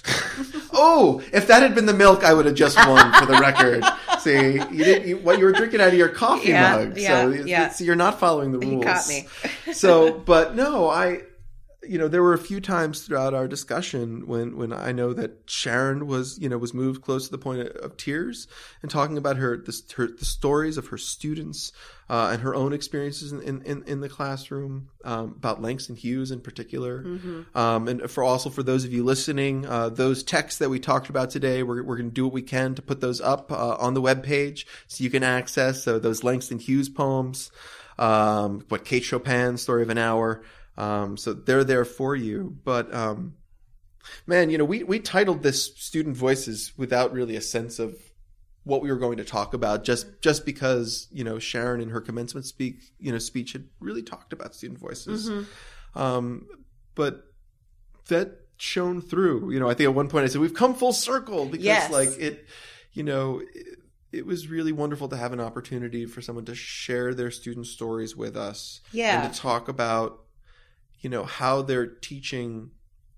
oh, 0.74 1.22
if 1.34 1.48
that 1.48 1.62
had 1.64 1.74
been 1.74 1.88
the 1.88 1.94
milk, 1.94 2.24
I 2.24 2.34
would 2.34 2.46
have 2.46 2.56
just 2.56 2.78
won 2.78 3.12
for 3.14 3.26
the 3.26 3.40
record. 3.40 3.84
See, 4.20 4.54
you 4.54 4.84
didn't. 4.84 5.08
You, 5.08 5.18
what 5.18 5.40
you 5.40 5.46
were 5.46 5.52
drinking 5.52 5.82
out 5.82 5.90
of 5.90 5.94
your 5.96 6.10
coffee 6.10 6.50
Yeah, 6.50 6.78
mug. 6.78 6.98
yeah, 6.98 7.22
so, 7.22 7.30
yeah. 7.32 7.74
you're 7.80 7.96
not 7.96 8.20
following 8.20 8.52
the 8.52 8.60
rules. 8.60 8.74
You 8.74 8.82
caught 8.82 9.08
me. 9.08 9.28
so, 9.74 10.14
but 10.26 10.56
no, 10.56 10.90
I, 10.90 11.22
you 11.88 11.98
know, 11.98 12.08
there 12.08 12.24
were 12.24 12.34
a 12.34 12.38
few 12.38 12.60
times 12.60 13.02
throughout 13.02 13.34
our 13.34 13.48
discussion 13.48 14.28
when, 14.28 14.58
when 14.58 14.74
I 14.74 14.92
know 14.92 15.14
that 15.14 15.44
Sharon 15.46 16.08
was, 16.08 16.38
you 16.40 16.50
know, 16.50 16.58
was 16.58 16.74
moved 16.74 17.02
close 17.02 17.26
to 17.26 17.32
the 17.32 17.38
point 17.38 17.62
of, 17.62 17.68
of 17.78 17.98
tears 17.98 18.48
and 18.82 18.92
talking 18.92 19.18
about 19.18 19.38
her, 19.38 19.58
the, 19.58 19.82
her, 19.96 20.08
the 20.08 20.26
stories 20.26 20.78
of 20.78 20.88
her 20.88 20.98
students, 20.98 21.72
uh, 22.10 22.30
and 22.32 22.42
her 22.42 22.54
own 22.54 22.74
experiences 22.74 23.32
in, 23.32 23.62
in, 23.64 23.84
in 23.84 24.02
the 24.02 24.10
classroom, 24.10 24.90
um, 25.04 25.36
about 25.38 25.62
Langston 25.62 25.96
Hughes 25.96 26.32
in 26.32 26.40
particular. 26.40 27.04
Um, 27.56 27.88
and 27.88 28.10
for 28.12 28.24
also 28.24 28.50
for 28.50 28.64
those 28.64 28.86
of 28.86 28.94
you 28.94 29.04
listening, 29.04 29.66
uh, 29.66 29.90
those 29.90 30.24
texts 30.24 30.60
that 30.60 30.70
we 30.70 30.80
talked 30.80 31.10
about 31.10 31.30
today, 31.30 31.64
we're, 31.64 31.84
we're 31.84 31.98
going 31.98 32.10
to 32.10 32.14
do 32.14 32.26
what 32.26 32.34
we 32.34 32.42
can 32.42 32.76
to 32.76 32.82
put 32.82 33.02
those 33.02 33.22
up, 33.22 33.52
uh, 33.52 33.76
on 33.76 33.94
the 33.94 34.02
webpage 34.02 34.66
so 34.88 35.04
you 35.04 35.10
can 35.10 35.24
access 35.24 35.84
so 35.84 35.98
those 35.98 36.24
Langston 36.24 36.60
Hughes 36.60 36.90
poems 36.90 37.52
um, 37.98 38.66
what 38.70 38.86
Kate 38.86 39.04
Chopin, 39.04 39.58
Story 39.58 39.82
of 39.82 39.90
an 39.90 39.98
Hour. 39.98 40.44
Um, 40.78 41.18
so 41.18 41.34
they're 41.34 41.64
there 41.64 41.86
for 41.86 42.16
you. 42.16 42.58
But 42.64 42.94
um, 42.94 43.36
man, 44.28 44.50
you 44.50 44.58
know, 44.58 44.66
we 44.66 44.84
we 44.84 45.00
titled 45.00 45.44
this 45.44 45.74
"Student 45.78 46.16
Voices" 46.18 46.74
without 46.78 47.14
really 47.14 47.36
a 47.36 47.42
sense 47.42 47.80
of 47.80 47.96
what 48.64 48.82
we 48.82 48.90
were 48.92 48.98
going 48.98 49.18
to 49.18 49.24
talk 49.24 49.54
about, 49.54 49.84
just 49.84 50.22
just 50.22 50.46
because 50.46 51.08
you 51.12 51.24
know 51.24 51.40
Sharon 51.40 51.82
in 51.82 51.90
her 51.90 52.02
commencement 52.02 52.46
speak 52.46 52.80
you 53.00 53.12
know 53.12 53.20
speech 53.20 53.54
had 53.54 53.68
really 53.80 54.04
talked 54.04 54.34
about 54.34 54.56
student 54.56 54.80
voices. 54.80 55.30
Um, 55.96 56.48
but 56.96 57.24
that 58.08 58.40
shone 58.58 59.02
through. 59.02 59.52
You 59.52 59.60
know, 59.60 59.70
I 59.70 59.74
think 59.74 59.90
at 59.90 59.96
one 59.96 60.10
point 60.10 60.26
I 60.26 60.28
said 60.28 60.42
we've 60.42 60.54
come 60.54 60.74
full 60.76 60.94
circle 60.94 61.46
because 61.46 61.66
Yes. 61.66 61.92
like 61.92 62.10
it, 62.20 62.46
you 62.94 63.04
know. 63.04 63.42
It, 63.54 63.80
it 64.12 64.26
was 64.26 64.48
really 64.48 64.72
wonderful 64.72 65.10
to 65.10 65.18
have 65.18 65.34
an 65.34 65.42
opportunity 65.42 66.06
for 66.06 66.22
someone 66.22 66.46
to 66.46 66.56
share 66.56 67.14
their 67.14 67.30
student 67.32 67.68
stories 67.68 68.16
with 68.16 68.38
us 68.38 68.80
Yeah. 68.94 69.26
and 69.26 69.34
to 69.34 69.38
talk 69.38 69.68
about 69.68 70.22
you 71.00 71.10
know 71.10 71.24
how 71.24 71.62
their 71.62 71.86
teaching 71.88 72.72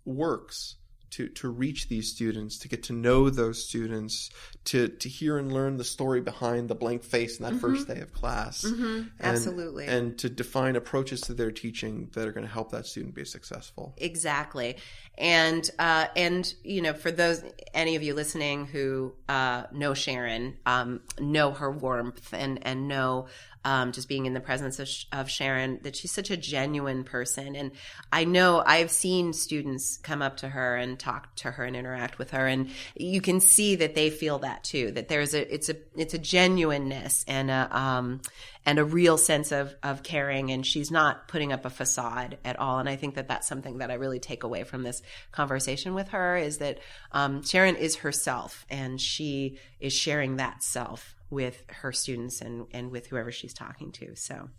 works 0.05 0.75
to 1.09 1.29
to 1.29 1.47
reach 1.47 1.87
these 1.87 2.11
students 2.13 2.57
to 2.59 2.67
get 2.67 2.83
to 2.83 2.91
know 2.93 3.29
those 3.29 3.65
students 3.65 4.29
to 4.65 4.89
to 4.89 5.07
hear 5.07 5.37
and 5.37 5.53
learn 5.53 5.77
the 5.77 5.83
story 5.85 6.19
behind 6.19 6.69
the 6.69 6.75
blank 6.75 7.01
face 7.01 7.39
in 7.39 7.45
that 7.45 7.55
first 7.61 7.87
day 7.87 8.01
of 8.01 8.11
class 8.11 8.65
Mm-hmm. 8.65 9.03
absolutely. 9.21 9.87
and 9.87 10.17
to 10.19 10.29
define 10.29 10.75
approaches 10.75 11.21
to 11.21 11.33
their 11.33 11.51
teaching 11.51 12.09
that 12.13 12.27
are 12.27 12.33
going 12.33 12.45
to 12.45 12.51
help 12.51 12.71
that 12.71 12.85
student 12.85 13.15
be 13.15 13.23
successful 13.23 13.93
Exactly. 13.97 14.75
And 15.17 15.67
uh, 15.79 16.07
and 16.15 16.53
you 16.63 16.81
know, 16.83 16.93
for 16.93 17.09
those 17.11 17.41
any 17.73 17.95
of 17.95 18.03
you 18.03 18.13
listening 18.13 18.67
who 18.67 19.15
uh, 19.27 19.63
know 19.71 19.95
Sharon, 19.95 20.57
um, 20.67 20.99
know 21.19 21.51
her 21.51 21.71
warmth 21.71 22.33
and 22.33 22.59
and 22.67 22.87
know 22.87 23.25
um, 23.67 23.91
just 23.91 24.07
being 24.07 24.25
in 24.25 24.33
the 24.33 24.39
presence 24.39 24.79
of, 24.79 24.89
of 25.11 25.29
Sharon 25.29 25.79
that 25.83 25.97
she's 25.97 26.13
such 26.13 26.31
a 26.31 26.37
genuine 26.37 27.03
person. 27.03 27.53
And 27.53 27.71
I 28.13 28.23
know 28.23 28.63
I've 28.65 28.89
seen 28.89 29.33
students 29.33 29.97
come 29.97 30.21
up 30.21 30.37
to 30.37 30.47
her 30.47 30.77
and 30.77 30.97
talk 30.97 31.35
to 31.37 31.51
her 31.51 31.65
and 31.65 31.75
interact 31.75 32.17
with 32.17 32.31
her, 32.31 32.47
and 32.47 32.69
you 32.95 33.19
can 33.19 33.41
see 33.41 33.75
that 33.75 33.93
they 33.93 34.09
feel 34.09 34.39
that 34.39 34.63
too. 34.63 34.91
That 34.91 35.09
there's 35.09 35.33
a 35.33 35.53
it's 35.53 35.67
a 35.67 35.75
it's 35.97 36.13
a 36.13 36.17
genuineness 36.17 37.25
and 37.27 37.51
a 37.51 37.67
um, 37.77 38.21
and 38.65 38.79
a 38.79 38.85
real 38.85 39.17
sense 39.17 39.51
of 39.51 39.75
of 39.83 40.01
caring 40.01 40.49
and 40.51 40.65
she's 40.65 40.89
not 40.89 41.27
putting 41.27 41.51
up 41.51 41.65
a 41.65 41.69
facade 41.69 42.37
at 42.43 42.59
all 42.59 42.79
and 42.79 42.89
i 42.89 42.97
think 42.97 43.15
that 43.15 43.29
that's 43.29 43.47
something 43.47 43.77
that 43.77 43.89
i 43.89 43.93
really 43.93 44.19
take 44.19 44.43
away 44.43 44.65
from 44.65 44.83
this 44.83 45.01
conversation 45.31 45.93
with 45.93 46.09
her 46.09 46.35
is 46.35 46.57
that 46.57 46.79
um, 47.13 47.41
sharon 47.43 47.77
is 47.77 47.95
herself 47.97 48.65
and 48.69 48.99
she 48.99 49.57
is 49.79 49.93
sharing 49.93 50.35
that 50.35 50.61
self 50.61 51.15
with 51.29 51.63
her 51.69 51.91
students 51.91 52.41
and 52.41 52.67
and 52.71 52.91
with 52.91 53.07
whoever 53.07 53.31
she's 53.31 53.53
talking 53.53 53.91
to 53.91 54.15
so 54.15 54.49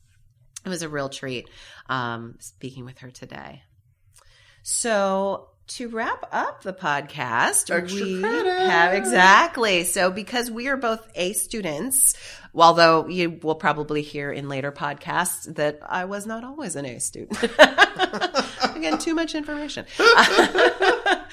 it 0.64 0.68
was 0.68 0.82
a 0.82 0.88
real 0.88 1.08
treat 1.08 1.48
um, 1.88 2.34
speaking 2.40 2.84
with 2.84 2.98
her 2.98 3.10
today 3.10 3.62
so 4.62 5.48
to 5.68 5.88
wrap 5.88 6.26
up 6.32 6.62
the 6.62 6.72
podcast, 6.72 7.70
Extra 7.70 8.04
we 8.04 8.20
credit. 8.20 8.46
have 8.46 8.94
exactly. 8.94 9.84
So 9.84 10.10
because 10.10 10.50
we 10.50 10.68
are 10.68 10.76
both 10.76 11.06
A 11.14 11.34
students, 11.34 12.14
although 12.54 13.06
you 13.06 13.38
will 13.42 13.54
probably 13.54 14.02
hear 14.02 14.32
in 14.32 14.48
later 14.48 14.72
podcasts 14.72 15.54
that 15.56 15.78
I 15.86 16.06
was 16.06 16.26
not 16.26 16.42
always 16.42 16.74
an 16.74 16.86
A 16.86 16.98
student. 16.98 17.42
Again, 18.74 18.98
too 18.98 19.14
much 19.14 19.34
information. 19.34 19.84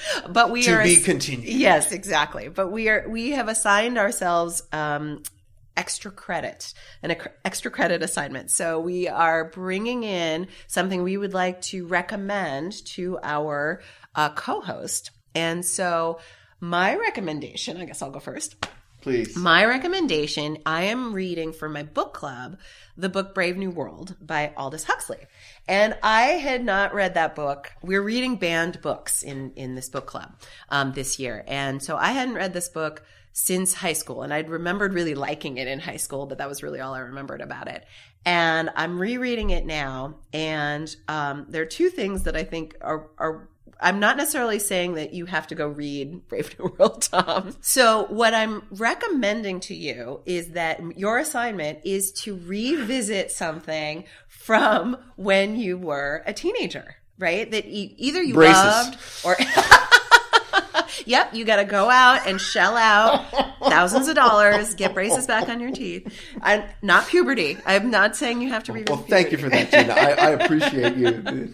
but 0.29 0.51
we 0.51 0.61
are 0.61 0.63
to 0.63 0.79
are 0.79 0.83
be 0.83 0.97
continued 0.97 1.49
Yes, 1.49 1.91
exactly. 1.91 2.49
But 2.49 2.71
we 2.71 2.89
are 2.89 3.05
we 3.07 3.31
have 3.31 3.47
assigned 3.47 3.97
ourselves 3.97 4.63
um, 4.71 5.23
extra 5.77 6.11
credit, 6.11 6.73
an 7.03 7.15
extra 7.43 7.71
credit 7.71 8.01
assignment. 8.01 8.51
So 8.51 8.79
we 8.79 9.07
are 9.07 9.45
bringing 9.49 10.03
in 10.03 10.47
something 10.67 11.03
we 11.03 11.17
would 11.17 11.33
like 11.33 11.61
to 11.63 11.85
recommend 11.85 12.85
to 12.87 13.19
our 13.23 13.81
uh, 14.15 14.29
co-host. 14.29 15.11
And 15.33 15.65
so 15.65 16.19
my 16.59 16.95
recommendation, 16.95 17.77
I 17.77 17.85
guess 17.85 18.01
I'll 18.01 18.11
go 18.11 18.19
first. 18.19 18.55
Please 19.05 19.35
My 19.37 19.63
recommendation, 19.65 20.57
I 20.65 20.85
am 20.85 21.13
reading 21.13 21.53
for 21.53 21.69
my 21.69 21.83
book 21.83 22.15
club 22.15 22.57
the 22.97 23.07
book 23.07 23.35
Brave 23.35 23.55
New 23.55 23.69
World 23.69 24.15
by 24.19 24.51
Aldous 24.57 24.85
Huxley. 24.85 25.19
And 25.67 25.95
I 26.01 26.23
had 26.23 26.65
not 26.65 26.91
read 26.91 27.13
that 27.13 27.35
book. 27.35 27.71
We're 27.83 28.01
reading 28.01 28.37
banned 28.37 28.81
books 28.81 29.21
in, 29.21 29.51
in 29.55 29.75
this 29.75 29.89
book 29.89 30.07
club 30.07 30.33
um, 30.69 30.93
this 30.93 31.19
year. 31.19 31.43
And 31.45 31.83
so 31.83 31.97
I 31.97 32.13
hadn't 32.13 32.33
read 32.33 32.53
this 32.53 32.67
book 32.67 33.03
since 33.31 33.75
high 33.75 33.93
school. 33.93 34.23
And 34.23 34.33
I'd 34.33 34.49
remembered 34.49 34.95
really 34.95 35.13
liking 35.13 35.57
it 35.57 35.67
in 35.67 35.79
high 35.79 35.97
school, 35.97 36.25
but 36.25 36.39
that 36.39 36.49
was 36.49 36.63
really 36.63 36.79
all 36.79 36.95
I 36.95 37.01
remembered 37.01 37.41
about 37.41 37.67
it. 37.67 37.85
And 38.25 38.71
I'm 38.75 38.97
rereading 38.97 39.51
it 39.51 39.67
now. 39.67 40.15
And 40.33 40.93
um, 41.07 41.45
there 41.47 41.61
are 41.61 41.67
two 41.67 41.91
things 41.91 42.23
that 42.23 42.35
I 42.35 42.43
think 42.43 42.75
are, 42.81 43.07
are 43.19 43.49
I'm 43.79 43.99
not 43.99 44.17
necessarily 44.17 44.59
saying 44.59 44.95
that 44.95 45.13
you 45.13 45.25
have 45.25 45.47
to 45.47 45.55
go 45.55 45.67
read 45.67 46.27
Brave 46.27 46.57
New 46.59 46.73
World, 46.77 47.01
Tom. 47.03 47.55
So, 47.61 48.05
what 48.05 48.33
I'm 48.33 48.63
recommending 48.71 49.59
to 49.61 49.75
you 49.75 50.21
is 50.25 50.51
that 50.51 50.97
your 50.97 51.17
assignment 51.17 51.79
is 51.83 52.11
to 52.23 52.35
revisit 52.37 53.31
something 53.31 54.05
from 54.27 54.97
when 55.15 55.57
you 55.57 55.77
were 55.77 56.23
a 56.25 56.33
teenager, 56.33 56.95
right? 57.17 57.49
That 57.49 57.65
e- 57.65 57.95
either 57.97 58.21
you 58.21 58.33
Braces. 58.33 58.55
loved 58.63 58.97
or. 59.23 59.35
Yep, 61.05 61.33
you 61.33 61.45
got 61.45 61.57
to 61.57 61.65
go 61.65 61.89
out 61.89 62.27
and 62.27 62.39
shell 62.39 62.77
out 62.77 63.25
thousands 63.59 64.07
of 64.07 64.15
dollars, 64.15 64.75
get 64.75 64.93
braces 64.93 65.27
back 65.27 65.49
on 65.49 65.59
your 65.59 65.71
teeth. 65.71 66.13
And 66.41 66.63
not 66.81 67.07
puberty. 67.07 67.57
I'm 67.65 67.89
not 67.91 68.15
saying 68.15 68.41
you 68.41 68.49
have 68.49 68.63
to 68.65 68.73
revisit. 68.73 68.89
well 68.89 69.05
thank 69.07 69.31
you 69.31 69.37
for 69.37 69.49
that 69.49 69.71
gina 69.71 69.93
i, 69.93 70.11
I 70.11 70.29
appreciate 70.31 70.95
you 70.95 71.51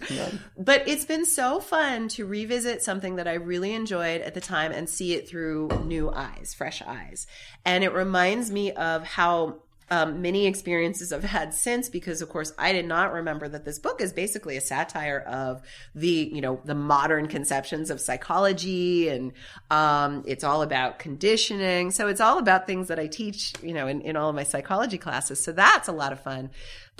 But 0.58 0.86
it's 0.86 1.04
been 1.04 1.26
so 1.26 1.58
fun 1.60 2.08
to 2.08 2.24
revisit 2.26 2.82
something 2.82 3.16
that 3.16 3.26
I 3.26 3.34
really 3.34 3.72
enjoyed 3.74 4.20
at 4.20 4.34
the 4.34 4.40
time 4.40 4.70
and 4.72 4.88
see 4.88 5.14
it 5.14 5.28
through 5.28 5.68
new 5.84 6.10
eyes, 6.10 6.54
fresh 6.56 6.82
eyes. 6.82 7.26
And 7.64 7.82
it 7.82 7.92
reminds 7.92 8.50
me 8.50 8.70
of 8.72 9.04
how 9.04 9.56
um, 9.92 10.22
many 10.22 10.46
experiences 10.46 11.12
I've 11.12 11.22
had 11.22 11.52
since 11.52 11.90
because, 11.90 12.22
of 12.22 12.30
course, 12.30 12.54
I 12.56 12.72
did 12.72 12.86
not 12.86 13.12
remember 13.12 13.46
that 13.46 13.66
this 13.66 13.78
book 13.78 14.00
is 14.00 14.10
basically 14.10 14.56
a 14.56 14.60
satire 14.62 15.18
of 15.18 15.60
the, 15.94 16.30
you 16.32 16.40
know, 16.40 16.62
the 16.64 16.74
modern 16.74 17.28
conceptions 17.28 17.90
of 17.90 18.00
psychology 18.00 19.10
and 19.10 19.34
um, 19.70 20.24
it's 20.26 20.44
all 20.44 20.62
about 20.62 20.98
conditioning. 20.98 21.90
So 21.90 22.08
it's 22.08 22.22
all 22.22 22.38
about 22.38 22.66
things 22.66 22.88
that 22.88 22.98
I 22.98 23.06
teach, 23.06 23.52
you 23.62 23.74
know, 23.74 23.86
in, 23.86 24.00
in 24.00 24.16
all 24.16 24.30
of 24.30 24.34
my 24.34 24.44
psychology 24.44 24.96
classes. 24.96 25.44
So 25.44 25.52
that's 25.52 25.88
a 25.88 25.92
lot 25.92 26.14
of 26.14 26.20
fun 26.20 26.48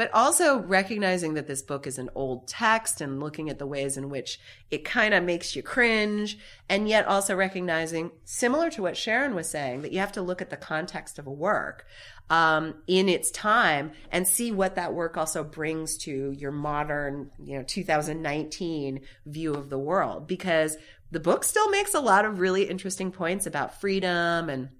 but 0.03 0.13
also 0.13 0.59
recognizing 0.59 1.35
that 1.35 1.47
this 1.47 1.63
book 1.63 1.87
is 1.87 1.97
an 1.97 2.11
old 2.17 2.49
text 2.49 3.01
and 3.01 3.21
looking 3.21 3.49
at 3.49 3.61
the 3.61 3.67
ways 3.69 3.97
in 3.97 4.09
which 4.09 4.41
it 4.69 4.85
kind 4.85 5.15
of 5.15 5.23
makes 5.23 5.55
you 5.55 5.63
cringe 5.63 6.37
and 6.69 6.89
yet 6.89 7.07
also 7.07 7.37
recognizing 7.37 8.11
similar 8.25 8.69
to 8.69 8.83
what 8.83 8.97
sharon 8.97 9.33
was 9.33 9.49
saying 9.49 9.81
that 9.83 9.93
you 9.93 10.01
have 10.01 10.11
to 10.11 10.21
look 10.21 10.43
at 10.43 10.51
the 10.51 10.57
context 10.57 11.21
of 11.21 11.27
a 11.29 11.31
work 11.31 11.87
um, 12.31 12.75
in 12.89 13.09
its 13.09 13.31
time 13.31 13.93
and 14.11 14.27
see 14.27 14.51
what 14.51 14.75
that 14.75 14.93
work 14.93 15.17
also 15.17 15.45
brings 15.45 15.97
to 15.97 16.33
your 16.33 16.51
modern 16.51 17.31
you 17.39 17.57
know 17.57 17.63
2019 17.63 19.03
view 19.27 19.55
of 19.55 19.71
the 19.71 19.79
world. 19.79 20.27
Because 20.27 20.77
the 21.13 21.21
book 21.21 21.45
still 21.45 21.71
makes 21.71 21.95
a 21.95 22.01
lot 22.01 22.25
of 22.25 22.41
really 22.41 22.65
interesting 22.65 23.13
points 23.13 23.47
about 23.47 23.81
freedom 23.81 24.49
and 24.49 24.71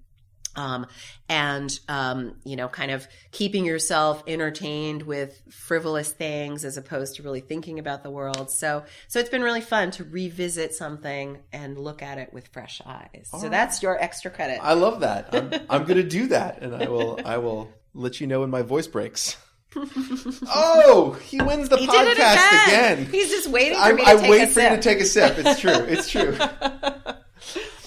um, 0.55 0.87
and 1.29 1.79
um, 1.87 2.35
you 2.43 2.55
know, 2.55 2.67
kind 2.67 2.91
of 2.91 3.07
keeping 3.31 3.65
yourself 3.65 4.23
entertained 4.27 5.03
with 5.03 5.41
frivolous 5.49 6.11
things 6.11 6.65
as 6.65 6.77
opposed 6.77 7.15
to 7.15 7.23
really 7.23 7.41
thinking 7.41 7.79
about 7.79 8.03
the 8.03 8.11
world. 8.11 8.51
So, 8.51 8.83
so 9.07 9.19
it's 9.19 9.29
been 9.29 9.43
really 9.43 9.61
fun 9.61 9.91
to 9.91 10.03
revisit 10.03 10.73
something 10.73 11.39
and 11.51 11.77
look 11.77 12.01
at 12.01 12.17
it 12.17 12.33
with 12.33 12.47
fresh 12.47 12.81
eyes. 12.85 13.29
All 13.33 13.39
so 13.39 13.45
right. 13.45 13.51
that's 13.51 13.81
your 13.81 14.01
extra 14.01 14.31
credit. 14.31 14.59
I 14.61 14.73
love 14.73 15.01
that. 15.01 15.33
I'm, 15.33 15.53
I'm 15.69 15.83
going 15.85 15.97
to 15.97 16.03
do 16.03 16.27
that, 16.27 16.61
and 16.61 16.75
I 16.75 16.87
will. 16.87 17.19
I 17.23 17.37
will 17.37 17.69
let 17.93 18.19
you 18.21 18.27
know 18.27 18.41
when 18.41 18.49
my 18.49 18.61
voice 18.61 18.87
breaks. 18.87 19.37
oh, 19.75 21.17
he 21.23 21.41
wins 21.41 21.69
the 21.69 21.77
he 21.77 21.87
podcast 21.87 22.67
again. 22.67 22.93
again. 22.99 23.05
He's 23.11 23.29
just 23.29 23.47
waiting 23.47 23.79
for 23.79 23.93
me 23.93 24.03
to 24.03 24.09
I 24.09 24.15
take 24.15 24.29
wait 24.29 24.43
a 24.43 24.47
for 24.47 24.53
sip. 24.53 24.71
you 24.71 24.77
to 24.77 24.81
take 24.81 24.99
a 24.99 25.05
sip. 25.05 25.33
It's 25.37 25.59
true. 25.59 25.71
It's 25.71 26.09
true. 26.09 26.37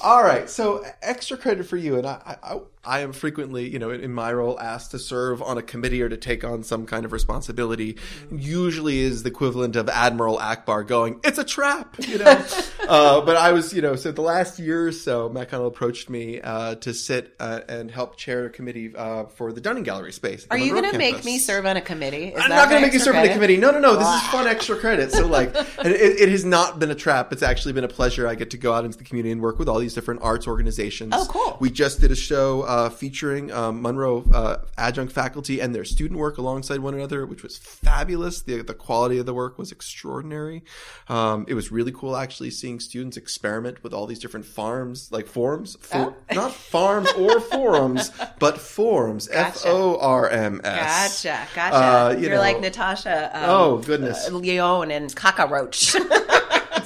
All 0.07 0.23
right, 0.23 0.49
so 0.49 0.85
extra 1.03 1.37
credit 1.37 1.67
for 1.67 1.77
you, 1.77 1.97
and 1.97 2.07
I, 2.07 2.37
I, 2.41 2.61
I 2.87 3.01
am 3.01 3.13
frequently, 3.13 3.69
you 3.69 3.79
know, 3.79 3.91
in 3.91 4.13
my 4.13 4.33
role, 4.33 4.59
asked 4.61 4.93
to 4.93 4.99
serve 4.99 5.43
on 5.43 5.59
a 5.59 5.63
committee 5.63 6.03
or 6.03 6.09
to 6.09 6.17
take 6.17 6.45
on 6.45 6.63
some 6.63 6.87
kind 6.87 7.05
of 7.05 7.13
responsibility. 7.13 7.95
Mm-hmm. 7.95 8.39
Usually, 8.39 9.01
is 9.01 9.25
the 9.25 9.31
equivalent 9.31 9.77
of 9.77 9.89
Admiral 9.89 10.39
Ackbar 10.39 10.87
going, 10.87 11.21
"It's 11.25 11.39
a 11.39 11.45
trap," 11.45 11.97
you 11.99 12.19
know. 12.19 12.45
uh, 12.89 13.21
but 13.23 13.37
I 13.37 13.53
was, 13.53 13.73
you 13.73 13.83
know, 13.83 13.97
so 13.97 14.13
the 14.13 14.23
last 14.23 14.59
year 14.59 14.87
or 14.87 14.93
so, 14.93 15.29
Matt 15.29 15.51
Connell 15.51 15.67
approached 15.67 16.09
me 16.09 16.41
uh, 16.41 16.77
to 16.77 16.95
sit 16.95 17.35
uh, 17.41 17.61
and 17.69 17.91
help 17.91 18.17
chair 18.17 18.47
a 18.47 18.51
committee 18.51 18.95
uh, 18.95 19.25
for 19.25 19.53
the 19.53 19.61
Dunning 19.61 19.83
Gallery 19.83 20.13
space. 20.13 20.47
Are 20.51 20.59
you 20.59 20.73
going 20.73 20.91
to 20.91 20.99
make 20.99 21.25
me 21.25 21.39
serve 21.39 21.67
on 21.67 21.77
a 21.77 21.81
committee? 21.81 22.29
Is 22.29 22.43
I'm 22.43 22.51
not 22.51 22.69
going 22.69 22.81
to 22.81 22.87
make 22.87 22.95
you 22.95 23.01
serve 23.01 23.15
credit? 23.15 23.31
on 23.31 23.33
a 23.33 23.35
committee. 23.35 23.57
No, 23.57 23.73
no, 23.73 23.81
no. 23.81 23.97
This 23.97 24.09
is 24.09 24.23
fun 24.29 24.47
extra 24.47 24.77
credit. 24.77 25.13
So, 25.13 25.27
like, 25.27 25.55
it, 25.85 26.21
it, 26.21 26.29
has 26.29 26.45
not 26.45 26.79
been 26.79 26.91
a 26.91 26.95
trap. 26.95 27.33
It's 27.33 27.43
actually 27.43 27.73
been 27.73 27.85
a 27.85 27.89
pleasure. 27.89 28.29
I 28.29 28.35
get 28.35 28.51
to 28.51 28.59
go 28.59 28.73
out 28.73 28.85
into 28.85 28.99
the 28.99 29.05
community 29.05 29.33
and 29.33 29.41
work 29.41 29.59
with 29.59 29.69
all 29.69 29.79
these 29.79 29.95
different 29.95 30.23
arts 30.23 30.47
organizations. 30.47 31.13
Oh, 31.17 31.27
cool. 31.29 31.57
We 31.61 31.71
just 31.71 32.01
did 32.01 32.13
a 32.13 32.17
show 32.17 32.63
uh, 32.77 32.91
featuring 32.91 33.51
um, 33.53 33.81
Monroe 33.81 34.23
uh, 34.35 34.59
adjunct 34.77 35.11
faculty 35.11 35.61
and 35.61 35.75
their 35.75 35.85
student 35.85 36.21
work 36.21 36.37
alongside 36.37 36.81
one 36.81 36.93
another, 36.93 37.25
which 37.25 37.43
was 37.43 37.57
fabulous. 37.57 38.43
The, 38.43 38.61
the 38.61 38.75
quality 38.75 39.17
of 39.17 39.25
the 39.25 39.33
work 39.33 39.57
was 39.57 39.73
extraordinary. 39.73 40.63
Um, 41.09 41.47
it 41.49 41.55
was 41.55 41.73
really 41.73 41.91
cool 41.91 42.15
actually 42.15 42.51
seeing 42.51 42.79
students 42.79 43.17
experiment 43.17 43.83
with 43.83 43.95
all 43.95 44.07
these 44.07 44.19
different 44.19 44.45
farms, 44.45 45.11
like 45.11 45.27
forms, 45.27 45.79
for, 45.81 46.15
oh. 46.31 46.35
not 46.35 46.53
farms 46.53 47.11
or 47.13 47.41
forums, 47.53 48.11
but 48.39 48.59
forms, 48.59 49.27
F 49.31 49.63
O 49.65 49.99
R 49.99 50.29
M 50.29 50.61
S. 50.63 51.25
Gotcha, 51.25 51.49
gotcha. 51.55 51.77
Uh, 51.77 52.11
you 52.11 52.27
You're 52.27 52.37
know, 52.37 52.41
like 52.41 52.61
Natasha. 52.61 53.31
Um, 53.33 53.45
oh 53.47 53.79
goodness, 53.79 54.29
uh, 54.29 54.37
Lyonne 54.37 54.91
and 54.91 55.17
Cockroach. 55.17 55.97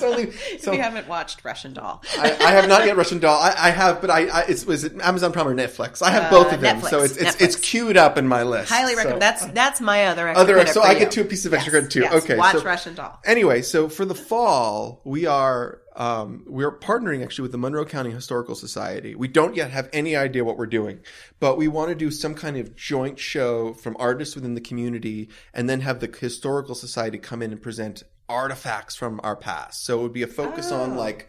it's 0.03 0.13
only 0.13 0.31
so, 0.59 0.73
if 0.73 0.77
you 0.77 0.83
haven't 0.83 1.09
watched 1.09 1.45
Russian 1.45 1.73
Doll. 1.73 2.03
I, 2.19 2.37
I, 2.41 2.51
have 2.53 2.69
not 2.69 2.87
yet 2.87 2.97
Russian 2.97 3.19
Doll. 3.19 3.39
I, 3.41 3.55
I 3.57 3.71
have, 3.71 4.01
but 4.01 4.11
I, 4.11 4.27
I 4.27 4.41
it's 4.49 4.65
was 4.65 4.85
it 4.85 5.01
Amazon 5.01 5.33
Prime 5.33 5.49
or 5.49 5.55
Netflix. 5.55 6.03
I 6.03 6.11
have 6.11 6.25
uh, 6.25 6.31
both 6.31 6.53
of 6.53 6.61
them, 6.61 6.81
Netflix, 6.81 6.91
so 6.91 7.03
it's 7.03 7.17
it's, 7.17 7.37
Netflix. 7.37 7.43
it's 7.43 7.57
queued 7.57 7.97
up 7.97 8.19
in 8.19 8.27
my 8.27 8.43
list. 8.43 8.71
Highly 8.71 8.95
recommend. 8.95 9.17
So. 9.17 9.19
That's 9.21 9.47
that's 9.47 9.81
my 9.81 10.07
other 10.07 10.29
extra 10.29 10.43
other. 10.43 10.67
So 10.67 10.83
I 10.83 10.93
you. 10.93 11.01
get 11.01 11.13
two 11.13 11.25
pieces 11.25 11.47
of 11.47 11.55
extra 11.55 11.73
yes, 11.73 11.81
credit 11.81 11.91
too. 11.91 12.01
Yes. 12.01 12.25
Okay, 12.25 12.37
watch 12.37 12.57
so, 12.57 12.65
Russian 12.65 12.95
Doll. 12.95 13.19
Anyway, 13.25 13.63
so 13.63 13.89
for 13.89 14.05
the 14.05 14.15
fall, 14.15 15.01
we 15.05 15.27
are 15.27 15.81
um, 15.97 16.45
we're 16.47 16.77
partnering 16.77 17.23
actually 17.23 17.43
with 17.43 17.53
the 17.53 17.59
Monroe 17.59 17.85
County 17.85 18.11
Historical 18.11 18.55
Society. 18.55 19.15
We 19.15 19.29
don't 19.29 19.55
yet 19.55 19.71
have 19.71 19.89
any 19.93 20.17
idea 20.17 20.45
what 20.45 20.57
we're 20.57 20.67
doing, 20.67 21.01
but 21.41 21.59
we 21.59 21.69
want 21.69 21.91
to 21.91 21.95
do 21.95 22.11
some 22.11 22.35
kind 22.35 22.57
of 22.57 22.77
joint 22.77 23.19
show 23.19 23.75
from 23.75 23.97
artists 23.99 24.35
within 24.35 24.55
the 24.55 24.61
community 24.61 25.29
and 25.53 25.69
then 25.69 25.81
have 25.81 26.01
the 26.01 26.07
Historical 26.07 26.75
Society 26.75 27.19
come 27.19 27.43
in 27.43 27.53
and 27.53 27.61
present 27.61 28.05
artifacts 28.31 28.95
from 28.95 29.21
our 29.23 29.37
past. 29.37 29.85
So 29.85 29.99
it 29.99 30.03
would 30.03 30.13
be 30.13 30.23
a 30.23 30.29
focus 30.29 30.71
oh. 30.71 30.81
on 30.83 30.97
like 30.97 31.29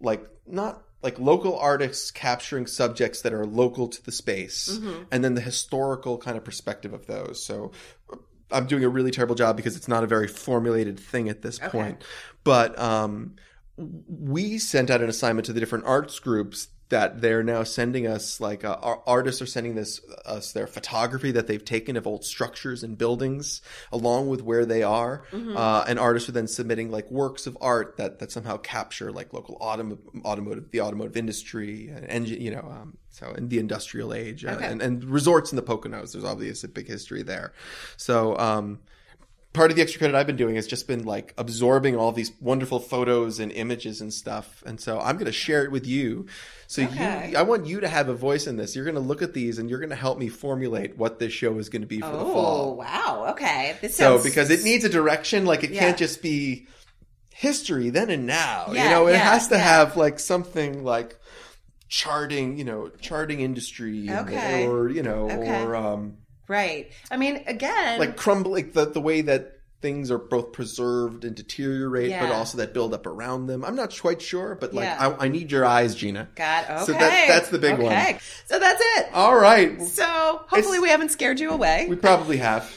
like 0.00 0.28
not 0.46 0.82
like 1.02 1.18
local 1.18 1.58
artists 1.58 2.10
capturing 2.10 2.66
subjects 2.66 3.22
that 3.22 3.32
are 3.32 3.44
local 3.44 3.88
to 3.88 4.04
the 4.04 4.12
space 4.12 4.78
mm-hmm. 4.78 5.02
and 5.10 5.24
then 5.24 5.34
the 5.34 5.40
historical 5.40 6.18
kind 6.18 6.36
of 6.36 6.44
perspective 6.44 6.92
of 6.92 7.06
those. 7.06 7.44
So 7.44 7.72
I'm 8.50 8.66
doing 8.66 8.84
a 8.84 8.88
really 8.88 9.10
terrible 9.10 9.34
job 9.34 9.56
because 9.56 9.76
it's 9.76 9.88
not 9.88 10.04
a 10.04 10.06
very 10.06 10.28
formulated 10.28 10.98
thing 10.98 11.28
at 11.28 11.42
this 11.42 11.60
okay. 11.60 11.68
point. 11.68 12.04
But 12.42 12.78
um, 12.78 13.36
we 13.76 14.58
sent 14.58 14.90
out 14.90 15.02
an 15.02 15.08
assignment 15.08 15.46
to 15.46 15.52
the 15.52 15.60
different 15.60 15.84
arts 15.86 16.18
groups 16.18 16.68
that 16.94 17.20
they're 17.20 17.42
now 17.42 17.64
sending 17.64 18.06
us 18.06 18.40
like 18.40 18.62
uh, 18.64 18.78
our 18.80 19.02
artists 19.04 19.42
are 19.42 19.46
sending 19.46 19.74
this 19.74 20.00
us 20.24 20.52
their 20.52 20.68
photography 20.68 21.32
that 21.32 21.48
they've 21.48 21.64
taken 21.64 21.96
of 21.96 22.06
old 22.06 22.24
structures 22.24 22.84
and 22.84 22.96
buildings 22.96 23.62
along 23.90 24.28
with 24.28 24.40
where 24.42 24.64
they 24.64 24.84
are 24.84 25.24
mm-hmm. 25.32 25.56
uh, 25.56 25.84
and 25.88 25.98
artists 25.98 26.28
are 26.28 26.32
then 26.32 26.46
submitting 26.46 26.92
like 26.92 27.10
works 27.10 27.48
of 27.48 27.58
art 27.60 27.96
that 27.96 28.20
that 28.20 28.30
somehow 28.30 28.56
capture 28.58 29.10
like 29.10 29.32
local 29.32 29.58
autom- 29.58 29.98
automotive 30.24 30.70
the 30.70 30.80
automotive 30.80 31.16
industry 31.16 31.88
and 31.88 32.06
engine 32.06 32.40
you 32.40 32.52
know 32.52 32.64
um, 32.70 32.96
so 33.10 33.32
in 33.32 33.48
the 33.48 33.58
industrial 33.58 34.14
age 34.14 34.44
uh, 34.44 34.50
okay. 34.50 34.64
and, 34.64 34.80
and 34.80 35.04
resorts 35.04 35.50
in 35.50 35.56
the 35.56 35.64
Poconos 35.64 36.12
there's 36.12 36.24
obviously 36.24 36.68
a 36.68 36.70
big 36.70 36.86
history 36.86 37.24
there 37.24 37.52
so 37.96 38.38
um, 38.38 38.78
part 39.54 39.70
of 39.70 39.76
the 39.76 39.82
extra 39.82 40.00
credit 40.00 40.16
I've 40.16 40.26
been 40.26 40.36
doing 40.36 40.56
has 40.56 40.66
just 40.66 40.86
been 40.86 41.04
like 41.04 41.32
absorbing 41.38 41.96
all 41.96 42.12
these 42.12 42.32
wonderful 42.40 42.80
photos 42.80 43.38
and 43.38 43.52
images 43.52 44.00
and 44.00 44.12
stuff. 44.12 44.62
And 44.66 44.80
so 44.80 45.00
I'm 45.00 45.14
going 45.14 45.26
to 45.26 45.32
share 45.32 45.64
it 45.64 45.70
with 45.70 45.86
you. 45.86 46.26
So 46.66 46.82
okay. 46.82 47.30
you, 47.30 47.38
I 47.38 47.42
want 47.42 47.64
you 47.64 47.80
to 47.80 47.88
have 47.88 48.08
a 48.08 48.14
voice 48.14 48.48
in 48.48 48.56
this. 48.56 48.74
You're 48.74 48.84
going 48.84 48.96
to 48.96 49.00
look 49.00 49.22
at 49.22 49.32
these 49.32 49.58
and 49.58 49.70
you're 49.70 49.78
going 49.78 49.90
to 49.90 49.96
help 49.96 50.18
me 50.18 50.28
formulate 50.28 50.98
what 50.98 51.20
this 51.20 51.32
show 51.32 51.56
is 51.58 51.68
going 51.68 51.82
to 51.82 51.88
be 51.88 52.00
for 52.00 52.06
oh, 52.06 52.18
the 52.18 52.24
fall. 52.24 52.70
Oh, 52.70 52.72
wow. 52.72 53.26
Okay. 53.30 53.76
This 53.80 53.96
sounds... 53.96 54.22
So 54.22 54.28
because 54.28 54.50
it 54.50 54.64
needs 54.64 54.84
a 54.84 54.88
direction, 54.88 55.46
like 55.46 55.62
it 55.62 55.70
yeah. 55.70 55.80
can't 55.80 55.96
just 55.96 56.20
be 56.20 56.66
history 57.32 57.90
then 57.90 58.10
and 58.10 58.26
now. 58.26 58.72
Yeah, 58.72 58.84
you 58.84 58.90
know, 58.90 59.06
it 59.06 59.12
yeah, 59.12 59.18
has 59.18 59.48
to 59.48 59.58
have 59.58 59.96
like 59.96 60.18
something 60.18 60.82
like 60.82 61.16
charting, 61.88 62.58
you 62.58 62.64
know, 62.64 62.88
charting 63.00 63.40
industry 63.40 64.10
okay. 64.10 64.66
or, 64.66 64.88
you 64.88 65.04
know, 65.04 65.30
okay. 65.30 65.62
or 65.62 65.76
um 65.76 66.16
Right. 66.48 66.92
I 67.10 67.16
mean, 67.16 67.42
again, 67.46 67.98
like 67.98 68.16
crumbling 68.16 68.72
the 68.72 68.86
the 68.86 69.00
way 69.00 69.22
that 69.22 69.54
things 69.84 70.10
are 70.10 70.16
both 70.16 70.52
preserved 70.52 71.26
and 71.26 71.36
deteriorate, 71.36 72.08
yeah. 72.08 72.26
but 72.26 72.34
also 72.34 72.56
that 72.56 72.72
build 72.72 72.94
up 72.94 73.06
around 73.06 73.48
them. 73.48 73.62
I'm 73.62 73.76
not 73.76 73.94
quite 74.00 74.22
sure, 74.22 74.56
but 74.58 74.72
like 74.72 74.84
yeah. 74.84 75.14
I, 75.18 75.26
I, 75.26 75.28
need 75.28 75.52
your 75.52 75.66
eyes, 75.66 75.94
Gina. 75.94 76.26
God, 76.36 76.64
okay. 76.64 76.84
So 76.86 76.92
that, 76.92 77.24
that's 77.28 77.50
the 77.50 77.58
big 77.58 77.74
okay. 77.74 78.12
one. 78.12 78.20
So 78.46 78.58
that's 78.58 78.82
it. 78.96 79.10
All 79.12 79.36
right. 79.36 79.82
So 79.82 80.06
hopefully 80.46 80.78
it's, 80.78 80.82
we 80.82 80.88
haven't 80.88 81.10
scared 81.10 81.38
you 81.38 81.50
away. 81.50 81.86
We 81.86 81.96
probably 81.96 82.38
have. 82.38 82.74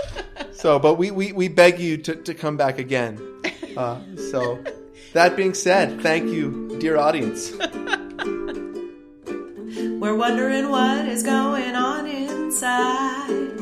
so, 0.52 0.78
but 0.78 0.94
we, 0.94 1.10
we, 1.10 1.32
we 1.32 1.48
beg 1.48 1.78
you 1.78 1.98
to, 1.98 2.16
to 2.16 2.32
come 2.32 2.56
back 2.56 2.78
again. 2.78 3.20
Uh, 3.76 4.00
so 4.30 4.64
that 5.12 5.36
being 5.36 5.52
said, 5.52 6.00
thank 6.00 6.30
you, 6.30 6.78
dear 6.80 6.96
audience. 6.96 7.52
We're 9.98 10.14
wondering 10.14 10.70
what 10.70 11.08
is 11.08 11.22
going 11.22 11.74
on 11.74 12.06
inside. 12.06 13.56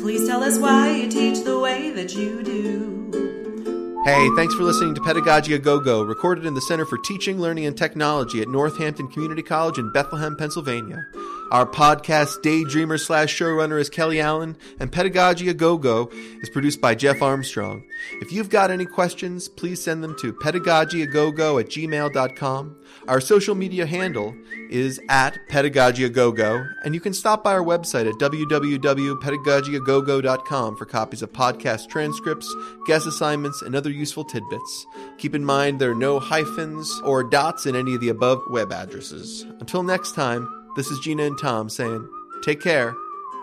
Please 0.00 0.26
tell 0.26 0.42
us 0.42 0.58
why 0.58 0.90
you 0.92 1.10
teach 1.10 1.44
the 1.44 1.58
way 1.58 1.90
that 1.90 2.14
you 2.14 2.42
do. 2.42 4.02
Hey, 4.06 4.28
thanks 4.34 4.54
for 4.54 4.62
listening 4.62 4.94
to 4.94 5.02
Pedagogy 5.02 5.52
A 5.52 5.58
Go 5.58 5.78
Go, 5.78 6.02
recorded 6.02 6.46
in 6.46 6.54
the 6.54 6.62
Center 6.62 6.86
for 6.86 6.96
Teaching, 6.96 7.38
Learning, 7.38 7.66
and 7.66 7.76
Technology 7.76 8.40
at 8.40 8.48
Northampton 8.48 9.08
Community 9.08 9.42
College 9.42 9.76
in 9.78 9.92
Bethlehem, 9.92 10.36
Pennsylvania. 10.36 11.06
Our 11.54 11.64
podcast 11.64 12.42
daydreamer 12.42 12.98
slash 12.98 13.32
showrunner 13.32 13.80
is 13.80 13.88
Kelly 13.88 14.20
Allen, 14.20 14.56
and 14.80 14.90
Pedagogy 14.90 15.48
a 15.48 15.54
Go 15.54 15.78
Go 15.78 16.10
is 16.42 16.50
produced 16.50 16.80
by 16.80 16.96
Jeff 16.96 17.22
Armstrong. 17.22 17.84
If 18.14 18.32
you've 18.32 18.50
got 18.50 18.72
any 18.72 18.86
questions, 18.86 19.48
please 19.48 19.80
send 19.80 20.02
them 20.02 20.16
to 20.18 20.32
pedagogyagogo 20.32 21.60
at 21.60 21.68
gmail.com. 21.68 22.76
Our 23.06 23.20
social 23.20 23.54
media 23.54 23.86
handle 23.86 24.34
is 24.68 24.98
at 25.08 25.38
pedagogyagogo, 25.48 26.74
and 26.82 26.92
you 26.92 27.00
can 27.00 27.14
stop 27.14 27.44
by 27.44 27.52
our 27.52 27.62
website 27.62 28.08
at 28.08 28.14
www.pedagogyagogo.com 28.14 30.76
for 30.76 30.86
copies 30.86 31.22
of 31.22 31.32
podcast 31.32 31.88
transcripts, 31.88 32.52
guest 32.88 33.06
assignments, 33.06 33.62
and 33.62 33.76
other 33.76 33.90
useful 33.90 34.24
tidbits. 34.24 34.86
Keep 35.18 35.36
in 35.36 35.44
mind 35.44 35.80
there 35.80 35.92
are 35.92 35.94
no 35.94 36.18
hyphens 36.18 37.00
or 37.04 37.22
dots 37.22 37.64
in 37.64 37.76
any 37.76 37.94
of 37.94 38.00
the 38.00 38.08
above 38.08 38.42
web 38.50 38.72
addresses. 38.72 39.42
Until 39.60 39.84
next 39.84 40.16
time, 40.16 40.48
this 40.76 40.90
is 40.90 40.98
Gina 41.00 41.24
and 41.24 41.38
Tom 41.38 41.68
saying, 41.68 42.08
take 42.42 42.60
care 42.60 42.94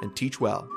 and 0.02 0.16
teach 0.16 0.40
well. 0.40 0.68